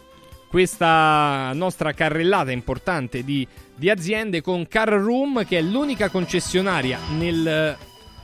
questa 0.49 1.51
nostra 1.55 1.93
carrellata 1.95 2.53
importante 2.53 3.25
di, 3.25 3.45
di 3.75 3.91
aziende 3.91 4.43
con 4.43 4.69
Car 4.69 4.91
Room, 4.91 5.45
che 5.45 5.59
è 5.59 5.63
l'unica 5.63 6.09
concessionaria 6.09 7.01
nel, 7.19 7.77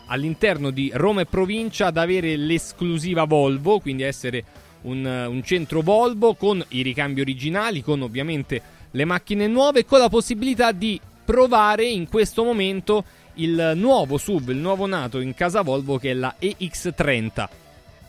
all'interno 0.07 0.71
di 0.71 0.93
Roma 0.95 1.23
e 1.23 1.27
provincia 1.27 1.87
ad 1.87 1.97
avere 1.97 2.37
l'esclusiva 2.37 3.25
Volvo, 3.25 3.81
quindi 3.81 4.05
essere 4.05 4.63
un, 4.85 5.05
un 5.05 5.43
centro 5.43 5.83
Volvo 5.83 6.35
con 6.35 6.65
i 6.69 6.83
ricambi 6.83 7.21
originali, 7.21 7.83
con 7.83 8.03
ovviamente 8.03 8.63
le 8.91 9.05
macchine 9.05 9.47
nuove, 9.47 9.85
con 9.85 9.99
la 9.99 10.09
possibilità 10.09 10.73
di 10.73 11.01
provare 11.25 11.85
in 11.85 12.09
questo 12.09 12.45
momento 12.45 13.05
il 13.35 13.73
nuovo 13.75 14.19
SUV, 14.19 14.51
il 14.51 14.57
nuovo 14.57 14.87
nato 14.87 15.21
in 15.21 15.35
casa 15.35 15.63
Volvo 15.63 15.99
che 15.99 16.11
è 16.11 16.15
la 16.15 16.35
EX30. 16.41 17.49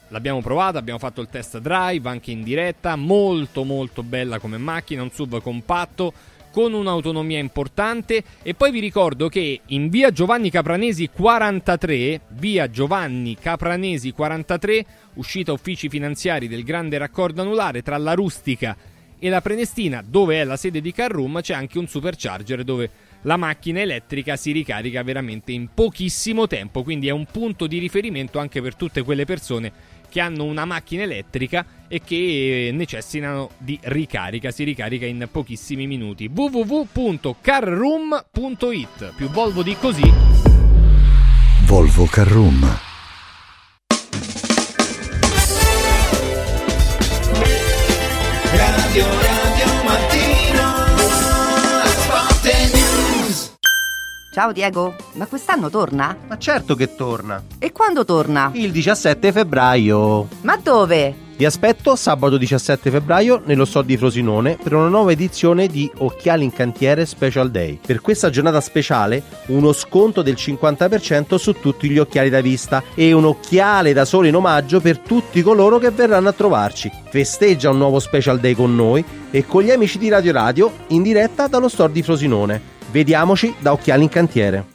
L'abbiamo 0.10 0.42
provata, 0.42 0.78
abbiamo 0.78 1.00
fatto 1.00 1.22
il 1.22 1.30
test 1.32 1.58
drive 1.58 2.08
anche 2.08 2.32
in 2.32 2.44
diretta, 2.44 2.96
molto 2.96 3.64
molto 3.64 4.04
bella 4.04 4.40
come 4.40 4.58
macchina, 4.58 5.02
un 5.02 5.12
SUV 5.12 5.42
compatto 5.42 6.14
con 6.56 6.72
un'autonomia 6.72 7.38
importante. 7.38 8.24
E 8.42 8.54
poi 8.54 8.72
vi 8.72 8.80
ricordo 8.80 9.28
che 9.28 9.60
in 9.66 9.90
via 9.90 10.12
Giovanni 10.12 10.50
Capranesi 10.50 11.10
43, 11.10 12.22
via 12.30 12.70
Giovanni 12.70 13.36
Capranesi 13.38 14.14
43, 14.14 14.86
uscita 15.16 15.52
uffici 15.52 15.90
finanziari 15.90 16.48
del 16.48 16.64
grande 16.64 16.98
raccordo 16.98 17.42
anulare 17.42 17.82
tra 17.82 17.98
la 17.98 18.14
Rustica 18.14 18.78
e 19.20 19.28
la 19.28 19.42
Prenestina, 19.42 20.02
dove 20.08 20.40
è 20.40 20.46
la 20.46 20.56
sede 20.56 20.80
di 20.80 20.94
Carroom, 20.94 21.42
c'è 21.42 21.54
anche 21.54 21.78
un 21.78 21.88
supercharger 21.88 22.64
dove 22.64 22.90
la 23.24 23.36
macchina 23.36 23.82
elettrica 23.82 24.38
si 24.38 24.54
ricarica 24.54 25.04
veramente 25.04 25.52
in 25.52 25.68
pochissimo 25.74 26.48
tempo, 26.48 26.84
quindi 26.84 27.10
è 27.10 27.12
un 27.12 27.26
punto 27.26 27.68
di 27.68 27.80
riferimento 27.80 28.40
anche 28.40 28.62
per 28.62 28.76
tutte 28.76 29.02
quelle 29.02 29.26
persone 29.26 29.74
che 30.08 30.22
hanno 30.22 30.46
una 30.46 30.64
macchina 30.64 31.04
elettrica 31.04 31.66
e 31.88 32.02
che 32.02 32.72
necessitano 32.74 33.52
di 33.58 33.80
ricarica. 33.84 34.52
Si 34.52 34.64
ricarica 34.64 35.06
in 35.06 35.28
pochissimi 35.32 35.88
minuti. 35.88 36.30
www.carroom.it 36.34 39.14
Più 39.16 39.30
Volvo 39.30 39.64
di 39.64 39.76
così. 39.78 40.12
Volvo 41.66 42.06
Carroom. 42.06 42.78
Radio 48.52 49.06
Radio 49.06 49.84
Mattino 49.84 50.74
Sport 51.88 52.46
News 52.74 53.54
Ciao 54.32 54.52
Diego, 54.52 54.96
ma 55.14 55.26
quest'anno 55.26 55.70
torna? 55.70 56.16
Ma 56.28 56.38
certo 56.38 56.76
che 56.76 56.96
torna. 56.96 57.42
E 57.58 57.72
quando 57.72 58.06
torna? 58.06 58.52
Il 58.54 58.72
17 58.72 59.32
febbraio. 59.32 60.28
Ma 60.42 60.58
dove? 60.58 61.25
Vi 61.38 61.44
aspetto 61.44 61.98
sabato 61.98 62.38
17 62.38 62.90
febbraio 62.90 63.42
nello 63.44 63.66
store 63.66 63.86
di 63.86 63.98
Frosinone 63.98 64.58
per 64.62 64.74
una 64.74 64.88
nuova 64.88 65.12
edizione 65.12 65.68
di 65.68 65.92
Occhiali 65.98 66.46
in 66.46 66.54
Cantiere 66.54 67.06
Special 67.06 67.52
Day. 67.52 67.78
Per 67.86 68.00
questa 68.00 68.30
giornata 68.30 68.62
speciale 68.62 69.22
uno 69.48 69.74
sconto 69.74 70.22
del 70.22 70.36
50% 70.36 71.36
su 71.36 71.52
tutti 71.60 71.90
gli 71.90 71.98
occhiali 71.98 72.30
da 72.30 72.40
vista 72.40 72.82
e 72.94 73.12
un 73.12 73.26
occhiale 73.26 73.92
da 73.92 74.06
sole 74.06 74.30
in 74.30 74.36
omaggio 74.38 74.80
per 74.80 75.00
tutti 75.00 75.42
coloro 75.42 75.78
che 75.78 75.90
verranno 75.90 76.30
a 76.30 76.34
trovarci. 76.34 76.90
Festeggia 77.10 77.70
un 77.70 77.80
nuovo 77.80 78.00
Special 78.00 78.40
Day 78.40 78.54
con 78.54 78.74
noi 78.74 79.04
e 79.30 79.46
con 79.46 79.62
gli 79.62 79.72
amici 79.72 79.98
di 79.98 80.08
Radio 80.08 80.32
Radio 80.32 80.72
in 80.88 81.02
diretta 81.02 81.48
dallo 81.48 81.68
store 81.68 81.92
di 81.92 82.02
Frosinone. 82.02 82.62
Vediamoci 82.92 83.54
da 83.60 83.74
Occhiali 83.74 84.04
in 84.04 84.10
Cantiere. 84.10 84.75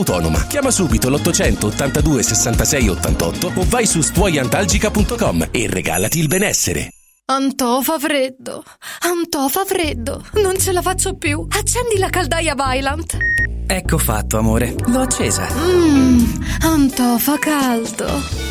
autonoma. 0.01 0.45
Chiama 0.47 0.71
subito 0.71 1.09
l'800 1.09 1.65
82 1.65 2.23
66 2.23 2.89
88 2.89 3.51
o 3.55 3.65
vai 3.67 3.85
su 3.85 4.01
stuoiantalgica.com 4.01 5.47
e 5.51 5.67
regalati 5.69 6.19
il 6.19 6.27
benessere. 6.27 6.89
Antò 7.25 7.81
fa 7.81 7.97
freddo, 7.97 8.63
Antò 9.01 9.47
fa 9.47 9.63
freddo, 9.65 10.25
non 10.41 10.57
ce 10.59 10.73
la 10.73 10.81
faccio 10.81 11.15
più. 11.15 11.45
Accendi 11.49 11.97
la 11.97 12.09
caldaia 12.09 12.55
Vylant. 12.55 13.17
Ecco 13.67 13.97
fatto, 13.97 14.37
amore. 14.37 14.75
L'ho 14.87 14.99
accesa. 14.99 15.47
Mmm, 15.49 16.43
Antò 16.61 17.17
fa 17.17 17.37
caldo. 17.39 18.50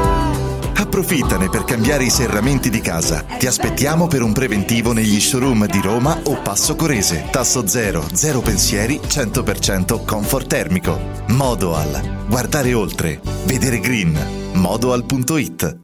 Approfittane 0.81 1.47
per 1.47 1.63
cambiare 1.63 2.05
i 2.05 2.09
serramenti 2.09 2.71
di 2.71 2.81
casa. 2.81 3.23
Ti 3.37 3.45
aspettiamo 3.45 4.07
per 4.07 4.23
un 4.23 4.33
preventivo 4.33 4.93
negli 4.93 5.19
showroom 5.19 5.67
di 5.67 5.79
Roma 5.79 6.19
o 6.23 6.41
Passo 6.41 6.75
Corese. 6.75 7.27
Tasso 7.29 7.67
zero, 7.67 8.03
zero 8.11 8.41
pensieri, 8.41 8.99
100% 8.99 10.03
comfort 10.03 10.47
termico. 10.47 10.99
Modoal. 11.27 12.25
Guardare 12.27 12.73
oltre. 12.73 13.21
Vedere 13.45 13.79
green. 13.79 14.19
Modoal.it. 14.53 15.77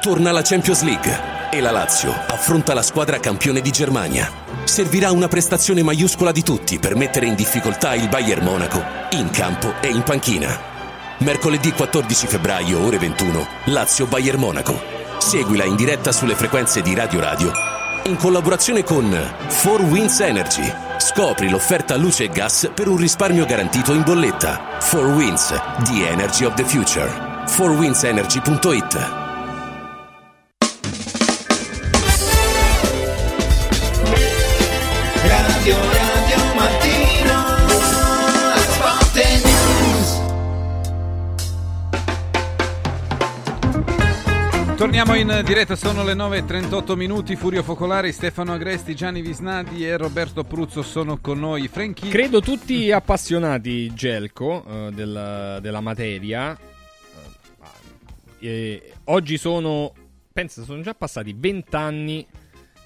Torna 0.00 0.30
la 0.30 0.42
Champions 0.42 0.82
League 0.82 1.20
e 1.50 1.60
la 1.60 1.72
Lazio 1.72 2.12
affronta 2.12 2.72
la 2.72 2.82
squadra 2.82 3.18
campione 3.18 3.60
di 3.60 3.72
Germania. 3.72 4.30
Servirà 4.62 5.10
una 5.10 5.26
prestazione 5.26 5.82
maiuscola 5.82 6.30
di 6.30 6.44
tutti 6.44 6.78
per 6.78 6.94
mettere 6.94 7.26
in 7.26 7.34
difficoltà 7.34 7.94
il 7.94 8.08
Bayern 8.08 8.44
Monaco 8.44 8.80
in 9.10 9.28
campo 9.30 9.74
e 9.80 9.88
in 9.88 10.04
panchina. 10.04 10.75
Mercoledì 11.18 11.72
14 11.72 12.26
febbraio, 12.26 12.84
ore 12.84 12.98
21, 12.98 13.46
Lazio 13.66 14.06
Bayern 14.06 14.38
Monaco. 14.38 14.78
Seguila 15.18 15.64
in 15.64 15.76
diretta 15.76 16.12
sulle 16.12 16.34
frequenze 16.34 16.82
di 16.82 16.94
Radio 16.94 17.20
Radio 17.20 17.74
in 18.06 18.16
collaborazione 18.16 18.84
con 18.84 19.10
4 19.62 19.84
Winds 19.86 20.20
Energy. 20.20 20.72
Scopri 20.98 21.50
l'offerta 21.50 21.96
luce 21.96 22.24
e 22.24 22.28
gas 22.28 22.70
per 22.72 22.88
un 22.88 22.96
risparmio 22.96 23.44
garantito 23.44 23.92
in 23.92 24.02
bolletta. 24.02 24.78
4 24.88 25.08
Winds, 25.08 25.48
the 25.84 26.08
energy 26.08 26.44
of 26.44 26.54
the 26.54 26.64
future. 26.64 27.10
4windsenergy.it 27.46 29.25
Torniamo 44.86 45.16
in 45.16 45.42
diretta, 45.44 45.74
sono 45.74 46.04
le 46.04 46.14
9.38 46.14 46.94
minuti, 46.94 47.34
Furio 47.34 47.64
Focolari, 47.64 48.12
Stefano 48.12 48.52
Agresti, 48.52 48.94
Gianni 48.94 49.20
Visnadi 49.20 49.84
e 49.84 49.96
Roberto 49.96 50.44
Pruzzo 50.44 50.82
sono 50.82 51.18
con 51.18 51.40
noi. 51.40 51.66
Franchi... 51.66 52.08
Credo 52.08 52.40
tutti 52.40 52.92
appassionati, 52.92 53.92
Gelco, 53.92 54.64
eh, 54.64 54.92
della, 54.92 55.58
della 55.58 55.80
materia. 55.80 56.56
Eh, 58.38 58.48
eh, 58.48 58.92
oggi 59.06 59.38
sono, 59.38 59.92
penso, 60.32 60.62
sono 60.62 60.80
già 60.82 60.94
passati 60.94 61.34
20 61.36 61.74
anni, 61.74 62.24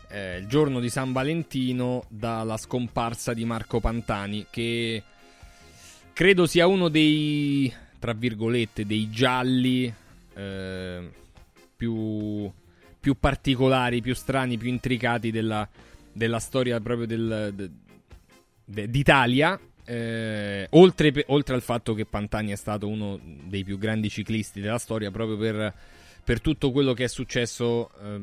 eh, 0.09 0.39
il 0.39 0.47
giorno 0.47 0.81
di 0.81 0.89
San 0.89 1.13
Valentino, 1.13 2.05
dalla 2.09 2.57
scomparsa 2.57 3.35
di 3.35 3.45
Marco 3.45 3.79
Pantani, 3.79 4.47
che 4.49 5.03
credo 6.15 6.47
sia 6.47 6.67
uno 6.67 6.89
dei, 6.89 7.71
tra 7.99 8.15
virgolette, 8.15 8.87
dei 8.87 9.11
gialli 9.11 9.93
eh, 10.35 11.19
più, 11.81 12.52
più 13.01 13.16
particolari, 13.19 14.02
più 14.02 14.15
strani, 14.15 14.59
più 14.59 14.69
intricati 14.69 15.31
della, 15.31 15.66
della 16.12 16.39
storia 16.39 16.78
proprio 16.78 17.07
del, 17.07 17.52
de- 17.55 17.70
de- 18.66 18.90
d'Italia. 18.90 19.59
Eh, 19.82 20.66
oltre, 20.73 21.24
oltre 21.28 21.55
al 21.55 21.62
fatto 21.62 21.94
che 21.94 22.05
Pantani 22.05 22.52
è 22.52 22.57
stato 22.57 22.86
uno 22.86 23.19
dei 23.44 23.65
più 23.65 23.78
grandi 23.78 24.11
ciclisti 24.11 24.61
della 24.61 24.77
storia, 24.77 25.11
proprio 25.11 25.39
per, 25.39 25.74
per 26.23 26.43
tutto 26.43 26.70
quello 26.70 26.93
che 26.93 27.05
è 27.05 27.09
successo 27.09 27.90
eh, 28.02 28.20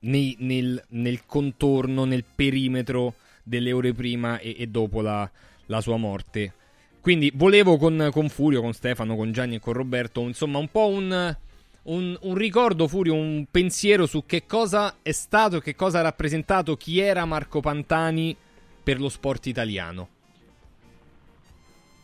nei- 0.00 0.36
nel, 0.38 0.82
nel 0.88 1.26
contorno, 1.26 2.06
nel 2.06 2.24
perimetro 2.24 3.16
delle 3.42 3.72
ore 3.72 3.92
prima 3.92 4.38
e, 4.38 4.56
e 4.58 4.66
dopo 4.68 5.02
la, 5.02 5.30
la 5.66 5.80
sua 5.82 5.98
morte. 5.98 6.54
Quindi 7.02 7.30
volevo 7.34 7.76
con, 7.76 8.08
con 8.10 8.30
Furio, 8.30 8.62
con 8.62 8.72
Stefano, 8.72 9.14
con 9.14 9.30
Gianni 9.30 9.56
e 9.56 9.60
con 9.60 9.74
Roberto, 9.74 10.22
insomma, 10.22 10.56
un 10.56 10.68
po' 10.68 10.88
un, 10.88 11.36
un, 11.84 12.16
un 12.22 12.34
ricordo, 12.34 12.88
Furio, 12.88 13.14
un 13.14 13.46
pensiero 13.50 14.06
su 14.06 14.24
che 14.24 14.46
cosa 14.46 14.96
è 15.02 15.12
stato, 15.12 15.58
che 15.58 15.74
cosa 15.74 15.98
ha 15.98 16.02
rappresentato, 16.02 16.76
chi 16.76 17.00
era 17.00 17.24
Marco 17.24 17.60
Pantani 17.60 18.36
per 18.82 19.00
lo 19.00 19.08
sport 19.08 19.46
italiano. 19.46 20.08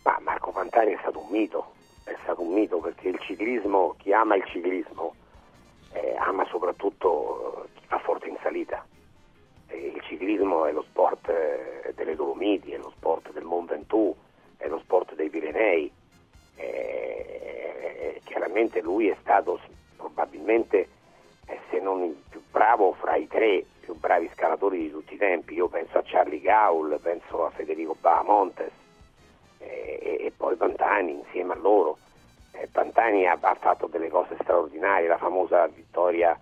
Ma 0.02 0.18
Marco 0.22 0.50
Pantani 0.50 0.92
è 0.92 0.98
stato 1.00 1.20
un 1.20 1.28
mito, 1.30 1.72
è 2.04 2.16
stato 2.22 2.42
un 2.42 2.52
mito 2.52 2.78
perché 2.78 3.08
il 3.08 3.18
ciclismo, 3.20 3.94
chi 3.98 4.12
ama 4.12 4.36
il 4.36 4.44
ciclismo, 4.46 5.14
eh, 5.92 6.16
ama 6.16 6.44
soprattutto 6.50 7.68
chi 7.74 7.84
fa 7.86 7.98
forte 7.98 8.28
in 8.28 8.36
salita. 8.42 8.84
E 9.68 9.92
il 9.94 10.02
ciclismo 10.02 10.66
è 10.66 10.72
lo 10.72 10.82
sport 10.82 11.28
eh, 11.28 11.92
delle 11.94 12.16
Dolomiti, 12.16 12.72
è 12.72 12.78
lo 12.78 12.92
sport 12.96 13.32
del 13.32 13.44
Mont 13.44 13.68
Ventoux, 13.68 14.16
è 14.56 14.68
lo 14.68 14.78
sport 14.80 15.14
dei 15.14 15.30
Pirenei. 15.30 15.90
Eh, 16.60 18.20
chiaramente 18.24 18.80
lui 18.80 19.08
è 19.08 19.16
stato 19.20 19.60
probabilmente, 19.96 20.88
eh, 21.46 21.58
se 21.70 21.80
non 21.80 22.02
il 22.02 22.16
più 22.28 22.42
bravo, 22.50 22.92
fra 22.92 23.16
i 23.16 23.26
tre 23.26 23.64
più 23.80 23.94
bravi 23.94 24.30
scalatori 24.34 24.78
di 24.78 24.90
tutti 24.90 25.14
i 25.14 25.18
tempi. 25.18 25.54
Io 25.54 25.68
penso 25.68 25.98
a 25.98 26.02
Charlie 26.04 26.40
Gaul, 26.40 26.98
penso 27.02 27.46
a 27.46 27.50
Federico 27.50 27.96
Bahamontes 28.00 28.70
eh, 29.58 29.98
e, 30.02 30.26
e 30.26 30.32
poi 30.36 30.56
Pantani 30.56 31.12
insieme 31.12 31.54
a 31.54 31.56
loro. 31.56 31.98
Eh, 32.52 32.68
Pantani 32.70 33.26
ha, 33.26 33.38
ha 33.40 33.54
fatto 33.54 33.86
delle 33.86 34.08
cose 34.08 34.36
straordinarie, 34.42 35.08
la 35.08 35.18
famosa 35.18 35.66
vittoria 35.68 36.38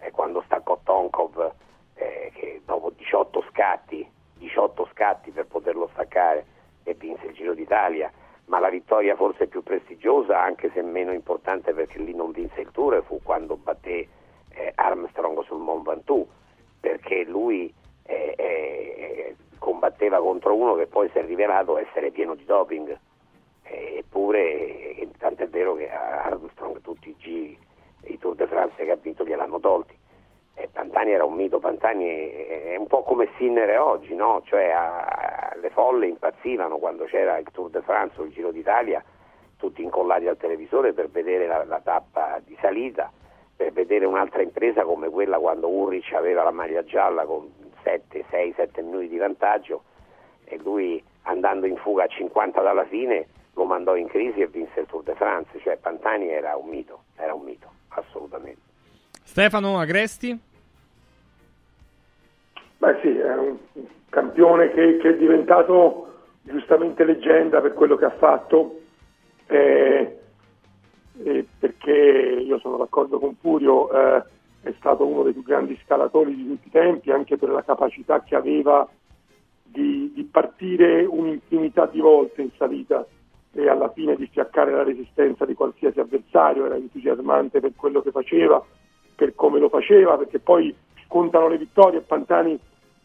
eh, 0.00 0.10
quando 0.10 0.42
staccò 0.44 0.78
Tonkov, 0.82 1.52
eh, 1.94 2.30
che 2.34 2.60
dopo 2.64 2.90
18 2.90 3.44
scatti, 3.50 4.08
18 4.38 4.88
scatti 4.92 5.30
per 5.30 5.46
poterlo 5.46 5.88
staccare 5.92 6.44
e 6.84 6.94
vinse 6.94 7.26
il 7.26 7.34
Giro 7.34 7.54
d'Italia. 7.54 8.10
Ma 8.46 8.58
la 8.60 8.70
vittoria 8.70 9.16
forse 9.16 9.46
più 9.46 9.62
prestigiosa, 9.62 10.40
anche 10.40 10.70
se 10.72 10.82
meno 10.82 11.12
importante 11.12 11.72
perché 11.72 11.98
lì 11.98 12.14
non 12.14 12.30
vinse 12.30 12.60
il 12.60 12.70
Tour, 12.70 13.02
fu 13.04 13.20
quando 13.22 13.56
batté 13.56 14.08
eh, 14.50 14.72
Armstrong 14.74 15.42
sul 15.44 15.60
Mont 15.60 15.84
Ventoux, 15.84 16.26
perché 16.80 17.24
lui 17.24 17.72
eh, 18.04 18.34
eh, 18.36 19.36
combatteva 19.58 20.18
contro 20.20 20.54
uno 20.54 20.74
che 20.74 20.86
poi 20.86 21.08
si 21.10 21.18
è 21.18 21.24
rivelato 21.24 21.78
essere 21.78 22.10
pieno 22.10 22.34
di 22.34 22.44
doping. 22.44 22.98
Eppure, 23.62 24.96
eh, 24.96 25.08
tant'è 25.18 25.48
vero 25.48 25.74
che 25.74 25.90
Armstrong 25.90 26.80
tutti 26.80 27.08
i 27.10 27.16
giri, 27.18 27.58
i 28.04 28.18
Tour 28.18 28.36
de 28.36 28.46
France 28.46 28.84
che 28.84 28.90
ha 28.90 28.96
vinto 28.96 29.24
gliel'hanno 29.24 29.58
tolti. 29.58 29.94
E 30.58 30.68
Pantani 30.72 31.12
era 31.12 31.24
un 31.24 31.34
mito, 31.34 31.58
Pantani 31.58 32.06
è, 32.06 32.76
un 32.78 32.86
po' 32.86 33.02
come 33.02 33.28
Sinner 33.36 33.78
oggi, 33.78 34.14
no? 34.14 34.40
cioè 34.46 34.70
a, 34.70 35.54
le 35.60 35.68
folle 35.68 36.06
impazzivano 36.06 36.78
quando 36.78 37.04
c'era 37.04 37.36
il 37.36 37.46
Tour 37.52 37.68
de 37.68 37.82
France 37.82 38.18
o 38.18 38.24
il 38.24 38.32
Giro 38.32 38.50
d'Italia, 38.50 39.04
tutti 39.58 39.82
incollati 39.82 40.26
al 40.26 40.38
televisore 40.38 40.94
per 40.94 41.10
vedere 41.10 41.46
la, 41.46 41.62
la 41.64 41.80
tappa 41.84 42.40
di 42.42 42.56
salita, 42.58 43.12
per 43.54 43.72
vedere 43.72 44.06
un'altra 44.06 44.40
impresa 44.40 44.82
come 44.84 45.10
quella 45.10 45.38
quando 45.38 45.68
Ulrich 45.68 46.12
aveva 46.14 46.42
la 46.42 46.50
maglia 46.50 46.82
gialla 46.84 47.26
con 47.26 47.52
7, 47.82 48.24
6, 48.30 48.54
7 48.56 48.80
minuti 48.80 49.08
di 49.08 49.18
vantaggio 49.18 49.82
e 50.44 50.56
lui 50.58 51.02
andando 51.22 51.66
in 51.66 51.76
fuga 51.76 52.04
a 52.04 52.08
50 52.08 52.62
dalla 52.62 52.84
fine 52.86 53.26
lo 53.54 53.64
mandò 53.64 53.94
in 53.94 54.06
crisi 54.08 54.40
e 54.40 54.46
vinse 54.46 54.80
il 54.80 54.86
Tour 54.86 55.02
de 55.02 55.14
France, 55.14 55.58
cioè 55.60 55.76
Pantani 55.76 56.28
era 56.28 56.56
un 56.56 56.68
mito, 56.68 57.04
era 57.16 57.34
un 57.34 57.42
mito, 57.42 57.68
assolutamente. 57.88 58.65
Stefano 59.26 59.78
Agresti? 59.78 60.38
Beh 62.78 62.98
sì, 63.02 63.08
è 63.08 63.36
un 63.36 63.56
campione 64.08 64.70
che, 64.70 64.96
che 64.98 65.10
è 65.10 65.16
diventato 65.16 66.28
giustamente 66.42 67.04
leggenda 67.04 67.60
per 67.60 67.74
quello 67.74 67.96
che 67.96 68.04
ha 68.04 68.16
fatto, 68.16 68.80
eh, 69.48 70.18
eh, 71.24 71.46
perché 71.58 71.92
io 71.92 72.58
sono 72.60 72.76
d'accordo 72.78 73.18
con 73.18 73.34
Furio, 73.34 73.90
eh, 73.90 74.22
è 74.62 74.72
stato 74.78 75.04
uno 75.04 75.24
dei 75.24 75.32
più 75.32 75.42
grandi 75.42 75.78
scalatori 75.84 76.34
di 76.34 76.46
tutti 76.46 76.68
i 76.68 76.70
tempi, 76.70 77.10
anche 77.10 77.36
per 77.36 77.50
la 77.50 77.64
capacità 77.64 78.22
che 78.22 78.36
aveva 78.36 78.88
di, 79.62 80.12
di 80.14 80.22
partire 80.22 81.04
un'infinità 81.04 81.86
di 81.86 82.00
volte 82.00 82.42
in 82.42 82.50
salita 82.56 83.04
e 83.52 83.68
alla 83.68 83.90
fine 83.90 84.14
di 84.16 84.28
fiaccare 84.28 84.70
la 84.70 84.84
resistenza 84.84 85.44
di 85.44 85.54
qualsiasi 85.54 85.98
avversario, 85.98 86.66
era 86.66 86.76
entusiasmante 86.76 87.60
per 87.60 87.72
quello 87.74 88.00
che 88.00 88.12
faceva, 88.12 88.64
per 89.16 89.34
come 89.34 89.58
lo 89.58 89.68
faceva, 89.68 90.16
perché 90.16 90.38
poi 90.38 90.72
contano 91.08 91.48
le 91.48 91.58
vittorie. 91.58 92.02
Pantani 92.02 92.56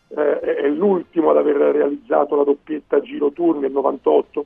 eh, 0.10 0.40
è 0.40 0.68
l'ultimo 0.68 1.32
ad 1.32 1.38
aver 1.38 1.56
realizzato 1.56 2.36
la 2.36 2.44
doppietta 2.44 3.02
Giro 3.02 3.32
Tour 3.32 3.58
nel 3.58 3.72
98, 3.72 4.46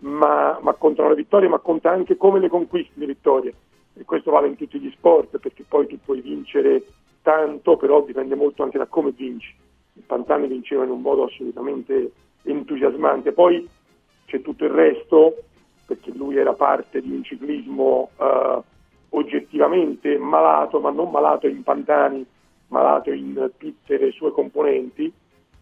ma, 0.00 0.58
ma 0.60 0.72
contano 0.74 1.08
le 1.08 1.14
vittorie, 1.16 1.48
ma 1.48 1.58
conta 1.58 1.90
anche 1.90 2.16
come 2.16 2.38
le 2.38 2.48
conquisti 2.48 3.00
le 3.00 3.06
vittorie. 3.06 3.54
E 3.94 4.04
questo 4.04 4.30
vale 4.30 4.46
in 4.46 4.56
tutti 4.56 4.78
gli 4.78 4.90
sport, 4.90 5.38
perché 5.38 5.64
poi 5.66 5.86
tu 5.86 5.98
puoi 6.04 6.20
vincere 6.20 6.84
tanto, 7.22 7.76
però 7.76 8.04
dipende 8.04 8.34
molto 8.34 8.62
anche 8.62 8.78
da 8.78 8.86
come 8.86 9.10
vinci. 9.10 9.52
Pantani 10.06 10.46
vinceva 10.46 10.84
in 10.84 10.90
un 10.90 11.00
modo 11.00 11.24
assolutamente 11.24 12.12
entusiasmante. 12.42 13.32
Poi 13.32 13.66
c'è 14.26 14.40
tutto 14.42 14.64
il 14.64 14.70
resto, 14.70 15.34
perché 15.86 16.12
lui 16.12 16.36
era 16.36 16.52
parte 16.52 17.00
di 17.00 17.10
un 17.10 17.24
ciclismo 17.24 18.10
eh, 18.18 18.62
oggettivamente 19.10 20.18
malato, 20.18 20.80
ma 20.80 20.90
non 20.90 21.10
malato 21.10 21.46
in 21.46 21.62
Pantani, 21.62 22.24
malato 22.68 23.10
in 23.10 23.50
tutte 23.56 23.98
le 23.98 24.10
sue 24.12 24.32
componenti, 24.32 25.12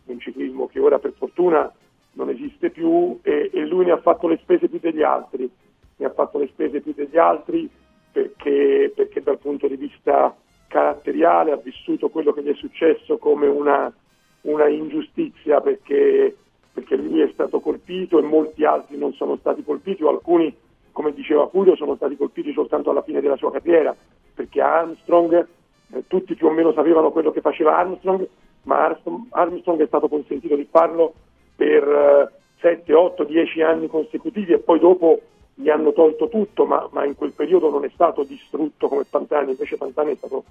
un 0.06 0.20
ciclismo 0.20 0.66
che 0.66 0.81
ora 0.81 0.98
per 0.98 1.12
fortuna 1.16 1.73
non 2.12 2.31
esiste 2.31 2.70
più 2.70 3.18
e, 3.23 3.51
e, 3.52 3.66
lui 3.66 3.85
ne 3.85 3.93
ha 3.93 4.01
fatto 4.01 4.27
le 4.27 4.39
spese 4.43 4.68
più 4.68 4.78
degli 4.81 5.02
altri, 5.02 5.48
ne 5.97 6.06
ha 6.06 6.10
fatto 6.10 6.39
le 6.39 6.48
spese 6.48 6.81
più 6.81 6.93
degli 6.94 7.18
altri 7.18 7.68
perché, 8.10 8.93
perché 8.94 9.23
dal 9.23 9.39
punto 9.39 9.68
di 9.68 9.77
vista 9.77 10.35
caratteriale 10.68 11.52
ha 11.52 11.56
vissuto 11.56 12.09
quello 12.09 12.32
che 12.32 12.43
gli 12.43 12.51
è 12.51 12.55
successo 12.55 13.18
come 13.18 13.47
una, 13.47 13.93
una 14.43 14.68
ingiustizia 14.68 15.60
perché, 15.60 16.35
perché 16.73 16.97
lui 16.97 17.20
è 17.20 17.31
stato 17.32 17.60
colpito 17.60 18.18
e 18.18 18.23
molti 18.23 18.64
altri 18.64 18.97
non 18.97 19.12
sono 19.12 19.36
stati 19.36 19.62
colpiti 19.62 20.02
o 20.02 20.09
alcuni, 20.09 20.55
come 20.97 21.12
diceva 21.12 21.47
Furio, 21.48 21.77
sono 21.77 21.94
stati 21.97 22.16
colpiti 22.16 22.55
soltanto 22.55 22.89
alla 22.89 23.02
fine 23.02 23.20
della 23.20 23.36
sua 23.36 23.52
carriera 23.52 23.94
perché 24.32 24.62
Armstrong 24.62 25.47
eh, 25.93 26.05
tutti 26.06 26.35
più 26.35 26.47
o 26.47 26.51
meno 26.51 26.73
sapevano 26.73 27.10
quello 27.10 27.32
che 27.32 27.43
faceva 27.43 27.77
Armstrong, 27.77 28.27
ma 28.62 28.98
Armstrong 29.28 29.82
è 29.82 29.86
stato 29.86 30.09
consentito 30.09 30.56
di 30.56 30.66
farlo 30.70 31.12
per 31.55 31.82
eh, 31.86 32.32
7, 32.60 32.94
8, 32.94 33.24
10 33.24 33.60
anni 33.60 33.89
consecutivi 33.89 34.55
e 34.55 34.59
poi 34.59 34.78
dopo 34.78 35.20
gli 35.52 35.68
hanno 35.68 35.93
tolto 35.93 36.31
tutto, 36.31 36.64
ma, 36.64 36.89
ma, 36.93 37.05
in 37.05 37.14
quel 37.14 37.32
periodo 37.32 37.68
non 37.68 37.85
è 37.85 37.90
stato 37.93 38.23
distrutto 38.23 38.89
come 38.89 39.05
Pantani, 39.05 39.51
invece 39.51 39.77
Pantani 39.77 40.12
è 40.12 40.16
stato 40.16 40.44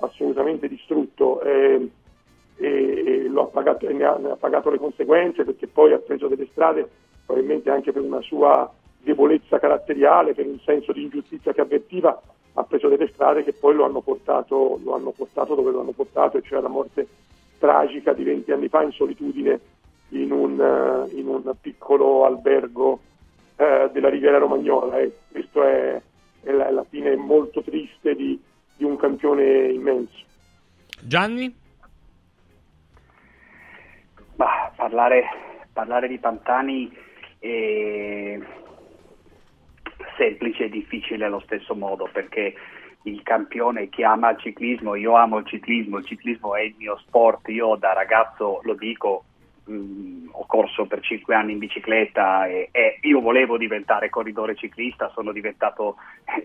assolutamente 0.00 0.66
distrutto 0.66 1.40
eh, 1.42 1.88
e, 2.56 2.66
e, 2.66 3.24
e 3.26 3.48
pagato, 3.52 3.88
ne, 3.88 4.04
ha, 4.04 4.16
ne, 4.16 4.30
ha, 4.30 4.36
pagato 4.36 4.68
le 4.68 4.78
conseguenze 4.78 5.44
perché 5.44 5.68
poi 5.68 5.92
ha 5.92 5.98
preso 5.98 6.26
delle 6.26 6.48
strade, 6.50 6.88
probabilmente 7.24 7.70
anche 7.70 7.92
per 7.92 8.02
una 8.02 8.20
sua 8.20 8.68
debolezza 9.02 9.58
caratteriale, 9.58 10.34
per 10.34 10.46
un 10.46 10.58
senso 10.60 10.92
di 10.92 11.02
ingiustizia 11.02 11.52
che 11.52 11.60
avvertiva, 11.60 12.20
ha 12.54 12.64
preso 12.64 12.88
delle 12.88 13.08
strade 13.08 13.44
che 13.44 13.52
poi 13.52 13.74
lo 13.74 13.84
hanno 13.84 14.00
portato, 14.00 14.78
lo 14.82 14.94
hanno 14.94 15.10
portato 15.10 15.54
dove 15.54 15.70
lo 15.70 15.80
hanno 15.80 15.92
portato, 15.92 16.38
e 16.38 16.42
cioè 16.42 16.58
alla 16.58 16.68
morte 16.68 17.06
tragica 17.58 18.12
di 18.12 18.24
20 18.24 18.52
anni 18.52 18.68
fa 18.68 18.82
in 18.82 18.92
solitudine 18.92 19.60
in 20.10 20.30
un, 20.30 20.58
uh, 20.58 21.16
in 21.16 21.28
un 21.28 21.54
piccolo 21.60 22.24
albergo 22.26 23.00
uh, 23.56 23.90
della 23.90 24.08
Riviera 24.08 24.38
Romagnola. 24.38 24.98
E 24.98 25.12
questo 25.30 25.62
è, 25.62 26.00
è, 26.42 26.50
la, 26.50 26.68
è 26.68 26.70
la, 26.70 26.84
fine 26.84 27.16
molto 27.16 27.62
triste 27.62 28.14
di, 28.14 28.40
di 28.76 28.84
un 28.84 28.96
campione 28.96 29.68
immenso. 29.68 30.24
Gianni? 31.00 31.54
Bah, 34.34 34.72
parlare, 34.76 35.24
parlare 35.72 36.08
di 36.08 36.18
Pantani 36.18 36.92
è 37.38 38.38
semplice 40.22 40.64
e 40.64 40.68
difficile 40.68 41.24
allo 41.24 41.40
stesso 41.40 41.74
modo 41.74 42.08
perché 42.12 42.54
il 43.04 43.22
campione 43.24 43.88
che 43.88 44.04
ama 44.04 44.30
il 44.30 44.38
ciclismo, 44.38 44.94
io 44.94 45.16
amo 45.16 45.38
il 45.38 45.46
ciclismo, 45.46 45.98
il 45.98 46.04
ciclismo 46.04 46.54
è 46.54 46.60
il 46.60 46.74
mio 46.78 46.96
sport, 46.98 47.48
io 47.48 47.74
da 47.74 47.92
ragazzo 47.92 48.60
lo 48.62 48.74
dico, 48.74 49.24
mh, 49.64 49.74
mm, 49.74 50.28
ho 50.30 50.46
corso 50.46 50.86
per 50.86 51.00
cinque 51.00 51.34
anni 51.34 51.52
in 51.52 51.58
bicicletta 51.58 52.46
e, 52.46 52.68
e, 52.70 52.98
io 53.02 53.20
volevo 53.20 53.56
diventare 53.56 54.08
corridore 54.08 54.54
ciclista, 54.54 55.10
sono 55.12 55.32
diventato 55.32 55.96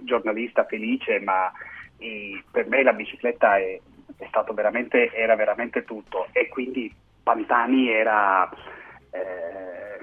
giornalista 0.01 0.65
felice, 0.65 1.19
ma 1.19 1.51
e, 1.99 2.43
per 2.49 2.67
me 2.67 2.81
la 2.81 2.93
bicicletta 2.93 3.57
è, 3.57 3.79
è 4.17 4.25
stato 4.27 4.53
veramente, 4.53 5.11
era 5.13 5.35
veramente 5.35 5.83
tutto. 5.83 6.27
E 6.31 6.47
quindi 6.47 6.91
Pantani 7.21 7.89
era... 7.89 8.49
Eh, 9.11 9.96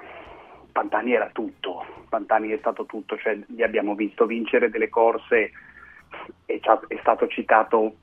Pantani 0.75 1.13
era 1.13 1.31
tutto, 1.33 1.85
Pantani 2.09 2.51
è 2.51 2.59
stato 2.59 2.85
tutto, 2.85 3.17
cioè 3.17 3.39
gli 3.47 3.63
abbiamo 3.63 3.95
visto 3.95 4.27
vincere 4.27 4.71
delle 4.71 4.89
corse 4.89 5.53
e 6.47 6.61
è 6.89 6.99
stato 6.99 7.29
citato 7.29 7.95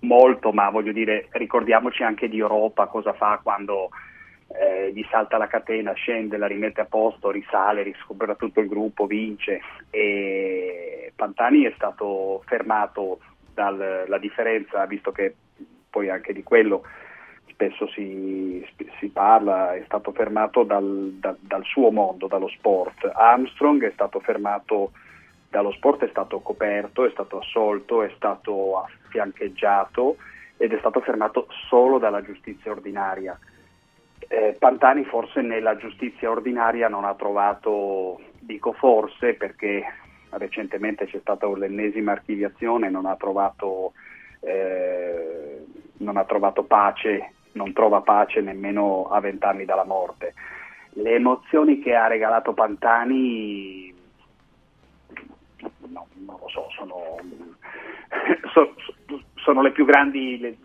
molto, 0.00 0.52
ma 0.52 0.68
voglio 0.68 0.92
dire, 0.92 1.28
ricordiamoci 1.30 2.02
anche 2.02 2.28
di 2.28 2.38
Europa, 2.38 2.84
cosa 2.88 3.14
fa 3.14 3.40
quando 3.42 3.88
eh, 4.48 4.92
gli 4.92 5.06
salta 5.10 5.38
la 5.38 5.46
catena, 5.46 5.94
scende, 5.94 6.36
la 6.36 6.46
rimette 6.46 6.82
a 6.82 6.84
posto, 6.84 7.30
risale, 7.30 7.82
riscopre 7.82 8.36
tutto 8.36 8.60
il 8.60 8.68
gruppo, 8.68 9.06
vince. 9.06 9.62
E 9.88 11.12
Pantani 11.16 11.62
è 11.62 11.72
stato 11.76 12.42
fermato 12.44 13.20
dalla 13.54 14.18
differenza, 14.18 14.84
visto 14.84 15.12
che 15.12 15.34
poi 15.88 16.10
anche 16.10 16.34
di 16.34 16.42
quello 16.42 16.82
spesso 17.48 17.88
si, 17.88 18.66
si, 18.98 19.08
parla, 19.08 19.74
è 19.74 19.82
stato 19.86 20.12
fermato 20.12 20.62
dal, 20.62 21.16
da, 21.18 21.34
dal, 21.38 21.64
suo 21.64 21.90
mondo, 21.90 22.26
dallo 22.26 22.48
sport. 22.48 23.10
Armstrong 23.14 23.82
è 23.84 23.90
stato 23.92 24.20
fermato 24.20 24.92
dallo 25.48 25.72
sport, 25.72 26.04
è 26.04 26.08
stato 26.08 26.40
coperto, 26.40 27.06
è 27.06 27.10
stato 27.10 27.38
assolto, 27.38 28.02
è 28.02 28.12
stato 28.14 28.78
affiancheggiato 28.78 30.16
ed 30.58 30.72
è 30.72 30.78
stato 30.78 31.00
fermato 31.00 31.48
solo 31.68 31.98
dalla 31.98 32.22
giustizia 32.22 32.70
ordinaria. 32.70 33.38
Eh, 34.28 34.56
Pantani 34.58 35.04
forse 35.04 35.40
nella 35.40 35.76
giustizia 35.76 36.30
ordinaria 36.30 36.88
non 36.88 37.04
ha 37.04 37.14
trovato, 37.14 38.20
dico 38.40 38.72
forse 38.72 39.34
perché 39.34 39.84
recentemente 40.30 41.06
c'è 41.06 41.20
stata 41.20 41.46
l'ennesima 41.46 42.12
archiviazione, 42.12 42.90
non 42.90 43.06
ha 43.06 43.16
trovato, 43.16 43.92
eh, 44.40 45.64
non 45.98 46.16
ha 46.16 46.24
trovato 46.24 46.64
pace 46.64 47.30
non 47.56 47.72
trova 47.72 48.02
pace 48.02 48.40
nemmeno 48.40 49.08
a 49.10 49.18
vent'anni 49.20 49.64
dalla 49.64 49.84
morte. 49.84 50.34
Le 50.90 51.14
emozioni 51.14 51.80
che 51.80 51.94
ha 51.94 52.06
regalato 52.06 52.52
Pantani, 52.52 53.92
no, 55.88 56.06
non 56.14 56.36
lo 56.40 56.48
so, 56.48 56.68
sono, 56.70 57.16
so, 58.52 58.74
sono 59.36 59.62
le 59.62 59.72
più 59.72 59.84
grandi, 59.84 60.38
le, 60.38 60.56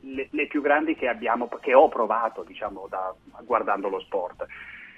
le, 0.00 0.28
le 0.30 0.46
più 0.46 0.60
grandi 0.60 0.94
che, 0.94 1.08
abbiamo, 1.08 1.48
che 1.60 1.74
ho 1.74 1.88
provato 1.88 2.42
diciamo, 2.42 2.86
da, 2.88 3.14
guardando 3.44 3.88
lo 3.88 4.00
sport. 4.00 4.46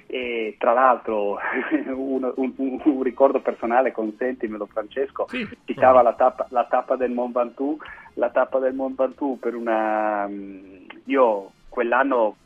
E 0.06 0.56
tra 0.58 0.72
l'altro 0.72 1.38
un, 1.94 2.32
un- 2.34 2.52
un- 2.56 3.02
ricordo 3.02 3.40
personale, 3.40 3.92
consentimelo 3.92 4.66
Francesco, 4.66 5.26
citava 5.64 6.02
la 6.02 6.12
tappa, 6.14 6.46
la 6.50 6.64
tappa 6.64 6.96
del 6.96 7.12
Mont 7.12 7.32
Ventoux, 7.34 7.82
la 8.14 8.30
tappa 8.30 8.58
del 8.58 8.74
Mont 8.74 8.96
Ventoux 8.96 9.38
per 9.38 9.54
una... 9.54 10.26
mm, 10.28 10.84
Io 11.06 11.52
quell'anno 11.68 12.36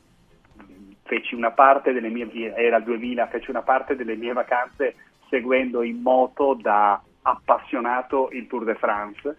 mm, 0.62 0.90
feci 1.04 1.34
una 1.34 1.50
parte 1.50 1.92
delle 1.92 2.08
mie, 2.08 2.28
era 2.54 2.76
il 2.78 2.84
2000, 2.84 3.26
feci 3.28 3.50
una 3.50 3.62
parte 3.62 3.96
delle 3.96 4.16
mie 4.16 4.32
vacanze 4.32 4.94
seguendo 5.28 5.82
in 5.82 6.00
moto 6.02 6.54
da 6.54 7.00
appassionato 7.22 8.28
il 8.32 8.46
Tour 8.46 8.64
de 8.64 8.74
France. 8.76 9.36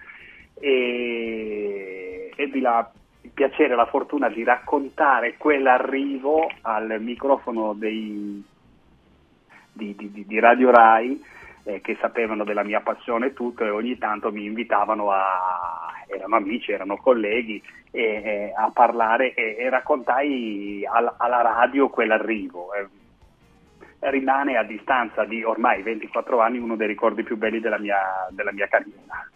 E 0.60 2.32
ebbi 2.36 2.60
la, 2.60 2.90
il 3.22 3.30
piacere 3.32 3.74
e 3.74 3.76
la 3.76 3.86
fortuna 3.86 4.28
di 4.30 4.44
raccontare 4.44 5.36
quell'arrivo 5.38 6.50
al 6.62 6.98
microfono 7.00 7.74
dei, 7.74 8.44
di, 9.72 9.96
di- 9.96 10.12
di- 10.12 10.26
di 10.26 10.40
Radio 10.40 10.72
Rai 10.72 11.24
eh, 11.68 11.82
che 11.82 11.98
sapevano 12.00 12.44
della 12.44 12.64
mia 12.64 12.80
passione 12.80 13.28
e 13.28 13.34
tutto 13.34 13.66
e 13.66 13.70
ogni 13.70 13.98
tanto 13.98 14.32
mi 14.32 14.46
invitavano 14.46 15.12
a 15.12 15.94
erano 16.08 16.38
amici, 16.38 16.72
erano 16.72 16.98
colleghi 16.98 17.62
e, 17.92 18.02
e 18.02 18.54
a 18.56 18.72
parlare 18.74 19.34
e, 19.34 19.70
raccontai 19.70 20.86
al- 20.90 21.14
alla 21.18 21.42
radio 21.42 21.90
quell'arrivo. 21.90 22.74
Eh, 22.74 22.88
rimane 24.10 24.56
a 24.56 24.64
distanza 24.64 25.26
di 25.26 25.44
ormai 25.44 25.82
24 25.82 26.40
anni 26.40 26.60
uno 26.60 26.76
dei 26.76 26.88
ricordi 26.88 27.24
più 27.24 27.36
belli 27.36 27.60
della 27.60 27.80
mia, 27.80 27.98
della 28.30 28.54
mia 28.54 28.68
carriera. 28.68 29.28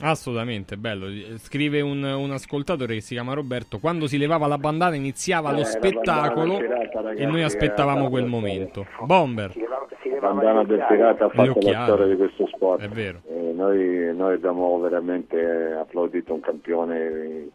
Assolutamente, 0.00 0.76
bello. 0.76 1.06
Scrive 1.38 1.80
un, 1.80 2.02
un 2.02 2.30
ascoltatore 2.30 2.94
che 2.94 3.00
si 3.00 3.14
chiama 3.14 3.32
Roberto. 3.34 3.78
Quando 3.78 4.06
si 4.06 4.16
levava 4.16 4.46
la 4.46 4.58
bandana 4.58 4.94
iniziava 4.94 5.50
Eh, 5.50 5.56
lo 5.56 5.64
spettacolo 5.64 6.58
tirata, 6.58 7.00
ragazzi, 7.00 7.22
e 7.22 7.26
noi 7.26 7.42
aspettavamo 7.42 8.08
quel 8.08 8.26
momento. 8.26 8.86
Bomber. 9.00 9.56
La 9.56 9.78
bandana 10.20 10.64
del 10.64 10.78
pirata 10.88 11.24
ha 11.24 11.28
fatto 11.28 11.42
la 11.70 11.84
storia 11.84 12.06
di 12.06 12.16
questo 12.16 12.46
sport. 12.48 12.82
È 12.82 12.88
vero. 12.88 13.20
Eh, 13.28 13.52
noi, 13.54 14.14
noi 14.16 14.34
abbiamo 14.34 14.78
veramente 14.78 15.72
applaudito 15.72 16.34
un 16.34 16.40
campione 16.40 17.48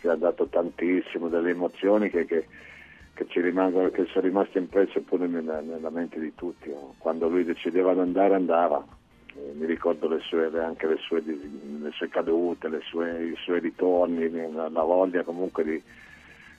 che 0.00 0.08
ha 0.08 0.16
dato 0.16 0.46
tantissimo, 0.46 1.28
delle 1.28 1.50
emozioni 1.50 2.10
che, 2.10 2.24
che- 2.26 2.46
che 3.14 3.26
ci 3.28 3.40
rimangono, 3.40 3.90
che 3.90 4.06
sono 4.06 4.24
rimaste 4.26 4.58
impresse 4.58 5.00
pure 5.00 5.28
nella, 5.28 5.60
nella 5.60 5.88
mente 5.90 6.18
di 6.18 6.34
tutti. 6.34 6.72
Quando 6.98 7.28
lui 7.28 7.44
decideva 7.44 7.94
di 7.94 8.00
andare, 8.00 8.34
andava. 8.34 8.84
Eh, 9.36 9.52
mi 9.54 9.66
ricordo 9.66 10.08
le 10.08 10.18
sue, 10.20 10.50
anche 10.58 10.86
le 10.88 10.96
sue, 10.96 11.22
le 11.24 11.90
sue 11.92 12.08
cadute, 12.08 12.68
le 12.68 12.80
sue- 12.82 13.24
i 13.24 13.36
suoi 13.36 13.60
ritorni, 13.60 14.28
la, 14.52 14.68
la 14.68 14.82
voglia 14.82 15.22
comunque 15.22 15.62
di, 15.64 15.82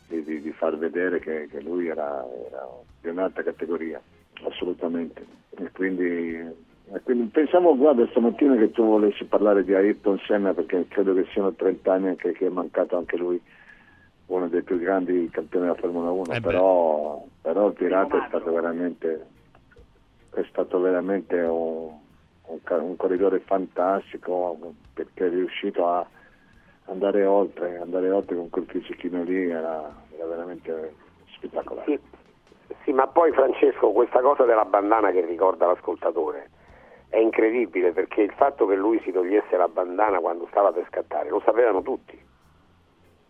di- 0.08 0.24
di- 0.24 0.42
di 0.42 0.52
far 0.52 0.78
vedere 0.78 1.20
che, 1.20 1.48
che 1.52 1.62
lui 1.62 1.88
era, 1.88 2.24
era 2.50 2.68
di 3.02 3.10
un'altra 3.10 3.44
categoria, 3.44 4.02
assolutamente. 4.44 5.26
E 5.57 5.72
quindi, 5.72 6.36
e 6.36 7.02
quindi 7.03 7.30
pensavo, 7.32 7.76
guarda, 7.76 8.07
stamattina 8.07 8.56
che 8.57 8.72
tu 8.72 8.84
volessi 8.86 9.24
parlare 9.26 9.64
di 9.64 9.74
Ayrton 9.74 10.20
Senna 10.26 10.53
perché 10.53 10.86
credo 10.88 11.14
che 11.14 11.26
siano 11.32 11.53
30 11.53 11.94
anni 11.94 12.07
anche 12.10 12.34
che 12.34 12.48
è 12.48 12.49
mancato 12.49 12.98
anche 12.98 13.18
lui, 13.18 13.41
uno 14.28 14.48
dei 14.48 14.64
più 14.64 14.78
grandi 14.80 15.30
campioni 15.32 15.66
della 15.68 15.78
Formula 15.78 16.12
1, 16.12 16.34
Eh 16.34 16.41
però, 16.41 17.24
però 17.41 17.68
il 17.68 17.74
Pirata 17.74 18.24
è 18.24 18.28
stato 18.28 18.52
veramente, 18.52 19.26
è 20.32 20.45
stato 20.49 20.80
veramente 20.80 21.36
un, 21.40 21.90
un 22.48 22.60
un 22.68 22.95
corridore 22.95 23.40
fantastico 23.40 24.74
perché 24.94 25.28
è 25.28 25.30
riuscito 25.30 25.88
a 25.88 26.06
andare 26.86 27.26
oltre, 27.26 27.78
andare 27.78 28.10
oltre 28.12 28.36
con 28.36 28.49
quel 28.49 28.66
fisichino 28.66 29.24
lì 29.24 29.49
era, 29.49 29.91
era 30.16 30.26
veramente 30.28 30.94
spettacolare. 31.36 31.86
Sì, 31.91 31.99
sì, 32.84 32.92
ma 32.92 33.08
poi 33.08 33.32
Francesco, 33.32 33.92
questa 33.92 34.22
cosa 34.22 34.44
della 34.46 34.66
bandana 34.66 35.12
che 35.12 35.26
ricorda 35.26 35.68
l'ascoltatore 35.68 36.50
è 37.10 37.18
incredibile 37.18 37.92
perché 37.92 38.22
il 38.22 38.34
fatto 38.36 38.66
che 38.66 38.76
lui 38.76 39.00
si 39.04 39.12
togliesse 39.12 39.56
la 39.56 39.68
bandana 39.68 40.20
quando 40.20 40.48
stava 40.50 40.72
per 40.72 40.86
scattare 40.88 41.30
lo 41.30 41.42
sapevano 41.46 41.82
tutti. 41.82 42.20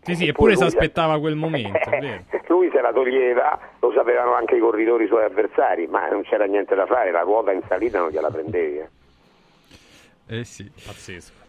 Sì, 0.02 0.16
sì, 0.16 0.28
Eppure 0.28 0.54
eppure 0.54 0.56
si 0.70 0.76
aspettava 0.76 1.18
quel 1.20 1.36
momento. 1.36 1.90
Lui 2.48 2.70
se 2.72 2.80
la 2.80 2.94
toglieva, 2.94 3.60
lo 3.80 3.92
sapevano 3.92 4.34
anche 4.34 4.56
i 4.56 4.60
corridori 4.60 5.08
suoi 5.08 5.24
avversari, 5.24 5.88
ma 5.88 6.08
non 6.10 6.22
c'era 6.24 6.46
niente 6.46 6.76
da 6.76 6.86
fare, 6.86 7.12
la 7.12 7.22
ruota 7.22 7.52
in 7.52 7.62
salita 7.68 8.00
non 8.00 8.10
gliela 8.10 8.30
prendevi. 8.30 8.78
eh. 8.80 8.90
Eh 10.28 10.44
sì. 10.44 10.72
Pazzesco. 10.86 11.45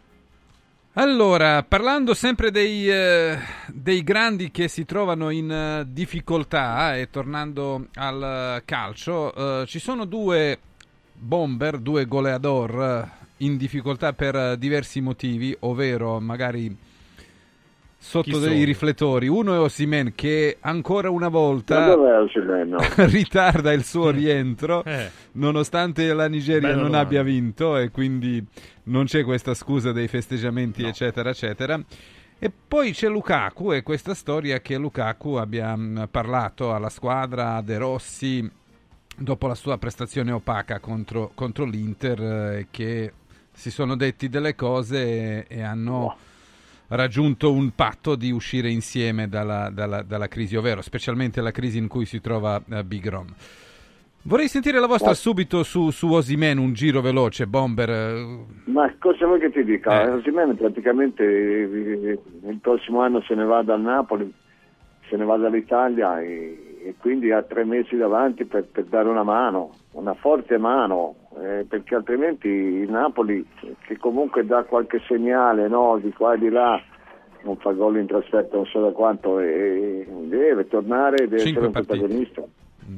Allora, 0.98 1.62
parlando 1.62 2.14
sempre 2.14 2.50
dei, 2.50 2.90
eh, 2.90 3.38
dei 3.66 4.02
grandi 4.02 4.50
che 4.50 4.66
si 4.66 4.86
trovano 4.86 5.28
in 5.28 5.50
eh, 5.50 5.84
difficoltà 5.86 6.96
e 6.96 7.10
tornando 7.10 7.88
al 7.96 8.22
eh, 8.22 8.62
calcio, 8.64 9.34
eh, 9.60 9.66
ci 9.66 9.78
sono 9.78 10.06
due 10.06 10.58
bomber, 11.12 11.80
due 11.80 12.06
goleador 12.06 12.82
eh, 12.82 13.44
in 13.44 13.58
difficoltà 13.58 14.14
per 14.14 14.36
eh, 14.36 14.58
diversi 14.58 15.02
motivi, 15.02 15.54
ovvero 15.60 16.18
magari 16.18 16.74
sotto 18.06 18.38
dei 18.38 18.62
riflettori. 18.64 19.26
Uno 19.26 19.54
è 19.54 19.58
Osimen 19.58 20.12
che 20.14 20.58
ancora 20.60 21.10
una 21.10 21.28
volta? 21.28 21.86
No. 22.64 22.78
ritarda 23.06 23.72
il 23.72 23.84
suo 23.84 24.10
rientro 24.10 24.84
Eh. 24.84 25.10
nonostante 25.32 26.12
la 26.12 26.28
Nigeria 26.28 26.68
Bella 26.68 26.74
non 26.74 26.84
domanda. 26.86 27.06
abbia 27.06 27.22
vinto 27.22 27.76
e 27.76 27.90
quindi 27.90 28.44
non 28.84 29.04
c'è 29.06 29.24
questa 29.24 29.54
scusa 29.54 29.90
dei 29.92 30.06
festeggiamenti 30.08 30.84
eccetera 30.84 31.30
eccetera 31.30 31.80
e 32.38 32.52
poi 32.68 32.92
c'è 32.92 33.08
Lukaku 33.08 33.72
e 33.72 33.82
questa 33.82 34.14
storia 34.14 34.60
che 34.60 34.76
Lukaku 34.76 35.32
abbia 35.32 35.74
mh, 35.74 36.08
parlato 36.10 36.72
alla 36.74 36.90
squadra 36.90 37.60
De 37.62 37.78
Rossi 37.78 38.48
dopo 39.18 39.46
la 39.46 39.54
sua 39.54 39.78
prestazione 39.78 40.30
opaca 40.30 40.78
contro, 40.78 41.32
contro 41.34 41.64
l'Inter 41.64 42.20
eh, 42.20 42.66
che 42.70 43.12
si 43.52 43.70
sono 43.70 43.96
detti 43.96 44.28
delle 44.28 44.54
cose 44.54 45.02
e, 45.02 45.44
e 45.48 45.62
hanno 45.62 46.16
raggiunto 46.88 47.52
un 47.52 47.70
patto 47.74 48.14
di 48.14 48.30
uscire 48.30 48.70
insieme 48.70 49.28
dalla, 49.28 49.70
dalla- 49.72 50.02
dalla 50.02 50.28
crisi, 50.28 50.56
ovvero 50.56 50.82
specialmente 50.82 51.40
la 51.40 51.50
crisi 51.50 51.78
in 51.78 51.88
cui 51.88 52.04
si 52.04 52.20
trova 52.20 52.62
eh, 52.70 52.84
Big 52.84 53.08
Rom. 53.08 53.26
Vorrei 54.22 54.48
sentire 54.48 54.80
la 54.80 54.88
vostra 54.88 55.14
subito 55.14 55.62
su, 55.62 55.90
su 55.90 56.10
Osimen, 56.12 56.58
un 56.58 56.72
giro 56.72 57.00
veloce, 57.00 57.46
Bomber. 57.46 57.88
eh, 57.90 58.38
Ma 58.64 58.92
cosa 58.98 59.24
vuoi 59.24 59.38
che 59.38 59.52
ti 59.52 59.62
dica? 59.62 60.02
Eh. 60.02 60.10
Osimhen 60.10 60.56
praticamente 60.56 61.22
eh, 61.22 62.18
il 62.48 62.58
prossimo 62.60 63.02
anno 63.02 63.20
se 63.22 63.36
ne 63.36 63.44
va 63.44 63.62
dal 63.62 63.80
Napoli, 63.80 64.32
se 65.08 65.16
ne 65.16 65.24
va 65.24 65.36
dall'Italia 65.36 66.20
e, 66.20 66.80
e 66.84 66.94
quindi 66.98 67.30
ha 67.30 67.42
tre 67.42 67.64
mesi 67.64 67.94
davanti 67.96 68.44
per, 68.46 68.64
per 68.64 68.86
dare 68.86 69.08
una 69.08 69.22
mano, 69.22 69.70
una 69.96 70.14
forte 70.14 70.58
mano, 70.58 71.14
eh, 71.40 71.64
perché 71.68 71.94
altrimenti 71.94 72.48
il 72.48 72.90
Napoli, 72.90 73.44
che 73.86 73.96
comunque 73.96 74.44
dà 74.44 74.64
qualche 74.64 75.00
segnale 75.06 75.68
no, 75.68 75.98
di 76.00 76.12
qua 76.12 76.34
e 76.34 76.38
di 76.38 76.50
là, 76.50 76.80
non 77.42 77.56
fa 77.56 77.72
gol 77.72 77.96
in 77.96 78.06
trasferta 78.06 78.56
non 78.56 78.66
so 78.66 78.80
da 78.80 78.90
quanto, 78.90 79.40
e, 79.40 80.06
deve 80.24 80.68
tornare, 80.68 81.28
deve 81.28 81.38
Cinque 81.38 81.50
essere 81.50 81.66
un 81.66 81.72
partite. 81.72 81.98
protagonista 81.98 82.42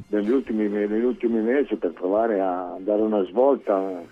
negli 0.08 0.30
ultimi, 0.30 0.68
negli 0.68 1.04
ultimi 1.04 1.40
mesi 1.40 1.76
per 1.76 1.92
provare 1.92 2.40
a 2.40 2.76
dare 2.78 3.00
una 3.00 3.22
svolta 3.24 4.02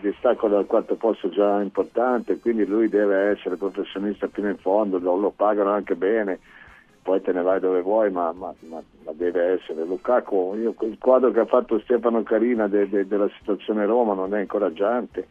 distacco 0.00 0.48
dal 0.48 0.66
quarto 0.66 0.94
posto 0.96 1.28
già 1.30 1.60
importante, 1.60 2.38
quindi 2.38 2.64
lui 2.64 2.88
deve 2.88 3.30
essere 3.30 3.56
professionista 3.56 4.28
fino 4.28 4.48
in 4.48 4.56
fondo, 4.58 4.98
lo, 4.98 5.16
lo 5.16 5.30
pagano 5.34 5.70
anche 5.70 5.94
bene, 5.94 6.38
poi 7.02 7.20
te 7.22 7.32
ne 7.32 7.42
vai 7.42 7.60
dove 7.60 7.80
vuoi, 7.80 8.10
ma, 8.10 8.32
ma- 8.32 8.54
ma- 8.60 8.82
ma 9.04 9.12
deve 9.12 9.58
essere. 9.58 9.84
Lukaku, 9.84 10.54
io, 10.56 10.74
il 10.80 10.98
quadro 10.98 11.30
che 11.30 11.40
ha 11.40 11.46
fatto 11.46 11.78
Stefano 11.80 12.22
Carina 12.22 12.68
de- 12.68 12.88
de- 12.88 13.06
della 13.06 13.28
situazione 13.38 13.86
Roma 13.86 14.14
non 14.14 14.34
è 14.34 14.40
incoraggiante, 14.40 15.26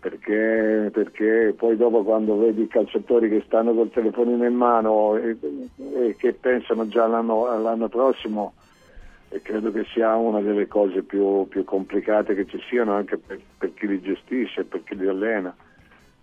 perché, 0.00 0.90
perché 0.92 1.54
poi 1.56 1.76
dopo 1.76 2.04
quando 2.04 2.38
vedi 2.38 2.62
i 2.62 2.68
calciatori 2.68 3.28
che 3.28 3.42
stanno 3.46 3.74
col 3.74 3.90
telefonino 3.90 4.44
in 4.44 4.54
mano 4.54 5.16
e, 5.16 5.36
e 5.94 6.16
che 6.16 6.32
pensano 6.34 6.86
già 6.86 7.04
all'anno, 7.04 7.46
all'anno 7.46 7.88
prossimo, 7.88 8.54
credo 9.42 9.72
che 9.72 9.84
sia 9.92 10.14
una 10.14 10.40
delle 10.40 10.68
cose 10.68 11.02
più, 11.02 11.46
più 11.48 11.64
complicate 11.64 12.34
che 12.34 12.46
ci 12.46 12.60
siano 12.68 12.94
anche 12.94 13.18
per, 13.18 13.40
per 13.58 13.74
chi 13.74 13.88
li 13.88 14.00
gestisce, 14.00 14.64
per 14.64 14.84
chi 14.84 14.96
li 14.96 15.08
allena 15.08 15.54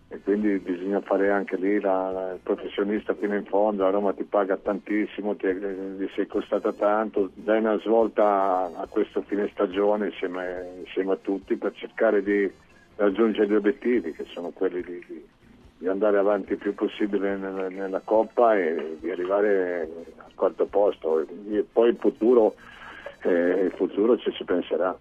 e 0.07 0.21
quindi 0.21 0.59
bisogna 0.59 1.01
fare 1.01 1.31
anche 1.31 1.55
lì 1.57 1.79
la, 1.79 2.11
la- 2.11 2.31
il 2.33 2.39
professionista 2.41 3.15
fino 3.15 3.35
in 3.35 3.45
fondo, 3.45 3.83
la 3.83 3.89
Roma 3.89 4.13
ti 4.13 4.23
paga 4.23 4.55
tantissimo, 4.55 5.35
ti, 5.35 5.47
gli 5.47 6.07
sei 6.13 6.27
costata 6.27 6.71
tanto, 6.73 7.31
dai 7.33 7.59
una 7.59 7.79
svolta 7.79 8.71
a, 8.75 8.87
questo 8.87 9.21
fine 9.23 9.49
stagione 9.51 10.07
insieme, 10.07 10.73
insieme 10.85 11.13
a 11.13 11.17
tutti 11.17 11.55
per 11.57 11.73
cercare 11.73 12.21
di 12.21 12.49
raggiungere 12.97 13.47
gli 13.47 13.55
obiettivi 13.55 14.13
che 14.13 14.25
sono 14.25 14.51
quelli 14.51 14.81
di, 14.83 15.03
di- 15.07 15.25
di 15.77 15.87
andare 15.89 16.17
avanti 16.17 16.53
il 16.53 16.57
più 16.57 16.73
possibile 16.73 17.35
nella, 17.35 17.67
nella 17.67 18.01
Coppa 18.03 18.55
e 18.57 18.97
di 19.01 19.11
arrivare 19.11 19.81
al 20.17 20.33
quarto 20.33 20.67
posto 20.67 21.19
e 21.19 21.65
poi 21.69 21.89
il 21.89 21.97
futuro, 21.97 22.55
eh, 23.23 23.65
il 23.65 23.71
futuro 23.75 24.17
ci 24.17 24.31
si 24.31 24.45
penserà. 24.45 24.97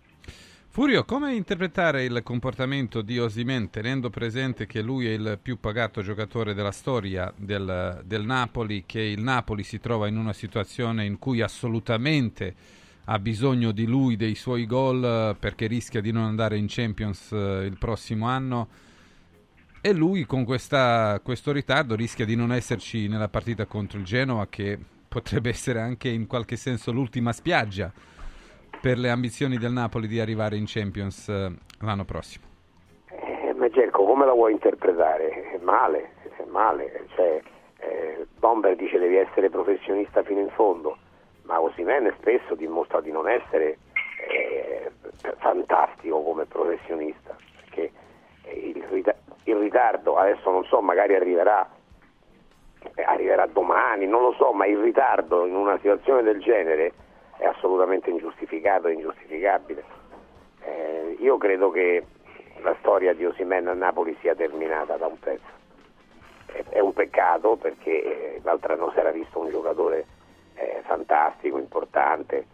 Furio, 0.74 1.04
come 1.04 1.36
interpretare 1.36 2.02
il 2.02 2.20
comportamento 2.24 3.00
di 3.00 3.16
Osimen 3.20 3.70
tenendo 3.70 4.10
presente 4.10 4.66
che 4.66 4.82
lui 4.82 5.06
è 5.06 5.12
il 5.12 5.38
più 5.40 5.60
pagato 5.60 6.02
giocatore 6.02 6.52
della 6.52 6.72
storia 6.72 7.32
del, 7.36 8.02
del 8.04 8.24
Napoli, 8.24 8.82
che 8.84 9.00
il 9.00 9.22
Napoli 9.22 9.62
si 9.62 9.78
trova 9.78 10.08
in 10.08 10.16
una 10.16 10.32
situazione 10.32 11.04
in 11.04 11.20
cui 11.20 11.42
assolutamente 11.42 12.56
ha 13.04 13.20
bisogno 13.20 13.70
di 13.70 13.86
lui, 13.86 14.16
dei 14.16 14.34
suoi 14.34 14.66
gol, 14.66 15.36
perché 15.38 15.68
rischia 15.68 16.00
di 16.00 16.10
non 16.10 16.24
andare 16.24 16.58
in 16.58 16.66
Champions 16.68 17.30
eh, 17.30 17.66
il 17.66 17.76
prossimo 17.78 18.26
anno. 18.26 18.66
E 19.80 19.92
lui 19.92 20.26
con 20.26 20.44
questa, 20.44 21.20
questo 21.22 21.52
ritardo 21.52 21.94
rischia 21.94 22.24
di 22.24 22.34
non 22.34 22.50
esserci 22.50 23.06
nella 23.06 23.28
partita 23.28 23.66
contro 23.66 24.00
il 24.00 24.04
Genoa, 24.04 24.48
che 24.48 24.76
potrebbe 25.06 25.50
essere 25.50 25.80
anche 25.80 26.08
in 26.08 26.26
qualche 26.26 26.56
senso 26.56 26.90
l'ultima 26.90 27.32
spiaggia 27.32 27.92
per 28.84 28.98
le 28.98 29.08
ambizioni 29.08 29.56
del 29.56 29.72
Napoli 29.72 30.06
di 30.06 30.20
arrivare 30.20 30.58
in 30.58 30.64
Champions 30.66 31.30
eh, 31.30 31.50
l'anno 31.80 32.04
prossimo. 32.04 32.44
Eh, 33.08 33.54
ma 33.54 33.66
Gerco, 33.70 34.04
come 34.04 34.26
la 34.26 34.34
vuoi 34.34 34.52
interpretare? 34.52 35.58
Male, 35.62 36.10
male. 36.48 37.06
Cioè, 37.14 37.40
eh, 37.78 38.26
Bomber 38.38 38.76
dice 38.76 38.98
devi 38.98 39.16
essere 39.16 39.48
professionista 39.48 40.22
fino 40.22 40.40
in 40.40 40.50
fondo, 40.50 40.98
ma 41.44 41.62
Osimene 41.62 42.12
spesso 42.18 42.54
dimostra 42.54 43.00
di 43.00 43.10
non 43.10 43.26
essere 43.26 43.78
eh, 44.28 44.92
fantastico 45.38 46.22
come 46.22 46.44
professionista, 46.44 47.34
perché 47.60 47.90
il, 48.52 48.84
rita- 48.90 49.16
il 49.44 49.56
ritardo, 49.56 50.16
adesso 50.16 50.50
non 50.50 50.62
so, 50.64 50.82
magari 50.82 51.14
arriverà, 51.14 51.66
eh, 52.96 53.02
arriverà 53.02 53.46
domani, 53.46 54.04
non 54.06 54.20
lo 54.20 54.34
so, 54.34 54.52
ma 54.52 54.66
il 54.66 54.76
ritardo 54.76 55.46
in 55.46 55.54
una 55.54 55.78
situazione 55.78 56.22
del 56.22 56.42
genere 56.42 56.92
è 57.44 57.48
assolutamente 57.48 58.10
ingiustificato 58.10 58.88
e 58.88 58.94
ingiustificabile. 58.94 59.84
Eh, 60.62 61.16
io 61.20 61.36
credo 61.36 61.70
che 61.70 62.04
la 62.62 62.74
storia 62.80 63.12
di 63.12 63.26
Osimene 63.26 63.70
a 63.70 63.74
Napoli 63.74 64.16
sia 64.20 64.34
terminata 64.34 64.96
da 64.96 65.06
un 65.06 65.18
pezzo. 65.18 65.52
È, 66.46 66.64
è 66.70 66.80
un 66.80 66.92
peccato 66.92 67.56
perché 67.56 68.02
eh, 68.36 68.40
l'altro 68.42 68.72
anno 68.72 68.90
si 68.92 68.98
era 68.98 69.10
visto 69.10 69.38
un 69.38 69.50
giocatore 69.50 70.06
eh, 70.54 70.80
fantastico, 70.86 71.58
importante. 71.58 72.46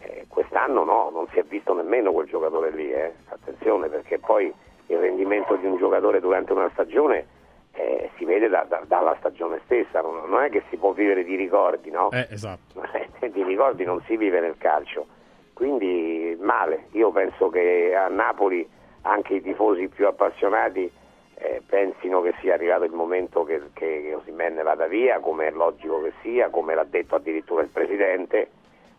Eh, 0.00 0.26
quest'anno 0.28 0.82
no, 0.82 1.10
non 1.10 1.28
si 1.28 1.38
è 1.38 1.44
visto 1.44 1.72
nemmeno 1.72 2.10
quel 2.10 2.26
giocatore 2.26 2.70
lì, 2.70 2.92
eh. 2.92 3.12
attenzione 3.28 3.88
perché 3.88 4.18
poi 4.18 4.52
il 4.86 4.98
rendimento 4.98 5.54
di 5.54 5.66
un 5.66 5.76
giocatore 5.76 6.18
durante 6.18 6.52
una 6.52 6.68
stagione 6.72 7.26
eh, 7.72 8.10
si 8.16 8.24
vede 8.24 8.48
da, 8.48 8.64
da, 8.68 8.82
dalla 8.86 9.16
stagione 9.18 9.60
stessa, 9.64 10.00
non, 10.00 10.28
non, 10.28 10.42
è 10.42 10.50
che 10.50 10.62
si 10.68 10.76
può 10.76 10.92
vivere 10.92 11.24
di 11.24 11.36
ricordi, 11.36 11.90
no? 11.90 12.10
Eh, 12.10 12.28
esatto. 12.30 12.80
di 13.26 13.42
ricordi 13.42 13.84
non 13.84 14.02
si 14.06 14.16
vive 14.16 14.40
nel 14.40 14.56
calcio, 14.58 15.06
quindi 15.54 16.36
male, 16.40 16.86
io 16.92 17.10
penso 17.10 17.48
che 17.48 17.94
a 17.94 18.08
Napoli 18.08 18.68
anche 19.02 19.34
i 19.34 19.42
tifosi 19.42 19.88
più 19.88 20.06
appassionati 20.06 20.90
eh, 21.34 21.62
pensino 21.66 22.20
che 22.20 22.34
sia 22.40 22.54
arrivato 22.54 22.84
il 22.84 22.92
momento 22.92 23.42
che, 23.44 23.60
che, 23.72 24.14
Osimene 24.14 24.62
vada 24.62 24.86
via, 24.86 25.18
come 25.18 25.48
è 25.48 25.50
logico 25.50 26.02
che 26.02 26.12
sia, 26.22 26.50
come 26.50 26.74
l'ha 26.74 26.84
detto 26.84 27.16
addirittura 27.16 27.62
il 27.62 27.68
Presidente, 27.68 28.50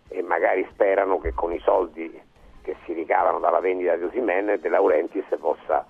e 0.10 0.22
magari 0.22 0.68
sperano 0.72 1.20
che 1.20 1.34
con 1.34 1.54
i 1.54 1.60
soldi 1.60 2.22
che 2.62 2.76
si 2.86 2.94
ricavano 2.94 3.40
dalla 3.40 3.60
vendita 3.60 3.96
di 3.96 4.04
Osimene 4.04 4.60
De 4.60 4.70
Laurentiis 4.70 5.26
possa 5.40 5.86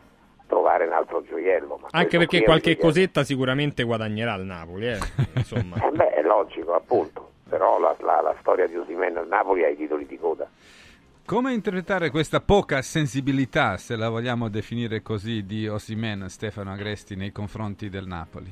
trovare 0.54 0.86
un 0.86 0.94
altro 0.94 1.24
gioiello. 1.24 1.80
Anche 1.90 2.18
perché 2.20 2.44
qualche 2.44 2.78
cosetta 2.78 3.24
sicuramente 3.24 3.84
guadagnerà 3.84 4.36
il 4.36 4.44
Napoli, 4.44 4.88
eh? 4.88 5.00
Insomma. 5.36 5.78
eh 5.84 5.90
beh, 5.90 6.14
è 6.14 6.22
logico, 6.22 6.76
appunto, 6.76 7.32
però 7.50 7.80
la, 7.80 7.96
la, 8.02 8.22
la 8.22 8.36
storia 8.40 8.68
di 8.68 8.78
Osimene 8.78 9.20
al 9.20 9.28
Napoli 9.28 9.64
ha 9.64 9.70
i 9.70 9.76
titoli 9.76 10.06
di 10.06 10.18
coda. 10.18 10.48
Come 11.26 11.54
interpretare 11.54 12.12
questa 12.12 12.42
poca 12.42 12.82
sensibilità, 12.82 13.78
se 13.78 13.96
la 13.96 14.10
vogliamo 14.10 14.50
definire 14.50 15.02
così, 15.02 15.46
di 15.46 15.68
Osimen 15.68 16.30
Stefano 16.30 16.72
Agresti 16.72 17.16
nei 17.16 17.32
confronti 17.32 17.90
del 17.90 18.06
Napoli? 18.06 18.52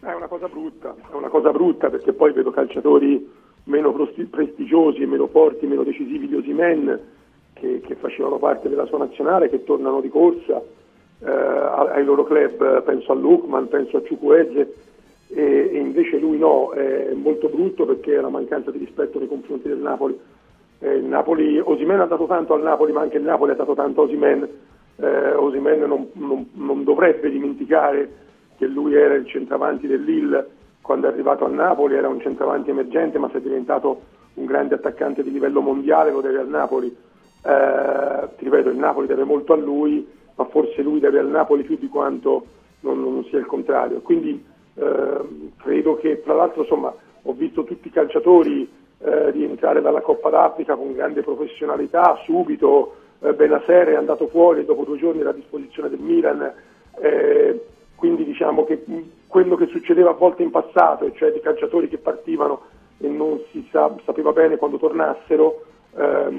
È 0.00 0.12
una 0.12 0.28
cosa 0.28 0.46
brutta, 0.48 0.94
è 1.10 1.14
una 1.14 1.28
cosa 1.28 1.50
brutta 1.50 1.90
perché 1.90 2.12
poi 2.12 2.32
vedo 2.32 2.50
calciatori 2.52 3.28
meno 3.64 3.92
prestigiosi 4.30 5.02
e 5.02 5.06
meno 5.06 5.26
forti, 5.26 5.66
meno 5.66 5.82
decisivi 5.82 6.28
di 6.28 6.36
Osimen 6.36 7.14
che, 7.58 7.80
che, 7.80 7.94
facevano 7.94 8.36
parte 8.36 8.68
della 8.68 8.84
sua 8.86 8.98
nazionale, 8.98 9.48
che 9.48 9.64
tornano 9.64 10.00
di 10.00 10.08
corsa 10.08 10.62
eh, 11.20 11.30
ai 11.30 12.04
loro 12.04 12.24
club, 12.24 12.82
penso 12.82 13.12
a 13.12 13.14
Lukman, 13.14 13.68
penso 13.68 13.96
a 13.96 14.02
Ciucuezze, 14.02 14.74
e, 15.28 15.70
e, 15.72 15.78
invece 15.78 16.18
lui 16.18 16.38
no, 16.38 16.70
è 16.72 17.12
molto 17.14 17.48
brutto 17.48 17.86
perché 17.86 18.14
è 18.14 18.18
una 18.18 18.28
mancanza 18.28 18.70
di 18.70 18.78
rispetto 18.78 19.18
nei 19.18 19.28
confronti 19.28 19.68
del 19.68 19.78
Napoli. 19.78 20.18
Eh, 20.78 21.00
Napoli 21.00 21.58
Osimen 21.58 22.00
ha 22.00 22.06
dato 22.06 22.26
tanto 22.26 22.52
al 22.52 22.62
Napoli, 22.62 22.92
ma 22.92 23.00
anche 23.00 23.16
il 23.16 23.24
Napoli 23.24 23.52
ha 23.52 23.56
dato 23.56 23.74
tanto 23.74 24.02
a 24.02 24.04
Osimen. 24.04 24.48
Eh, 24.96 25.32
Osimen 25.32 25.80
non, 25.80 26.08
non, 26.12 26.48
non, 26.52 26.84
dovrebbe 26.84 27.30
dimenticare 27.30 28.24
che 28.56 28.66
lui 28.66 28.94
era 28.94 29.14
il 29.14 29.26
centravanti 29.26 29.86
del 29.86 30.04
quando 30.80 31.08
è 31.08 31.10
arrivato 31.10 31.44
a 31.44 31.48
Napoli, 31.48 31.96
era 31.96 32.08
un 32.08 32.20
centravanti 32.20 32.70
emergente, 32.70 33.18
ma 33.18 33.28
si 33.30 33.38
è 33.38 33.40
diventato 33.40 34.02
un 34.34 34.44
grande 34.44 34.76
attaccante 34.76 35.24
di 35.24 35.32
livello 35.32 35.60
mondiale, 35.60 36.12
lo 36.12 36.20
deve 36.20 36.38
al 36.38 36.48
Napoli. 36.48 36.94
Eh, 37.46 38.28
ti 38.36 38.44
ripeto, 38.44 38.70
il 38.70 38.76
Napoli 38.76 39.06
deve 39.06 39.22
molto 39.22 39.52
a 39.52 39.56
lui, 39.56 40.04
ma 40.34 40.44
forse 40.46 40.82
lui 40.82 40.98
deve 40.98 41.20
al 41.20 41.28
Napoli 41.28 41.62
più 41.62 41.78
di 41.78 41.86
quanto 41.88 42.44
non, 42.80 43.00
non 43.00 43.24
sia 43.26 43.38
il 43.38 43.46
contrario. 43.46 44.00
Quindi 44.00 44.44
eh, 44.74 45.50
credo 45.56 45.96
che, 45.96 46.22
tra 46.22 46.34
l'altro, 46.34 46.62
insomma, 46.62 46.92
ho 47.22 47.32
visto 47.32 47.62
tutti 47.62 47.86
i 47.86 47.92
calciatori 47.92 48.68
eh, 48.98 49.30
rientrare 49.30 49.80
dalla 49.80 50.00
Coppa 50.00 50.30
d'Africa 50.30 50.74
con 50.74 50.92
grande 50.92 51.22
professionalità, 51.22 52.18
subito 52.24 52.94
eh, 53.20 53.32
Benaser 53.32 53.88
è 53.88 53.94
andato 53.94 54.26
fuori 54.26 54.60
e 54.60 54.64
dopo 54.64 54.84
due 54.84 54.98
giorni 54.98 55.20
era 55.20 55.30
a 55.30 55.34
disposizione 55.34 55.88
del 55.88 56.00
Milan, 56.00 56.52
eh, 56.98 57.64
quindi 57.94 58.24
diciamo 58.24 58.64
che 58.64 58.84
quello 59.28 59.54
che 59.54 59.66
succedeva 59.66 60.10
a 60.10 60.14
volte 60.14 60.42
in 60.42 60.50
passato, 60.50 61.10
cioè 61.12 61.32
di 61.32 61.40
calciatori 61.40 61.88
che 61.88 61.98
partivano 61.98 62.62
e 62.98 63.08
non 63.08 63.40
si 63.50 63.66
sa, 63.70 63.94
sapeva 64.04 64.32
bene 64.32 64.56
quando 64.56 64.78
tornassero, 64.78 65.62
non, 65.96 66.35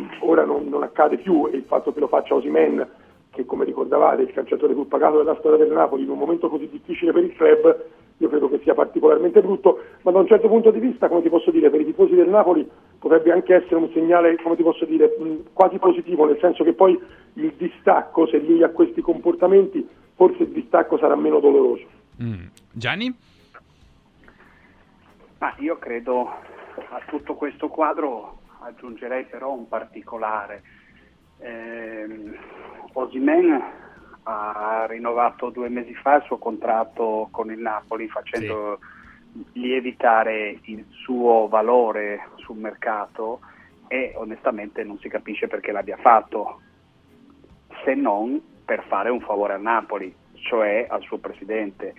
accade 0.97 1.17
più 1.17 1.47
e 1.47 1.57
il 1.57 1.63
fatto 1.63 1.93
che 1.93 1.99
lo 1.99 2.07
faccia 2.07 2.33
Osimen, 2.33 2.85
che 3.29 3.45
come 3.45 3.65
ricordavate 3.65 4.23
è 4.23 4.25
il 4.25 4.33
calciatore 4.33 4.73
più 4.73 4.87
pagato 4.87 5.17
della 5.17 5.37
storia 5.37 5.63
del 5.63 5.71
Napoli 5.71 6.03
in 6.03 6.09
un 6.09 6.17
momento 6.17 6.49
così 6.49 6.67
difficile 6.67 7.11
per 7.11 7.23
il 7.23 7.35
club, 7.35 7.85
io 8.17 8.29
credo 8.29 8.49
che 8.49 8.59
sia 8.63 8.73
particolarmente 8.73 9.41
brutto, 9.41 9.79
ma 10.01 10.09
da 10.11 10.17
un 10.17 10.27
certo 10.27 10.47
punto 10.47 10.71
di 10.71 10.79
vista, 10.79 11.07
come 11.07 11.21
ti 11.21 11.29
posso 11.29 11.51
dire, 11.51 11.69
per 11.69 11.81
i 11.81 11.85
tifosi 11.85 12.15
del 12.15 12.29
Napoli 12.29 12.67
potrebbe 12.97 13.31
anche 13.31 13.53
essere 13.53 13.75
un 13.75 13.91
segnale, 13.93 14.35
come 14.41 14.55
ti 14.55 14.63
posso 14.63 14.85
dire, 14.85 15.15
quasi 15.53 15.77
positivo, 15.77 16.25
nel 16.25 16.39
senso 16.39 16.63
che 16.63 16.73
poi 16.73 16.99
il 17.33 17.53
distacco, 17.55 18.25
se 18.25 18.39
lui 18.39 18.63
ha 18.63 18.69
questi 18.69 19.01
comportamenti, 19.01 19.87
forse 20.15 20.43
il 20.43 20.49
distacco 20.49 20.97
sarà 20.97 21.15
meno 21.15 21.39
doloroso. 21.39 21.85
Mm. 22.23 22.45
Gianni? 22.71 23.15
Ma 25.37 25.53
io 25.59 25.77
credo 25.77 26.27
a 26.27 27.01
tutto 27.07 27.35
questo 27.35 27.67
quadro 27.67 28.39
aggiungerei 28.61 29.25
però 29.25 29.53
un 29.53 29.67
particolare. 29.67 30.63
Eh, 31.39 32.37
Osimen 32.93 33.63
ha 34.23 34.85
rinnovato 34.89 35.49
due 35.49 35.69
mesi 35.69 35.93
fa 35.95 36.15
il 36.15 36.23
suo 36.23 36.37
contratto 36.37 37.29
con 37.31 37.49
il 37.51 37.59
Napoli 37.59 38.09
facendo 38.09 38.79
sì. 39.31 39.59
lievitare 39.59 40.59
il 40.63 40.85
suo 40.89 41.47
valore 41.47 42.27
sul 42.35 42.57
mercato 42.57 43.39
e 43.87 44.13
onestamente 44.15 44.83
non 44.83 44.97
si 44.99 45.07
capisce 45.07 45.47
perché 45.47 45.71
l'abbia 45.71 45.97
fatto, 45.97 46.59
se 47.85 47.93
non 47.93 48.41
per 48.65 48.83
fare 48.87 49.09
un 49.09 49.21
favore 49.21 49.53
al 49.53 49.61
Napoli, 49.61 50.13
cioè 50.33 50.85
al 50.89 51.01
suo 51.03 51.19
presidente. 51.19 51.93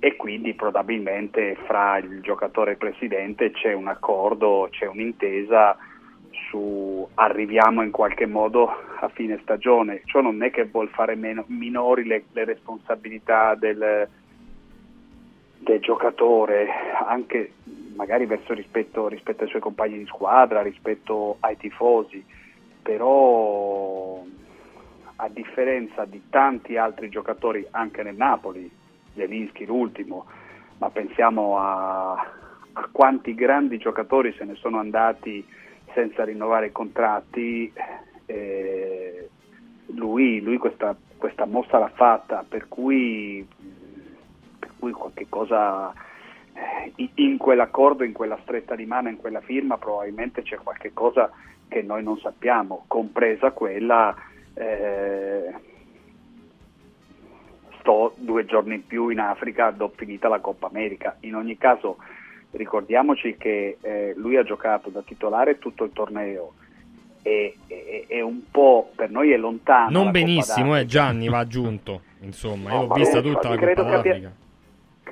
E 0.00 0.16
quindi 0.16 0.54
probabilmente 0.54 1.54
fra 1.64 1.98
il 1.98 2.20
giocatore 2.22 2.70
e 2.70 2.72
il 2.72 2.78
presidente 2.78 3.52
c'è 3.52 3.72
un 3.72 3.86
accordo, 3.86 4.66
c'è 4.68 4.86
un'intesa 4.86 5.76
su 6.48 7.06
arriviamo 7.14 7.82
in 7.82 7.90
qualche 7.90 8.26
modo 8.26 8.68
a 9.00 9.08
fine 9.08 9.38
stagione. 9.42 10.02
Ciò 10.04 10.20
non 10.20 10.42
è 10.42 10.50
che 10.50 10.64
vuol 10.64 10.88
fare 10.88 11.14
meno, 11.14 11.44
minori 11.48 12.04
le, 12.04 12.24
le 12.32 12.44
responsabilità 12.44 13.54
del, 13.54 14.08
del, 15.58 15.80
giocatore, 15.80 16.68
anche 17.06 17.52
magari 17.94 18.26
verso 18.26 18.54
rispetto, 18.54 19.08
rispetto 19.08 19.44
ai 19.44 19.50
suoi 19.50 19.60
compagni 19.60 19.98
di 19.98 20.06
squadra, 20.06 20.62
rispetto 20.62 21.36
ai 21.40 21.56
tifosi, 21.56 22.24
però 22.82 24.24
a 25.16 25.28
differenza 25.28 26.04
di 26.04 26.22
tanti 26.30 26.76
altri 26.76 27.08
giocatori 27.08 27.66
anche 27.70 28.02
nel 28.02 28.16
Napoli, 28.16 28.70
Zelinski 29.14 29.66
l'ultimo, 29.66 30.26
ma 30.78 30.90
pensiamo 30.90 31.58
a, 31.58 32.12
a 32.12 32.88
quanti 32.90 33.34
grandi 33.34 33.78
giocatori 33.78 34.34
se 34.36 34.44
ne 34.44 34.54
sono 34.54 34.78
andati 34.78 35.46
senza 35.94 36.24
rinnovare 36.24 36.66
i 36.66 36.72
contratti, 36.72 37.72
eh, 38.26 39.28
lui, 39.86 40.40
lui 40.40 40.58
questa, 40.58 40.96
questa, 41.16 41.46
mossa 41.46 41.78
l'ha 41.78 41.90
fatta, 41.94 42.44
per 42.48 42.68
cui, 42.68 43.46
per 44.58 44.70
cui 44.78 44.92
qualche 44.92 45.26
cosa 45.28 45.92
eh, 46.52 47.10
in 47.14 47.36
quell'accordo, 47.36 48.04
in 48.04 48.12
quella 48.12 48.38
stretta 48.42 48.74
di 48.74 48.86
mano, 48.86 49.08
in 49.08 49.16
quella 49.16 49.40
firma, 49.40 49.78
probabilmente 49.78 50.42
c'è 50.42 50.56
qualche 50.56 50.92
cosa 50.92 51.30
che 51.68 51.82
noi 51.82 52.02
non 52.02 52.18
sappiamo, 52.18 52.84
compresa 52.86 53.52
quella 53.52 54.14
eh, 54.54 55.54
sto 57.78 58.14
due 58.16 58.44
giorni 58.44 58.76
in 58.76 58.86
più 58.86 59.08
in 59.08 59.18
Africa, 59.18 59.70
do 59.70 59.92
finita 59.94 60.28
la 60.28 60.40
Coppa 60.40 60.68
America. 60.68 61.16
In 61.20 61.34
ogni 61.34 61.56
caso 61.58 61.96
ricordiamoci 62.52 63.36
che 63.38 63.76
eh, 63.80 64.12
lui 64.16 64.36
ha 64.36 64.42
giocato 64.42 64.88
da 64.90 65.02
titolare 65.02 65.58
tutto 65.58 65.84
il 65.84 65.92
torneo 65.92 66.52
e, 67.22 67.56
e, 67.66 68.04
e 68.08 68.20
un 68.20 68.42
po' 68.50 68.90
per 68.94 69.10
noi 69.10 69.30
è 69.32 69.36
lontano. 69.36 69.90
Non 69.90 70.10
benissimo, 70.10 70.68
eh, 70.76 70.84
d'Africa. 70.84 70.86
Gianni 70.86 71.28
va 71.28 71.38
aggiunto. 71.38 72.02
Insomma, 72.20 72.70
io 72.70 72.76
No, 72.76 72.82
ho 72.82 72.86
ma 72.86 72.94
vista 72.94 73.20
tutta 73.20 73.48
la 73.48 73.56
credo 73.56 73.82
Coppa 73.82 73.90
che 73.90 73.96
abbia- 73.98 74.12
d'Africa. 74.12 74.32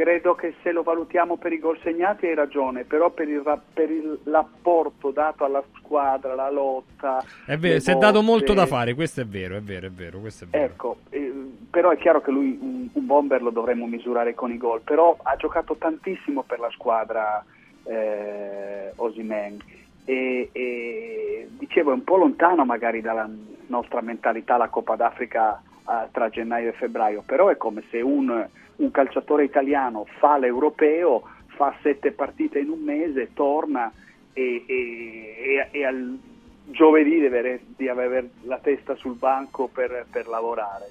Credo 0.00 0.34
che 0.34 0.54
se 0.62 0.72
lo 0.72 0.82
valutiamo 0.82 1.36
per 1.36 1.52
i 1.52 1.58
gol 1.58 1.78
segnati 1.82 2.24
hai 2.24 2.34
ragione, 2.34 2.84
però 2.84 3.10
per, 3.10 3.28
il, 3.28 3.42
per 3.74 3.90
il- 3.90 4.18
l'apporto 4.24 5.10
dato 5.10 5.44
alla 5.44 5.62
squadra, 5.76 6.34
la 6.34 6.50
lotta... 6.50 7.22
È 7.44 7.58
vero, 7.58 7.80
si 7.80 7.90
è 7.90 7.96
dato 7.96 8.22
molto 8.22 8.54
da 8.54 8.64
fare, 8.64 8.94
questo 8.94 9.20
è 9.20 9.26
vero, 9.26 9.56
è 9.56 9.60
vero, 9.60 9.88
è 9.88 9.90
vero, 9.90 10.16
è 10.16 10.46
vero. 10.46 10.64
Ecco, 10.64 10.96
eh, 11.10 11.30
però 11.68 11.90
è 11.90 11.98
chiaro 11.98 12.22
che 12.22 12.30
lui 12.30 12.58
un, 12.58 12.88
un 12.90 13.04
bomber 13.04 13.42
lo 13.42 13.50
dovremmo 13.50 13.84
misurare 13.84 14.34
con 14.34 14.50
i 14.50 14.56
gol, 14.56 14.80
però 14.80 15.14
ha 15.22 15.36
giocato 15.36 15.76
tantissimo 15.76 16.44
per 16.44 16.60
la 16.60 16.70
squadra 16.70 17.44
eh, 17.84 18.92
Osimen 18.96 19.58
e, 20.06 20.48
e 20.50 21.48
dicevo 21.58 21.90
è 21.90 21.94
un 21.94 22.04
po' 22.04 22.16
lontano 22.16 22.64
magari 22.64 23.02
dalla 23.02 23.28
nostra 23.66 24.00
mentalità 24.00 24.56
la 24.56 24.68
Coppa 24.68 24.96
d'Africa 24.96 25.60
eh, 25.86 26.08
tra 26.10 26.30
gennaio 26.30 26.70
e 26.70 26.72
febbraio, 26.72 27.22
però 27.26 27.48
è 27.48 27.58
come 27.58 27.82
se 27.90 28.00
un, 28.00 28.48
un 28.80 28.90
calciatore 28.90 29.44
italiano 29.44 30.06
fa 30.18 30.38
l'europeo, 30.38 31.22
fa 31.46 31.74
sette 31.82 32.12
partite 32.12 32.58
in 32.58 32.70
un 32.70 32.80
mese, 32.80 33.32
torna 33.34 33.92
e, 34.32 34.64
e- 34.66 35.68
e- 35.70 35.84
al 35.84 36.18
giovedì 36.64 37.18
deve 37.18 37.60
di 37.76 37.88
avere 37.88 38.30
la 38.42 38.58
testa 38.58 38.94
sul 38.94 39.16
banco 39.16 39.66
per, 39.66 40.06
per 40.10 40.28
lavorare. 40.28 40.90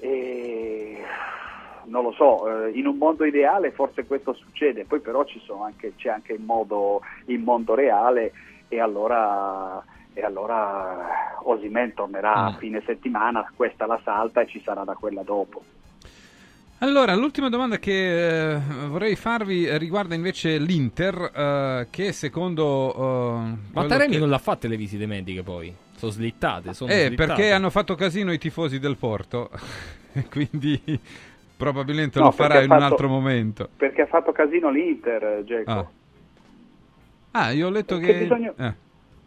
E 0.00 0.96
non 1.84 2.04
lo 2.04 2.12
so, 2.12 2.66
eh, 2.66 2.70
in 2.70 2.86
un 2.86 2.96
mondo 2.96 3.24
ideale 3.24 3.70
forse 3.72 4.06
questo 4.06 4.32
succede, 4.32 4.84
poi 4.84 5.00
però 5.00 5.24
ci 5.24 5.40
sono 5.40 5.64
anche, 5.64 5.94
c'è 5.96 6.08
anche 6.08 6.32
il 6.32 6.40
modo, 6.40 7.00
il 7.26 7.40
mondo 7.40 7.74
reale 7.74 8.32
e 8.68 8.80
allora, 8.80 9.82
e 10.14 10.22
allora 10.22 11.40
Osimen 11.42 11.92
tornerà 11.92 12.32
a 12.32 12.56
fine 12.56 12.82
settimana, 12.86 13.50
questa 13.54 13.84
la 13.86 14.00
salta 14.02 14.40
e 14.40 14.46
ci 14.46 14.62
sarà 14.62 14.84
da 14.84 14.94
quella 14.94 15.22
dopo. 15.22 15.62
Allora, 16.84 17.14
l'ultima 17.14 17.48
domanda 17.48 17.78
che 17.78 18.52
eh, 18.56 18.60
vorrei 18.88 19.16
farvi 19.16 19.78
riguarda 19.78 20.14
invece 20.14 20.58
l'Inter, 20.58 21.30
eh, 21.34 21.86
che 21.88 22.12
secondo... 22.12 22.92
eh, 22.94 22.98
Ma 23.38 23.56
quello 23.72 23.88
Taremi 23.88 24.12
che- 24.12 24.18
non 24.18 24.28
l'ha 24.28 24.36
fatte 24.38 24.68
le 24.68 24.76
visite 24.76 25.06
mediche 25.06 25.42
poi? 25.42 25.74
Sono 25.96 26.12
slittate, 26.12 26.74
sono 26.74 26.92
Eh, 26.92 27.06
slittate. 27.06 27.26
perché 27.26 27.52
hanno 27.52 27.70
fatto 27.70 27.94
casino 27.94 28.32
i 28.34 28.38
tifosi 28.38 28.78
del 28.80 28.98
Porto, 28.98 29.48
quindi 30.30 30.78
probabilmente 31.56 32.18
No, 32.18 32.26
lo 32.26 32.30
farà 32.32 32.48
perché 32.58 32.64
in 32.66 32.70
ha 32.72 32.74
un 32.74 32.80
fatto- 32.82 32.92
altro 32.92 33.08
momento. 33.08 33.68
Perché 33.74 34.02
ha 34.02 34.06
fatto 34.06 34.32
casino 34.32 34.68
l'Inter, 34.70 35.42
Geco. 35.46 35.70
Ah. 35.70 35.88
Ah, 37.46 37.50
io 37.52 37.68
ho 37.68 37.70
letto 37.70 37.96
Che 37.96 38.04
che... 38.12 38.18
bisogno- 38.18 38.54
eh. 38.58 38.74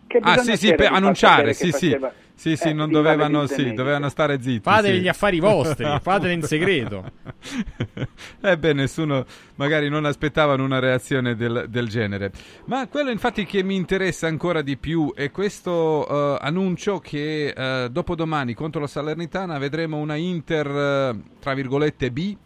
Che 0.05 0.17
Ah, 0.21 0.35
bisogno 0.35 0.55
sì, 0.55 0.67
sì, 0.67 0.75
per 0.75 0.91
annunciare, 0.91 1.53
sì, 1.53 1.71
che 1.71 1.77
sì. 1.77 1.97
Sì, 2.37 2.55
sì, 2.55 2.67
Eh, 2.67 2.73
non 2.73 2.91
dovevano, 2.91 3.47
sì, 3.47 3.73
dovevano 3.73 4.09
stare 4.09 4.39
zitti. 4.39 4.61
Fate 4.61 4.93
sì. 4.93 4.99
gli 4.99 5.07
affari 5.07 5.39
vostri, 5.39 5.85
fateli 5.99 6.33
in 6.33 6.43
segreto. 6.43 7.03
Eh 8.39 8.57
beh, 8.57 8.73
nessuno 8.73 9.25
magari 9.55 9.89
non 9.89 10.05
aspettavano 10.05 10.63
una 10.63 10.77
reazione 10.77 11.35
del, 11.35 11.65
del 11.67 11.87
genere. 11.87 12.31
Ma 12.65 12.87
quello 12.87 13.09
infatti 13.09 13.45
che 13.45 13.63
mi 13.63 13.75
interessa 13.75 14.27
ancora 14.27 14.61
di 14.61 14.77
più 14.77 15.11
è 15.15 15.31
questo 15.31 16.07
eh, 16.07 16.37
annuncio 16.41 16.99
che 16.99 17.47
eh, 17.47 17.89
dopodomani 17.89 18.53
contro 18.53 18.81
la 18.81 18.87
Salernitana 18.87 19.57
vedremo 19.57 19.97
una 19.97 20.15
Inter, 20.15 20.67
eh, 20.67 21.21
tra 21.39 21.53
virgolette, 21.55 22.11
B. 22.11 22.37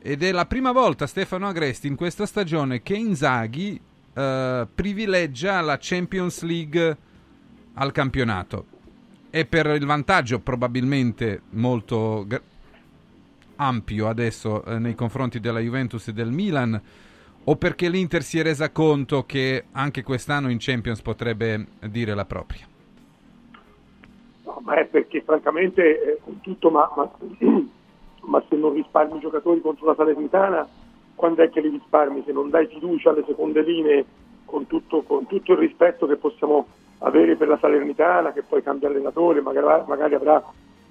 Ed 0.00 0.22
è 0.22 0.30
la 0.30 0.46
prima 0.46 0.70
volta, 0.70 1.08
Stefano 1.08 1.48
Agresti, 1.48 1.88
in 1.88 1.96
questa 1.96 2.26
stagione 2.26 2.80
che 2.82 2.94
Inzaghi 2.94 3.80
eh, 4.14 4.66
privilegia 4.72 5.60
la 5.60 5.76
Champions 5.80 6.42
League 6.42 6.96
al 7.74 7.90
campionato. 7.90 8.66
E 9.36 9.44
per 9.44 9.66
il 9.66 9.84
vantaggio 9.84 10.38
probabilmente 10.38 11.42
molto 11.50 12.24
gra- 12.26 12.40
ampio 13.56 14.08
adesso 14.08 14.64
eh, 14.64 14.78
nei 14.78 14.94
confronti 14.94 15.40
della 15.40 15.58
Juventus 15.58 16.08
e 16.08 16.14
del 16.14 16.30
Milan 16.30 16.80
o 17.44 17.56
perché 17.56 17.90
l'Inter 17.90 18.22
si 18.22 18.38
è 18.38 18.42
resa 18.42 18.70
conto 18.70 19.24
che 19.26 19.64
anche 19.72 20.02
quest'anno 20.02 20.48
in 20.48 20.56
Champions 20.58 21.02
potrebbe 21.02 21.66
dire 21.90 22.14
la 22.14 22.24
propria? 22.24 22.66
No, 24.44 24.62
ma 24.64 24.76
è 24.76 24.86
perché 24.86 25.20
francamente, 25.20 25.82
eh, 25.82 26.18
con 26.24 26.40
tutto, 26.40 26.70
ma, 26.70 26.90
ma- 26.96 27.10
ma 28.22 28.42
se 28.48 28.56
non 28.56 28.72
risparmi 28.72 29.18
i 29.18 29.20
giocatori 29.20 29.60
contro 29.60 29.84
la 29.84 29.94
Salernitana, 29.96 30.66
quando 31.14 31.42
è 31.42 31.50
che 31.50 31.60
li 31.60 31.68
risparmi? 31.68 32.22
Se 32.24 32.32
non 32.32 32.48
dai 32.48 32.68
fiducia 32.68 33.10
alle 33.10 33.24
seconde 33.26 33.60
linee, 33.60 34.06
con 34.46 34.66
tutto, 34.66 35.02
con 35.02 35.26
tutto 35.26 35.52
il 35.52 35.58
rispetto 35.58 36.06
che 36.06 36.16
possiamo 36.16 36.66
avere 36.98 37.36
per 37.36 37.48
la 37.48 37.58
Salernitana, 37.58 38.32
che 38.32 38.42
poi 38.42 38.62
cambia 38.62 38.88
allenatore, 38.88 39.40
magari, 39.40 39.84
magari 39.86 40.14
avrà 40.14 40.42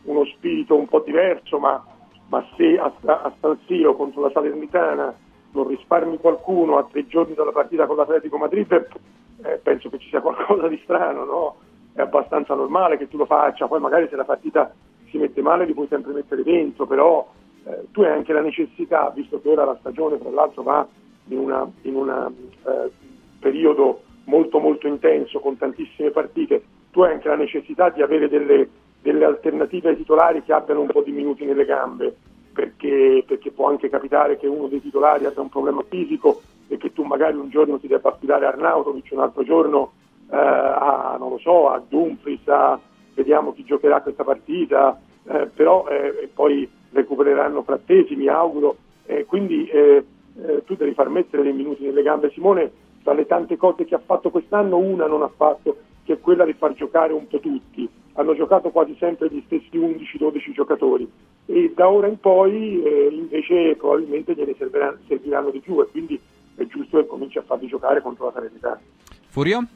uno 0.03 0.25
spirito 0.25 0.75
un 0.75 0.87
po' 0.87 0.99
diverso, 0.99 1.57
ma, 1.57 1.83
ma 2.29 2.45
se 2.55 2.77
a, 2.77 2.91
a 3.03 3.33
San 3.39 3.57
Siro 3.65 3.95
contro 3.95 4.21
la 4.21 4.31
Salernitana 4.31 5.13
non 5.51 5.67
risparmi 5.67 6.17
qualcuno 6.17 6.77
a 6.77 6.83
tre 6.83 7.07
giorni 7.07 7.33
dalla 7.33 7.51
partita 7.51 7.85
con 7.85 7.95
l'Atletico 7.95 8.37
Madrid, 8.37 8.87
eh, 9.43 9.59
penso 9.63 9.89
che 9.89 9.97
ci 9.99 10.09
sia 10.09 10.21
qualcosa 10.21 10.67
di 10.67 10.79
strano, 10.83 11.23
no? 11.23 11.55
È 11.93 12.01
abbastanza 12.01 12.53
normale 12.55 12.97
che 12.97 13.07
tu 13.07 13.17
lo 13.17 13.25
faccia, 13.25 13.67
poi 13.67 13.79
magari 13.79 14.07
se 14.09 14.17
la 14.17 14.25
partita 14.25 14.73
si 15.09 15.17
mette 15.17 15.41
male 15.41 15.65
li 15.65 15.73
puoi 15.73 15.87
sempre 15.87 16.11
mettere 16.11 16.43
dentro, 16.43 16.85
però 16.85 17.25
eh, 17.63 17.87
tu 17.91 18.01
hai 18.01 18.11
anche 18.11 18.33
la 18.33 18.41
necessità, 18.41 19.11
visto 19.15 19.39
che 19.41 19.49
ora 19.49 19.63
la 19.63 19.77
stagione 19.79 20.19
tra 20.19 20.29
l'altro 20.29 20.61
va 20.61 20.85
in 21.27 21.39
un 21.39 22.31
eh, 22.63 22.91
periodo 23.39 24.01
molto 24.25 24.59
molto 24.59 24.87
intenso 24.87 25.39
con 25.39 25.57
tantissime 25.57 26.11
partite, 26.11 26.63
tu 26.91 27.01
hai 27.01 27.13
anche 27.13 27.27
la 27.27 27.35
necessità 27.35 27.89
di 27.89 28.01
avere 28.01 28.29
delle, 28.29 28.69
delle 29.01 29.25
alternative 29.25 29.89
ai 29.89 29.97
titolari 29.97 30.43
che 30.43 30.53
abbiano 30.53 30.81
un 30.81 30.87
po' 30.87 31.01
di 31.01 31.11
minuti 31.11 31.45
nelle 31.45 31.65
gambe, 31.65 32.15
perché, 32.53 33.23
perché 33.25 33.51
può 33.51 33.67
anche 33.67 33.89
capitare 33.89 34.37
che 34.37 34.47
uno 34.47 34.67
dei 34.67 34.81
titolari 34.81 35.25
abbia 35.25 35.41
un 35.41 35.49
problema 35.49 35.83
fisico 35.87 36.41
e 36.67 36.77
che 36.77 36.93
tu 36.93 37.03
magari 37.03 37.37
un 37.37 37.49
giorno 37.49 37.79
ti 37.79 37.87
debba 37.87 38.09
affidare 38.09 38.45
a 38.45 38.49
Arnautovic, 38.49 39.09
un 39.11 39.19
altro 39.19 39.43
giorno 39.43 39.91
eh, 40.31 40.35
a, 40.35 41.17
non 41.19 41.29
lo 41.29 41.37
so, 41.37 41.69
a 41.69 41.81
Dumfries, 41.87 42.47
a, 42.47 42.79
vediamo 43.13 43.53
chi 43.53 43.63
giocherà 43.63 44.01
questa 44.01 44.23
partita, 44.23 44.99
eh, 45.27 45.47
però 45.53 45.87
eh, 45.87 46.29
poi 46.33 46.67
recupereranno 46.91 47.61
frattesi, 47.63 48.15
mi 48.15 48.27
auguro, 48.27 48.77
eh, 49.05 49.25
quindi 49.25 49.67
eh, 49.67 50.03
eh, 50.41 50.63
tu 50.65 50.75
devi 50.75 50.93
far 50.93 51.09
mettere 51.09 51.43
dei 51.43 51.53
minuti 51.53 51.83
nelle 51.83 52.01
gambe. 52.01 52.31
Simone, 52.31 52.71
tra 53.05 53.13
le 53.13 53.27
tante 53.27 53.55
cose 53.55 53.85
che 53.85 53.93
ha 53.93 54.01
fatto 54.03 54.31
quest'anno, 54.31 54.77
una 54.77 55.05
non 55.05 55.21
ha 55.21 55.29
fatto, 55.29 55.77
che 56.03 56.13
è 56.13 56.19
quella 56.19 56.43
di 56.43 56.53
far 56.53 56.73
giocare 56.73 57.13
un 57.13 57.27
po' 57.27 57.39
tutti. 57.39 57.87
Hanno 58.13 58.33
giocato 58.33 58.71
quasi 58.71 58.95
sempre 58.97 59.29
gli 59.29 59.43
stessi 59.45 59.77
11-12 59.77 60.51
giocatori 60.53 61.07
e 61.45 61.71
da 61.75 61.87
ora 61.87 62.07
in 62.07 62.19
poi 62.19 62.81
eh, 62.81 63.09
invece 63.11 63.75
probabilmente 63.75 64.33
gliene 64.33 64.55
serviranno, 64.57 64.97
serviranno 65.07 65.51
di 65.51 65.59
più 65.59 65.79
e 65.81 65.85
quindi 65.91 66.19
è 66.55 66.65
giusto 66.65 66.97
che 66.97 67.05
cominci 67.05 67.37
a 67.37 67.43
farli 67.43 67.67
giocare 67.67 68.01
contro 68.01 68.25
la 68.25 68.31
Salernitana. 68.31 68.79
Furio? 69.29 69.67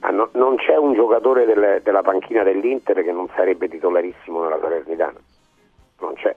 Ah, 0.00 0.10
no- 0.12 0.30
non 0.32 0.56
c'è 0.56 0.76
un 0.76 0.94
giocatore 0.94 1.44
del- 1.44 1.82
della 1.82 2.00
panchina 2.02 2.42
dell'Inter 2.42 3.02
che 3.02 3.12
non 3.12 3.28
sarebbe 3.34 3.68
titolarissimo 3.68 4.42
nella 4.44 4.58
Salernitana. 4.60 5.20
Non 6.00 6.14
c'è. 6.14 6.34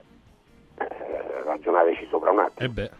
Eh, 0.80 1.42
ragionateci 1.44 2.08
sopra 2.10 2.30
un 2.30 2.40
attimo. 2.40 2.72
Eh, 2.76 2.90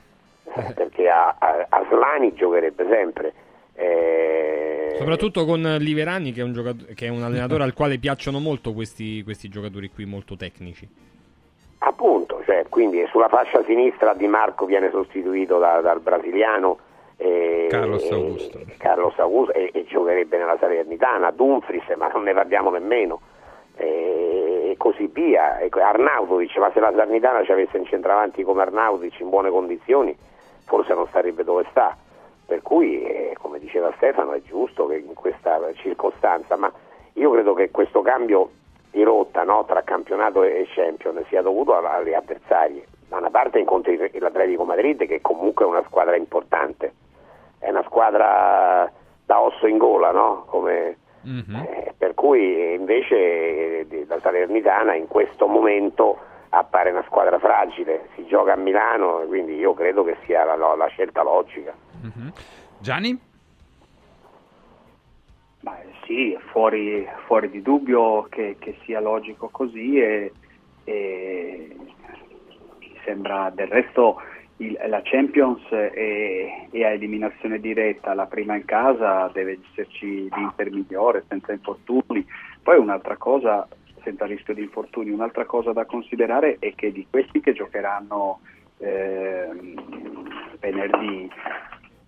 perché 0.75 1.09
a, 1.09 1.37
a, 1.39 1.67
Aslani 1.69 2.35
giocherebbe 2.35 2.87
sempre. 2.89 3.33
Eh, 3.75 4.95
Soprattutto 4.99 5.45
con 5.45 5.62
Liverani, 5.79 6.33
che 6.33 6.41
è 6.41 6.45
un, 6.45 6.53
giocato- 6.53 6.85
che 6.95 7.07
è 7.07 7.09
un 7.09 7.23
allenatore 7.23 7.62
al 7.62 7.73
quale 7.73 7.99
piacciono 7.99 8.39
molto 8.39 8.73
questi, 8.73 9.23
questi 9.23 9.49
giocatori 9.49 9.91
qui, 9.91 10.05
molto 10.05 10.37
tecnici. 10.37 10.89
Appunto, 11.79 12.43
cioè, 12.45 12.67
quindi 12.69 13.07
sulla 13.11 13.29
fascia 13.29 13.65
sinistra 13.65 14.12
Di 14.12 14.27
Marco 14.27 14.67
viene 14.67 14.91
sostituito 14.91 15.59
da- 15.59 15.81
dal 15.81 16.01
brasiliano 16.01 16.79
eh, 17.17 17.67
Carlos 17.71 18.05
eh, 18.05 18.15
Augusto. 18.15 18.61
Carlos 18.79 19.19
Augusto 19.19 19.53
e, 19.55 19.71
e 19.73 19.85
giocherebbe 19.87 20.39
nella 20.39 20.57
Salernitana, 20.59 21.31
Dumfries, 21.31 21.85
ma 21.97 22.09
non 22.09 22.23
ne 22.23 22.35
parliamo 22.35 22.71
nemmeno. 22.71 23.21
E 23.81 24.74
così 24.77 25.07
via. 25.07 25.59
E 25.59 25.70
Arnautovic, 25.73 26.55
ma 26.59 26.70
se 26.73 26.81
la 26.81 26.90
Salernitana 26.90 27.44
ci 27.44 27.52
avesse 27.52 27.78
un 27.78 27.86
centravanti 27.86 28.43
come 28.43 28.62
Arnautovic 28.62 29.19
in 29.20 29.31
buone 29.31 29.48
condizioni, 29.48 30.15
forse 30.66 30.93
non 30.93 31.07
starebbe 31.09 31.44
dove 31.44 31.65
sta. 31.70 31.97
Per 32.47 32.61
cui, 32.62 33.02
eh, 33.02 33.36
come 33.40 33.59
diceva 33.59 33.93
Stefano, 33.97 34.32
è 34.32 34.43
giusto 34.43 34.86
che 34.86 34.97
in 34.97 35.15
questa 35.15 35.59
circostanza, 35.77 36.57
ma 36.57 36.70
io 37.15 37.31
credo 37.31 37.55
che 37.55 37.70
questo 37.70 38.02
cambio 38.02 38.51
di 38.90 39.02
rotta 39.02 39.44
no, 39.44 39.65
tra 39.65 39.82
campionato 39.82 40.43
e 40.43 40.66
champion 40.74 41.24
sia 41.28 41.43
dovuto 41.43 41.74
alle 41.77 42.15
avversarie. 42.15 42.86
Da 43.09 43.16
una 43.16 43.31
parte 43.31 43.59
incontri 43.59 43.97
l'Atletico 43.97 44.65
Madrid 44.65 45.07
che 45.07 45.20
comunque 45.20 45.65
è 45.65 45.69
una 45.69 45.82
squadra 45.86 46.16
importante, 46.16 46.93
è 47.59 47.70
una 47.70 47.82
squadra 47.85 48.90
da 49.24 49.40
osso 49.40 49.66
in 49.66 49.78
gola, 49.78 50.11
no? 50.11 50.44
Come, 50.47 50.97
eh, 51.25 51.95
per 51.97 52.15
cui 52.15 52.75
invece 52.75 53.87
eh, 53.87 54.05
la 54.07 54.19
Salernitana 54.21 54.95
in 54.95 55.07
questo 55.07 55.47
momento 55.47 56.19
appare 56.51 56.91
una 56.91 57.05
squadra 57.07 57.39
fragile, 57.39 58.09
si 58.15 58.27
gioca 58.27 58.55
a 58.55 58.57
Milano, 58.57 59.25
quindi 59.27 59.55
io 59.55 59.75
credo 59.75 60.03
che 60.03 60.17
sia 60.25 60.45
la, 60.45 60.57
la 60.57 60.87
scelta 60.89 61.23
logica. 61.23 61.73
Mhm. 62.03 62.33
Gianni? 62.79 63.19
Ma 65.61 65.77
sì, 66.07 66.37
fuori, 66.51 67.07
fuori 67.27 67.51
di 67.51 67.63
dubbio 67.63 68.23
che, 68.31 68.57
che 68.59 68.79
sia 68.85 69.01
logico 69.01 69.49
così 69.51 70.01
e, 70.01 70.33
e 70.85 71.77
mi 72.79 72.99
sembra 73.05 73.51
del 73.51 73.69
resto 73.69 74.21
il- 74.61 74.78
la 74.89 75.01
Champions 75.03 75.66
è, 75.69 76.69
è 76.70 76.85
a 76.85 76.91
eliminazione 76.91 77.59
diretta, 77.61 78.15
la 78.15 78.27
prima 78.27 78.57
in 78.57 78.65
casa 78.65 79.28
deve 79.32 79.59
esserci 79.70 80.28
l'Inter 80.31 80.70
migliore 80.70 81.24
senza 81.28 81.53
infortuni. 81.53 82.24
Poi 82.62 82.78
un'altra 82.78 83.16
cosa, 83.16 83.66
senza 84.03 84.27
rischio 84.27 84.55
di 84.55 84.62
infortuni, 84.62 85.11
un'altra 85.11 85.45
cosa 85.45 85.73
da 85.73 85.85
considerare 85.87 86.57
è 86.59 86.74
che 86.74 86.93
di 86.93 87.07
questi 87.09 87.41
che 87.41 87.53
giocheranno 87.53 88.41
ehm, 88.78 89.74
venerdì 90.61 91.31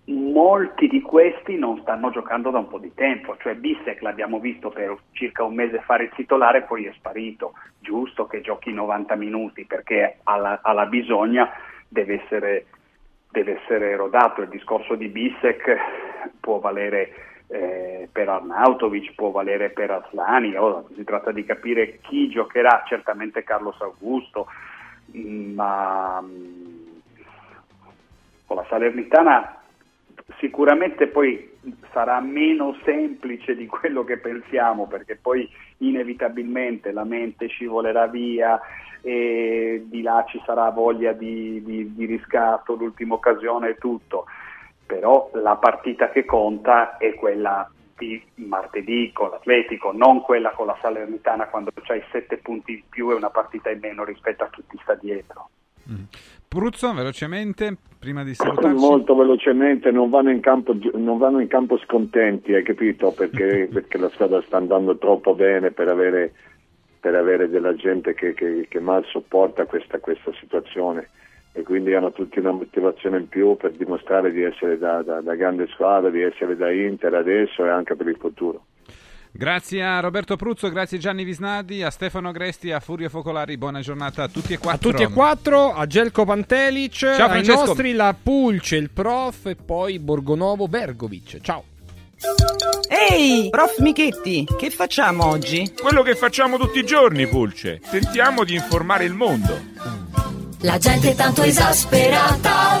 molti 0.05 0.87
di 0.87 1.01
questi 1.01 1.57
non 1.57 1.79
stanno 1.79 2.11
giocando 2.11 2.51
da 2.51 2.59
un 2.59 2.67
po' 2.67 2.77
di 2.77 2.93
tempo, 2.93 3.37
cioè 3.37 3.55
Bissek 3.55 4.01
l'abbiamo 4.01 4.39
visto 4.39 4.69
per 4.69 4.95
circa 5.11 5.43
un 5.43 5.55
mese 5.55 5.81
fare 5.85 6.03
il 6.03 6.11
titolare 6.13 6.63
poi 6.63 6.85
è 6.85 6.91
sparito, 6.93 7.53
giusto 7.79 8.27
che 8.27 8.41
giochi 8.41 8.73
90 8.73 9.15
minuti 9.15 9.65
perché 9.65 10.17
alla, 10.23 10.59
alla 10.61 10.85
bisogna 10.87 11.49
deve 11.93 12.21
essere, 12.23 12.65
deve 13.29 13.61
essere 13.61 13.95
rodato, 13.95 14.41
il 14.41 14.49
discorso 14.49 14.95
di 14.95 15.07
Bissek 15.07 15.77
può 16.39 16.59
valere 16.59 17.13
eh, 17.47 18.09
per 18.11 18.27
Arnautovic, 18.27 19.13
può 19.13 19.29
valere 19.29 19.69
per 19.69 19.91
Aslani, 19.91 20.55
ora 20.55 20.83
si 20.95 21.03
tratta 21.03 21.31
di 21.31 21.45
capire 21.45 21.99
chi 22.01 22.27
giocherà, 22.29 22.83
certamente 22.87 23.43
Carlos 23.43 23.79
Augusto, 23.79 24.47
mm, 25.15 25.53
ma 25.53 26.19
mm, 26.21 26.87
con 28.45 28.57
la 28.57 28.65
Salernitana 28.67 29.59
sicuramente 30.39 31.07
poi 31.07 31.51
sarà 31.91 32.19
meno 32.19 32.75
semplice 32.83 33.55
di 33.55 33.67
quello 33.67 34.03
che 34.03 34.17
pensiamo 34.17 34.87
perché 34.87 35.15
poi 35.15 35.49
inevitabilmente 35.87 36.91
la 36.91 37.03
mente 37.03 37.47
scivolerà 37.47 38.07
via 38.07 38.59
e 39.01 39.83
di 39.85 40.01
là 40.01 40.23
ci 40.27 40.41
sarà 40.45 40.69
voglia 40.69 41.11
di, 41.11 41.61
di- 41.63 41.93
di 41.93 42.05
riscatto, 42.05 42.75
l'ultima 42.75 43.15
occasione 43.15 43.69
e 43.69 43.75
tutto 43.75 44.25
però 44.85 45.29
la 45.33 45.55
partita 45.55 46.09
che 46.09 46.25
conta 46.25 46.97
è 46.97 47.13
quella 47.15 47.69
di 47.97 48.21
martedì 48.35 49.11
con 49.13 49.29
l'Atletico, 49.29 49.91
non 49.91 50.21
quella 50.21 50.51
con 50.51 50.67
la 50.67 50.77
Salernitana 50.81 51.47
quando 51.47 51.71
c'hai 51.81 52.03
sette 52.11 52.37
punti 52.37 52.73
in 52.73 52.81
più 52.89 53.09
e 53.11 53.15
una 53.15 53.29
partita 53.29 53.69
in 53.69 53.79
meno 53.79 54.03
rispetto 54.03 54.43
a 54.43 54.49
chi 54.49 54.63
ti 54.67 54.77
sta 54.81 54.95
dietro. 54.95 55.49
Pruzzo, 56.53 56.93
velocemente, 56.93 57.75
prima 57.97 58.23
di 58.23 58.35
salutarci. 58.35 58.75
Molto 58.75 59.15
velocemente, 59.15 59.89
non 59.89 60.11
vanno 60.11 60.29
in 60.29 60.39
campo, 60.39 60.77
non 60.93 61.17
vanno 61.17 61.39
in 61.39 61.47
campo 61.47 61.79
scontenti, 61.79 62.53
hai 62.53 62.61
capito? 62.61 63.11
Perché, 63.11 63.67
perché 63.73 63.97
la 63.97 64.09
squadra 64.09 64.39
sta 64.43 64.57
andando 64.57 64.95
troppo 64.99 65.33
bene 65.33 65.71
per 65.71 65.87
avere, 65.87 66.31
per 66.99 67.15
avere 67.15 67.49
della 67.49 67.73
gente 67.73 68.13
che, 68.13 68.35
che- 68.35 68.67
che 68.69 68.79
mal 68.79 69.03
sopporta 69.05 69.65
questa, 69.65 69.97
questa 69.97 70.31
situazione 70.39 71.09
e 71.53 71.63
quindi 71.63 71.95
hanno 71.95 72.11
tutti 72.11 72.37
una 72.37 72.51
motivazione 72.51 73.17
in 73.17 73.27
più 73.29 73.57
per 73.57 73.71
dimostrare 73.71 74.31
di 74.31 74.43
essere 74.43 74.77
da, 74.77 75.01
da- 75.01 75.21
da 75.21 75.33
grande 75.33 75.65
squadra, 75.69 76.11
di 76.11 76.21
essere 76.21 76.55
da 76.55 76.71
Inter 76.71 77.15
adesso 77.15 77.65
e 77.65 77.69
anche 77.69 77.95
per 77.95 78.07
il 78.07 78.17
futuro. 78.19 78.65
Grazie 79.35 79.83
a 79.83 79.99
Roberto 79.99 80.35
Pruzzo, 80.35 80.69
grazie 80.69 80.97
a 80.97 80.99
Gianni 80.99 81.23
Visnadi, 81.23 81.81
a 81.81 81.89
Stefano 81.89 82.29
Agresti, 82.29 82.71
a 82.71 82.79
Furio 82.79 83.09
Focolari. 83.09 83.57
Buona 83.57 83.81
giornata 83.81 84.21
a 84.21 84.27
tutti 84.27 84.53
e 84.53 84.57
A 84.57 84.59
quattro. 84.59 84.91
tutti 84.91 85.01
e 85.01 85.07
quattro, 85.09 85.73
a 85.73 85.87
Gelko 85.87 86.23
Pantelic, 86.23 86.93
Ciao, 86.97 87.29
ai 87.29 87.43
nostri 87.43 87.93
la 87.93 88.15
Pulce, 88.21 88.75
il 88.75 88.91
prof 88.91 89.47
e 89.47 89.55
poi 89.55 89.97
Borgonovo 89.97 90.67
Bergovic. 90.67 91.39
Ciao. 91.41 91.63
Ehi, 92.87 93.49
prof 93.49 93.79
Michetti, 93.79 94.47
che 94.55 94.69
facciamo 94.69 95.25
oggi? 95.25 95.73
Quello 95.81 96.03
che 96.03 96.15
facciamo 96.15 96.57
tutti 96.59 96.77
i 96.77 96.85
giorni, 96.85 97.25
Pulce. 97.27 97.81
Tentiamo 97.89 98.43
di 98.43 98.53
informare 98.53 99.05
il 99.05 99.13
mondo. 99.13 99.59
La 100.59 100.77
gente 100.77 101.09
è 101.09 101.15
tanto 101.15 101.41
esasperata, 101.41 102.79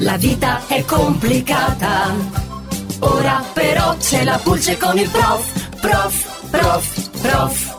la 0.00 0.16
vita 0.18 0.66
è 0.68 0.84
complicata. 0.84 2.46
Ora 3.00 3.42
però 3.54 3.96
c'è 3.96 4.24
la 4.24 4.38
pulce 4.42 4.76
con 4.76 4.98
il 4.98 5.08
prof, 5.08 5.67
prof, 5.80 6.50
prof, 6.50 7.20
prof. 7.20 7.76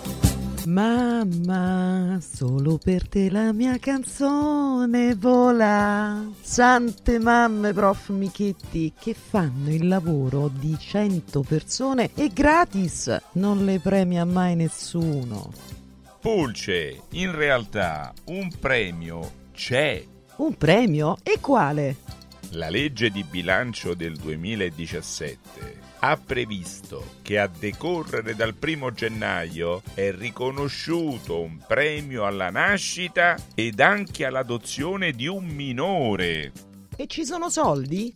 Mamma, 0.66 2.20
solo 2.22 2.78
per 2.78 3.08
te 3.08 3.30
la 3.32 3.52
mia 3.54 3.78
canzone 3.80 5.16
vola. 5.16 6.30
Sante 6.42 7.18
mamme, 7.18 7.74
prof 7.74 8.10
Michetti, 8.10 8.94
che 8.98 9.14
fanno 9.16 9.72
il 9.72 9.88
lavoro 9.88 10.48
di 10.48 10.78
100 10.78 11.42
persone 11.42 12.12
e 12.14 12.30
gratis. 12.32 13.16
Non 13.34 13.66
le 13.66 13.80
premia 13.80 14.26
mai 14.26 14.56
nessuno. 14.56 15.52
Pulce, 16.20 17.04
in 17.12 17.36
realtà 17.36 18.14
un 18.26 18.50
premio 18.60 19.32
c'è. 19.54 20.06
Un 20.36 20.56
premio? 20.56 21.18
E 21.24 21.40
quale? 21.40 21.96
La 22.52 22.70
legge 22.70 23.10
di 23.10 23.24
bilancio 23.24 23.94
del 23.94 24.18
2017 24.18 25.89
ha 26.00 26.18
previsto 26.18 27.16
che 27.22 27.40
a 27.40 27.48
decorrere 27.48 28.36
dal 28.36 28.56
primo 28.56 28.92
gennaio 28.92 29.82
è 29.94 30.12
riconosciuto 30.12 31.42
un 31.42 31.60
premio 31.68 32.26
alla 32.26 32.50
nascita 32.50 33.38
ed 33.54 33.80
anche 33.80 34.26
all'adozione 34.26 35.12
di 35.12 35.28
un 35.28 35.46
minore. 35.46 36.52
E 36.96 37.08
ci 37.08 37.26
sono 37.26 37.50
soldi? 37.50 38.14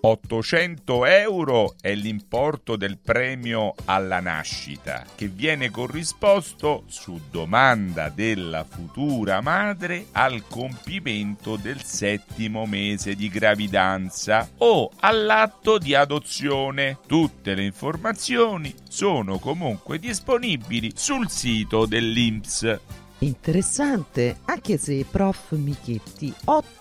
800 0.00 1.06
euro 1.06 1.74
è 1.80 1.92
l'importo 1.94 2.76
del 2.76 2.98
premio 2.98 3.74
alla 3.86 4.20
nascita, 4.20 5.04
che 5.16 5.26
viene 5.26 5.70
corrisposto 5.70 6.84
su 6.86 7.20
domanda 7.30 8.08
della 8.08 8.64
futura 8.64 9.40
madre 9.40 10.06
al 10.12 10.44
compimento 10.46 11.56
del 11.56 11.82
settimo 11.82 12.64
mese 12.66 13.16
di 13.16 13.28
gravidanza 13.28 14.48
o 14.58 14.90
all'atto 15.00 15.78
di 15.78 15.94
adozione. 15.94 16.98
Tutte 17.06 17.54
le 17.54 17.64
informazioni 17.64 18.72
sono 18.88 19.38
comunque 19.38 19.98
disponibili 19.98 20.92
sul 20.94 21.28
sito 21.28 21.86
dell'INPS. 21.86 22.78
Interessante, 23.20 24.38
anche 24.44 24.78
se, 24.78 25.04
prof 25.10 25.50
Michetti, 25.52 26.32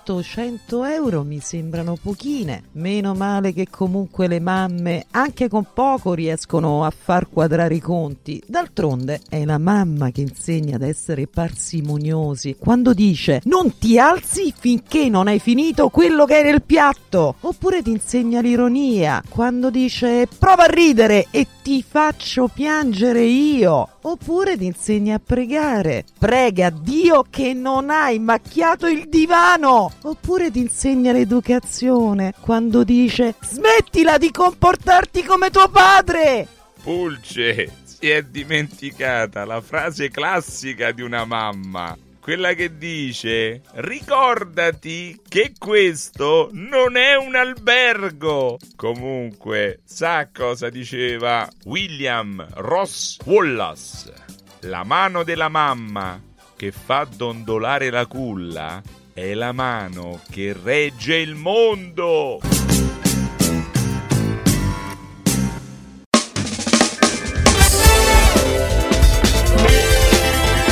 800 0.08 0.86
euro 0.86 1.24
mi 1.24 1.40
sembrano 1.42 1.98
pochine. 2.02 2.64
Meno 2.74 3.14
male 3.14 3.52
che 3.52 3.68
comunque 3.70 4.28
le 4.28 4.40
mamme, 4.40 5.06
anche 5.12 5.50
con 5.50 5.68
poco, 5.74 6.14
riescono 6.14 6.86
a 6.86 6.94
far 6.98 7.28
quadrare 7.30 7.76
i 7.76 7.82
conti. 7.82 8.42
D'altronde 8.48 9.20
è 9.28 9.44
la 9.44 9.58
mamma 9.58 10.12
che 10.12 10.22
insegna 10.22 10.76
ad 10.76 10.84
essere 10.84 11.28
parsimoniosi 11.28 12.56
quando 12.58 12.94
dice 12.94 13.42
non 13.46 13.78
ti 13.78 14.00
alzi 14.00 14.54
finché 14.58 15.10
non 15.10 15.28
hai 15.28 15.40
finito 15.40 15.90
quello 15.90 16.24
che 16.24 16.40
è 16.40 16.44
nel 16.44 16.62
piatto. 16.62 17.36
Oppure 17.42 17.82
ti 17.82 17.92
insegna 17.92 18.40
l'ironia 18.40 19.22
quando 19.28 19.70
dice 19.70 20.26
prova 20.40 20.64
a 20.64 20.72
ridere 20.72 21.28
e 21.32 21.48
ti 21.62 21.84
faccio 21.86 22.48
piangere 22.48 23.24
io. 23.24 23.90
Oppure 24.04 24.58
ti 24.58 24.66
insegna 24.66 25.16
a 25.16 25.22
pregare. 25.22 26.06
Prega 26.18 26.70
Dio 26.70 27.26
che 27.30 27.54
non 27.54 27.90
hai 27.90 28.20
macchiato 28.20 28.88
il 28.88 29.10
divano. 29.10 29.92
Oppure 30.04 30.52
ti 30.52 30.60
insegna 30.60 31.12
l'educazione 31.12 32.34
quando 32.40 32.84
dice 32.84 33.36
smettila 33.42 34.18
di 34.18 34.32
comportarti 34.32 35.24
come 35.24 35.50
tuo 35.50 35.68
padre. 35.70 36.48
Pulce, 36.82 37.72
si 37.84 38.10
è 38.10 38.22
dimenticata 38.22 39.44
la 39.44 39.60
frase 39.60 40.10
classica 40.10 40.92
di 40.92 41.02
una 41.02 41.26
mamma. 41.26 41.98
Quella 42.20 42.54
che 42.54 42.78
dice: 42.78 43.62
Ricordati 43.74 45.20
che 45.28 45.54
questo 45.58 46.50
non 46.52 46.96
è 46.96 47.16
un 47.16 47.36
albergo. 47.36 48.58
Comunque, 48.76 49.80
sa 49.86 50.30
cosa 50.32 50.70
diceva 50.70 51.50
William 51.64 52.46
Ross 52.56 53.18
Wallace? 53.26 54.14
La 54.62 54.84
mano 54.84 55.24
della 55.24 55.50
mamma 55.50 56.22
che 56.56 56.72
fa 56.72 57.08
dondolare 57.10 57.90
la 57.90 58.06
culla 58.06 58.82
è 59.18 59.34
la 59.34 59.52
mano 59.52 60.22
che 60.30 60.56
regge 60.64 61.16
il 61.16 61.34
mondo. 61.34 62.40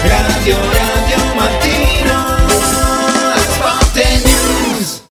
Radio 0.03 0.84